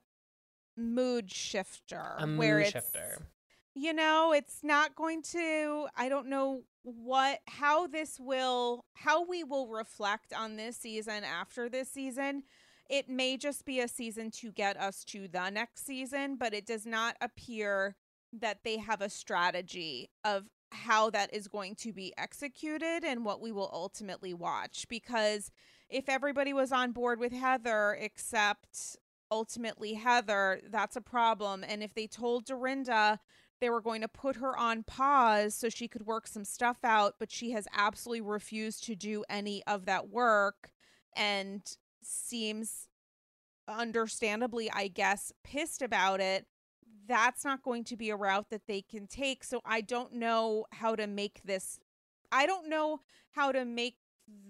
mood 0.78 1.30
shifter. 1.30 2.16
A 2.18 2.26
mood 2.26 2.68
shifter. 2.68 3.28
You 3.76 3.92
know, 3.92 4.32
it's 4.34 4.60
not 4.64 4.96
going 4.96 5.24
to. 5.34 5.88
I 5.98 6.08
don't 6.08 6.28
know 6.28 6.64
what, 6.84 7.40
how 7.48 7.88
this 7.88 8.18
will, 8.18 8.86
how 8.94 9.26
we 9.26 9.44
will 9.44 9.68
reflect 9.68 10.32
on 10.32 10.56
this 10.56 10.78
season 10.78 11.24
after 11.26 11.68
this 11.68 11.90
season. 11.90 12.44
It 12.90 13.10
may 13.10 13.36
just 13.36 13.66
be 13.66 13.82
a 13.82 13.88
season 13.90 14.32
to 14.32 14.52
get 14.52 14.80
us 14.80 15.04
to 15.06 15.28
the 15.28 15.50
next 15.50 15.86
season, 15.86 16.38
but 16.38 16.54
it 16.54 16.66
does 16.66 16.86
not 16.86 17.18
appear 17.20 17.96
that 18.40 18.60
they 18.64 18.78
have 18.78 19.02
a 19.02 19.10
strategy 19.10 20.10
of 20.24 20.46
how 20.74 21.10
that 21.12 21.34
is 21.34 21.48
going 21.48 21.76
to 21.76 21.94
be 21.94 22.14
executed 22.18 23.04
and 23.04 23.24
what 23.26 23.42
we 23.42 23.52
will 23.52 23.70
ultimately 23.72 24.34
watch. 24.34 24.86
Because 24.90 25.52
if 25.90 26.10
everybody 26.10 26.54
was 26.54 26.72
on 26.72 26.92
board 26.92 27.20
with 27.20 27.32
Heather, 27.32 27.98
except 28.00 28.98
ultimately 29.32 29.94
Heather, 29.94 30.62
that's 30.70 30.96
a 30.96 31.02
problem. 31.02 31.64
And 31.68 31.84
if 31.84 31.94
they 31.94 32.08
told 32.08 32.46
Dorinda 32.46 33.20
they 33.62 33.70
were 33.70 33.82
going 33.82 34.02
to 34.02 34.08
put 34.10 34.36
her 34.36 34.58
on 34.58 34.84
pause 34.84 35.56
so 35.56 35.70
she 35.70 35.88
could 35.88 36.06
work 36.06 36.28
some 36.28 36.44
stuff 36.44 36.80
out, 36.84 37.16
but 37.18 37.32
she 37.32 37.52
has 37.52 37.68
absolutely 37.74 38.20
refused 38.20 38.84
to 38.84 38.96
do 38.96 39.24
any 39.30 39.64
of 39.66 39.86
that 39.86 40.10
work 40.10 40.72
and 41.16 41.62
seems 42.02 42.90
understandably, 43.68 44.70
I 44.72 44.90
guess, 44.90 45.32
pissed 45.44 45.82
about 45.82 46.20
it 46.20 46.46
that's 47.08 47.44
not 47.44 47.64
going 47.64 47.84
to 47.86 47.98
be 47.98 48.10
a 48.10 48.16
route 48.16 48.50
that 48.50 48.68
they 48.68 48.82
can 48.82 49.08
take. 49.08 49.44
So 49.44 49.60
I 49.66 49.82
don't 49.82 50.14
know 50.14 50.66
how 50.72 50.96
to 50.96 51.08
make 51.08 51.42
this 51.44 51.80
I 52.32 52.48
don't 52.48 52.68
know 52.68 53.02
how 53.32 53.52
to 53.52 53.64
make 53.64 53.98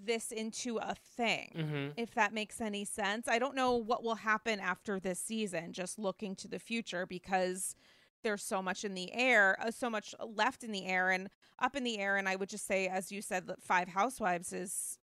this 0.06 0.32
into 0.32 0.78
a 0.78 0.96
thing. 1.18 1.52
hmm 1.56 2.02
If 2.02 2.14
that 2.16 2.34
makes 2.34 2.62
any 2.62 2.86
sense. 2.86 3.28
I 3.28 3.40
don't 3.40 3.56
know 3.56 3.76
what 3.76 4.04
will 4.04 4.16
happen 4.16 4.60
after 4.60 5.00
this 5.00 5.20
season 5.20 5.74
just 5.74 6.00
looking 6.00 6.36
to 6.38 6.48
the 6.48 6.60
future 6.60 7.06
because 7.06 7.76
there's 8.24 8.44
so 8.44 8.62
much 8.62 8.86
in 8.86 8.94
the 8.94 9.14
air, 9.14 9.58
uh, 9.62 9.70
so 9.72 9.90
much 9.90 10.16
left 10.26 10.64
in 10.64 10.72
the 10.72 10.86
air 10.86 11.10
and 11.10 11.30
up 11.60 11.76
in 11.76 11.84
the 11.84 12.00
air 12.00 12.16
and 12.18 12.30
I 12.30 12.36
would 12.36 12.50
just 12.50 12.66
say 12.66 12.88
as 12.88 13.12
you 13.12 13.22
said 13.22 13.48
that 13.48 13.62
5 13.62 13.90
housewives 13.90 14.54
is 14.54 14.98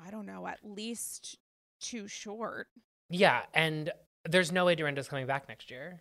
I 0.00 0.10
don't 0.10 0.26
know, 0.26 0.46
at 0.46 0.58
least 0.62 1.36
too 1.80 2.06
short. 2.06 2.68
Yeah, 3.08 3.42
and 3.54 3.90
there's 4.28 4.52
no 4.52 4.64
way 4.66 4.74
Dorinda's 4.76 5.08
coming 5.08 5.26
back 5.26 5.48
next 5.48 5.70
year. 5.70 6.00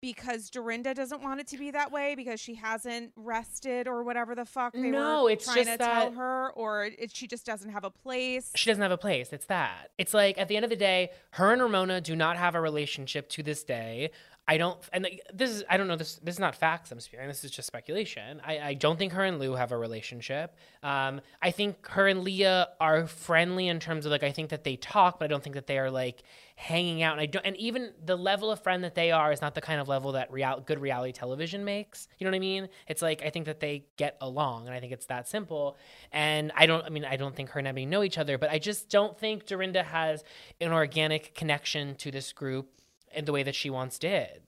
Because 0.00 0.50
Dorinda 0.50 0.94
doesn't 0.94 1.22
want 1.22 1.40
it 1.40 1.46
to 1.48 1.58
be 1.58 1.70
that 1.70 1.90
way 1.90 2.14
because 2.14 2.38
she 2.40 2.54
hasn't 2.54 3.12
rested 3.16 3.88
or 3.88 4.02
whatever 4.02 4.34
the 4.34 4.44
fuck 4.44 4.72
they 4.74 4.80
No, 4.90 5.24
were 5.24 5.30
it's 5.30 5.44
trying 5.44 5.64
just 5.64 5.70
to 5.70 5.78
tell 5.78 6.10
that- 6.10 6.16
her, 6.16 6.50
or 6.52 6.84
it, 6.84 7.14
she 7.16 7.26
just 7.26 7.46
doesn't 7.46 7.70
have 7.70 7.84
a 7.84 7.90
place. 7.90 8.50
She 8.54 8.68
doesn't 8.70 8.82
have 8.82 8.92
a 8.92 8.98
place. 8.98 9.32
It's 9.32 9.46
that. 9.46 9.90
It's 9.98 10.12
like 10.14 10.38
at 10.38 10.48
the 10.48 10.56
end 10.56 10.64
of 10.64 10.70
the 10.70 10.76
day, 10.76 11.10
her 11.32 11.52
and 11.52 11.62
Ramona 11.62 12.00
do 12.00 12.14
not 12.14 12.36
have 12.36 12.54
a 12.54 12.60
relationship 12.60 13.28
to 13.30 13.42
this 13.42 13.64
day. 13.64 14.10
I 14.48 14.58
don't, 14.58 14.78
and 14.92 15.08
this 15.34 15.50
is, 15.50 15.64
I 15.68 15.76
don't 15.76 15.88
know, 15.88 15.96
this, 15.96 16.20
this 16.22 16.36
is 16.36 16.38
not 16.38 16.54
facts 16.54 16.92
I'm 16.92 17.00
spewing. 17.00 17.26
This 17.26 17.42
is 17.42 17.50
just 17.50 17.66
speculation. 17.66 18.40
I, 18.44 18.58
I 18.60 18.74
don't 18.74 18.96
think 18.96 19.12
her 19.12 19.24
and 19.24 19.40
Lou 19.40 19.54
have 19.54 19.72
a 19.72 19.76
relationship. 19.76 20.54
Um, 20.84 21.20
I 21.42 21.50
think 21.50 21.84
her 21.88 22.06
and 22.06 22.22
Leah 22.22 22.68
are 22.80 23.08
friendly 23.08 23.66
in 23.66 23.80
terms 23.80 24.06
of 24.06 24.12
like, 24.12 24.22
I 24.22 24.30
think 24.30 24.50
that 24.50 24.62
they 24.62 24.76
talk, 24.76 25.18
but 25.18 25.24
I 25.24 25.28
don't 25.28 25.42
think 25.42 25.56
that 25.56 25.66
they 25.66 25.78
are 25.78 25.90
like 25.90 26.22
hanging 26.54 27.02
out. 27.02 27.12
And 27.12 27.20
I 27.20 27.26
don't, 27.26 27.44
and 27.44 27.56
even 27.56 27.92
the 28.04 28.14
level 28.14 28.52
of 28.52 28.62
friend 28.62 28.84
that 28.84 28.94
they 28.94 29.10
are 29.10 29.32
is 29.32 29.40
not 29.40 29.56
the 29.56 29.60
kind 29.60 29.80
of 29.80 29.88
level 29.88 30.12
that 30.12 30.30
real, 30.30 30.62
good 30.64 30.78
reality 30.78 31.12
television 31.12 31.64
makes. 31.64 32.06
You 32.18 32.24
know 32.24 32.30
what 32.30 32.36
I 32.36 32.40
mean? 32.40 32.68
It's 32.86 33.02
like, 33.02 33.22
I 33.24 33.30
think 33.30 33.46
that 33.46 33.58
they 33.58 33.86
get 33.96 34.16
along 34.20 34.66
and 34.66 34.74
I 34.76 34.78
think 34.78 34.92
it's 34.92 35.06
that 35.06 35.26
simple. 35.26 35.76
And 36.12 36.52
I 36.54 36.66
don't, 36.66 36.84
I 36.84 36.90
mean, 36.90 37.04
I 37.04 37.16
don't 37.16 37.34
think 37.34 37.50
her 37.50 37.58
and 37.58 37.66
Emmy 37.66 37.84
know 37.84 38.04
each 38.04 38.16
other, 38.16 38.38
but 38.38 38.50
I 38.50 38.60
just 38.60 38.90
don't 38.90 39.18
think 39.18 39.44
Dorinda 39.44 39.82
has 39.82 40.22
an 40.60 40.70
organic 40.70 41.34
connection 41.34 41.96
to 41.96 42.12
this 42.12 42.32
group 42.32 42.70
in 43.14 43.24
the 43.24 43.32
way 43.32 43.42
that 43.42 43.54
she 43.54 43.70
once 43.70 43.98
did. 43.98 44.42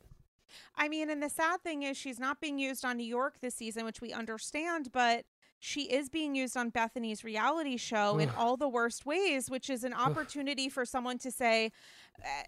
I 0.76 0.88
mean, 0.88 1.10
and 1.10 1.22
the 1.22 1.28
sad 1.28 1.62
thing 1.62 1.82
is 1.82 1.96
she's 1.96 2.20
not 2.20 2.40
being 2.40 2.58
used 2.58 2.84
on 2.84 2.96
New 2.96 3.06
York 3.06 3.40
this 3.40 3.54
season, 3.54 3.84
which 3.84 4.00
we 4.00 4.12
understand, 4.12 4.90
but 4.92 5.24
she 5.60 5.82
is 5.82 6.08
being 6.08 6.36
used 6.36 6.56
on 6.56 6.70
Bethenny's 6.70 7.24
reality 7.24 7.76
show 7.76 8.18
in 8.18 8.30
all 8.30 8.56
the 8.56 8.68
worst 8.68 9.04
ways, 9.04 9.50
which 9.50 9.68
is 9.68 9.82
an 9.82 9.92
opportunity 9.92 10.68
for 10.68 10.84
someone 10.84 11.18
to 11.18 11.32
say, 11.32 11.72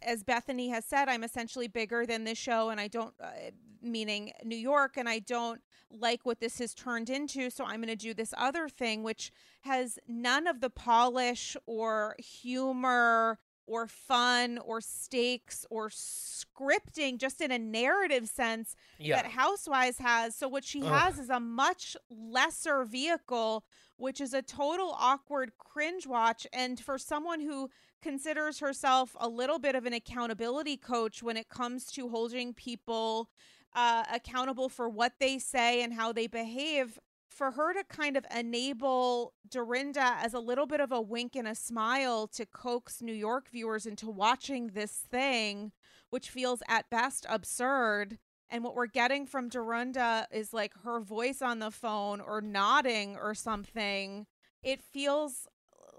as 0.00 0.22
Bethenny 0.22 0.70
has 0.70 0.84
said, 0.84 1.08
I'm 1.08 1.24
essentially 1.24 1.66
bigger 1.66 2.06
than 2.06 2.22
this 2.22 2.38
show, 2.38 2.70
and 2.70 2.80
I 2.80 2.86
don't, 2.86 3.12
uh, 3.20 3.50
meaning 3.82 4.32
New 4.44 4.56
York, 4.56 4.96
and 4.96 5.08
I 5.08 5.18
don't 5.18 5.60
like 5.90 6.24
what 6.24 6.38
this 6.38 6.60
has 6.60 6.72
turned 6.72 7.10
into, 7.10 7.50
so 7.50 7.64
I'm 7.64 7.80
going 7.80 7.88
to 7.88 7.96
do 7.96 8.14
this 8.14 8.32
other 8.36 8.68
thing, 8.68 9.02
which 9.02 9.32
has 9.62 9.98
none 10.06 10.46
of 10.46 10.60
the 10.60 10.70
polish 10.70 11.56
or 11.66 12.14
humor 12.18 13.40
or 13.70 13.86
fun 13.86 14.58
or 14.58 14.80
stakes 14.80 15.64
or 15.70 15.88
scripting 15.88 17.18
just 17.18 17.40
in 17.40 17.52
a 17.52 17.58
narrative 17.58 18.28
sense 18.28 18.74
Yeah. 18.98 19.16
that 19.22 19.30
Housewives 19.30 19.98
has. 19.98 20.34
So 20.34 20.48
what 20.48 20.64
she 20.64 20.82
Ugh. 20.82 20.88
has 20.88 21.18
is 21.20 21.30
a 21.30 21.38
much 21.38 21.96
lesser 22.10 22.84
vehicle, 22.84 23.64
which 23.96 24.20
is 24.20 24.34
a 24.34 24.42
total 24.42 24.96
awkward 24.98 25.52
cringe 25.56 26.04
watch. 26.04 26.48
And 26.52 26.80
for 26.80 26.98
someone 26.98 27.40
who 27.40 27.70
considers 28.02 28.58
herself 28.58 29.14
a 29.20 29.28
little 29.28 29.60
bit 29.60 29.76
of 29.76 29.86
an 29.86 29.92
accountability 29.92 30.76
coach 30.76 31.22
when 31.22 31.36
it 31.36 31.48
comes 31.48 31.86
to 31.92 32.08
holding 32.08 32.52
people 32.52 33.30
uh, 33.74 34.02
accountable 34.12 34.68
for 34.68 34.88
what 34.88 35.12
they 35.20 35.38
say 35.38 35.80
and 35.82 35.92
how 35.94 36.12
they 36.12 36.26
behave, 36.26 36.98
for 37.40 37.52
her 37.52 37.72
to 37.72 37.82
kind 37.84 38.18
of 38.18 38.26
enable 38.36 39.32
Dorinda 39.48 40.18
as 40.20 40.34
a 40.34 40.38
little 40.38 40.66
bit 40.66 40.78
of 40.78 40.92
a 40.92 41.00
wink 41.00 41.34
and 41.34 41.48
a 41.48 41.54
smile 41.54 42.26
to 42.26 42.44
coax 42.44 43.00
New 43.00 43.14
York 43.14 43.48
viewers 43.50 43.86
into 43.86 44.10
watching 44.10 44.66
this 44.74 44.92
thing, 44.92 45.72
which 46.10 46.28
feels 46.28 46.62
at 46.68 46.90
best 46.90 47.24
absurd. 47.30 48.18
And 48.50 48.62
what 48.62 48.74
we're 48.74 48.84
getting 48.84 49.24
from 49.24 49.48
Dorinda 49.48 50.28
is 50.30 50.52
like 50.52 50.74
her 50.84 51.00
voice 51.00 51.40
on 51.40 51.60
the 51.60 51.70
phone 51.70 52.20
or 52.20 52.42
nodding 52.42 53.16
or 53.16 53.34
something. 53.34 54.26
It 54.62 54.82
feels 54.82 55.48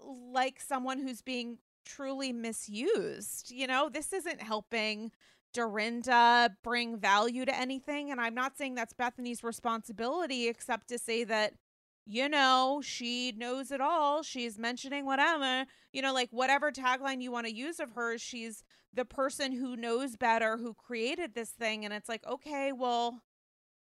like 0.03 0.59
someone 0.59 0.99
who's 0.99 1.23
being 1.23 1.57
truly 1.85 2.31
misused. 2.31 3.49
You 3.49 3.65
know, 3.65 3.89
this 3.89 4.13
isn't 4.13 4.43
helping 4.43 5.11
Dorinda 5.53 6.55
bring 6.63 6.97
value 6.97 7.45
to 7.45 7.57
anything. 7.57 8.11
And 8.11 8.19
I'm 8.19 8.35
not 8.35 8.57
saying 8.57 8.75
that's 8.75 8.93
Bethenny's 8.93 9.43
responsibility, 9.43 10.47
except 10.47 10.87
to 10.89 10.97
say 10.97 11.23
that, 11.25 11.53
you 12.05 12.27
know, 12.29 12.81
she 12.83 13.33
knows 13.37 13.71
it 13.71 13.81
all. 13.81 14.23
She's 14.23 14.57
mentioning 14.57 15.05
whatever, 15.05 15.65
you 15.93 16.01
know, 16.01 16.13
like 16.13 16.29
whatever 16.31 16.71
tagline 16.71 17.21
you 17.21 17.31
want 17.31 17.47
to 17.47 17.55
use 17.55 17.79
of 17.79 17.91
her, 17.91 18.17
she's 18.17 18.63
the 18.93 19.05
person 19.05 19.51
who 19.51 19.75
knows 19.75 20.15
better, 20.17 20.57
who 20.57 20.73
created 20.73 21.33
this 21.33 21.51
thing. 21.51 21.85
And 21.85 21.93
it's 21.93 22.09
like, 22.09 22.25
okay, 22.27 22.71
well, 22.71 23.21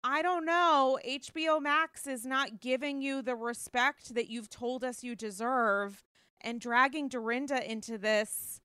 I 0.03 0.23
don't 0.23 0.45
know. 0.45 0.99
HBO 1.07 1.61
Max 1.61 2.07
is 2.07 2.27
not 2.27 2.61
giving 2.61 3.01
you 3.01 3.23
the 3.23 3.37
respect 3.37 4.15
that 4.15 4.29
you've 4.31 4.51
told 4.51 4.85
us 4.85 5.03
you 5.03 5.15
deserve. 5.15 6.05
And 6.41 6.61
dragging 6.61 7.09
Dorinda 7.09 7.71
into 7.71 7.97
this 7.97 8.61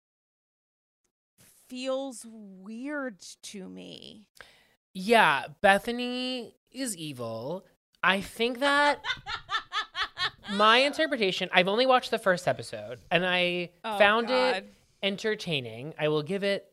feels 1.70 2.26
weird 2.30 3.20
to 3.44 3.70
me. 3.70 4.26
Yeah, 4.94 5.46
Bethenny 5.64 6.54
is 6.72 6.98
evil. 6.98 7.66
I 8.04 8.22
think 8.22 8.60
that 8.60 9.02
my 10.54 10.78
interpretation, 10.80 11.50
I've 11.54 11.68
only 11.68 11.86
watched 11.86 12.12
the 12.12 12.18
first 12.20 12.48
episode 12.48 13.00
and 13.12 13.26
I 13.26 13.70
Oh, 13.84 13.98
found 13.98 14.28
God. 14.28 14.56
it 14.58 14.74
entertaining. 15.04 15.94
I 15.98 16.08
will 16.10 16.24
give 16.24 16.44
it 16.44 16.66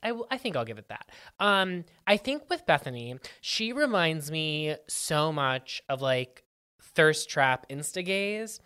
I, 0.00 0.12
will- 0.12 0.28
I 0.30 0.38
think 0.38 0.54
I'll 0.54 0.64
give 0.64 0.78
it 0.78 0.88
that. 0.90 1.10
Um, 1.40 1.84
I 2.06 2.18
think 2.18 2.48
with 2.48 2.64
Bethenny, 2.66 3.18
she 3.40 3.72
reminds 3.72 4.30
me 4.30 4.76
so 4.86 5.32
much 5.32 5.82
of 5.88 6.00
like 6.00 6.44
thirst 6.80 7.28
trap 7.28 7.66
instagaze, 7.68 8.60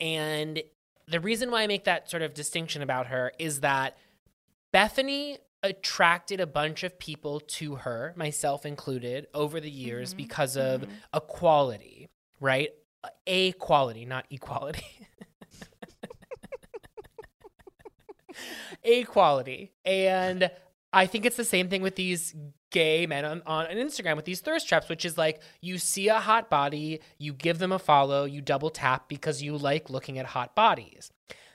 and 0.00 0.60
the 1.06 1.20
reason 1.20 1.52
why 1.52 1.62
I 1.62 1.66
make 1.68 1.84
that 1.84 2.10
sort 2.10 2.22
of 2.24 2.34
distinction 2.34 2.82
about 2.82 3.06
her 3.06 3.30
is 3.38 3.60
that 3.60 3.96
Bethenny 4.72 5.38
attracted 5.62 6.40
a 6.40 6.46
bunch 6.46 6.82
of 6.82 6.98
people 6.98 7.38
to 7.40 7.76
her, 7.76 8.12
myself 8.16 8.66
included, 8.66 9.26
over 9.32 9.60
the 9.60 9.70
years 9.70 10.12
Mhm, 10.12 10.16
because 10.16 10.56
of 10.56 10.82
mhm. 10.82 10.88
equality, 11.14 12.08
right? 12.40 12.70
A 13.26 13.52
quality, 13.52 14.04
not 14.04 14.26
equality. 14.30 14.84
Equality. 18.82 19.72
And 19.84 20.50
I 20.92 21.06
think 21.06 21.26
it's 21.26 21.36
the 21.36 21.44
same 21.44 21.68
thing 21.68 21.82
with 21.82 21.96
these 21.96 22.34
gay 22.70 23.06
men 23.06 23.24
on, 23.24 23.42
on 23.46 23.66
Instagram 23.66 24.16
with 24.16 24.24
these 24.24 24.40
thirst 24.40 24.68
traps, 24.68 24.88
which 24.88 25.04
is 25.04 25.18
like 25.18 25.40
you 25.60 25.78
see 25.78 26.08
a 26.08 26.18
hot 26.18 26.48
body, 26.48 27.00
you 27.18 27.32
give 27.34 27.58
them 27.58 27.70
a 27.72 27.78
follow, 27.78 28.24
you 28.24 28.40
double 28.40 28.70
tap 28.70 29.08
because 29.08 29.42
you 29.42 29.56
like 29.56 29.90
looking 29.90 30.18
at 30.18 30.26
hot 30.26 30.54
bodies. 30.54 31.10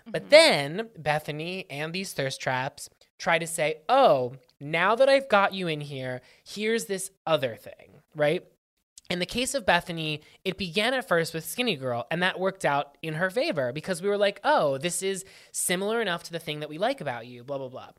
But 0.09 0.29
then 0.29 0.89
Bethenny 0.97 1.65
and 1.69 1.91
these 1.91 2.13
thirst 2.13 2.39
traps 2.39 2.87
try 3.17 3.39
to 3.39 3.47
say, 3.47 3.77
oh, 3.89 4.33
now 4.59 4.95
that 4.95 5.09
I've 5.09 5.29
got 5.29 5.53
you 5.53 5.67
in 5.67 5.81
here, 5.81 6.21
here's 6.43 6.85
this 6.85 7.11
other 7.25 7.55
thing, 7.55 8.01
right? 8.15 8.43
In 9.09 9.19
the 9.19 9.25
case 9.25 9.53
of 9.53 9.65
Bethenny, 9.65 10.21
it 10.43 10.57
began 10.57 10.93
at 10.93 11.07
first 11.07 11.33
with 11.33 11.45
Skinnygirl, 11.45 12.03
and 12.11 12.21
that 12.21 12.39
worked 12.39 12.65
out 12.65 12.97
in 13.01 13.13
her 13.13 13.29
favor 13.29 13.71
because 13.71 14.01
we 14.01 14.09
were 14.09 14.17
like, 14.17 14.41
oh, 14.43 14.77
this 14.77 15.01
is 15.01 15.23
similar 15.51 16.01
enough 16.01 16.23
to 16.23 16.31
the 16.31 16.39
thing 16.39 16.59
that 16.59 16.69
we 16.69 16.77
like 16.77 16.99
about 16.99 17.25
you, 17.25 17.43
blah, 17.43 17.57
blah, 17.57 17.69
blah. 17.69 17.89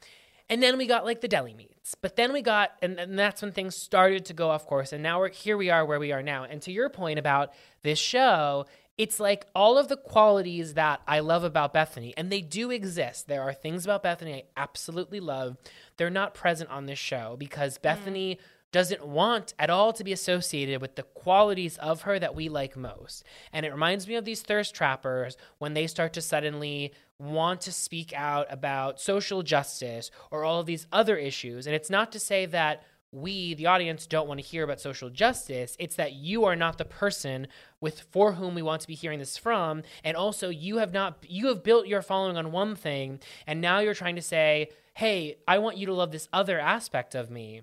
And 0.50 0.62
then 0.62 0.78
we 0.78 0.86
got 0.86 1.04
like 1.04 1.20
the 1.20 1.28
deli 1.28 1.54
meats. 1.54 1.94
But 2.00 2.16
then 2.16 2.32
we 2.32 2.42
got, 2.42 2.70
and, 2.80 2.98
and 2.98 3.18
that's 3.18 3.42
when 3.42 3.52
things 3.52 3.76
started 3.76 4.24
to 4.26 4.34
go 4.34 4.50
off 4.50 4.66
course. 4.66 4.92
And 4.92 5.02
now 5.02 5.18
we're 5.18 5.28
here 5.28 5.56
we 5.56 5.70
are 5.70 5.84
where 5.84 6.00
we 6.00 6.12
are 6.12 6.22
now. 6.22 6.44
And 6.44 6.62
to 6.62 6.72
your 6.72 6.88
point 6.88 7.18
about 7.18 7.52
this 7.82 7.98
show, 7.98 8.66
it's 8.98 9.20
like 9.20 9.46
all 9.54 9.78
of 9.78 9.86
the 9.86 9.96
qualities 9.96 10.74
that 10.74 11.00
I 11.06 11.20
love 11.20 11.44
about 11.44 11.72
Bethenny, 11.72 12.12
and 12.16 12.30
they 12.30 12.40
do 12.40 12.70
exist. 12.72 13.28
There 13.28 13.42
are 13.42 13.54
things 13.54 13.84
about 13.84 14.02
Bethenny 14.02 14.34
I 14.34 14.42
absolutely 14.56 15.20
love. 15.20 15.56
They're 15.96 16.10
not 16.10 16.34
present 16.34 16.68
on 16.70 16.86
this 16.86 16.98
show 16.98 17.36
because 17.38 17.78
mm. 17.78 17.82
Bethenny 17.82 18.38
doesn't 18.70 19.06
want 19.06 19.54
at 19.58 19.70
all 19.70 19.92
to 19.94 20.04
be 20.04 20.12
associated 20.12 20.82
with 20.82 20.96
the 20.96 21.02
qualities 21.02 21.78
of 21.78 22.02
her 22.02 22.18
that 22.18 22.34
we 22.34 22.48
like 22.48 22.76
most. 22.76 23.24
And 23.52 23.64
it 23.64 23.72
reminds 23.72 24.06
me 24.06 24.16
of 24.16 24.26
these 24.26 24.42
thirst 24.42 24.74
trappers 24.74 25.36
when 25.58 25.72
they 25.72 25.86
start 25.86 26.12
to 26.14 26.20
suddenly 26.20 26.92
want 27.18 27.62
to 27.62 27.72
speak 27.72 28.12
out 28.12 28.46
about 28.50 29.00
social 29.00 29.42
justice 29.42 30.10
or 30.30 30.44
all 30.44 30.60
of 30.60 30.66
these 30.66 30.86
other 30.92 31.16
issues. 31.16 31.66
And 31.66 31.74
it's 31.74 31.88
not 31.88 32.12
to 32.12 32.18
say 32.18 32.44
that 32.46 32.82
we, 33.10 33.54
the 33.54 33.66
audience, 33.66 34.06
don't 34.06 34.28
want 34.28 34.40
to 34.40 34.46
hear 34.46 34.64
about 34.64 34.80
social 34.80 35.08
justice. 35.08 35.76
It's 35.78 35.96
that 35.96 36.12
you 36.12 36.44
are 36.44 36.56
not 36.56 36.76
the 36.78 36.84
person 36.84 37.46
with 37.80 38.00
for 38.00 38.32
whom 38.32 38.54
we 38.54 38.62
want 38.62 38.82
to 38.82 38.88
be 38.88 38.94
hearing 38.94 39.18
this 39.18 39.38
from. 39.38 39.82
And 40.04 40.16
also 40.16 40.50
you 40.50 40.78
have 40.78 40.92
not 40.92 41.24
you 41.28 41.48
have 41.48 41.62
built 41.62 41.86
your 41.86 42.02
following 42.02 42.36
on 42.36 42.52
one 42.52 42.76
thing 42.76 43.20
and 43.46 43.60
now 43.60 43.78
you're 43.78 43.94
trying 43.94 44.16
to 44.16 44.22
say, 44.22 44.70
"Hey, 44.94 45.38
I 45.46 45.58
want 45.58 45.78
you 45.78 45.86
to 45.86 45.94
love 45.94 46.12
this 46.12 46.28
other 46.32 46.58
aspect 46.58 47.14
of 47.14 47.30
me." 47.30 47.62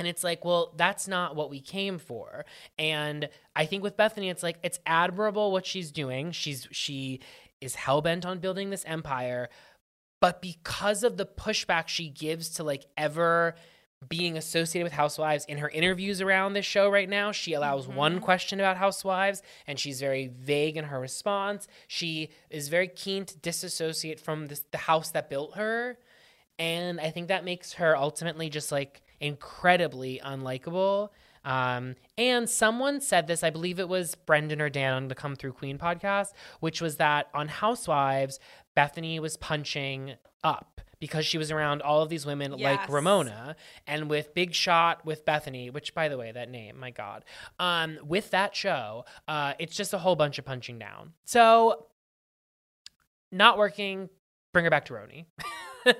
And 0.00 0.08
it's 0.08 0.24
like, 0.24 0.44
well, 0.44 0.74
that's 0.76 1.06
not 1.06 1.36
what 1.36 1.50
we 1.50 1.60
came 1.60 1.98
for. 1.98 2.44
And 2.78 3.28
I 3.54 3.66
think 3.66 3.84
with 3.84 3.96
Bethenny, 3.96 4.28
it's 4.30 4.42
like 4.42 4.58
it's 4.64 4.80
admirable 4.86 5.52
what 5.52 5.66
she's 5.66 5.92
doing. 5.92 6.32
She's 6.32 6.66
she 6.72 7.20
is 7.60 7.76
hell 7.76 8.02
bent 8.02 8.26
on 8.26 8.40
building 8.40 8.70
this 8.70 8.84
empire, 8.86 9.48
but 10.20 10.42
because 10.42 11.04
of 11.04 11.16
the 11.16 11.26
pushback 11.26 11.86
she 11.86 12.08
gives 12.08 12.50
to 12.50 12.64
like 12.64 12.86
ever 12.96 13.54
being 14.08 14.36
associated 14.36 14.84
with 14.84 14.92
housewives 14.92 15.44
in 15.46 15.58
her 15.58 15.68
interviews 15.68 16.20
around 16.20 16.52
this 16.52 16.66
show 16.66 16.88
right 16.88 17.08
now, 17.08 17.32
she 17.32 17.52
allows 17.52 17.86
one 17.86 18.20
question 18.20 18.60
about 18.60 18.76
housewives 18.76 19.42
and 19.66 19.78
she's 19.78 20.00
very 20.00 20.28
vague 20.28 20.76
in 20.76 20.84
her 20.84 21.00
response. 21.00 21.68
She 21.86 22.30
is 22.50 22.68
very 22.68 22.88
keen 22.88 23.24
to 23.26 23.36
disassociate 23.38 24.20
from 24.20 24.46
this, 24.46 24.64
the 24.70 24.78
house 24.78 25.10
that 25.10 25.30
built 25.30 25.56
her. 25.56 25.98
And 26.58 27.00
I 27.00 27.10
think 27.10 27.28
that 27.28 27.44
makes 27.44 27.74
her 27.74 27.96
ultimately 27.96 28.48
just 28.48 28.70
like 28.70 29.02
incredibly 29.20 30.20
unlikable. 30.24 31.10
Um, 31.44 31.96
and 32.16 32.48
someone 32.48 33.00
said 33.00 33.26
this, 33.26 33.42
I 33.42 33.50
believe 33.50 33.78
it 33.78 33.88
was 33.88 34.14
Brendan 34.14 34.60
or 34.60 34.70
Dan 34.70 34.94
on 34.94 35.08
the 35.08 35.14
Come 35.14 35.36
Through 35.36 35.52
Queen 35.52 35.78
podcast, 35.78 36.28
which 36.60 36.80
was 36.80 36.96
that 36.96 37.28
on 37.34 37.48
Housewives, 37.48 38.40
Bethenny 38.76 39.20
was 39.20 39.36
punching 39.36 40.14
up 40.42 40.73
because 41.04 41.26
she 41.26 41.36
was 41.36 41.50
around 41.50 41.82
all 41.82 42.00
of 42.00 42.08
these 42.08 42.24
women 42.24 42.52
like 42.52 42.88
Ramona 42.88 43.56
and 43.86 44.08
with 44.08 44.32
Big 44.32 44.54
Shot 44.54 45.04
with 45.04 45.26
Bethenny, 45.26 45.70
which 45.70 45.94
by 45.94 46.08
the 46.08 46.16
way, 46.16 46.32
that 46.32 46.48
name, 46.48 46.80
my 46.80 46.92
God. 46.92 47.26
Um, 47.58 47.98
with 48.02 48.30
that 48.30 48.56
show, 48.56 49.04
uh, 49.28 49.52
it's 49.58 49.76
just 49.76 49.92
a 49.92 49.98
whole 49.98 50.16
bunch 50.16 50.38
of 50.38 50.46
punching 50.46 50.78
down. 50.78 51.12
So 51.26 51.88
not 53.30 53.58
working, 53.58 54.08
bring 54.54 54.64
her 54.64 54.70
back 54.70 54.86
to 54.86 54.94
RHONY. 54.94 55.26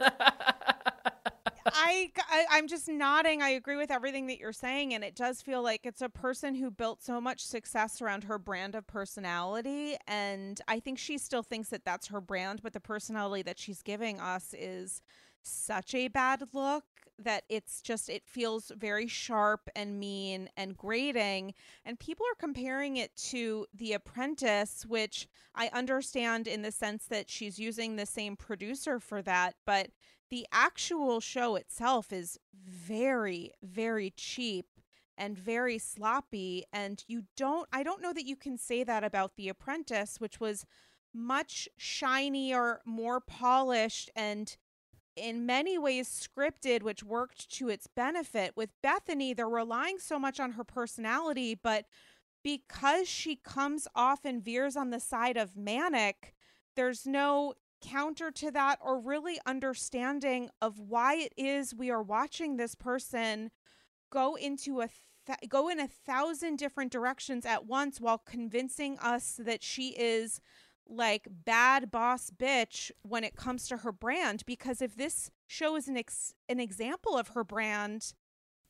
I, 1.72 2.10
I 2.28 2.44
I'm 2.50 2.68
just 2.68 2.88
nodding. 2.88 3.40
I 3.42 3.50
agree 3.50 3.76
with 3.76 3.90
everything 3.90 4.26
that 4.26 4.38
you're 4.38 4.52
saying, 4.52 4.92
and 4.92 5.02
it 5.02 5.14
does 5.16 5.40
feel 5.40 5.62
like 5.62 5.86
it's 5.86 6.02
a 6.02 6.08
person 6.10 6.54
who 6.54 6.70
built 6.70 7.02
so 7.02 7.20
much 7.20 7.44
success 7.44 8.02
around 8.02 8.24
her 8.24 8.38
brand 8.38 8.74
of 8.74 8.86
personality, 8.86 9.96
and 10.06 10.60
I 10.68 10.78
think 10.80 10.98
she 10.98 11.16
still 11.16 11.42
thinks 11.42 11.70
that 11.70 11.84
that's 11.84 12.08
her 12.08 12.20
brand, 12.20 12.60
but 12.62 12.74
the 12.74 12.80
personality 12.80 13.42
that 13.42 13.58
she's 13.58 13.82
giving 13.82 14.20
us 14.20 14.54
is 14.58 15.00
such 15.42 15.94
a 15.94 16.08
bad 16.08 16.42
look 16.52 16.84
that 17.18 17.44
it's 17.48 17.80
just 17.82 18.08
it 18.08 18.22
feels 18.26 18.72
very 18.76 19.06
sharp 19.06 19.68
and 19.76 20.00
mean 20.00 20.48
and 20.56 20.76
grating 20.76 21.52
and 21.84 21.98
people 22.00 22.24
are 22.26 22.34
comparing 22.40 22.96
it 22.96 23.14
to 23.14 23.66
the 23.74 23.92
apprentice 23.92 24.84
which 24.88 25.28
i 25.54 25.68
understand 25.74 26.48
in 26.48 26.62
the 26.62 26.72
sense 26.72 27.04
that 27.06 27.30
she's 27.30 27.58
using 27.58 27.94
the 27.94 28.06
same 28.06 28.34
producer 28.36 28.98
for 28.98 29.20
that 29.22 29.54
but 29.66 29.90
the 30.30 30.46
actual 30.52 31.20
show 31.20 31.56
itself 31.56 32.12
is 32.12 32.38
very 32.66 33.52
very 33.62 34.12
cheap 34.16 34.66
and 35.16 35.38
very 35.38 35.78
sloppy 35.78 36.64
and 36.72 37.04
you 37.06 37.24
don't 37.36 37.68
i 37.72 37.82
don't 37.82 38.02
know 38.02 38.12
that 38.12 38.26
you 38.26 38.36
can 38.36 38.56
say 38.56 38.82
that 38.82 39.04
about 39.04 39.36
the 39.36 39.48
apprentice 39.48 40.16
which 40.18 40.40
was 40.40 40.66
much 41.14 41.68
shinier 41.76 42.80
more 42.84 43.20
polished 43.20 44.10
and 44.16 44.56
in 45.16 45.46
many 45.46 45.78
ways 45.78 46.08
scripted 46.08 46.82
which 46.82 47.04
worked 47.04 47.48
to 47.50 47.68
its 47.68 47.86
benefit. 47.86 48.52
With 48.56 48.70
bethenny 48.82 49.34
they're 49.34 49.48
relying 49.48 49.98
so 49.98 50.18
much 50.18 50.40
on 50.40 50.52
her 50.52 50.64
personality 50.64 51.54
but 51.54 51.86
because 52.42 53.08
she 53.08 53.36
comes 53.36 53.88
off 53.94 54.24
and 54.24 54.42
veers 54.42 54.76
on 54.76 54.90
the 54.90 55.00
side 55.00 55.36
of 55.36 55.56
manic 55.56 56.34
there's 56.76 57.06
no 57.06 57.54
counter 57.84 58.30
to 58.30 58.50
that 58.50 58.78
or 58.80 58.98
really 58.98 59.38
understanding 59.46 60.48
of 60.62 60.78
why 60.78 61.16
it 61.16 61.32
is 61.36 61.74
we 61.74 61.90
are 61.90 62.02
watching 62.02 62.56
this 62.56 62.74
person 62.74 63.50
go 64.10 64.34
into 64.36 64.80
a 64.80 64.88
th- 65.26 65.48
go 65.48 65.68
in 65.68 65.78
a 65.78 65.88
thousand 65.88 66.56
different 66.56 66.90
directions 66.90 67.44
at 67.44 67.66
once 67.66 68.00
while 68.00 68.18
convincing 68.18 68.98
us 69.00 69.38
that 69.38 69.62
she 69.62 69.88
is 69.90 70.40
like 70.88 71.26
bad 71.44 71.90
boss 71.90 72.30
bitch 72.30 72.90
when 73.02 73.24
it 73.24 73.36
comes 73.36 73.66
to 73.68 73.78
her 73.78 73.92
brand 73.92 74.42
because 74.46 74.80
if 74.82 74.96
this 74.96 75.30
show 75.46 75.76
is 75.76 75.88
an 75.88 75.96
ex- 75.96 76.34
an 76.48 76.60
example 76.60 77.16
of 77.16 77.28
her 77.28 77.44
brand 77.44 78.12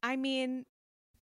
i 0.02 0.16
mean 0.16 0.64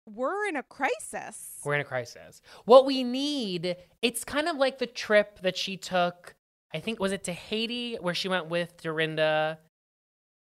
we're 0.07 0.47
in 0.49 0.57
a 0.57 0.63
crisis 0.63 1.59
We're 1.65 1.75
in 1.75 1.83
a 1.83 1.85
crisis. 1.85 2.41
What 2.65 2.87
we 2.87 3.05
need, 3.05 3.77
it's 4.01 4.25
kind 4.25 4.49
of 4.49 4.57
like 4.57 4.79
the 4.79 4.87
trip 4.87 5.41
that 5.43 5.55
she 5.55 5.77
took. 5.77 6.35
I 6.73 6.81
think 6.81 7.01
was 7.01 7.13
it 7.13 7.25
to 7.25 7.33
Haiti 7.33 7.97
where 7.97 8.15
she 8.15 8.29
went 8.29 8.49
with 8.49 8.83
Dorinda. 8.83 9.59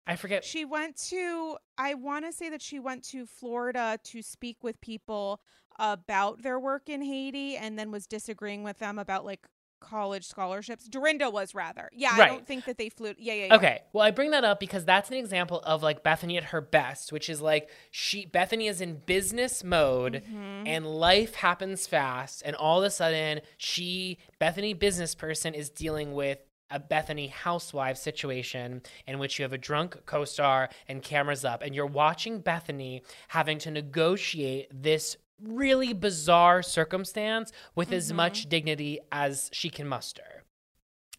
I 0.06 0.16
forget. 0.16 0.44
She 0.44 0.64
went 0.64 0.96
to, 1.08 1.56
I 1.76 1.94
want 1.94 2.24
to 2.24 2.32
say 2.32 2.48
that 2.50 2.62
she 2.62 2.80
went 2.80 3.04
to 3.08 3.26
Florida 3.26 3.98
to 4.04 4.22
speak 4.22 4.58
with 4.62 4.80
people 4.80 5.40
about 5.78 6.42
their 6.42 6.58
work 6.58 6.88
in 6.88 7.02
Haiti 7.02 7.56
and 7.56 7.78
then 7.78 7.90
was 7.90 8.06
disagreeing 8.06 8.62
with 8.62 8.78
them 8.78 8.98
about 8.98 9.24
like 9.24 9.46
college 9.80 10.26
scholarships. 10.26 10.88
Dorinda 10.88 11.30
was 11.30 11.54
rather. 11.54 11.88
Yeah, 11.92 12.10
I 12.12 12.26
don't 12.26 12.46
think 12.46 12.64
that 12.66 12.78
they 12.78 12.88
flew. 12.88 13.14
Yeah, 13.18 13.34
yeah, 13.34 13.46
yeah. 13.46 13.56
Okay, 13.56 13.80
well, 13.92 14.04
I 14.04 14.10
bring 14.10 14.30
that 14.32 14.44
up 14.44 14.60
because 14.60 14.84
that's 14.84 15.10
an 15.10 15.16
example 15.16 15.60
of 15.60 15.82
like 15.82 16.02
Bethenny 16.02 16.36
at 16.36 16.44
her 16.44 16.60
best, 16.60 17.12
which 17.12 17.28
is 17.28 17.40
like 17.40 17.70
she 17.90 18.26
Bethenny 18.26 18.68
is 18.68 18.80
in 18.80 18.96
business 19.06 19.62
mode 19.64 20.22
Mm-hmm. 20.28 20.66
and 20.66 20.86
life 20.86 21.34
happens 21.36 21.86
fast, 21.86 22.42
and 22.44 22.54
all 22.56 22.78
of 22.78 22.84
a 22.84 22.90
sudden 22.90 23.40
she 23.56 24.18
Bethenny 24.40 24.78
business 24.78 25.14
person 25.14 25.54
is 25.54 25.70
dealing 25.70 26.12
with 26.12 26.38
a 26.70 26.78
Bethenny 26.78 27.30
housewife 27.30 27.96
situation 27.96 28.82
in 29.06 29.18
which 29.18 29.38
you 29.38 29.42
have 29.42 29.54
a 29.54 29.58
drunk 29.58 29.96
co-star 30.04 30.68
and 30.86 31.02
cameras 31.02 31.44
up, 31.44 31.62
and 31.62 31.74
you're 31.74 31.86
watching 31.86 32.42
Bethenny 32.42 33.00
having 33.28 33.58
to 33.58 33.70
negotiate 33.70 34.68
this 34.70 35.16
really 35.42 35.92
bizarre 35.92 36.62
circumstance 36.62 37.52
with 37.74 37.92
as 37.92 38.08
mm-hmm. 38.08 38.16
much 38.16 38.48
dignity 38.48 38.98
as 39.12 39.50
she 39.52 39.70
can 39.70 39.86
muster 39.86 40.44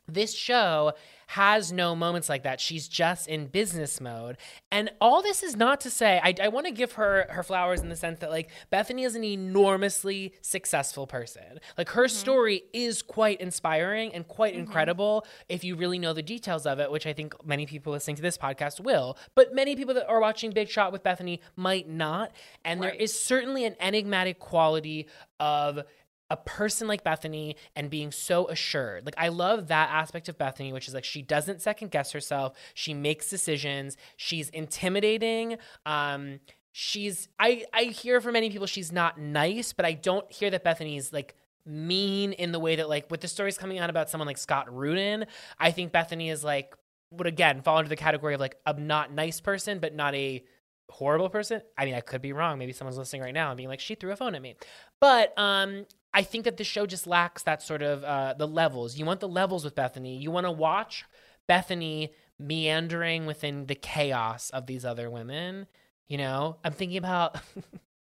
this 0.09 0.33
show 0.33 0.93
has 1.27 1.71
no 1.71 1.95
moments 1.95 2.27
like 2.27 2.41
that. 2.41 2.59
She's 2.59 2.87
just 2.87 3.27
in 3.27 3.45
business 3.45 4.01
mode. 4.01 4.35
And 4.71 4.89
all 4.99 5.21
this 5.21 5.43
is 5.43 5.55
not 5.55 5.79
to 5.81 5.91
say, 5.91 6.19
I, 6.23 6.33
I 6.41 6.47
want 6.47 6.65
to 6.65 6.71
give 6.71 6.93
her 6.93 7.27
her 7.29 7.43
flowers 7.43 7.81
in 7.81 7.89
the 7.89 7.95
sense 7.95 8.17
that, 8.21 8.31
like, 8.31 8.49
Bethenny 8.73 9.05
is 9.05 9.13
an 9.13 9.23
enormously 9.23 10.33
successful 10.41 11.05
person. 11.05 11.59
Like, 11.77 11.89
her 11.89 12.05
mm-hmm. 12.05 12.15
story 12.15 12.63
is 12.73 13.03
quite 13.03 13.41
inspiring 13.41 14.11
and 14.15 14.27
quite 14.27 14.53
mm-hmm. 14.53 14.61
incredible 14.61 15.23
if 15.49 15.63
you 15.63 15.75
really 15.75 15.99
know 15.99 16.13
the 16.13 16.23
details 16.23 16.65
of 16.65 16.79
it, 16.79 16.89
which 16.89 17.05
I 17.05 17.13
think 17.13 17.35
many 17.45 17.67
people 17.67 17.93
listening 17.93 18.15
to 18.15 18.23
this 18.23 18.35
podcast 18.35 18.79
will. 18.79 19.15
But 19.35 19.53
many 19.53 19.75
people 19.75 19.93
that 19.93 20.09
are 20.09 20.19
watching 20.19 20.49
Big 20.49 20.67
Shot 20.67 20.91
with 20.91 21.03
Bethenny 21.03 21.41
might 21.55 21.87
not. 21.87 22.31
And 22.65 22.81
there 22.81 22.89
is 22.89 23.17
certainly 23.17 23.65
an 23.65 23.75
enigmatic 23.79 24.39
quality 24.39 25.07
of 25.39 25.83
a 26.29 26.37
person 26.37 26.87
like 26.87 27.03
Bethenny 27.03 27.55
and 27.75 27.89
being 27.89 28.11
so 28.11 28.47
assured. 28.47 29.05
Like 29.05 29.15
I 29.17 29.29
love 29.29 29.67
that 29.67 29.89
aspect 29.91 30.29
of 30.29 30.37
Bethenny, 30.37 30.71
which 30.71 30.87
is 30.87 30.93
like 30.93 31.03
she 31.03 31.21
doesn't 31.21 31.61
second 31.61 31.91
guess 31.91 32.11
herself. 32.11 32.55
She 32.73 32.93
makes 32.93 33.29
decisions. 33.29 33.97
She's 34.15 34.49
intimidating. 34.49 35.57
Um, 35.85 36.39
she's 36.71 37.27
I 37.39 37.65
I 37.73 37.85
hear 37.85 38.21
from 38.21 38.33
many 38.33 38.49
people 38.49 38.67
she's 38.67 38.91
not 38.91 39.19
nice, 39.19 39.73
but 39.73 39.85
I 39.85 39.93
don't 39.93 40.31
hear 40.31 40.49
that 40.51 40.63
Bethenny's 40.63 41.11
like 41.11 41.35
mean 41.65 42.33
in 42.33 42.51
the 42.51 42.59
way 42.59 42.75
that 42.77 42.89
like 42.89 43.09
with 43.11 43.21
the 43.21 43.27
stories 43.27 43.57
coming 43.57 43.79
out 43.79 43.89
about 43.89 44.09
someone 44.09 44.27
like 44.27 44.37
Scott 44.37 44.73
Rudin, 44.73 45.25
I 45.59 45.71
think 45.71 45.91
Bethenny 45.91 46.31
is 46.31 46.43
like 46.43 46.75
would 47.11 47.27
again 47.27 47.61
fall 47.61 47.79
into 47.79 47.89
the 47.89 47.95
category 47.95 48.35
of 48.35 48.39
like 48.39 48.57
a 48.65 48.73
not 48.79 49.11
nice 49.11 49.41
person, 49.41 49.79
but 49.79 49.95
not 49.95 50.13
a 50.13 50.43
horrible 50.89 51.29
person. 51.29 51.61
I 51.77 51.85
mean, 51.85 51.93
I 51.93 52.01
could 52.01 52.21
be 52.21 52.33
wrong. 52.33 52.57
Maybe 52.59 52.73
someone's 52.73 52.97
listening 52.97 53.21
right 53.21 53.33
now 53.33 53.49
and 53.49 53.57
being 53.57 53.69
like, 53.69 53.79
she 53.79 53.95
threw 53.95 54.11
a 54.11 54.15
phone 54.15 54.35
at 54.35 54.41
me. 54.41 54.55
But 54.99 55.33
um, 55.37 55.85
I 56.13 56.23
think 56.23 56.45
that 56.45 56.57
the 56.57 56.63
show 56.63 56.85
just 56.85 57.05
lacks 57.07 57.43
that 57.43 57.61
sort 57.61 57.81
of 57.81 58.03
uh, 58.03 58.33
the 58.37 58.47
levels. 58.47 58.97
You 58.97 59.05
want 59.05 59.19
the 59.19 59.27
levels 59.27 59.63
with 59.63 59.75
Bethenny. 59.75 60.19
You 60.19 60.31
want 60.31 60.45
to 60.47 60.51
watch 60.51 61.05
Bethenny 61.47 62.09
meandering 62.39 63.25
within 63.25 63.65
the 63.67 63.75
chaos 63.75 64.49
of 64.49 64.65
these 64.65 64.85
other 64.85 65.09
women. 65.09 65.67
You 66.07 66.17
know, 66.17 66.57
I'm 66.63 66.73
thinking 66.73 66.97
about 66.97 67.37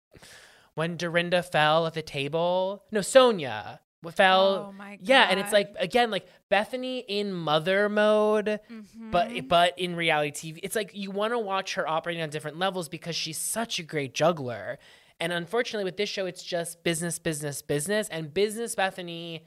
when 0.76 0.98
Dorinda 0.98 1.42
fell 1.44 1.88
at 1.88 1.94
the 1.94 2.02
table. 2.02 2.84
No, 2.92 3.00
Sonja 3.00 3.80
fell. 4.14 4.68
Oh 4.70 4.72
my 4.72 4.98
god. 4.98 5.08
Yeah, 5.08 5.28
and 5.30 5.40
it's 5.40 5.52
like 5.52 5.74
again, 5.80 6.12
like 6.12 6.28
Bethenny 6.52 7.04
in 7.08 7.34
mother 7.34 7.90
mode, 7.90 8.60
Mm-hmm. 8.72 9.12
but 9.12 9.48
but 9.48 9.80
in 9.80 9.96
reality 9.96 10.54
TV, 10.54 10.60
it's 10.64 10.76
like 10.76 10.92
you 10.94 11.12
want 11.12 11.34
to 11.34 11.40
watch 11.40 11.74
her 11.76 11.88
operating 11.88 12.22
on 12.22 12.30
different 12.30 12.60
levels 12.60 12.88
because 12.90 13.16
she's 13.16 13.38
such 13.38 13.80
a 13.80 13.84
great 13.84 14.14
juggler. 14.14 14.78
And 15.20 15.32
unfortunately, 15.32 15.86
with 15.86 15.98
this 15.98 16.10
show, 16.10 16.26
it's 16.26 16.44
just 16.44 16.84
business, 16.84 17.20
business, 17.20 17.62
business, 17.62 18.10
and 18.10 18.34
business 18.34 18.76
Bethenny 18.76 19.42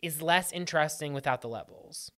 is 0.00 0.22
less 0.22 0.52
interesting 0.52 1.12
without 1.12 1.42
the 1.42 1.48
levels. 1.48 2.10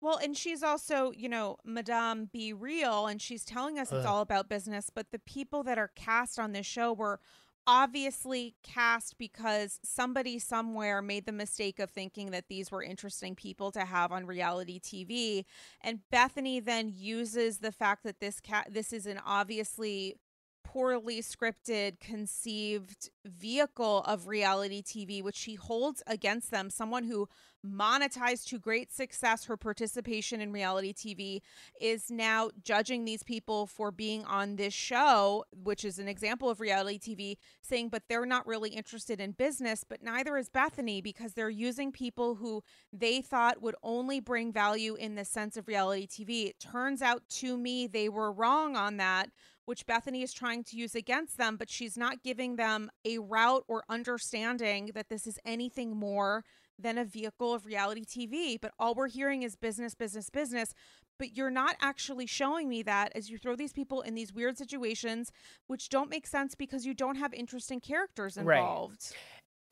Well, 0.00 0.18
and 0.18 0.36
she's 0.36 0.62
also, 0.62 1.10
you 1.12 1.28
know, 1.28 1.56
Madame 1.64 2.28
Be 2.30 2.52
Real, 2.52 3.06
and 3.06 3.20
she's 3.20 3.44
telling 3.44 3.78
us 3.78 3.90
it's 3.90 4.06
all 4.06 4.20
about 4.20 4.48
business, 4.48 4.90
but 4.94 5.10
the 5.10 5.18
people 5.18 5.62
that 5.62 5.78
are 5.78 5.90
cast 5.96 6.38
on 6.38 6.52
this 6.52 6.66
show 6.66 6.92
were 6.92 7.18
obviously 7.66 8.54
cast 8.62 9.18
because 9.18 9.80
somebody 9.82 10.38
somewhere 10.38 11.02
made 11.02 11.26
the 11.26 11.32
mistake 11.32 11.78
of 11.78 11.90
thinking 11.90 12.30
that 12.30 12.48
these 12.48 12.70
were 12.70 12.82
interesting 12.82 13.34
people 13.34 13.72
to 13.72 13.80
have 13.80 14.12
on 14.12 14.26
reality 14.26 14.78
TV. 14.78 15.44
And 15.80 16.00
Bethenny 16.12 16.64
then 16.64 16.92
uses 16.94 17.58
the 17.58 17.72
fact 17.72 18.04
that 18.04 18.20
this 18.20 18.38
cat 18.38 18.68
this 18.70 18.92
is 18.92 19.06
an 19.06 19.20
obviously 19.26 20.14
poorly 20.76 21.22
scripted, 21.22 21.98
conceived 22.00 23.08
vehicle 23.24 24.02
of 24.06 24.26
reality 24.26 24.82
TV, 24.82 25.22
which 25.22 25.34
she 25.34 25.54
holds 25.54 26.02
against 26.06 26.50
them. 26.50 26.68
Someone 26.68 27.04
who 27.04 27.26
monetized 27.66 28.46
to 28.46 28.58
great 28.58 28.92
success 28.92 29.46
her 29.46 29.56
participation 29.56 30.38
in 30.42 30.52
reality 30.52 30.92
TV 30.92 31.40
is 31.80 32.10
now 32.10 32.50
judging 32.62 33.06
these 33.06 33.22
people 33.22 33.66
for 33.66 33.90
being 33.90 34.22
on 34.26 34.56
this 34.56 34.74
show, 34.74 35.46
which 35.50 35.82
is 35.82 35.98
an 35.98 36.08
example 36.08 36.50
of 36.50 36.60
reality 36.60 36.98
TV, 36.98 37.38
saying, 37.62 37.88
but 37.88 38.02
they're 38.10 38.26
not 38.26 38.46
really 38.46 38.68
interested 38.68 39.18
in 39.18 39.30
business. 39.30 39.82
But 39.82 40.02
neither 40.02 40.36
is 40.36 40.50
Bethenny 40.50 41.02
because 41.02 41.32
they're 41.32 41.48
using 41.48 41.90
people 41.90 42.34
who 42.34 42.62
they 42.92 43.22
thought 43.22 43.62
would 43.62 43.76
only 43.82 44.20
bring 44.20 44.52
value 44.52 44.94
in 44.94 45.14
the 45.14 45.24
sense 45.24 45.56
of 45.56 45.68
reality 45.68 46.06
TV. 46.06 46.48
It 46.48 46.60
turns 46.60 47.00
out 47.00 47.22
to 47.30 47.56
me 47.56 47.86
they 47.86 48.10
were 48.10 48.30
wrong 48.30 48.76
on 48.76 48.98
that 48.98 49.30
which 49.66 49.86
Bethenny 49.86 50.22
is 50.22 50.32
trying 50.32 50.64
to 50.64 50.76
use 50.76 50.94
against 50.94 51.36
them, 51.36 51.56
but 51.56 51.68
she's 51.68 51.96
not 51.96 52.22
giving 52.22 52.56
them 52.56 52.90
a 53.04 53.18
route 53.18 53.64
or 53.68 53.84
understanding 53.88 54.90
that 54.94 55.08
this 55.10 55.26
is 55.26 55.38
anything 55.44 55.96
more 55.96 56.44
than 56.78 56.98
a 56.98 57.04
vehicle 57.04 57.52
of 57.54 57.66
reality 57.66 58.04
TV. 58.04 58.58
But 58.60 58.72
all 58.78 58.94
we're 58.94 59.08
hearing 59.08 59.42
is 59.42 59.56
business, 59.56 59.94
business, 59.94 60.30
business. 60.30 60.74
but 61.18 61.34
you're 61.34 61.50
not 61.50 61.76
actually 61.80 62.26
showing 62.26 62.68
me 62.68 62.82
that 62.82 63.10
as 63.14 63.30
you 63.30 63.38
throw 63.38 63.56
these 63.56 63.72
people 63.72 64.02
in 64.02 64.14
these 64.14 64.34
weird 64.34 64.58
situations 64.58 65.32
which 65.66 65.88
don't 65.88 66.10
make 66.10 66.26
sense 66.26 66.54
because 66.54 66.84
you 66.84 66.92
don't 66.92 67.16
have 67.16 67.32
interesting 67.32 67.80
characters 67.80 68.36
Right. 68.46 69.14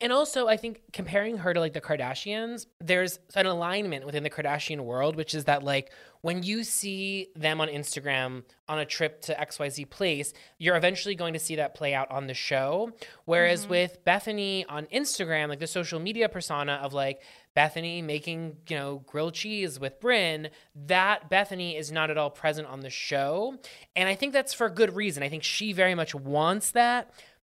And 0.01 0.11
also, 0.11 0.47
I 0.47 0.57
think 0.57 0.81
comparing 0.91 1.37
her 1.37 1.53
to 1.53 1.59
like 1.59 1.71
the 1.71 1.79
Kardashians, 1.79 2.65
there's 2.81 3.17
an 3.33 3.45
alignment 3.45 4.05
within 4.05 4.23
the 4.23 4.29
Kardashian 4.29 4.81
world, 4.81 5.15
which 5.15 5.33
is 5.33 5.45
that 5.45 5.63
like 5.63 5.89
when 6.19 6.43
you 6.43 6.65
see 6.65 7.29
them 7.35 7.61
on 7.61 7.69
Instagram 7.69 8.43
on 8.67 8.79
a 8.79 8.85
trip 8.85 9.21
to 9.21 9.33
XYZ 9.33 9.89
place, 9.89 10.33
you're 10.57 10.75
eventually 10.75 11.15
going 11.15 11.31
to 11.33 11.39
see 11.39 11.55
that 11.55 11.75
play 11.75 11.93
out 11.93 12.11
on 12.11 12.27
the 12.27 12.33
show. 12.33 12.91
Whereas 13.23 13.61
mm-hmm. 13.61 13.71
with 13.71 14.03
Bethenny 14.03 14.65
on 14.67 14.85
Instagram, 14.87 15.47
like 15.47 15.59
the 15.59 15.67
social 15.67 15.99
media 16.01 16.27
persona 16.27 16.73
of 16.83 16.93
like 16.93 17.21
Bethenny 17.55 18.03
making, 18.03 18.57
you 18.67 18.75
know, 18.75 19.03
grilled 19.05 19.35
cheese 19.35 19.79
with 19.79 20.01
Bryn, 20.01 20.49
that 20.87 21.29
Bethenny 21.29 21.79
is 21.79 21.89
not 21.89 22.09
at 22.09 22.17
all 22.17 22.31
present 22.31 22.67
on 22.67 22.81
the 22.81 22.89
show. 22.89 23.55
And 23.95 24.09
I 24.09 24.15
think 24.15 24.33
that's 24.33 24.53
for 24.53 24.69
good 24.69 24.93
reason. 24.93 25.23
I 25.23 25.29
think 25.29 25.43
she 25.43 25.71
very 25.71 25.95
much 25.95 26.13
wants 26.13 26.71
that 26.71 27.13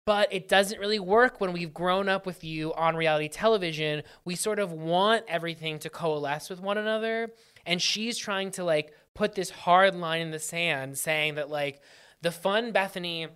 but 0.07 0.33
it 0.33 0.49
doesn't 0.49 0.79
really 0.79 1.01
work 1.01 1.41
when 1.41 1.53
we've 1.53 1.75
grown 1.75 2.09
up 2.09 2.25
with 2.25 2.45
you 2.45 2.73
on 2.75 2.97
reality 2.97 3.29
television. 3.29 4.05
We 4.25 4.37
sort 4.37 4.61
of 4.61 4.73
want 4.73 5.25
everything 5.29 5.81
to 5.81 5.91
coalesce 5.91 6.49
with 6.49 6.61
one 6.61 6.79
another. 6.79 7.33
And 7.67 7.83
she's 7.83 8.17
trying 8.17 8.53
to 8.53 8.65
like 8.65 8.95
put 9.15 9.35
this 9.35 9.51
hard 9.51 9.97
line 9.97 10.23
in 10.23 10.31
the 10.31 10.39
sand 10.39 10.97
saying 10.97 11.35
that 11.35 11.51
like 11.51 11.81
the 12.23 12.31
fun 12.31 12.73
Bethenny 12.73 13.29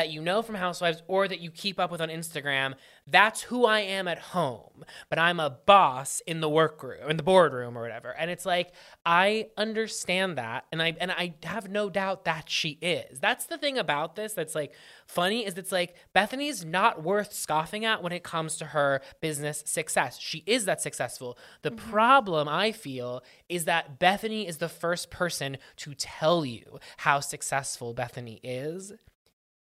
that 0.00 0.10
you 0.10 0.22
know 0.22 0.40
from 0.40 0.54
Housewives 0.54 1.02
or 1.08 1.28
that 1.28 1.40
you 1.40 1.50
keep 1.50 1.78
up 1.78 1.90
with 1.90 2.00
on 2.00 2.08
Instagram, 2.08 2.72
that's 3.06 3.42
who 3.42 3.66
I 3.66 3.80
am 3.80 4.08
at 4.08 4.18
home. 4.18 4.82
But 5.10 5.18
I'm 5.18 5.38
a 5.38 5.50
boss 5.50 6.22
in 6.26 6.40
the 6.40 6.48
workroom, 6.48 7.10
in 7.10 7.18
the 7.18 7.22
boardroom 7.22 7.76
or 7.76 7.82
whatever. 7.82 8.16
And 8.18 8.30
it's 8.30 8.46
like 8.46 8.72
I 9.04 9.48
understand 9.58 10.38
that 10.38 10.64
and 10.72 10.80
I 10.80 10.96
and 10.98 11.12
I 11.12 11.34
have 11.42 11.68
no 11.68 11.90
doubt 11.90 12.24
that 12.24 12.48
she 12.48 12.78
is. 12.80 13.20
That's 13.20 13.44
the 13.44 13.58
thing 13.58 13.76
about 13.76 14.16
this 14.16 14.32
that's 14.32 14.54
like 14.54 14.72
funny 15.06 15.44
is 15.44 15.58
it's 15.58 15.70
like 15.70 15.94
Bethenny's 16.16 16.64
not 16.64 17.02
worth 17.02 17.34
scoffing 17.34 17.84
at 17.84 18.02
when 18.02 18.12
it 18.12 18.22
comes 18.22 18.56
to 18.56 18.66
her 18.66 19.02
business 19.20 19.62
success. 19.66 20.18
She 20.18 20.44
is 20.46 20.64
that 20.64 20.80
successful. 20.80 21.36
The 21.60 21.72
mm-hmm. 21.72 21.90
problem 21.90 22.48
I 22.48 22.72
feel 22.72 23.22
is 23.50 23.66
that 23.66 24.00
Bethenny 24.00 24.48
is 24.48 24.56
the 24.58 24.68
first 24.70 25.10
person 25.10 25.58
to 25.76 25.92
tell 25.92 26.46
you 26.46 26.78
how 26.98 27.20
successful 27.20 27.94
Bethenny 27.94 28.40
is 28.42 28.94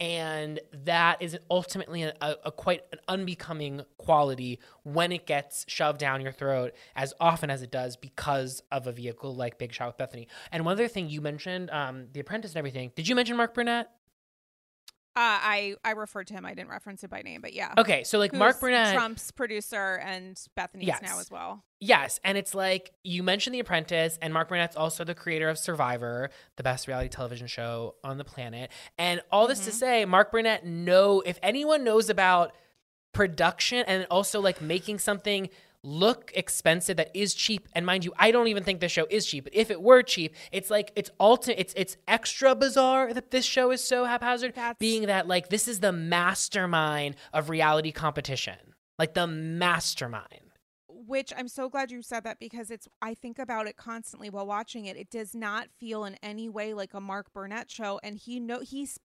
and 0.02 0.58
that 0.84 1.22
is 1.22 1.38
ultimately 1.48 2.02
a, 2.02 2.14
a, 2.20 2.50
quite 2.50 2.82
an 2.90 2.98
unbecoming 3.06 3.82
quality 3.98 4.58
when 4.82 5.12
it 5.12 5.26
gets 5.26 5.64
shoved 5.68 6.00
down 6.00 6.20
your 6.20 6.32
throat 6.32 6.74
as 6.96 7.14
often 7.20 7.50
as 7.50 7.62
it 7.62 7.70
does 7.70 7.96
because 7.96 8.64
of 8.72 8.88
a 8.88 8.92
vehicle 8.92 9.32
like 9.32 9.58
Big 9.58 9.72
Shot 9.72 9.96
with 9.96 10.10
Bethenny. 10.10 10.26
And 10.50 10.64
one 10.64 10.72
other 10.72 10.88
thing 10.88 11.08
you 11.08 11.20
mentioned, 11.20 11.70
um, 11.70 12.08
The 12.12 12.18
Apprentice 12.18 12.50
and 12.50 12.58
everything. 12.58 12.90
Did 12.96 13.06
you 13.06 13.14
mention 13.14 13.36
Mark 13.36 13.54
Burnett? 13.54 13.90
Uh, 15.14 15.20
I 15.20 15.74
I 15.84 15.90
referred 15.90 16.28
to 16.28 16.34
him. 16.34 16.46
I 16.46 16.54
didn't 16.54 16.70
reference 16.70 17.04
it 17.04 17.10
by 17.10 17.20
name, 17.20 17.42
but 17.42 17.52
yeah. 17.52 17.74
Okay, 17.76 18.02
so 18.02 18.18
like 18.18 18.32
Mark 18.32 18.54
Who's 18.54 18.60
Burnett. 18.62 18.94
Trump's 18.94 19.30
producer, 19.30 19.96
and 20.02 20.36
Bethenny's 20.58 20.86
Yes. 20.86 21.02
now 21.02 21.20
as 21.20 21.30
well. 21.30 21.64
Yes, 21.80 22.18
and 22.24 22.38
it's 22.38 22.54
like 22.54 22.92
you 23.04 23.22
mentioned 23.22 23.54
The 23.54 23.60
Apprentice, 23.60 24.18
and 24.22 24.32
Mark 24.32 24.48
Burnett's 24.48 24.74
also 24.74 25.04
the 25.04 25.14
creator 25.14 25.50
of 25.50 25.58
Survivor, 25.58 26.30
the 26.56 26.62
best 26.62 26.88
reality 26.88 27.10
television 27.10 27.46
show 27.46 27.96
on 28.02 28.16
the 28.16 28.24
planet. 28.24 28.70
And 28.96 29.20
all 29.30 29.46
this 29.48 29.64
to 29.66 29.72
say, 29.72 30.06
Mark 30.06 30.32
Burnett 30.32 30.64
know 30.64 31.20
if 31.26 31.38
anyone 31.42 31.84
knows 31.84 32.08
about 32.08 32.54
production 33.12 33.84
and 33.86 34.06
also 34.10 34.40
like 34.40 34.62
making 34.62 34.98
something 34.98 35.50
look 35.84 36.30
expensive 36.34 36.96
that 36.96 37.10
is 37.14 37.34
cheap. 37.34 37.68
And 37.74 37.84
mind 37.84 38.04
you 38.04 38.12
i 38.18 38.30
don't 38.30 38.48
even 38.48 38.62
think 38.62 38.80
this 38.80 38.92
show 38.92 39.06
is 39.10 39.26
cheap 39.26 39.44
but 39.44 39.54
if 39.54 39.70
it 39.70 39.82
were 39.82 40.02
cheap 40.02 40.34
it's 40.52 40.70
like 40.70 40.92
it's 40.94 41.10
ulti- 41.20 41.54
it's 41.56 41.74
it's 41.76 41.96
extra 42.06 42.54
bizarre 42.54 43.12
that 43.12 43.30
this 43.30 43.44
show 43.44 43.70
is 43.70 43.82
so 43.82 44.04
haphazard 44.04 44.54
That's- 44.54 44.76
being 44.78 45.06
that 45.06 45.26
like 45.26 45.48
this 45.48 45.66
is 45.66 45.80
the 45.80 45.92
mastermind 45.92 47.16
of 47.32 47.48
reality 47.50 47.92
competition. 47.92 48.56
Like 48.98 49.14
the 49.14 49.26
mastermind. 49.26 50.52
Which 50.88 51.32
I'm 51.36 51.48
so 51.48 51.68
glad 51.68 51.90
you 51.90 52.02
said 52.02 52.24
that 52.24 52.38
because 52.38 52.70
it's 52.70 52.86
I 53.00 53.14
think 53.14 53.38
about 53.38 53.66
it 53.66 53.76
constantly 53.76 54.30
while 54.30 54.46
watching 54.46 54.84
it. 54.84 54.96
It 54.96 55.10
does 55.10 55.34
not 55.34 55.68
feel 55.80 56.04
in 56.04 56.16
any 56.22 56.48
way 56.48 56.74
like 56.74 56.94
a 56.94 57.00
Mark 57.00 57.32
Burnett 57.32 57.70
show, 57.70 57.98
and 58.02 58.16
he 58.16 58.38
know 58.38 58.60
he's 58.60 58.98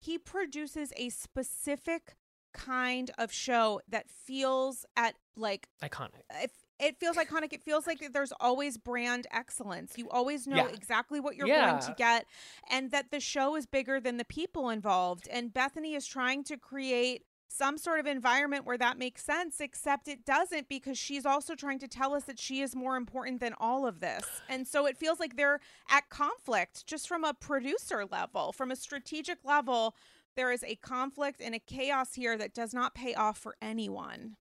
he 0.00 0.16
produces 0.18 0.92
a 0.96 1.10
specific 1.10 2.16
kind 2.54 3.10
of 3.18 3.32
show 3.32 3.80
that 3.88 4.08
feels 4.08 4.86
at 4.96 5.16
like 5.36 5.68
iconic 5.82 6.20
it, 6.42 6.50
it 6.80 6.98
feels 6.98 7.16
iconic. 7.16 7.52
It 7.52 7.62
feels 7.62 7.86
like 7.86 8.12
there's 8.12 8.32
always 8.40 8.76
brand 8.76 9.26
excellence. 9.30 9.94
You 9.96 10.10
always 10.10 10.46
know 10.46 10.56
Yeah. 10.56 10.68
exactly 10.68 11.20
what 11.20 11.36
you're 11.36 11.46
going 11.46 11.80
to 11.80 11.94
get, 11.96 12.26
and 12.68 12.90
that 12.90 13.10
the 13.10 13.20
show 13.20 13.56
is 13.56 13.66
bigger 13.66 14.00
than 14.00 14.16
the 14.16 14.24
people 14.24 14.70
involved. 14.70 15.28
And 15.30 15.52
Bethenny 15.52 15.96
is 15.96 16.06
trying 16.06 16.42
to 16.44 16.56
create 16.56 17.24
some 17.46 17.78
sort 17.78 18.00
of 18.00 18.06
environment 18.06 18.66
where 18.66 18.78
that 18.78 18.98
makes 18.98 19.22
sense, 19.22 19.60
except 19.60 20.08
it 20.08 20.24
doesn't 20.24 20.68
because 20.68 20.98
she's 20.98 21.24
also 21.24 21.54
trying 21.54 21.78
to 21.78 21.86
tell 21.86 22.14
us 22.14 22.24
that 22.24 22.40
she 22.40 22.60
is 22.60 22.74
more 22.74 22.96
important 22.96 23.40
than 23.40 23.54
all 23.60 23.86
of 23.86 24.00
this. 24.00 24.24
And 24.48 24.66
so 24.66 24.86
it 24.86 24.96
feels 24.96 25.20
like 25.20 25.36
they're 25.36 25.60
at 25.88 26.08
conflict 26.10 26.86
just 26.86 27.06
from 27.06 27.22
a 27.22 27.34
producer 27.34 28.04
level, 28.10 28.52
from 28.52 28.72
a 28.72 28.76
strategic 28.76 29.38
level. 29.44 29.94
There 30.36 30.50
is 30.50 30.64
a 30.64 30.74
conflict 30.76 31.40
and 31.40 31.54
a 31.54 31.60
chaos 31.60 32.14
here 32.14 32.36
that 32.36 32.54
does 32.54 32.74
not 32.74 32.94
pay 32.94 33.14
off 33.14 33.38
for 33.38 33.54
anyone. 33.62 34.36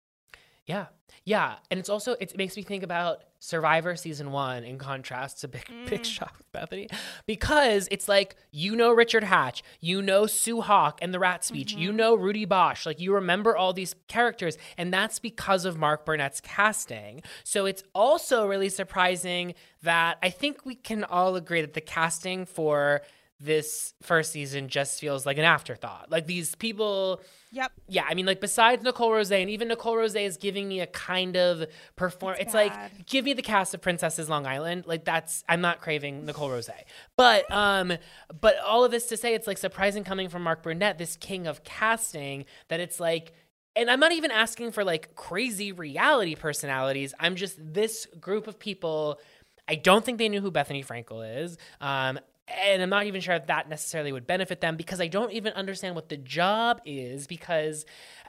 Yeah. 0.66 0.88
Yeah. 1.26 1.56
And 1.72 1.80
it's 1.80 1.90
also, 1.90 2.16
it 2.20 2.38
makes 2.38 2.56
me 2.56 2.64
think 2.64 2.84
about 2.84 3.24
Survivor 3.40 3.96
season 3.98 4.32
one 4.32 4.64
in 4.64 4.78
contrast 4.78 5.42
to 5.42 5.48
Big, 5.50 5.66
Big 5.90 6.02
mm. 6.02 6.06
Shot 6.06 6.32
with 6.38 6.52
Bethenny 6.70 6.92
because 7.26 7.88
it's 7.92 8.08
like, 8.08 8.38
you 8.52 8.76
know, 8.76 8.92
Richard 8.92 9.24
Hatch, 9.24 9.64
you 9.82 10.02
know, 10.02 10.26
Sue 10.26 10.62
Hawk 10.62 11.00
and 11.02 11.14
the 11.14 11.20
rat 11.20 11.44
speech, 11.44 11.74
you 11.74 11.90
mm-hmm. 11.90 11.98
know, 11.98 12.16
Rudy 12.16 12.46
Boesch. 12.46 12.86
Like, 12.86 13.02
you 13.02 13.14
remember 13.14 13.56
all 13.56 13.74
these 13.74 13.96
characters. 14.08 14.58
And 14.78 14.94
that's 14.94 15.20
because 15.20 15.66
of 15.66 15.78
Mark 15.78 16.06
Burnett's 16.06 16.40
casting. 16.40 17.22
So 17.44 17.66
it's 17.66 17.84
also 17.94 18.48
really 18.48 18.70
surprising 18.70 19.56
that 19.82 20.18
I 20.24 20.30
think 20.30 20.66
we 20.66 20.76
can 20.76 21.04
all 21.04 21.36
agree 21.36 21.62
that 21.62 21.74
the 21.74 21.82
casting 21.82 22.46
for 22.46 23.02
this 23.44 23.94
first 24.02 24.32
season 24.32 24.68
just 24.68 25.00
feels 25.00 25.26
like 25.26 25.38
an 25.38 25.44
afterthought. 25.44 26.10
Like, 26.10 26.28
these 26.28 26.56
people 26.56 27.22
Yep. 27.54 27.72
yeah, 27.88 28.06
I 28.10 28.16
mean, 28.16 28.26
like 28.26 28.42
besides 28.42 28.84
Nicole 28.84 29.14
Rose, 29.14 29.32
and 29.32 29.48
even 29.48 29.68
Nicole 29.68 29.96
Rose 29.96 30.16
is 30.16 30.38
giving 30.38 30.68
me 30.68 30.80
a 30.80 30.88
kind 30.88 31.38
of 31.38 31.68
perform. 31.96 32.34
It's, 32.34 32.46
It's 32.46 32.54
like 32.56 33.06
give 33.06 33.26
me 33.26 33.34
the 33.34 33.44
cast 33.44 33.76
of 33.76 33.82
Princesses 33.82 34.28
Long 34.28 34.48
Island. 34.48 34.86
Like 34.88 35.06
that's 35.06 35.44
I'm 35.48 35.62
not 35.62 35.80
craving 35.80 36.26
Nicole 36.26 36.50
Rose, 36.50 36.68
but 37.16 37.50
um, 37.52 37.94
but 38.42 38.58
all 38.66 38.84
of 38.84 38.90
this 38.90 39.06
to 39.08 39.18
say, 39.18 39.36
it's 39.36 39.46
like 39.46 39.60
surprising 39.60 40.04
coming 40.04 40.30
from 40.30 40.42
Mark 40.42 40.64
Burnett, 40.64 40.98
this 40.98 41.16
king 41.16 41.46
of 41.46 41.64
casting, 41.64 42.46
that 42.70 42.80
it's 42.80 43.00
like. 43.00 43.34
And 43.76 43.90
I'm 43.90 44.00
not 44.00 44.12
even 44.12 44.30
asking 44.30 44.72
for 44.72 44.84
like 44.84 45.16
crazy 45.16 45.72
reality 45.72 46.36
personalities. 46.36 47.16
I'm 47.20 47.36
just 47.36 47.58
this 47.60 48.06
group 48.20 48.48
of 48.48 48.60
people. 48.60 49.20
I 49.68 49.76
don't 49.76 50.06
think 50.06 50.20
they 50.20 50.30
knew 50.30 50.42
who 50.42 50.52
Bethenny 50.52 50.86
Frankel 50.86 51.44
is. 51.44 51.58
Um, 51.82 52.20
and 52.48 52.82
I'm 52.82 52.90
not 52.90 53.06
even 53.06 53.22
sure 53.22 53.36
if 53.36 53.48
that 53.48 53.70
necessarily 53.70 54.12
would 54.12 54.28
benefit 54.28 54.62
them 54.62 54.76
because 54.76 55.00
I 55.00 55.08
don't 55.08 55.32
even 55.32 55.54
understand 55.54 55.96
what 55.96 56.10
the 56.10 56.18
job 56.18 56.82
is 56.86 57.28
because 57.28 57.86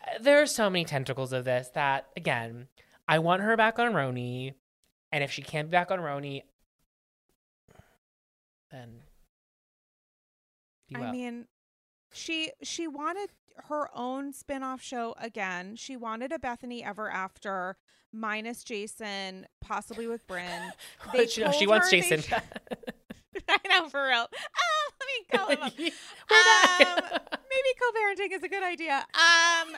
uh, 0.06 0.18
there 0.20 0.40
are 0.40 0.46
so 0.46 0.70
many 0.70 0.84
tentacles 0.84 1.32
of 1.32 1.44
this 1.44 1.70
that 1.74 2.06
again, 2.16 2.68
I 3.08 3.18
want 3.18 3.42
her 3.42 3.56
back 3.56 3.78
on 3.78 3.92
RHONY, 3.92 4.54
and 5.12 5.24
if 5.24 5.30
she 5.30 5.42
can't 5.42 5.68
be 5.68 5.72
back 5.72 5.90
on 5.90 5.98
RHONY, 5.98 6.42
then 8.70 9.00
I 10.94 11.10
mean, 11.10 11.46
she 12.12 12.52
she 12.62 12.86
wanted 12.86 13.30
her 13.68 13.88
own 13.94 14.32
spin-off 14.32 14.82
show 14.82 15.14
again. 15.18 15.76
She 15.76 15.96
wanted 15.96 16.32
a 16.32 16.38
Bethenny 16.38 16.84
Ever 16.84 17.10
After 17.10 17.76
minus 18.12 18.62
Jason, 18.64 19.46
possibly 19.60 20.06
with 20.06 20.26
Bryn. 20.26 20.72
They 21.12 21.26
she, 21.26 21.42
no, 21.42 21.52
she 21.52 21.66
wants 21.66 21.90
Jason. 21.90 22.22
I 23.48 23.58
know 23.68 23.88
for 23.88 24.04
real. 24.06 24.28
Ah, 24.30 24.92
let 25.00 25.08
me 25.08 25.38
call 25.38 25.48
him 25.48 25.62
up. 25.62 25.72
Um, 26.24 26.98
maybe 27.20 27.70
co-parenting 27.78 28.34
is 28.34 28.42
a 28.42 28.48
good 28.48 28.62
idea. 28.62 29.04
Um, 29.14 29.74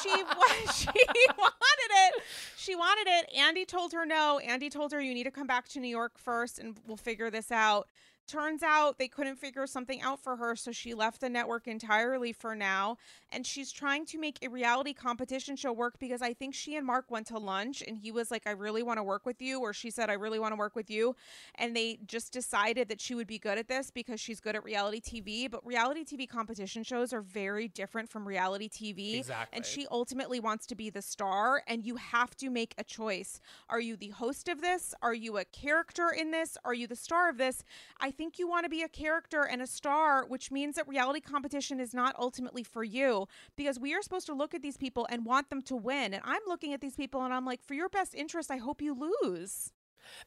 she 0.00 0.08
she 0.08 1.26
wanted 1.36 1.90
it. 1.90 2.22
She 2.56 2.76
wanted 2.76 3.08
it. 3.08 3.28
Andy 3.36 3.64
told 3.64 3.92
her 3.92 4.06
no. 4.06 4.38
Andy 4.38 4.70
told 4.70 4.92
her 4.92 5.00
you 5.00 5.12
need 5.12 5.24
to 5.24 5.30
come 5.30 5.46
back 5.46 5.68
to 5.70 5.80
New 5.80 5.88
York 5.88 6.18
first, 6.18 6.58
and 6.60 6.76
we'll 6.86 6.96
figure 6.96 7.30
this 7.30 7.50
out. 7.50 7.88
Turns 8.32 8.62
out 8.62 8.98
they 8.98 9.08
couldn't 9.08 9.36
figure 9.36 9.66
something 9.66 10.00
out 10.00 10.18
for 10.18 10.36
her, 10.36 10.56
so 10.56 10.72
she 10.72 10.94
left 10.94 11.20
the 11.20 11.28
network 11.28 11.68
entirely 11.68 12.32
for 12.32 12.54
now. 12.54 12.96
And 13.30 13.46
she's 13.46 13.70
trying 13.70 14.06
to 14.06 14.18
make 14.18 14.38
a 14.42 14.48
reality 14.48 14.94
competition 14.94 15.54
show 15.54 15.72
work 15.72 15.98
because 15.98 16.22
I 16.22 16.32
think 16.32 16.54
she 16.54 16.76
and 16.76 16.86
Mark 16.86 17.10
went 17.10 17.26
to 17.28 17.38
lunch 17.38 17.82
and 17.86 17.98
he 17.98 18.10
was 18.10 18.30
like, 18.30 18.46
I 18.46 18.52
really 18.52 18.82
want 18.82 18.98
to 18.98 19.02
work 19.02 19.26
with 19.26 19.42
you, 19.42 19.60
or 19.60 19.74
she 19.74 19.90
said, 19.90 20.08
I 20.08 20.14
really 20.14 20.38
want 20.38 20.52
to 20.52 20.56
work 20.56 20.74
with 20.74 20.90
you. 20.90 21.14
And 21.56 21.76
they 21.76 21.98
just 22.06 22.32
decided 22.32 22.88
that 22.88 23.00
she 23.00 23.14
would 23.14 23.26
be 23.26 23.38
good 23.38 23.58
at 23.58 23.68
this 23.68 23.90
because 23.90 24.18
she's 24.18 24.40
good 24.40 24.56
at 24.56 24.64
reality 24.64 25.00
TV. 25.00 25.50
But 25.50 25.64
reality 25.66 26.04
TV 26.04 26.26
competition 26.26 26.84
shows 26.84 27.12
are 27.12 27.20
very 27.20 27.68
different 27.68 28.08
from 28.08 28.26
reality 28.26 28.68
TV. 28.68 29.18
Exactly. 29.18 29.56
And 29.56 29.66
she 29.66 29.86
ultimately 29.90 30.40
wants 30.40 30.66
to 30.66 30.74
be 30.74 30.88
the 30.88 31.02
star, 31.02 31.62
and 31.66 31.84
you 31.84 31.96
have 31.96 32.34
to 32.36 32.48
make 32.48 32.74
a 32.78 32.84
choice. 32.84 33.40
Are 33.68 33.80
you 33.80 33.96
the 33.96 34.08
host 34.08 34.48
of 34.48 34.62
this? 34.62 34.94
Are 35.02 35.14
you 35.14 35.36
a 35.36 35.44
character 35.44 36.10
in 36.10 36.30
this? 36.30 36.56
Are 36.64 36.74
you 36.74 36.86
the 36.86 36.96
star 36.96 37.28
of 37.28 37.36
this? 37.36 37.62
I 38.00 38.10
think 38.10 38.21
you 38.38 38.48
want 38.48 38.64
to 38.64 38.70
be 38.70 38.82
a 38.82 38.88
character 38.88 39.42
and 39.42 39.62
a 39.62 39.66
star, 39.66 40.26
which 40.26 40.50
means 40.50 40.76
that 40.76 40.88
reality 40.88 41.20
competition 41.20 41.80
is 41.80 41.94
not 41.94 42.14
ultimately 42.18 42.62
for 42.62 42.84
you 42.84 43.26
because 43.56 43.78
we 43.78 43.94
are 43.94 44.02
supposed 44.02 44.26
to 44.26 44.34
look 44.34 44.54
at 44.54 44.62
these 44.62 44.76
people 44.76 45.06
and 45.10 45.24
want 45.24 45.50
them 45.50 45.62
to 45.62 45.76
win. 45.76 46.14
And 46.14 46.22
I'm 46.24 46.42
looking 46.46 46.72
at 46.72 46.80
these 46.80 46.96
people 46.96 47.24
and 47.24 47.32
I'm 47.32 47.44
like, 47.44 47.64
for 47.64 47.74
your 47.74 47.88
best 47.88 48.14
interest, 48.14 48.50
I 48.50 48.58
hope 48.58 48.82
you 48.82 48.94
lose. 49.22 49.72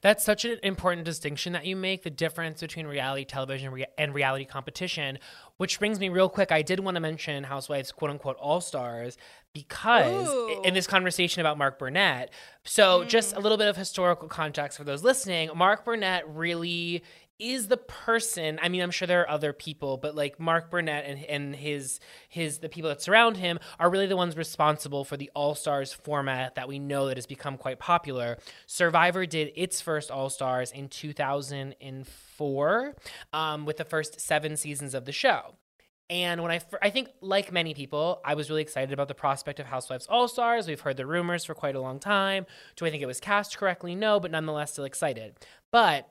That's 0.02 0.24
such 0.24 0.46
an 0.46 0.60
important 0.64 1.06
distinction 1.06 1.54
that 1.54 1.66
you 1.66 1.76
make 1.76 2.04
the 2.04 2.10
difference 2.10 2.62
between 2.62 2.88
reality 2.88 3.26
television 3.26 3.86
and 3.98 4.14
reality 4.14 4.46
competition, 4.46 5.20
which 5.58 5.80
brings 5.80 6.00
me 6.00 6.10
real 6.10 6.30
quick. 6.30 6.52
I 6.52 6.62
did 6.62 6.80
want 6.80 6.96
to 6.96 7.02
mention 7.02 7.44
Housewives, 7.44 7.92
quote 7.92 8.12
unquote, 8.12 8.38
all 8.38 8.62
stars, 8.62 9.18
because 9.54 10.28
Ooh. 10.28 10.62
in 10.64 10.74
this 10.74 10.88
conversation 10.88 11.42
about 11.42 11.58
Mark 11.58 11.80
Burnett. 11.80 12.32
So, 12.64 13.04
just 13.06 13.32
a 13.32 13.36
mm-hmm. 13.36 13.44
little 13.44 13.58
bit 13.58 13.68
of 13.68 13.78
historical 13.78 14.28
context 14.28 14.78
for 14.78 14.84
those 14.84 15.04
listening 15.04 15.50
Mark 15.56 15.86
Burnett 15.86 16.28
really 16.28 17.04
is 17.40 17.68
the 17.68 17.78
person 17.78 18.60
i 18.62 18.70
mean 18.70 18.82
i'm 18.82 18.92
sure 18.92 19.08
there 19.08 19.22
are 19.22 19.30
other 19.30 19.52
people 19.52 19.98
but 19.98 20.16
like 20.16 20.40
mark 20.40 20.72
burnett 20.72 21.04
and, 21.06 21.26
and 21.26 21.56
his 21.56 22.00
his 22.30 22.60
the 22.60 22.70
people 22.70 22.90
that 22.90 23.02
surround 23.02 23.36
him 23.38 23.60
are 23.80 23.90
really 23.90 24.06
the 24.08 24.16
ones 24.16 24.38
responsible 24.38 25.04
for 25.04 25.18
the 25.18 25.32
all 25.36 25.56
stars 25.56 25.92
format 25.92 26.56
that 26.56 26.68
we 26.68 26.80
know 26.80 27.08
that 27.08 27.18
has 27.18 27.26
become 27.26 27.58
quite 27.58 27.80
popular 27.80 28.38
survivor 28.66 29.26
did 29.26 29.52
its 29.56 29.82
first 29.82 30.10
all 30.10 30.30
stars 30.30 30.72
in 30.72 30.88
2004 30.88 32.96
um, 33.34 33.66
with 33.66 33.76
the 33.78 33.86
first 33.86 34.22
seven 34.22 34.56
seasons 34.56 34.94
of 34.94 35.06
the 35.06 35.12
show 35.12 35.56
and 36.10 36.44
when 36.44 36.52
I, 36.52 36.62
I 36.84 36.92
think, 36.92 37.10
like 37.22 37.52
many 37.52 37.74
people, 37.74 38.22
I 38.24 38.36
was 38.36 38.50
really 38.50 38.62
excited 38.62 38.94
about 38.94 39.08
the 39.08 39.16
prospect 39.16 39.60
of 39.60 39.66
Housewives 39.66 40.06
All 40.06 40.28
Stars. 40.28 40.68
We've 40.68 40.80
heard 40.80 40.98
the 40.98 41.08
rumors 41.08 41.46
for 41.46 41.56
quite 41.56 41.76
a 41.76 41.82
long 41.82 42.00
time. 42.00 42.46
Do 42.76 42.86
I 42.86 42.92
think 42.92 43.02
it 43.02 43.08
was 43.08 43.20
cast 43.20 43.58
correctly? 43.58 43.96
No, 43.96 44.20
but 44.20 44.30
nonetheless, 44.30 44.74
still 44.74 44.86
excited. 44.86 45.36
But 45.72 46.08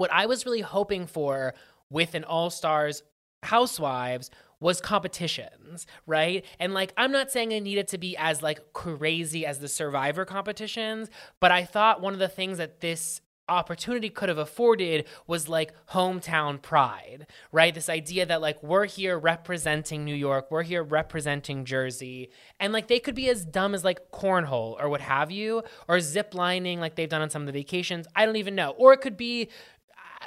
what 0.00 0.10
I 0.10 0.24
was 0.24 0.46
really 0.46 0.62
hoping 0.62 1.06
for 1.06 1.52
with 1.90 2.14
an 2.14 2.24
All 2.24 2.48
Stars 2.48 3.02
Housewives 3.42 4.30
was 4.58 4.80
competitions, 4.80 5.86
right? 6.06 6.42
And 6.58 6.72
like 6.72 6.94
I'm 6.96 7.12
not 7.12 7.30
saying 7.30 7.52
it 7.52 7.60
needed 7.60 7.86
to 7.88 7.98
be 7.98 8.16
as 8.16 8.42
like 8.42 8.72
crazy 8.72 9.44
as 9.44 9.58
the 9.58 9.68
Survivor 9.68 10.24
competitions, 10.24 11.10
but 11.38 11.52
I 11.52 11.66
thought 11.66 12.00
one 12.00 12.14
of 12.14 12.18
the 12.18 12.28
things 12.28 12.56
that 12.56 12.80
this 12.80 13.20
opportunity 13.50 14.08
could 14.08 14.30
have 14.30 14.38
afforded 14.38 15.06
was 15.26 15.48
like 15.48 15.74
hometown 15.90 16.62
pride, 16.62 17.26
right? 17.52 17.74
This 17.74 17.90
idea 17.90 18.24
that 18.24 18.40
like 18.40 18.62
we're 18.62 18.86
here 18.86 19.18
representing 19.18 20.04
New 20.04 20.14
York, 20.14 20.50
we're 20.50 20.62
here 20.62 20.82
representing 20.82 21.66
Jersey, 21.66 22.30
and 22.58 22.72
like 22.72 22.88
they 22.88 23.00
could 23.00 23.14
be 23.14 23.28
as 23.28 23.44
dumb 23.44 23.74
as 23.74 23.84
like 23.84 24.10
cornhole 24.12 24.80
or 24.80 24.88
what 24.88 25.02
have 25.02 25.30
you, 25.30 25.62
or 25.88 26.00
zip 26.00 26.32
lining 26.34 26.80
like 26.80 26.94
they've 26.94 27.08
done 27.08 27.22
on 27.22 27.28
some 27.28 27.42
of 27.42 27.46
the 27.46 27.52
vacations. 27.52 28.06
I 28.16 28.24
don't 28.24 28.36
even 28.36 28.54
know. 28.54 28.70
Or 28.70 28.94
it 28.94 29.02
could 29.02 29.18
be 29.18 29.50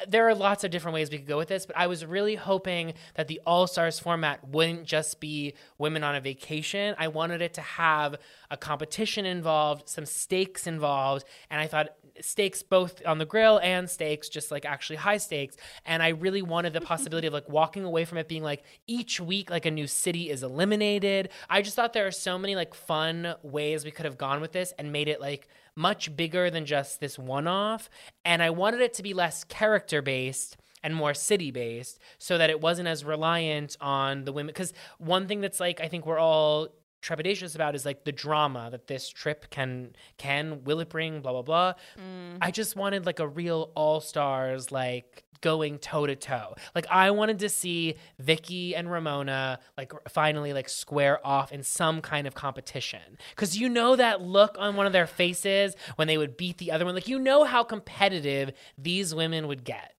there 0.08 0.28
are 0.28 0.36
lots 0.36 0.64
of 0.64 0.72
different 0.72 0.96
ways 0.96 1.10
we 1.12 1.18
could 1.18 1.28
go 1.28 1.38
with 1.38 1.48
this, 1.48 1.66
but 1.66 1.78
I 1.78 1.88
was 1.88 2.06
really 2.06 2.36
hoping 2.36 2.94
that 3.16 3.28
the 3.28 3.42
All 3.46 3.68
Stars 3.68 4.00
format 4.00 4.48
wouldn't 4.48 4.86
just 4.86 5.20
be 5.20 5.54
women 5.78 6.04
on 6.04 6.16
a 6.16 6.22
vacation. 6.22 6.96
I 6.98 7.08
wanted 7.08 7.42
it 7.42 7.54
to 7.56 7.62
have 7.62 8.16
a 8.50 8.58
competition 8.58 9.26
involved, 9.26 9.88
some 9.88 10.06
stakes 10.06 10.68
involved, 10.68 11.26
and 11.50 11.62
I 11.62 11.68
thought 11.68 11.90
stakes 12.22 12.62
both 12.62 13.02
on 13.06 13.18
the 13.18 13.26
grill 13.26 13.60
and 13.64 13.90
stakes 13.90 14.30
just 14.30 14.52
like 14.52 14.66
actually 14.66 14.98
high 14.98 15.18
stakes 15.18 15.58
and 15.84 16.04
i 16.04 16.10
really 16.10 16.44
wanted 16.44 16.72
the 16.72 16.80
possibility 16.80 17.26
of 17.26 17.34
like 17.34 17.50
walking 17.50 17.84
away 17.84 18.06
from 18.06 18.20
it 18.20 18.28
being 18.28 18.44
like 18.44 18.64
each 18.86 19.20
week 19.20 19.50
like 19.50 19.66
a 19.66 19.72
new 19.72 19.88
city 19.88 20.30
is 20.30 20.44
eliminated 20.44 21.30
i 21.50 21.60
just 21.60 21.76
thought 21.76 21.92
there 21.94 22.06
are 22.06 22.12
so 22.12 22.38
many 22.38 22.56
like 22.56 22.76
fun 22.76 23.34
ways 23.42 23.84
we 23.84 23.90
could 23.90 24.06
have 24.06 24.18
gone 24.18 24.42
with 24.42 24.52
this 24.52 24.74
and 24.78 24.92
made 24.92 25.08
it 25.08 25.20
like 25.20 25.48
much 25.76 26.16
bigger 26.16 26.50
than 26.50 26.66
just 26.66 27.00
this 27.00 27.18
one 27.18 27.48
off. 27.48 27.90
And 28.26 28.42
I 28.44 28.50
wanted 28.50 28.82
it 28.82 28.94
to 28.96 29.04
be 29.04 29.14
less 29.14 29.44
character 29.44 30.02
based 30.02 30.58
and 30.84 30.94
more 30.96 31.14
city 31.14 31.50
based 31.52 32.00
so 32.18 32.38
that 32.38 32.50
it 32.50 32.62
wasn't 32.62 32.88
as 32.88 33.06
reliant 33.06 33.78
on 33.80 34.26
the 34.26 34.34
women. 34.34 34.48
Because 34.48 34.74
one 34.98 35.28
thing 35.28 35.42
that's 35.42 35.60
like, 35.60 35.80
I 35.82 35.88
think 35.88 36.06
we're 36.06 36.20
all 36.20 36.70
trepidatious 37.02 37.54
about 37.54 37.76
is 37.76 37.86
like 37.86 38.06
the 38.06 38.12
drama 38.12 38.70
that 38.72 38.88
this 38.88 39.10
trip 39.10 39.50
can 39.50 39.94
can 40.18 40.64
will 40.64 40.80
it 40.80 40.88
bring 40.88 41.20
blah 41.22 41.34
blah 41.34 41.42
blah 41.42 41.74
mm. 42.00 42.38
i 42.42 42.50
just 42.50 42.78
wanted 42.78 43.06
like 43.06 43.20
a 43.20 43.28
real 43.28 43.72
all-stars 43.76 44.72
like 44.72 45.23
going 45.44 45.78
toe 45.78 46.08
to 46.08 46.16
toe 46.16 46.56
like 46.74 46.88
i 46.90 47.12
wanted 47.12 47.38
to 47.38 47.50
see 47.50 47.94
Vicki 48.18 48.76
and 48.76 48.90
ramona 48.92 49.60
like 49.78 49.94
finally 50.10 50.54
like 50.54 50.70
square 50.70 51.26
off 51.26 51.52
in 51.52 51.64
some 51.64 52.02
kind 52.02 52.28
of 52.28 52.34
competition. 52.34 53.18
Because 53.32 53.58
you 53.58 53.70
know 53.70 53.96
that 53.96 54.22
look 54.22 54.56
on 54.60 54.76
one 54.76 54.86
of 54.86 54.94
their 54.94 55.08
faces 55.08 55.76
when 55.96 56.08
they 56.08 56.18
would 56.18 56.38
beat 56.38 56.58
the 56.58 56.72
other 56.72 56.86
one? 56.86 56.96
Like 56.96 57.08
you 57.08 57.20
know 57.20 57.44
how 57.44 57.64
competitive 57.64 58.52
these 58.78 59.14
women 59.14 59.48
would 59.48 59.64
get. 59.64 59.94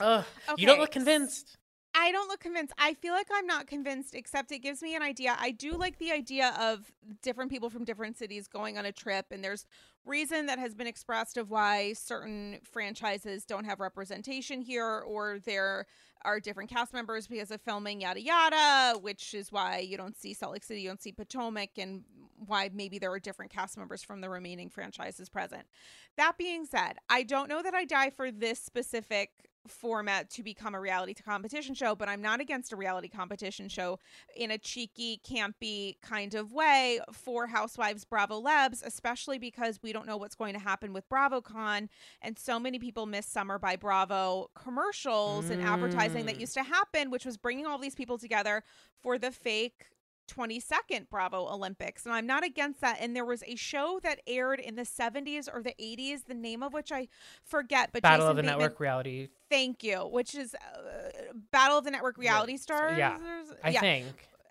Ugh, 0.00 0.24
you 0.56 0.66
don't 0.66 0.78
look 0.78 0.92
convinced 0.92 1.57
I 2.00 2.12
don't 2.12 2.28
look 2.28 2.38
convinced. 2.38 2.72
I 2.78 2.94
feel 2.94 3.12
like 3.12 3.26
I'm 3.34 3.46
not 3.46 3.66
convinced, 3.66 4.14
except 4.14 4.52
it 4.52 4.60
gives 4.60 4.82
me 4.82 4.94
an 4.94 5.02
idea. 5.02 5.36
I 5.36 5.50
do 5.50 5.72
like 5.72 5.98
the 5.98 6.12
idea 6.12 6.54
of 6.60 6.92
different 7.22 7.50
people 7.50 7.70
from 7.70 7.84
different 7.84 8.16
cities 8.16 8.46
going 8.46 8.78
on 8.78 8.86
a 8.86 8.92
trip, 8.92 9.26
and 9.32 9.42
there's 9.42 9.66
reason 10.06 10.46
that 10.46 10.60
has 10.60 10.74
been 10.74 10.86
expressed 10.86 11.36
of 11.36 11.50
why 11.50 11.94
certain 11.94 12.60
franchises 12.62 13.44
don't 13.44 13.64
have 13.64 13.80
representation 13.80 14.62
here, 14.62 15.02
or 15.06 15.40
there 15.44 15.86
are 16.22 16.38
different 16.38 16.70
cast 16.70 16.92
members 16.92 17.26
because 17.26 17.50
of 17.50 17.60
filming, 17.60 18.00
yada 18.00 18.20
yada, 18.20 18.96
which 19.00 19.34
is 19.34 19.50
why 19.50 19.78
you 19.78 19.96
don't 19.96 20.16
see 20.16 20.32
Salt 20.32 20.52
Lake 20.52 20.64
City, 20.64 20.82
you 20.82 20.88
don't 20.88 21.02
see 21.02 21.12
Potomac, 21.12 21.70
and 21.78 22.04
why 22.46 22.70
maybe 22.72 23.00
there 23.00 23.10
are 23.10 23.18
different 23.18 23.50
cast 23.50 23.76
members 23.76 24.04
from 24.04 24.20
the 24.20 24.30
remaining 24.30 24.70
franchises 24.70 25.28
present. 25.28 25.64
That 26.16 26.38
being 26.38 26.64
said, 26.64 26.94
I 27.10 27.24
don't 27.24 27.48
know 27.48 27.60
that 27.60 27.74
I 27.74 27.84
die 27.84 28.10
for 28.10 28.30
this 28.30 28.60
specific 28.60 29.30
format 29.70 30.30
to 30.30 30.42
become 30.42 30.74
a 30.74 30.80
reality 30.80 31.14
competition 31.14 31.74
show, 31.74 31.94
but 31.94 32.08
I'm 32.08 32.22
not 32.22 32.40
against 32.40 32.72
a 32.72 32.76
reality 32.76 33.08
competition 33.08 33.68
show 33.68 33.98
in 34.36 34.50
a 34.50 34.58
cheeky, 34.58 35.20
campy 35.28 36.00
kind 36.00 36.34
of 36.34 36.52
way 36.52 37.00
for 37.12 37.46
Housewives 37.46 38.04
Bravo 38.04 38.38
Labs, 38.38 38.82
especially 38.84 39.38
because 39.38 39.80
we 39.82 39.92
don't 39.92 40.06
know 40.06 40.16
what's 40.16 40.34
going 40.34 40.54
to 40.54 40.60
happen 40.60 40.92
with 40.92 41.08
BravoCon. 41.08 41.88
And 42.22 42.38
so 42.38 42.58
many 42.58 42.78
people 42.78 43.06
miss 43.06 43.26
Summer 43.26 43.58
by 43.58 43.76
Bravo 43.76 44.50
commercials 44.54 45.50
and 45.50 45.60
advertising 45.62 46.26
that 46.26 46.36
Mm. 46.36 46.40
used 46.40 46.54
to 46.54 46.62
happen, 46.62 47.10
which 47.10 47.24
was 47.24 47.36
bringing 47.36 47.66
all 47.66 47.78
these 47.78 47.94
people 47.94 48.18
together 48.18 48.62
for 49.02 49.18
the 49.18 49.30
fake 49.30 49.86
22nd 50.28 51.08
Bravo 51.10 51.46
Olympics. 51.48 52.04
And 52.04 52.14
I'm 52.14 52.26
not 52.26 52.44
against 52.44 52.80
that. 52.82 52.98
And 53.00 53.16
there 53.16 53.24
was 53.24 53.42
a 53.46 53.56
show 53.56 53.98
that 54.02 54.20
aired 54.26 54.60
in 54.60 54.76
the 54.76 54.82
70s 54.82 55.48
or 55.52 55.62
the 55.62 55.74
80s, 55.80 56.26
the 56.26 56.34
name 56.34 56.62
of 56.62 56.72
which 56.72 56.92
I 56.92 57.08
forget, 57.44 57.90
but 57.92 58.02
battle 58.02 58.18
Jason 58.26 58.30
of 58.30 58.36
the 58.36 58.42
Bateman- 58.42 58.58
network 58.60 58.80
reality 58.80 59.28
Thank 59.50 59.82
you. 59.82 60.00
Which 60.00 60.34
is 60.34 60.54
uh, 60.54 61.28
Battle 61.50 61.78
of 61.78 61.84
the 61.84 61.90
Network 61.90 62.18
Reality 62.18 62.56
Stars. 62.58 62.98
yeah, 62.98 63.16
or- 63.16 63.56
i 63.64 63.70
yeah. 63.70 63.80
think 63.80 64.06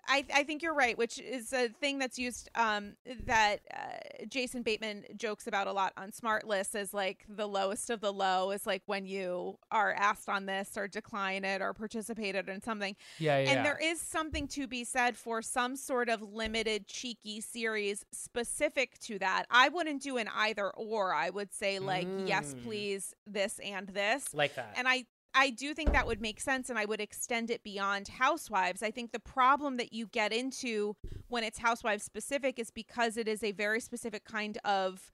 I, 0.08 0.24
I 0.34 0.42
think 0.44 0.62
you're 0.62 0.74
right, 0.74 0.96
which 0.96 1.18
is 1.18 1.52
a 1.52 1.68
thing 1.68 1.98
that's 1.98 2.18
used 2.18 2.48
um, 2.54 2.94
that 3.26 3.58
uh, 3.72 4.24
Jason 4.28 4.62
Bateman 4.62 5.04
jokes 5.16 5.46
about 5.46 5.66
a 5.66 5.72
lot 5.72 5.92
on 5.96 6.10
SmartLess 6.10 6.74
as 6.74 6.94
like 6.94 7.24
the 7.28 7.46
lowest 7.46 7.90
of 7.90 8.00
the 8.00 8.12
low 8.12 8.50
is 8.50 8.66
like 8.66 8.82
when 8.86 9.04
you 9.06 9.58
are 9.70 9.92
asked 9.92 10.28
on 10.28 10.46
this 10.46 10.70
or 10.76 10.88
decline 10.88 11.44
it 11.44 11.60
or 11.60 11.74
participated 11.74 12.48
in 12.48 12.62
something. 12.62 12.96
yeah 13.18 13.38
yeah 13.38 13.50
And 13.50 13.64
there 13.66 13.78
is 13.82 14.00
something 14.00 14.48
to 14.48 14.66
be 14.66 14.84
said 14.84 15.16
for 15.16 15.42
some 15.42 15.76
sort 15.76 16.08
of 16.08 16.22
limited, 16.22 16.86
cheeky 16.88 17.40
series 17.40 18.04
specific 18.12 18.98
to 19.00 19.18
that. 19.18 19.44
I 19.50 19.68
wouldn't 19.68 20.02
do 20.02 20.16
an 20.16 20.28
either 20.34 20.70
or. 20.70 21.12
I 21.14 21.30
would 21.30 21.52
say, 21.52 21.78
like, 21.78 22.06
yes, 22.24 22.54
Mm. 22.54 22.64
please, 22.64 23.14
this 23.26 23.58
and 23.58 23.88
this. 23.88 24.32
like 24.32 24.54
that 24.54 24.74
And 24.76 24.88
I 24.88 25.04
I 25.34 25.50
do 25.50 25.74
think 25.74 25.92
that 25.92 26.06
would 26.06 26.20
make 26.20 26.40
sense 26.40 26.70
and 26.70 26.78
I 26.78 26.84
would 26.84 27.00
extend 27.00 27.50
it 27.50 27.62
beyond 27.62 28.08
housewives. 28.08 28.82
I 28.82 28.90
think 28.90 29.12
the 29.12 29.20
problem 29.20 29.76
that 29.76 29.92
you 29.92 30.06
get 30.06 30.32
into 30.32 30.96
when 31.28 31.44
it's 31.44 31.58
housewives 31.58 32.02
specific 32.02 32.58
is 32.58 32.70
because 32.70 33.16
it 33.16 33.28
is 33.28 33.42
a 33.42 33.52
very 33.52 33.80
specific 33.80 34.24
kind 34.24 34.58
of 34.64 35.12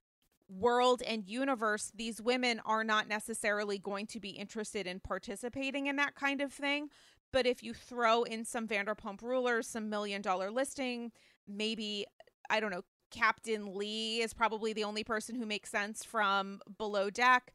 world 0.48 1.02
and 1.06 1.26
universe. 1.26 1.90
These 1.94 2.22
women 2.22 2.60
are 2.64 2.84
not 2.84 3.08
necessarily 3.08 3.78
going 3.78 4.06
to 4.08 4.20
be 4.20 4.30
interested 4.30 4.86
in 4.86 5.00
participating 5.00 5.86
in 5.86 5.96
that 5.96 6.14
kind 6.14 6.40
of 6.40 6.52
thing. 6.52 6.88
But 7.32 7.46
if 7.46 7.62
you 7.62 7.74
throw 7.74 8.22
in 8.22 8.44
some 8.44 8.68
Vanderpump 8.68 9.20
rulers, 9.22 9.66
some 9.66 9.90
million 9.90 10.22
dollar 10.22 10.50
listing, 10.50 11.10
maybe 11.48 12.06
I 12.48 12.60
don't 12.60 12.70
know, 12.70 12.84
Captain 13.10 13.74
Lee 13.74 14.20
is 14.22 14.34
probably 14.34 14.72
the 14.72 14.84
only 14.84 15.04
person 15.04 15.34
who 15.34 15.46
makes 15.46 15.70
sense 15.70 16.04
from 16.04 16.60
below 16.78 17.10
deck 17.10 17.52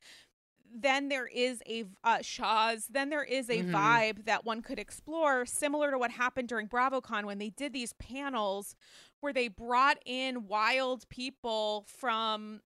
then 0.73 1.09
there 1.09 1.27
is 1.27 1.61
a 1.67 1.85
uh, 2.03 2.19
Shaw's. 2.21 2.87
Then 2.87 3.09
there 3.09 3.23
is 3.23 3.49
a 3.49 3.63
Mhm. 3.63 3.71
vibe 3.71 4.25
that 4.25 4.45
one 4.45 4.61
could 4.61 4.79
explore, 4.79 5.45
similar 5.45 5.91
to 5.91 5.97
what 5.97 6.11
happened 6.11 6.47
during 6.49 6.67
BravoCon 6.67 7.25
when 7.25 7.39
they 7.39 7.49
did 7.49 7.73
these 7.73 7.93
panels 7.93 8.75
where 9.21 9.33
they 9.33 9.47
brought 9.47 9.97
in 10.05 10.47
wild 10.47 11.07
people 11.09 11.85
from 11.87 12.61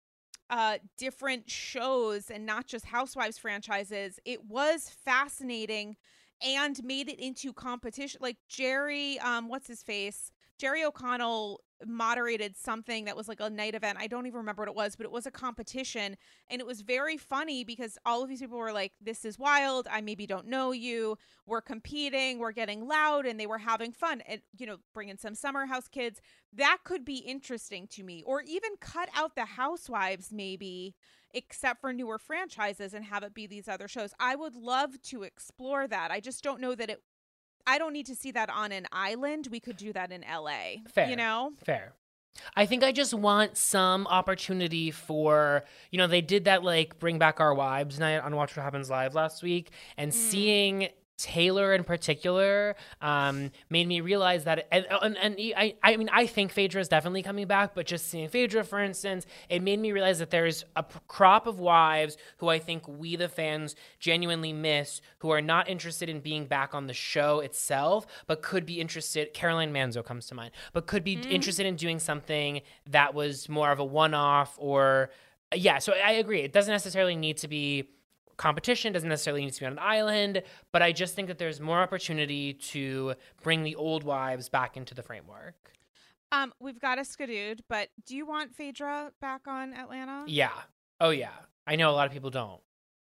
uh 0.50 0.78
different 0.98 1.50
shows 1.50 2.30
and 2.30 2.46
not 2.46 2.68
just 2.68 2.86
housewives 2.86 3.38
franchises 3.38 4.20
it 4.26 4.44
was 4.46 4.90
fascinating 4.90 5.96
and 6.42 6.84
made 6.84 7.08
it 7.08 7.18
into 7.18 7.54
competition 7.54 8.20
like 8.22 8.38
jerry 8.50 9.18
um 9.20 9.48
what's 9.48 9.68
his 9.68 9.82
face 9.82 10.33
jerry 10.58 10.84
o'connell 10.84 11.60
moderated 11.88 12.56
something 12.56 13.06
that 13.06 13.16
was 13.16 13.28
like 13.28 13.40
a 13.40 13.50
night 13.50 13.76
event. 13.76 13.98
I 14.00 14.08
don't 14.08 14.26
even 14.26 14.38
remember 14.38 14.62
what 14.62 14.70
it 14.70 14.76
was 14.76 14.96
but 14.96 15.06
it 15.06 15.12
was 15.12 15.26
a 15.26 15.32
competition 15.32 16.18
and 16.50 16.62
it 16.62 16.68
was 16.68 16.82
very 16.82 17.18
funny 17.18 17.64
because 17.64 17.98
all 18.06 18.24
of 18.24 18.30
these 18.30 18.40
people 18.40 18.58
were 18.58 18.74
like 18.74 18.94
this 19.02 19.26
is 19.26 19.40
wild. 19.40 19.88
I 19.90 20.02
maybe 20.02 20.26
don't 20.26 20.48
know 20.48 20.72
you. 20.72 21.18
We're 21.46 21.62
competing. 21.62 22.40
We're 22.40 22.52
getting 22.52 22.88
loud 22.88 23.26
and 23.26 23.40
they 23.40 23.48
were 23.48 23.58
having 23.58 23.92
fun 23.92 24.22
and 24.28 24.42
you 24.58 24.66
know 24.66 24.78
bringing 24.94 25.18
some 25.18 25.36
summer 25.36 25.66
house 25.66 25.88
kids. 25.88 26.22
That 26.54 26.80
could 26.84 27.06
be 27.06 27.18
interesting 27.18 27.88
to 27.92 28.04
me 28.04 28.24
or 28.26 28.42
even 28.42 28.72
cut 28.80 29.10
out 29.16 29.36
the 29.36 29.46
housewives 29.46 30.32
maybe 30.32 30.96
except 31.36 31.82
for 31.82 31.92
newer 31.92 32.20
franchises 32.20 32.94
and 32.94 33.06
have 33.06 33.24
it 33.24 33.34
be 33.34 33.48
these 33.48 33.68
other 33.68 33.88
shows. 33.88 34.14
I 34.20 34.36
would 34.36 34.56
love 34.56 35.02
to 35.04 35.24
explore 35.24 35.88
that. 35.88 36.12
I 36.12 36.20
just 36.20 36.44
don't 36.44 36.62
know 36.62 36.76
that 36.76 36.92
it 36.92 37.02
i 37.68 37.78
don't 37.78 37.94
need 37.94 38.06
to 38.06 38.16
see 38.16 38.32
that 38.32 38.50
on 38.50 38.72
an 38.72 38.86
island 38.92 39.48
we 39.52 39.60
could 39.60 39.78
do 39.78 39.94
that 39.94 40.12
in 40.12 40.24
la 40.30 40.52
Fair. 40.94 41.10
you 41.10 41.16
know 41.16 41.52
Fair. 41.66 41.94
I 42.56 42.66
think 42.66 42.84
I 42.84 42.92
just 42.92 43.14
want 43.14 43.58
some 43.58 44.08
opportunity 44.08 44.90
for, 44.90 45.66
you 45.92 46.00
know, 46.00 46.08
they 46.08 46.22
did 46.22 46.46
that 46.46 46.64
like 46.64 46.98
bring 46.98 47.20
back 47.20 47.40
our 47.40 47.54
wives 47.54 48.00
night 48.00 48.18
on 48.18 48.36
Watch 48.36 48.58
What 48.58 48.64
Happens 48.64 48.90
Live 48.90 49.14
last 49.14 49.44
week, 49.44 49.70
and 49.98 50.12
Mm. 50.12 50.16
seeing 50.16 50.90
Taylor 51.18 51.74
in 51.74 51.84
particular 51.84 52.76
um, 53.02 53.52
made 53.70 53.88
me 53.88 54.02
realize 54.02 54.46
that, 54.46 54.68
and, 54.72 54.86
and, 55.02 55.18
and 55.18 55.36
I, 55.56 55.76
I 55.84 55.96
mean, 55.96 56.10
I 56.12 56.26
think 56.26 56.52
Phaedra 56.52 56.82
is 56.82 56.88
definitely 56.88 57.22
coming 57.22 57.48
back, 57.48 57.76
but 57.76 57.86
just 57.86 58.08
seeing 58.08 58.28
Phaedra, 58.28 58.64
for 58.64 58.80
instance, 58.80 59.26
it 59.48 59.62
made 59.62 59.80
me 59.80 59.92
realize 59.92 60.20
that 60.20 60.32
there's 60.32 60.66
a 60.76 60.84
p- 60.84 61.00
crop 61.08 61.46
of 61.46 61.60
wives 61.60 62.18
who 62.38 62.50
I 62.50 62.60
think 62.60 62.88
we, 62.88 63.16
the 63.16 63.30
fans, 63.30 63.76
genuinely 64.00 64.54
miss, 64.54 65.02
who 65.20 65.30
are 65.30 65.42
not 65.42 65.70
interested 65.70 66.10
in 66.10 66.20
being 66.20 66.46
back 66.46 66.74
on 66.74 66.88
the 66.88 66.94
show 66.94 67.40
itself, 67.40 68.08
but 68.26 68.42
could 68.42 68.66
be 68.66 68.82
interested. 68.82 69.34
Caroline 69.34 69.72
Manzo 69.72 70.04
comes 70.04 70.26
to 70.28 70.36
mind, 70.36 70.52
but 70.74 70.88
could 70.88 71.04
be 71.04 71.14
interested 71.14 71.66
in 71.66 71.76
doing 71.76 72.00
something 72.00 72.62
that 72.90 73.14
was 73.14 73.48
more 73.48 73.72
of 73.72 73.80
a 73.80 73.86
one 73.86 74.14
off 74.14 74.56
or, 74.58 75.12
yeah, 75.54 75.78
so 75.78 75.94
I 75.94 76.14
agree. 76.14 76.42
It 76.42 76.54
doesn't 76.54 76.72
necessarily 76.72 77.16
need 77.16 77.38
to 77.38 77.48
be 77.48 77.90
competition 78.38 78.94
doesn't 78.94 79.10
necessarily 79.10 79.44
need 79.46 79.54
to 79.54 79.60
be 79.60 79.66
on 79.66 79.74
an 79.74 79.80
island, 79.80 80.44
but 80.72 80.82
I 80.82 80.92
just 80.92 81.16
think 81.16 81.28
that 81.28 81.38
there's 81.38 81.60
more 81.60 81.80
opportunity 81.82 82.54
to 82.72 83.14
bring 83.42 83.64
the 83.64 83.76
old 83.76 84.04
wives 84.04 84.50
back 84.50 84.76
into 84.78 84.94
the 84.94 85.04
framework. 85.04 85.56
um 86.32 86.54
we've 86.60 86.80
got 86.80 86.98
a 86.98 87.02
skadooed 87.02 87.60
but 87.70 87.90
do 88.08 88.16
you 88.16 88.26
want 88.26 88.56
phaedra 88.56 89.12
back 89.22 89.42
on 89.48 89.74
atlanta 89.74 90.24
Yeah. 90.28 90.52
Oh 91.00 91.12
yeah. 91.12 91.30
I 91.68 91.76
know 91.76 91.90
a 91.90 91.96
lot 92.00 92.08
of 92.08 92.14
people 92.14 92.30
don't. 92.32 92.62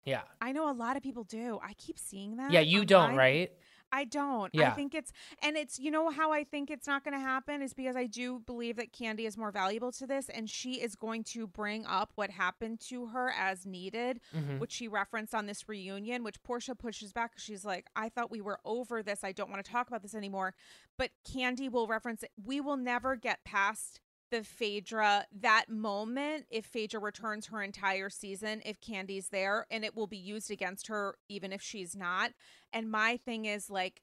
Yeah. 0.04 0.22
i 0.40 0.52
know 0.52 0.70
a 0.70 0.76
lot 0.84 0.96
of 0.96 1.02
people 1.02 1.24
do 1.24 1.58
i 1.62 1.72
keep 1.74 1.98
seeing 1.98 2.36
that 2.36 2.50
Yeah, 2.50 2.60
you 2.60 2.84
don't, 2.84 3.14
right? 3.16 3.50
I 3.90 4.04
don't. 4.04 4.54
I 4.70 4.74
think 4.74 4.94
it's 4.94 5.12
and 5.42 5.56
it's 5.56 5.78
you 5.78 5.90
know 5.90 6.10
how 6.10 6.32
I 6.32 6.44
think 6.44 6.70
it's 6.70 6.86
not 6.86 7.04
going 7.04 7.14
to 7.14 7.20
happen 7.20 7.62
is 7.62 7.72
because 7.72 7.96
I 7.96 8.06
do 8.06 8.40
believe 8.40 8.76
that 8.76 8.92
Kandi 8.92 9.20
is 9.26 9.36
more 9.36 9.50
valuable 9.50 9.92
to 9.92 10.06
this 10.06 10.28
and 10.28 10.48
she 10.48 10.74
is 10.74 10.94
going 10.94 11.24
to 11.24 11.46
bring 11.46 11.86
up 11.86 12.12
what 12.14 12.30
happened 12.30 12.80
to 12.88 13.06
her 13.06 13.32
as 13.36 13.64
needed, 13.66 14.20
Mhm. 14.34 14.58
which 14.58 14.72
she 14.72 14.88
referenced 14.88 15.34
on 15.34 15.46
this 15.46 15.68
reunion, 15.68 16.22
which 16.22 16.42
Porsha 16.42 16.78
pushes 16.78 17.12
back. 17.12 17.32
She's 17.38 17.64
like, 17.64 17.86
"I 17.96 18.08
thought 18.08 18.30
we 18.30 18.40
were 18.40 18.60
over 18.64 19.02
this. 19.02 19.24
I 19.24 19.32
don't 19.32 19.50
want 19.50 19.64
to 19.64 19.70
talk 19.70 19.88
about 19.88 20.02
this 20.02 20.14
anymore." 20.14 20.54
But 20.96 21.12
Kandi 21.24 21.70
will 21.70 21.86
reference 21.86 22.22
it. 22.22 22.32
We 22.42 22.60
will 22.60 22.76
never 22.76 23.16
get 23.16 23.44
past 23.44 24.00
the 24.30 24.44
Phaedra 24.44 25.26
that 25.40 25.66
moment 25.68 26.46
if 26.50 26.66
Phaedra 26.66 27.00
returns 27.00 27.46
her 27.46 27.62
entire 27.62 28.10
season 28.10 28.60
if 28.64 28.80
Kandi's 28.80 29.28
there 29.28 29.66
and 29.70 29.84
it 29.84 29.96
will 29.96 30.06
be 30.06 30.18
used 30.18 30.50
against 30.50 30.88
her 30.88 31.16
even 31.28 31.52
if 31.52 31.62
she's 31.62 31.96
not. 31.96 32.32
And 32.72 32.90
my 32.90 33.16
thing 33.16 33.46
is 33.46 33.70
like 33.70 34.02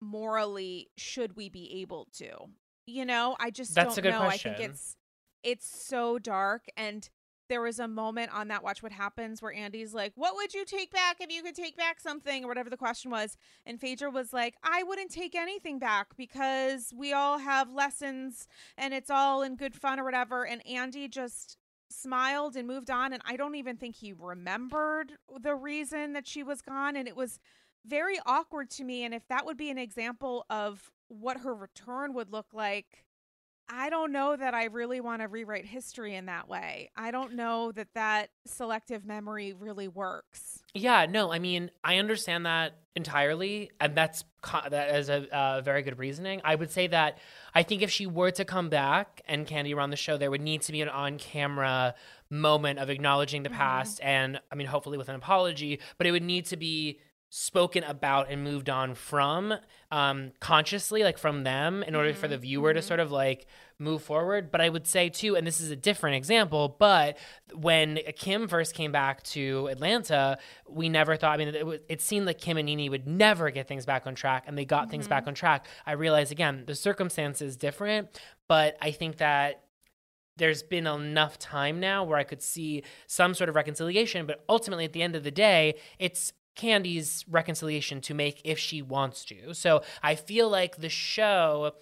morally 0.00 0.90
should 0.96 1.36
we 1.36 1.48
be 1.48 1.80
able 1.80 2.08
to? 2.18 2.30
You 2.86 3.04
know, 3.04 3.36
I 3.38 3.50
just 3.50 3.74
That's 3.74 3.96
don't 3.96 3.98
a 3.98 4.02
good 4.02 4.18
know. 4.18 4.22
I 4.22 4.36
think 4.36 4.60
it's 4.60 4.96
it's 5.42 5.66
so 5.66 6.18
dark 6.18 6.64
and 6.76 7.08
there 7.48 7.62
was 7.62 7.78
a 7.78 7.88
moment 7.88 8.32
on 8.32 8.48
that 8.48 8.62
watch 8.62 8.82
what 8.82 8.92
happens 8.92 9.42
where 9.42 9.52
Andy's 9.52 9.94
like, 9.94 10.12
"What 10.14 10.34
would 10.36 10.54
you 10.54 10.64
take 10.64 10.92
back 10.92 11.16
if 11.20 11.32
you 11.32 11.42
could 11.42 11.54
take 11.54 11.76
back 11.76 12.00
something?" 12.00 12.44
or 12.44 12.48
whatever 12.48 12.70
the 12.70 12.76
question 12.76 13.10
was, 13.10 13.36
and 13.66 13.80
Phaedra 13.80 14.10
was 14.10 14.32
like, 14.32 14.56
"I 14.62 14.82
wouldn't 14.82 15.10
take 15.10 15.34
anything 15.34 15.78
back 15.78 16.16
because 16.16 16.92
we 16.96 17.12
all 17.12 17.38
have 17.38 17.72
lessons 17.72 18.46
and 18.76 18.94
it's 18.94 19.10
all 19.10 19.42
in 19.42 19.56
good 19.56 19.74
fun 19.74 19.98
or 20.00 20.04
whatever." 20.04 20.46
And 20.46 20.66
Andy 20.66 21.08
just 21.08 21.58
smiled 21.90 22.56
and 22.56 22.66
moved 22.68 22.90
on 22.90 23.12
and 23.12 23.22
I 23.24 23.36
don't 23.36 23.54
even 23.54 23.76
think 23.76 23.96
he 23.96 24.12
remembered 24.12 25.12
the 25.40 25.54
reason 25.54 26.12
that 26.12 26.26
she 26.26 26.42
was 26.42 26.60
gone 26.60 26.96
and 26.96 27.08
it 27.08 27.16
was 27.16 27.40
very 27.86 28.18
awkward 28.26 28.70
to 28.70 28.84
me 28.84 29.04
and 29.04 29.14
if 29.14 29.26
that 29.28 29.46
would 29.46 29.56
be 29.56 29.70
an 29.70 29.78
example 29.78 30.44
of 30.50 30.90
what 31.08 31.38
her 31.38 31.54
return 31.54 32.12
would 32.12 32.30
look 32.30 32.48
like 32.52 33.06
I 33.70 33.90
don't 33.90 34.12
know 34.12 34.34
that 34.34 34.54
I 34.54 34.64
really 34.64 35.00
want 35.00 35.20
to 35.22 35.28
rewrite 35.28 35.66
history 35.66 36.14
in 36.14 36.26
that 36.26 36.48
way. 36.48 36.90
I 36.96 37.10
don't 37.10 37.34
know 37.34 37.70
that 37.72 37.88
that 37.94 38.30
selective 38.46 39.04
memory 39.04 39.52
really 39.52 39.88
works. 39.88 40.62
Yeah, 40.74 41.06
no, 41.08 41.32
I 41.32 41.38
mean, 41.38 41.70
I 41.84 41.96
understand 41.98 42.46
that 42.46 42.74
entirely, 42.96 43.70
and 43.80 43.94
that's 43.94 44.24
that 44.70 44.94
is 44.94 45.08
a 45.08 45.28
uh, 45.36 45.60
very 45.60 45.82
good 45.82 45.98
reasoning. 45.98 46.40
I 46.44 46.54
would 46.54 46.70
say 46.70 46.86
that 46.88 47.18
I 47.54 47.62
think 47.62 47.82
if 47.82 47.90
she 47.90 48.06
were 48.06 48.30
to 48.32 48.44
come 48.44 48.68
back 48.70 49.20
and 49.26 49.46
Kandi 49.46 49.74
were 49.74 49.80
on 49.80 49.90
the 49.90 49.96
show, 49.96 50.16
there 50.16 50.30
would 50.30 50.40
need 50.40 50.62
to 50.62 50.72
be 50.72 50.80
an 50.82 50.88
on-camera 50.88 51.94
moment 52.30 52.78
of 52.78 52.90
acknowledging 52.90 53.42
the 53.42 53.50
Mhm. 53.50 53.54
past, 53.56 54.00
and 54.02 54.40
I 54.50 54.54
mean, 54.54 54.66
hopefully 54.66 54.98
with 54.98 55.08
an 55.08 55.14
apology, 55.16 55.80
but 55.96 56.06
it 56.06 56.12
would 56.12 56.22
need 56.22 56.46
to 56.46 56.56
be 56.56 57.00
spoken 57.30 57.84
about 57.84 58.30
and 58.30 58.42
moved 58.42 58.70
on 58.70 58.94
from 58.94 59.54
um 59.90 60.32
consciously 60.40 61.02
like 61.04 61.18
from 61.18 61.44
them 61.44 61.82
in 61.82 61.94
order 61.94 62.14
for 62.14 62.26
the 62.26 62.38
viewer 62.38 62.72
to 62.72 62.80
mhm. 62.80 62.84
sort 62.84 63.00
of 63.00 63.10
like 63.10 63.46
move 63.78 64.02
forward. 64.02 64.50
But 64.50 64.60
i 64.62 64.68
would 64.68 64.86
say 64.86 65.10
too 65.10 65.36
and 65.36 65.46
this 65.46 65.60
is 65.60 65.70
a 65.70 65.76
different 65.76 66.16
example 66.16 66.74
but 66.78 67.18
when 67.52 67.98
kim 68.16 68.48
first 68.48 68.74
came 68.74 68.92
back 68.92 69.22
to 69.24 69.68
atlanta 69.68 70.38
we 70.66 70.88
never 70.88 71.16
thought 71.16 71.34
i 71.34 71.36
mean 71.36 71.54
it, 71.54 71.66
was- 71.66 71.80
it 71.88 72.00
seemed 72.00 72.26
like 72.26 72.38
kim 72.38 72.56
and 72.56 72.66
nene 72.66 72.90
would 72.90 73.06
never 73.06 73.50
get 73.50 73.68
things 73.68 73.84
back 73.84 74.06
on 74.06 74.14
track 74.14 74.44
and 74.46 74.56
they 74.56 74.64
got 74.64 74.90
things 74.90 75.06
back 75.06 75.26
on 75.26 75.34
track. 75.34 75.66
I 75.86 75.92
realize 75.92 76.30
again 76.30 76.64
the 76.66 76.74
circumstances 76.74 77.56
different 77.56 78.08
but 78.48 78.76
i 78.80 78.90
think 78.90 79.18
that 79.18 79.64
there's 80.38 80.62
been 80.62 80.86
enough 80.86 81.38
time 81.38 81.80
now 81.80 82.04
where 82.04 82.16
I 82.16 82.22
could 82.22 82.40
see 82.40 82.84
some 83.06 83.34
sort 83.34 83.50
of 83.50 83.56
reconciliation, 83.56 84.24
but 84.24 84.44
ultimately 84.48 84.84
at 84.84 84.92
the 84.92 85.02
end 85.02 85.14
of 85.14 85.24
the 85.24 85.30
day, 85.30 85.74
it's 85.98 86.32
Kandi's 86.58 87.24
reconciliation 87.28 88.00
to 88.02 88.14
make 88.14 88.42
if 88.44 88.58
she 88.58 88.82
wants 88.82 89.24
to. 89.26 89.54
So 89.54 89.82
I 90.02 90.16
feel 90.16 90.50
like 90.50 90.76
the 90.76 90.88
show 90.88 91.72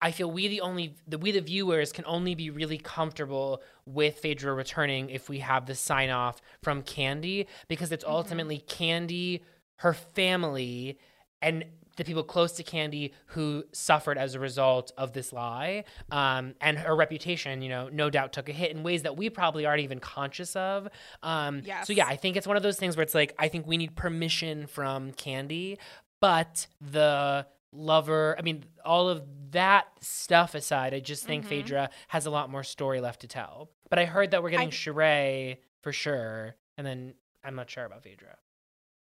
I 0.00 0.12
feel 0.12 0.30
we 0.30 0.46
the 0.46 0.60
only 0.60 0.94
the 1.08 1.18
we 1.18 1.32
the 1.32 1.40
viewers 1.40 1.92
can 1.92 2.04
only 2.06 2.34
be 2.34 2.50
really 2.50 2.78
comfortable 2.78 3.62
with 3.84 4.18
Phaedra 4.18 4.54
returning 4.54 5.10
if 5.10 5.28
we 5.28 5.40
have 5.40 5.66
the 5.66 5.74
sign 5.74 6.10
off 6.10 6.40
from 6.62 6.82
Kandi 6.82 7.46
because 7.66 7.90
it's 7.90 8.04
mm-hmm. 8.04 8.14
ultimately 8.14 8.64
Kandi, 8.68 9.42
her 9.76 9.94
family, 9.94 10.98
and 11.42 11.64
the 11.98 12.04
people 12.04 12.22
close 12.22 12.52
to 12.52 12.64
Kandi 12.64 13.12
who 13.26 13.64
suffered 13.72 14.16
as 14.16 14.34
a 14.34 14.40
result 14.40 14.90
of 14.96 15.12
this 15.12 15.32
lie. 15.32 15.84
Um, 16.10 16.54
and 16.60 16.78
her 16.78 16.96
reputation, 16.96 17.60
you 17.60 17.68
know, 17.68 17.90
no 17.92 18.08
doubt 18.08 18.32
took 18.32 18.48
a 18.48 18.52
hit 18.52 18.70
in 18.70 18.82
ways 18.82 19.02
that 19.02 19.16
we 19.16 19.28
probably 19.28 19.66
aren't 19.66 19.82
even 19.82 19.98
conscious 20.00 20.56
of. 20.56 20.88
Um, 21.22 21.62
So 21.84 21.92
yeah, 21.92 22.06
I 22.06 22.16
think 22.16 22.36
it's 22.36 22.46
one 22.46 22.56
of 22.56 22.62
those 22.62 22.78
things 22.78 22.96
where 22.96 23.02
it's 23.02 23.14
like 23.14 23.34
I 23.38 23.48
think 23.48 23.66
we 23.66 23.76
need 23.76 23.94
permission 23.94 24.66
from 24.66 25.12
Kandi, 25.12 25.76
but 26.20 26.66
the 26.80 27.46
lover, 27.72 28.34
I 28.38 28.42
mean, 28.42 28.64
all 28.84 29.08
of 29.08 29.22
that 29.50 29.86
stuff 30.00 30.54
aside, 30.54 30.94
I 30.94 31.00
just 31.00 31.26
think 31.26 31.44
Mhm. 31.44 31.48
Phaedra 31.48 31.90
has 32.08 32.24
a 32.26 32.30
lot 32.30 32.48
more 32.50 32.62
story 32.64 33.00
left 33.00 33.20
to 33.20 33.26
tell. 33.28 33.70
But 33.90 33.98
I 33.98 34.04
heard 34.06 34.30
that 34.30 34.42
we're 34.42 34.50
getting 34.50 34.68
I- 34.68 34.70
Sheree 34.70 35.58
for 35.82 35.92
sure, 35.92 36.54
and 36.78 36.86
then 36.86 37.14
I'm 37.44 37.54
not 37.54 37.68
sure 37.68 37.84
about 37.84 38.02
Phaedra. 38.04 38.38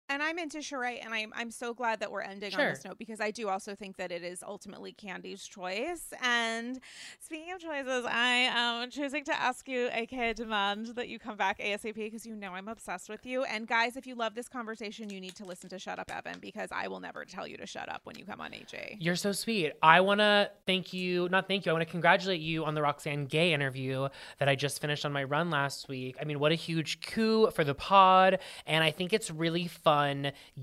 And 0.07 0.21
I'm 0.21 0.37
into 0.37 0.59
Sheree, 0.59 1.03
and 1.03 1.13
I'm 1.13 1.33
I'm 1.35 1.49
so 1.49 1.73
glad 1.73 1.99
that 2.01 2.11
we're 2.11 2.21
ending 2.21 2.53
on 2.53 2.59
this 2.59 2.85
note 2.85 2.99
because 2.99 3.19
I 3.19 3.31
do 3.31 3.49
also 3.49 3.73
think 3.73 3.97
that 3.97 4.11
it 4.11 4.23
is 4.23 4.43
ultimately 4.43 4.93
Kandi's 4.93 5.47
choice. 5.47 6.13
And 6.21 6.79
speaking 7.19 7.51
of 7.53 7.59
choices, 7.59 8.05
I 8.05 8.49
am 8.53 8.91
choosing 8.91 9.23
to 9.25 9.33
ask 9.33 9.67
you, 9.67 9.89
aka 9.91 10.33
demand 10.33 10.87
that 10.95 11.07
you 11.07 11.17
come 11.17 11.37
back 11.37 11.57
ASAP 11.59 11.95
because 11.95 12.23
you 12.23 12.35
know 12.35 12.51
I'm 12.51 12.67
obsessed 12.67 13.09
with 13.09 13.25
you. 13.25 13.45
And 13.45 13.67
guys, 13.67 13.97
if 13.97 14.05
you 14.05 14.13
love 14.13 14.35
this 14.35 14.47
conversation, 14.47 15.09
you 15.09 15.19
need 15.19 15.35
to 15.35 15.45
listen 15.45 15.71
to 15.71 15.79
Shut 15.79 15.97
Up 15.97 16.11
Evan 16.15 16.37
because 16.39 16.69
I 16.71 16.87
will 16.87 16.99
never 16.99 17.25
tell 17.25 17.47
you 17.47 17.57
to 17.57 17.65
shut 17.65 17.89
up 17.89 18.01
when 18.03 18.15
you 18.15 18.25
come 18.25 18.41
on 18.41 18.51
AJ. 18.51 18.97
You're 18.99 19.15
so 19.15 19.31
sweet. 19.31 19.73
I 19.81 20.01
want 20.01 20.19
to 20.19 20.51
thank 20.67 20.93
you, 20.93 21.29
not 21.29 21.47
thank 21.47 21.65
you, 21.65 21.71
I 21.71 21.73
want 21.73 21.85
to 21.85 21.91
congratulate 21.91 22.41
you 22.41 22.63
on 22.63 22.75
the 22.75 22.83
Roxane 22.83 23.25
Gay 23.25 23.53
interview 23.53 24.07
that 24.37 24.47
I 24.47 24.53
just 24.53 24.79
finished 24.81 25.03
on 25.03 25.11
my 25.11 25.23
run 25.23 25.49
last 25.49 25.87
week. 25.87 26.15
I 26.21 26.25
mean, 26.25 26.39
what 26.39 26.51
a 26.51 26.55
huge 26.55 27.01
coup 27.01 27.49
for 27.49 27.63
the 27.63 27.73
pod. 27.73 28.37
And 28.67 28.83
I 28.83 28.91
think 28.91 29.11
it's 29.11 29.31
really 29.31 29.67
fun 29.67 29.94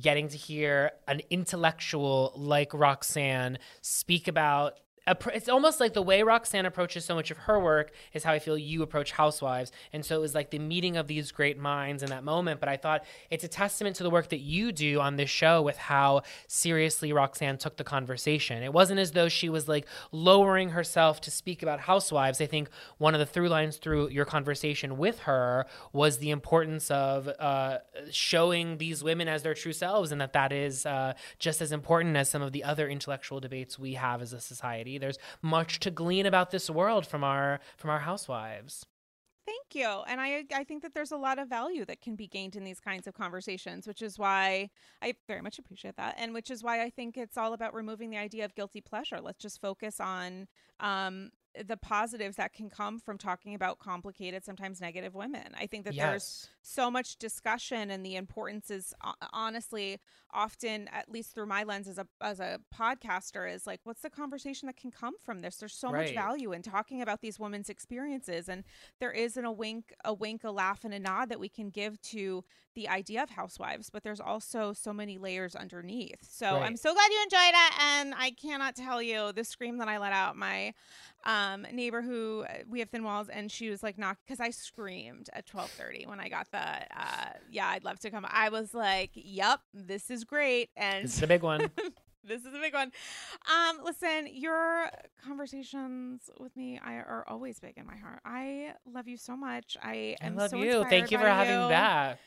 getting 0.01 0.29
to 0.29 0.37
hear 0.37 0.93
an 1.09 1.21
intellectual 1.31 2.33
like 2.37 2.73
Roxane 2.73 3.59
speak 3.81 4.29
about. 4.29 4.79
It's 5.07 5.49
almost 5.49 5.81
like 5.81 5.95
the 5.95 6.03
way 6.03 6.23
Roxane 6.23 6.65
approaches 6.65 7.05
so 7.05 7.17
much 7.17 7.33
of 7.33 7.37
her 7.39 7.59
work 7.59 7.91
is 8.13 8.23
how 8.23 8.33
I 8.33 8.39
feel 8.39 8.57
you 8.57 8.83
approach 8.83 9.11
Housewives. 9.11 9.73
And 9.93 10.05
so 10.05 10.17
it 10.17 10.21
was 10.21 10.33
like 10.33 10.51
the 10.51 10.61
meeting 10.61 10.97
of 10.97 11.09
these 11.09 11.33
great 11.33 11.59
minds 11.59 12.05
in 12.05 12.11
that 12.11 12.23
moment. 12.23 12.61
But 12.61 12.69
I 12.69 12.77
thought 12.77 13.05
it's 13.29 13.43
a 13.43 13.49
testament 13.49 13.97
to 13.97 14.05
the 14.05 14.11
work 14.11 14.29
that 14.29 14.39
you 14.39 14.71
do 14.71 15.01
on 15.01 15.17
this 15.17 15.29
show 15.29 15.61
with 15.61 15.77
how 15.77 16.23
seriously 16.47 17.13
Roxane 17.13 17.59
took 17.59 17.77
the 17.77 17.85
conversation. 17.85 18.63
It 18.63 18.73
wasn't 18.73 19.01
as 19.01 19.11
though 19.11 19.29
she 19.29 19.49
was 19.49 19.67
like 19.67 19.87
lowering 20.13 20.71
herself 20.71 21.21
to 21.23 21.33
speak 21.33 21.65
about 21.65 21.81
housewives. 21.81 22.41
I 22.41 22.47
think 22.47 22.69
one 22.99 23.15
of 23.15 23.19
the 23.19 23.27
through 23.27 23.49
lines 23.49 23.79
through 23.79 24.11
your 24.11 24.25
conversation 24.25 24.99
with 24.99 25.21
her 25.21 25.67
was 25.93 26.19
the 26.19 26.31
importance 26.31 26.93
of 26.93 27.29
uh, 27.41 27.79
showing 28.13 28.79
these 28.79 29.03
women 29.03 29.27
as 29.27 29.43
their 29.43 29.55
true 29.55 29.73
selves, 29.73 30.13
and 30.13 30.21
that 30.21 30.33
that 30.33 30.53
is 30.53 30.87
uh, 30.87 31.15
just 31.41 31.61
as 31.61 31.73
important 31.73 32.17
as 32.17 32.29
some 32.29 32.43
of 32.43 32.53
the 32.53 32.63
other 32.63 32.89
intellectual 32.89 33.41
debates 33.41 33.81
we 33.81 33.95
have 33.95 34.23
as 34.23 34.33
a 34.33 34.41
society. 34.41 34.92
There's 34.99 35.19
much 35.43 35.81
to 35.81 35.91
glean 35.91 36.27
about 36.27 36.51
this 36.51 36.71
world 36.71 37.07
from 37.07 37.25
our 37.25 37.61
from 37.77 37.91
our 37.91 38.01
housewives. 38.01 38.85
Thank 39.45 39.75
you. 39.75 40.03
And 40.07 40.21
I 40.21 40.45
I 40.55 40.63
think 40.63 40.83
that 40.83 40.95
there's 40.95 41.11
a 41.11 41.17
lot 41.17 41.39
of 41.41 41.49
value 41.49 41.85
that 41.87 42.01
can 42.01 42.15
be 42.15 42.29
gained 42.29 42.55
in 42.55 42.63
these 42.63 42.79
kinds 42.79 43.07
of 43.09 43.15
conversations, 43.15 43.89
which 43.89 44.01
is 44.01 44.17
why 44.19 44.71
I 45.03 45.15
very 45.27 45.43
much 45.43 45.59
appreciate 45.59 45.97
that. 45.97 46.15
And 46.17 46.33
which 46.33 46.51
is 46.51 46.63
why 46.63 46.83
I 46.83 46.91
think 46.91 47.17
it's 47.17 47.37
all 47.37 47.53
about 47.53 47.75
removing 47.75 48.11
the 48.11 48.19
idea 48.19 48.45
of 48.45 48.55
guilty 48.55 48.81
pleasure. 48.81 49.21
Let's 49.21 49.43
just 49.43 49.61
focus 49.61 49.99
on 49.99 50.47
um 50.79 51.31
the 51.67 51.77
positives 51.77 52.37
that 52.37 52.53
can 52.53 52.71
come 52.71 52.99
from 52.99 53.19
talking 53.19 53.55
about 53.55 53.79
complicated, 53.79 54.45
sometimes 54.45 54.81
negative 54.81 55.15
women. 55.15 55.53
I 55.59 55.67
think 55.67 55.85
that 55.85 55.95
there's 56.11 56.49
so 56.63 56.91
much 56.91 57.17
discussion 57.17 57.91
and 57.91 58.05
the 58.05 58.17
importance 58.17 58.71
is 58.71 58.95
uh, 59.03 59.13
honestly 59.33 60.01
often 60.33 60.89
at 60.93 61.11
least 61.11 61.35
through 61.35 61.47
my 61.47 61.63
lens 61.63 61.87
as 61.89 61.99
a 61.99 62.07
as 62.23 62.41
a 62.41 62.59
podcaster 62.75 63.53
is 63.53 63.67
like 63.67 63.81
what's 63.85 64.01
the 64.01 64.09
conversation 64.09 64.67
that 64.67 64.77
can 64.77 64.91
come 64.91 65.15
from 65.23 65.41
this? 65.43 65.57
There's 65.57 65.75
so 65.75 65.91
much 65.91 66.15
value 66.15 66.53
in 66.53 66.63
talking 66.63 67.03
about 67.03 67.21
these 67.21 67.39
women's 67.39 67.69
experiences 67.69 68.49
and 68.49 68.65
there 68.99 69.13
isn't 69.13 69.45
a 69.45 69.53
wink 69.53 69.93
a 70.05 70.15
wink 70.15 70.45
a 70.45 70.51
laugh 70.51 70.85
and 70.85 70.95
a 70.95 70.99
nod 70.99 71.29
that 71.29 71.41
we 71.41 71.49
can 71.49 71.69
give 71.69 72.01
to 72.03 72.45
the 72.75 72.89
idea 72.89 73.23
of 73.23 73.31
housewives 73.31 73.91
but 73.91 74.03
there's 74.03 74.21
also 74.21 74.73
so 74.73 74.93
many 74.93 75.19
layers 75.19 75.55
underneath. 75.55 76.19
So 76.29 76.47
i'm 76.47 76.77
so 76.77 76.93
glad 76.93 77.11
you 77.11 77.23
enjoyed 77.23 77.55
it 77.55 77.73
and 77.81 78.15
i 78.17 78.31
cannot 78.31 78.75
tell 78.77 79.03
you 79.03 79.33
the 79.33 79.45
scream 79.45 79.79
that 79.79 79.89
i 79.89 79.99
let 79.99 80.13
out 80.13 80.37
my 80.37 80.73
um 81.25 81.67
neighbor 81.73 82.03
who 82.03 82.45
uh, 82.49 82.55
we 82.69 82.81
have 82.81 82.89
thin 82.91 83.05
walls 83.05 83.29
and 83.29 83.51
she 83.51 83.71
was 83.71 83.83
like 83.83 83.97
not 83.99 84.17
because 84.25 84.41
i 84.41 84.51
screamed 84.51 85.29
at 85.33 85.47
12.30 85.47 86.07
when 86.09 86.19
i 86.19 86.29
got 86.29 86.51
the 86.51 86.59
uh 86.59 87.31
yeah 87.51 87.69
i'd 87.69 87.85
love 87.85 87.99
to 88.01 88.11
come. 88.11 88.27
I 88.29 88.49
was 88.49 88.75
like 88.75 89.11
yep 89.15 89.61
this 89.73 90.11
is 90.11 90.25
great 90.25 90.71
and 90.77 91.05
This 91.05 91.17
is 91.17 91.23
a 91.23 91.27
big 91.27 91.43
one. 91.43 91.71
this 92.25 92.43
is 92.45 92.55
a 92.55 92.59
big 92.59 92.73
one. 92.75 92.91
Um 93.53 93.85
listen 93.85 94.29
your 94.33 94.89
conversations 95.25 96.31
with 96.39 96.57
me 96.57 96.81
I, 96.85 96.95
are 96.95 97.25
always 97.29 97.59
big 97.61 97.75
in 97.77 97.87
my 97.87 97.97
heart. 97.97 98.21
I 98.25 98.75
love 98.93 99.09
you 99.09 99.17
so 99.17 99.37
much. 99.37 99.77
I 99.83 100.17
I 100.21 100.27
am 100.27 100.37
love 100.37 100.51
so 100.51 100.57
you. 100.57 100.85
Thank 100.89 101.11
you 101.11 101.19
for 101.19 101.27
having 101.27 101.55
you. 101.55 101.63
me 101.63 101.69
back. 101.69 102.19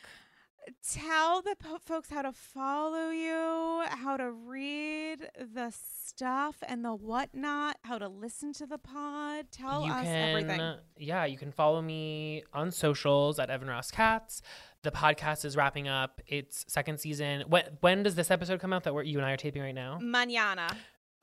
Tell 0.90 1.42
the 1.42 1.56
po- 1.58 1.80
folks 1.80 2.10
how 2.10 2.22
to 2.22 2.32
follow 2.32 3.10
you, 3.10 3.84
how 3.90 4.18
to 4.18 4.32
read 4.32 5.30
the 5.38 5.72
stuff 5.72 6.58
and 6.68 6.84
the 6.84 6.94
whatnot, 6.94 7.78
how 7.84 7.98
to 7.98 8.08
listen 8.08 8.54
to 8.54 8.66
the 8.66 8.78
pod. 8.78 9.46
Tell 9.52 9.86
you 9.86 9.92
us 9.92 10.04
can, 10.04 10.30
everything. 10.30 10.76
Yeah, 10.98 11.26
you 11.26 11.38
can 11.38 11.52
follow 11.52 11.82
me 11.82 12.44
on 12.54 12.72
socials 12.72 13.40
at 13.40 13.50
Evan 13.50 13.68
Ross 13.68 13.92
Katz. 13.92 14.42
The 14.84 14.92
podcast 14.92 15.46
is 15.46 15.58
wrapping 15.58 15.88
up 15.88 16.22
its 16.28 16.66
second 16.68 17.00
season. 17.00 17.44
When 17.48 17.64
when 17.82 18.04
does 18.04 18.16
this 18.16 18.30
episode 18.30 18.60
come 18.60 18.72
out 18.72 18.84
that 18.84 18.94
we're, 18.94 19.04
you 19.04 19.18
and 19.18 19.26
I 19.26 19.32
are 19.32 19.38
taping 19.38 19.62
right 19.62 19.74
now? 19.76 19.98
Manana. 20.02 20.70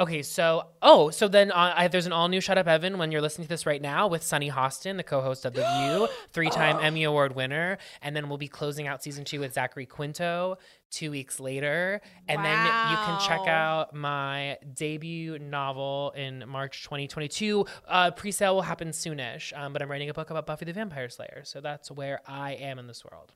Okay, 0.01 0.23
so 0.23 0.69
oh, 0.81 1.10
so 1.10 1.28
then 1.28 1.52
uh, 1.52 1.74
I, 1.77 1.89
there's 1.89 2.06
an 2.06 2.12
all 2.12 2.28
new 2.28 2.40
Shut 2.40 2.56
Up 2.56 2.66
Evan 2.66 2.97
when 2.97 3.12
you're 3.12 3.20
listening 3.20 3.47
to 3.47 3.48
this 3.48 3.66
right 3.66 3.81
now 3.81 4.09
with 4.09 4.23
Sunny 4.23 4.51
Hostin, 4.51 4.97
the 4.97 5.02
co-host 5.02 5.44
of 5.44 5.52
The 5.52 5.60
View, 5.60 6.09
three-time 6.32 6.78
Emmy 6.81 7.05
Award 7.05 7.36
winner, 7.36 7.77
and 8.01 8.16
then 8.16 8.28
we'll 8.28 8.39
be 8.39 8.48
closing 8.48 8.89
out 8.89 9.02
season 9.02 9.24
two 9.24 9.40
with 9.40 9.52
Zachary 9.52 9.85
Quinto 9.85 10.56
two 10.90 11.10
weeks 11.10 11.39
later, 11.39 12.01
and 12.27 12.43
then 12.43 12.56
you 12.90 12.97
can 12.97 13.20
check 13.20 13.47
out 13.47 13.94
my 13.94 14.56
debut 14.74 15.39
novel 15.39 16.12
in 16.16 16.44
March 16.48 16.82
2022. 16.85 17.64
Uh, 17.86 18.10
pre-sale 18.10 18.55
will 18.55 18.62
happen 18.62 18.89
soonish, 18.89 19.56
um, 19.56 19.73
but 19.74 19.82
I'm 19.82 19.90
writing 19.90 20.09
a 20.09 20.14
book 20.14 20.31
about 20.31 20.47
Buffy 20.47 20.64
the 20.64 20.73
Vampire 20.73 21.10
Slayer, 21.10 21.43
so 21.44 21.60
that's 21.60 21.90
where 21.90 22.23
I 22.27 22.52
am 22.52 22.78
in 22.78 22.86
this 22.86 23.05
world. 23.05 23.35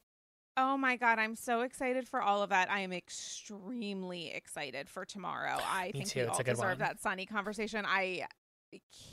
Oh 0.57 0.77
my 0.77 0.97
God, 0.97 1.19
I'm 1.19 1.35
so 1.35 1.61
excited 1.61 2.09
for 2.09 2.21
all 2.23 2.43
of 2.43 2.51
that. 2.51 2.71
I 2.71 2.81
am 2.81 2.93
extremely 2.93 4.31
excited 4.33 4.89
for 4.89 5.05
tomorrow. 5.05 5.59
I 5.67 5.87
Me 5.93 6.01
think 6.01 6.09
too. 6.09 6.21
we 6.21 6.23
It's 6.25 6.33
all 6.35 6.41
a 6.41 6.45
good 6.45 6.51
deserve 6.53 6.69
one. 6.71 6.79
that 6.79 7.01
sunny 7.01 7.27
conversation. 7.27 7.85
I 7.87 8.27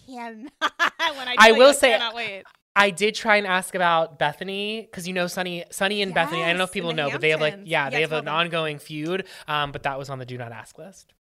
can 0.07 0.49
when 0.59 1.27
I, 1.27 1.35
I 1.37 1.47
you, 1.49 1.55
will 1.55 1.73
say- 1.73 1.91
cannot 1.91 2.15
wait. 2.15 2.43
I 2.75 2.89
did 2.89 3.13
try 3.13 3.35
and 3.35 3.45
ask 3.45 3.75
about 3.75 4.17
Bethenny 4.17 4.81
because 4.81 5.07
you 5.07 5.13
know 5.13 5.27
Sunny, 5.27 5.63
Sunny 5.69 6.01
and 6.01 6.11
Bethenny. 6.15 6.43
I 6.43 6.47
don't 6.49 6.57
know 6.57 6.63
if 6.63 6.71
people 6.71 6.91
know, 6.91 7.11
but 7.11 7.21
they 7.21 7.29
have 7.29 7.39
like 7.39 7.53
yeah, 7.65 7.85
Yeah, 7.85 7.89
they 7.91 8.01
have 8.01 8.13
an 8.13 8.25
them. 8.25 8.33
ongoing 8.33 8.79
feud. 8.79 9.27
Um, 9.47 9.71
but 9.71 9.83
that 9.83 9.99
was 9.99 10.09
on 10.09 10.17
the 10.17 10.25
do 10.25 10.39
not 10.39 10.51
ask 10.51 10.75
list. 10.79 11.13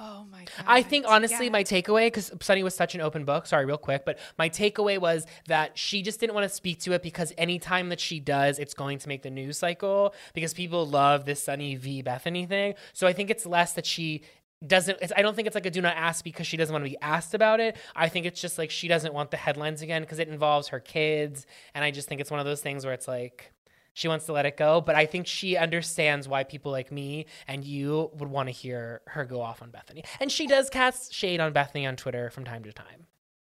Oh 0.00 0.24
my 0.30 0.38
God. 0.44 0.64
I 0.66 0.82
think 0.82 1.06
honestly, 1.08 1.46
Yeah. 1.46 1.52
my 1.52 1.64
takeaway 1.64 2.06
because 2.06 2.30
Sunny 2.40 2.62
was 2.62 2.74
such 2.74 2.94
an 2.94 3.00
open 3.00 3.24
book. 3.24 3.46
Sorry, 3.46 3.64
real 3.66 3.78
quick, 3.78 4.04
but 4.04 4.18
my 4.38 4.48
takeaway 4.48 4.98
was 4.98 5.26
that 5.48 5.76
she 5.76 6.02
just 6.02 6.20
didn't 6.20 6.34
want 6.34 6.48
to 6.48 6.54
speak 6.54 6.78
to 6.80 6.92
it 6.92 7.02
because 7.02 7.32
anytime 7.36 7.88
that 7.88 7.98
she 7.98 8.20
does, 8.20 8.58
it's 8.58 8.74
going 8.74 8.98
to 9.00 9.08
make 9.08 9.22
the 9.22 9.30
news 9.30 9.58
cycle 9.58 10.14
because 10.34 10.54
people 10.54 10.86
love 10.86 11.24
this 11.24 11.42
Sunny 11.42 11.74
v 11.74 12.02
Bethenny 12.02 12.48
thing. 12.48 12.74
So 12.92 13.06
I 13.08 13.12
think 13.12 13.28
it's 13.28 13.44
less 13.44 13.72
that 13.72 13.86
she 13.86 14.22
doesn't 14.66 14.98
it's, 15.00 15.12
i 15.16 15.22
don't 15.22 15.36
think 15.36 15.46
it's 15.46 15.54
like 15.54 15.66
a 15.66 15.70
do 15.70 15.80
not 15.80 15.94
ask 15.96 16.24
because 16.24 16.44
she 16.44 16.56
doesn't 16.56 16.72
want 16.72 16.84
to 16.84 16.90
be 16.90 16.96
asked 17.00 17.32
about 17.32 17.60
it 17.60 17.76
i 17.94 18.08
think 18.08 18.26
it's 18.26 18.40
just 18.40 18.58
like 18.58 18.72
she 18.72 18.88
doesn't 18.88 19.14
want 19.14 19.30
the 19.30 19.36
headlines 19.36 19.82
again 19.82 20.02
because 20.02 20.18
it 20.18 20.26
involves 20.26 20.66
her 20.66 20.80
kids 20.80 21.46
and 21.76 21.84
i 21.84 21.92
just 21.92 22.08
think 22.08 22.20
it's 22.20 22.28
one 22.30 22.40
of 22.40 22.46
those 22.46 22.60
things 22.60 22.84
where 22.84 22.92
it's 22.92 23.06
like 23.06 23.52
she 23.98 24.06
wants 24.06 24.26
to 24.26 24.32
let 24.32 24.46
it 24.46 24.56
go 24.56 24.80
but 24.80 24.94
i 24.94 25.04
think 25.04 25.26
she 25.26 25.56
understands 25.56 26.28
why 26.28 26.44
people 26.44 26.70
like 26.70 26.92
me 26.92 27.26
and 27.48 27.64
you 27.64 28.10
would 28.14 28.28
want 28.28 28.46
to 28.46 28.52
hear 28.52 29.02
her 29.08 29.24
go 29.24 29.40
off 29.40 29.60
on 29.60 29.70
bethenny. 29.70 30.04
And 30.20 30.30
she 30.30 30.46
does 30.46 30.70
cast 30.70 31.12
shade 31.12 31.40
on 31.40 31.52
bethenny 31.52 31.86
on 31.86 31.96
twitter 31.96 32.30
from 32.30 32.44
time 32.44 32.62
to 32.62 32.72
time 32.72 33.06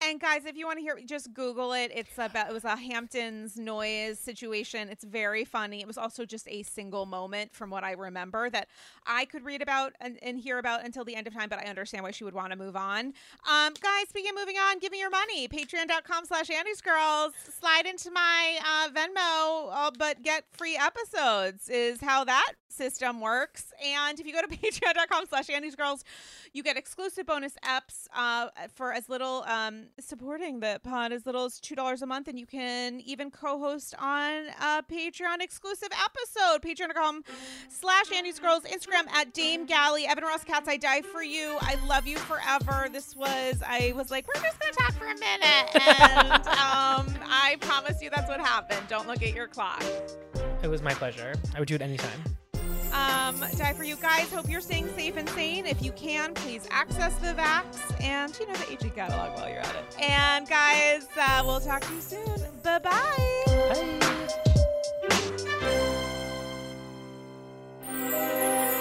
And 0.09 0.20
guys, 0.20 0.47
if 0.47 0.57
you 0.57 0.66
want 0.66 0.78
to 0.78 0.83
hear, 0.83 0.97
just 1.05 1.35
Google 1.35 1.73
it. 1.73 1.91
It's 1.93 2.16
about 2.16 2.49
it 2.49 2.53
was 2.53 2.65
a 2.65 2.77
Hamptons 2.77 3.57
noise 3.57 4.20
situation. 4.20 4.89
It's 4.89 5.03
very 5.03 5.45
funny. 5.45 5.81
It 5.81 5.87
was 5.89 5.99
also 5.99 6.24
just 6.24 6.47
a 6.47 6.62
single 6.62 7.07
moment 7.07 7.53
from 7.53 7.70
what 7.70 7.83
I 7.83 7.91
remember 7.91 8.49
that 8.51 8.69
I 9.05 9.24
could 9.24 9.45
read 9.45 9.62
about 9.62 9.95
and, 10.01 10.16
and 10.23 10.39
hear 10.39 10.59
about 10.59 10.85
until 10.85 11.05
the 11.05 11.16
end 11.16 11.27
of 11.27 11.35
time. 11.35 11.49
But 11.49 11.59
I 11.59 11.69
understand 11.69 12.05
why 12.05 12.12
she 12.12 12.23
would 12.23 12.35
want 12.35 12.53
to 12.53 12.57
move 12.57 12.77
on. 12.77 13.15
Um, 13.51 13.74
guys, 13.83 14.09
speaking 14.09 14.31
of 14.31 14.37
moving 14.37 14.55
on, 14.55 14.78
give 14.78 14.93
me 14.93 15.01
your 15.01 15.11
money. 15.11 15.49
Patreon.com/slash 15.49 16.51
Andy's 16.51 16.81
Girls. 16.81 17.33
Slide 17.59 17.87
into 17.87 18.12
my 18.12 18.59
uh, 18.65 18.91
Venmo, 18.91 19.70
uh, 19.73 19.91
but 19.99 20.23
get 20.23 20.45
free 20.53 20.78
episodes 20.81 21.69
is 21.69 22.01
how 22.01 22.23
that 22.23 22.53
system 22.69 23.20
works. 23.20 23.73
And 23.85 24.20
if 24.20 24.27
you 24.27 24.33
go 24.33 24.41
to 24.41 24.47
Patreon.com/slash 24.57 25.51
Andy's 25.51 25.74
Girls, 25.74 26.05
you 26.53 26.62
get 26.62 26.77
exclusive 26.77 27.27
bonus 27.27 27.55
apps 27.65 28.07
uh, 28.15 28.49
for 28.74 28.93
as 28.93 29.09
little 29.09 29.43
um, 29.49 29.87
supporting 30.01 30.60
the 30.60 30.81
pod 30.82 31.12
as 31.12 31.24
little 31.27 31.44
as 31.44 31.59
two 31.60 31.74
dollars 31.74 32.02
a 32.02 32.06
month, 32.06 32.28
and 32.28 32.39
you 32.39 32.47
can 32.47 33.01
even 33.01 33.31
co-host 33.31 33.94
on 33.98 34.47
a 34.60 34.82
Patreon 34.82 35.40
exclusive 35.40 35.89
episode. 35.93 36.62
Patreon.com 36.62 37.23
slash 37.68 38.12
Andy's 38.12 38.39
Girls, 38.39 38.62
Instagram 38.64 39.09
at 39.12 39.32
Dame 39.32 39.64
Galley, 39.66 40.06
Evan 40.06 40.24
Ross 40.24 40.44
Katz. 40.44 40.68
I 40.68 40.77
die 40.77 41.02
for 41.02 41.23
you. 41.23 41.56
I 41.60 41.77
love 41.86 42.06
you 42.06 42.18
forever. 42.18 42.89
This 42.93 43.16
was 43.16 43.62
I 43.66 43.93
was 43.97 44.10
like, 44.10 44.27
we're 44.28 44.43
just 44.43 44.59
gonna 44.60 44.73
talk 44.73 44.93
for 44.94 45.06
a 45.06 45.18
minute, 45.18 45.89
and 45.89 46.32
um, 46.47 47.14
I 47.28 47.56
promise 47.60 48.02
you 48.02 48.10
that's 48.10 48.28
what 48.28 48.40
happened. 48.40 48.86
Don't 48.89 49.06
look 49.06 49.23
at 49.23 49.35
your 49.35 49.47
clock. 49.48 49.82
it 50.62 50.68
was 50.68 50.82
my 50.82 50.94
pleasure 50.94 51.35
i 51.55 51.59
would 51.59 51.68
do 51.68 51.74
it 51.74 51.82
anytime 51.82 52.20
um, 52.93 53.41
die 53.57 53.73
for 53.75 53.85
you 53.85 53.97
guys. 53.97 54.33
Hope 54.33 54.49
you're 54.49 54.61
staying 54.61 54.89
safe 54.97 55.17
and 55.17 55.29
sane. 55.31 55.67
If 55.67 55.83
you 55.83 55.93
can, 55.93 56.35
please 56.35 56.67
access 56.71 57.15
the 57.17 57.35
Vax 57.35 58.01
and 58.03 58.37
you 58.39 58.47
know 58.47 58.55
the 58.55 58.73
AG 58.73 58.91
catalog 58.91 59.37
while 59.39 59.49
you're 59.49 59.59
at 59.59 59.75
it. 59.75 60.01
And 60.01 60.49
guys, 60.49 61.07
uh, 61.21 61.43
we'll 61.45 61.61
talk 61.61 61.83
to 61.87 61.95
you 61.95 62.01
soon. 62.01 62.37
Bye-bye. 62.63 63.01
bye 63.49 64.07
bye 68.11 68.73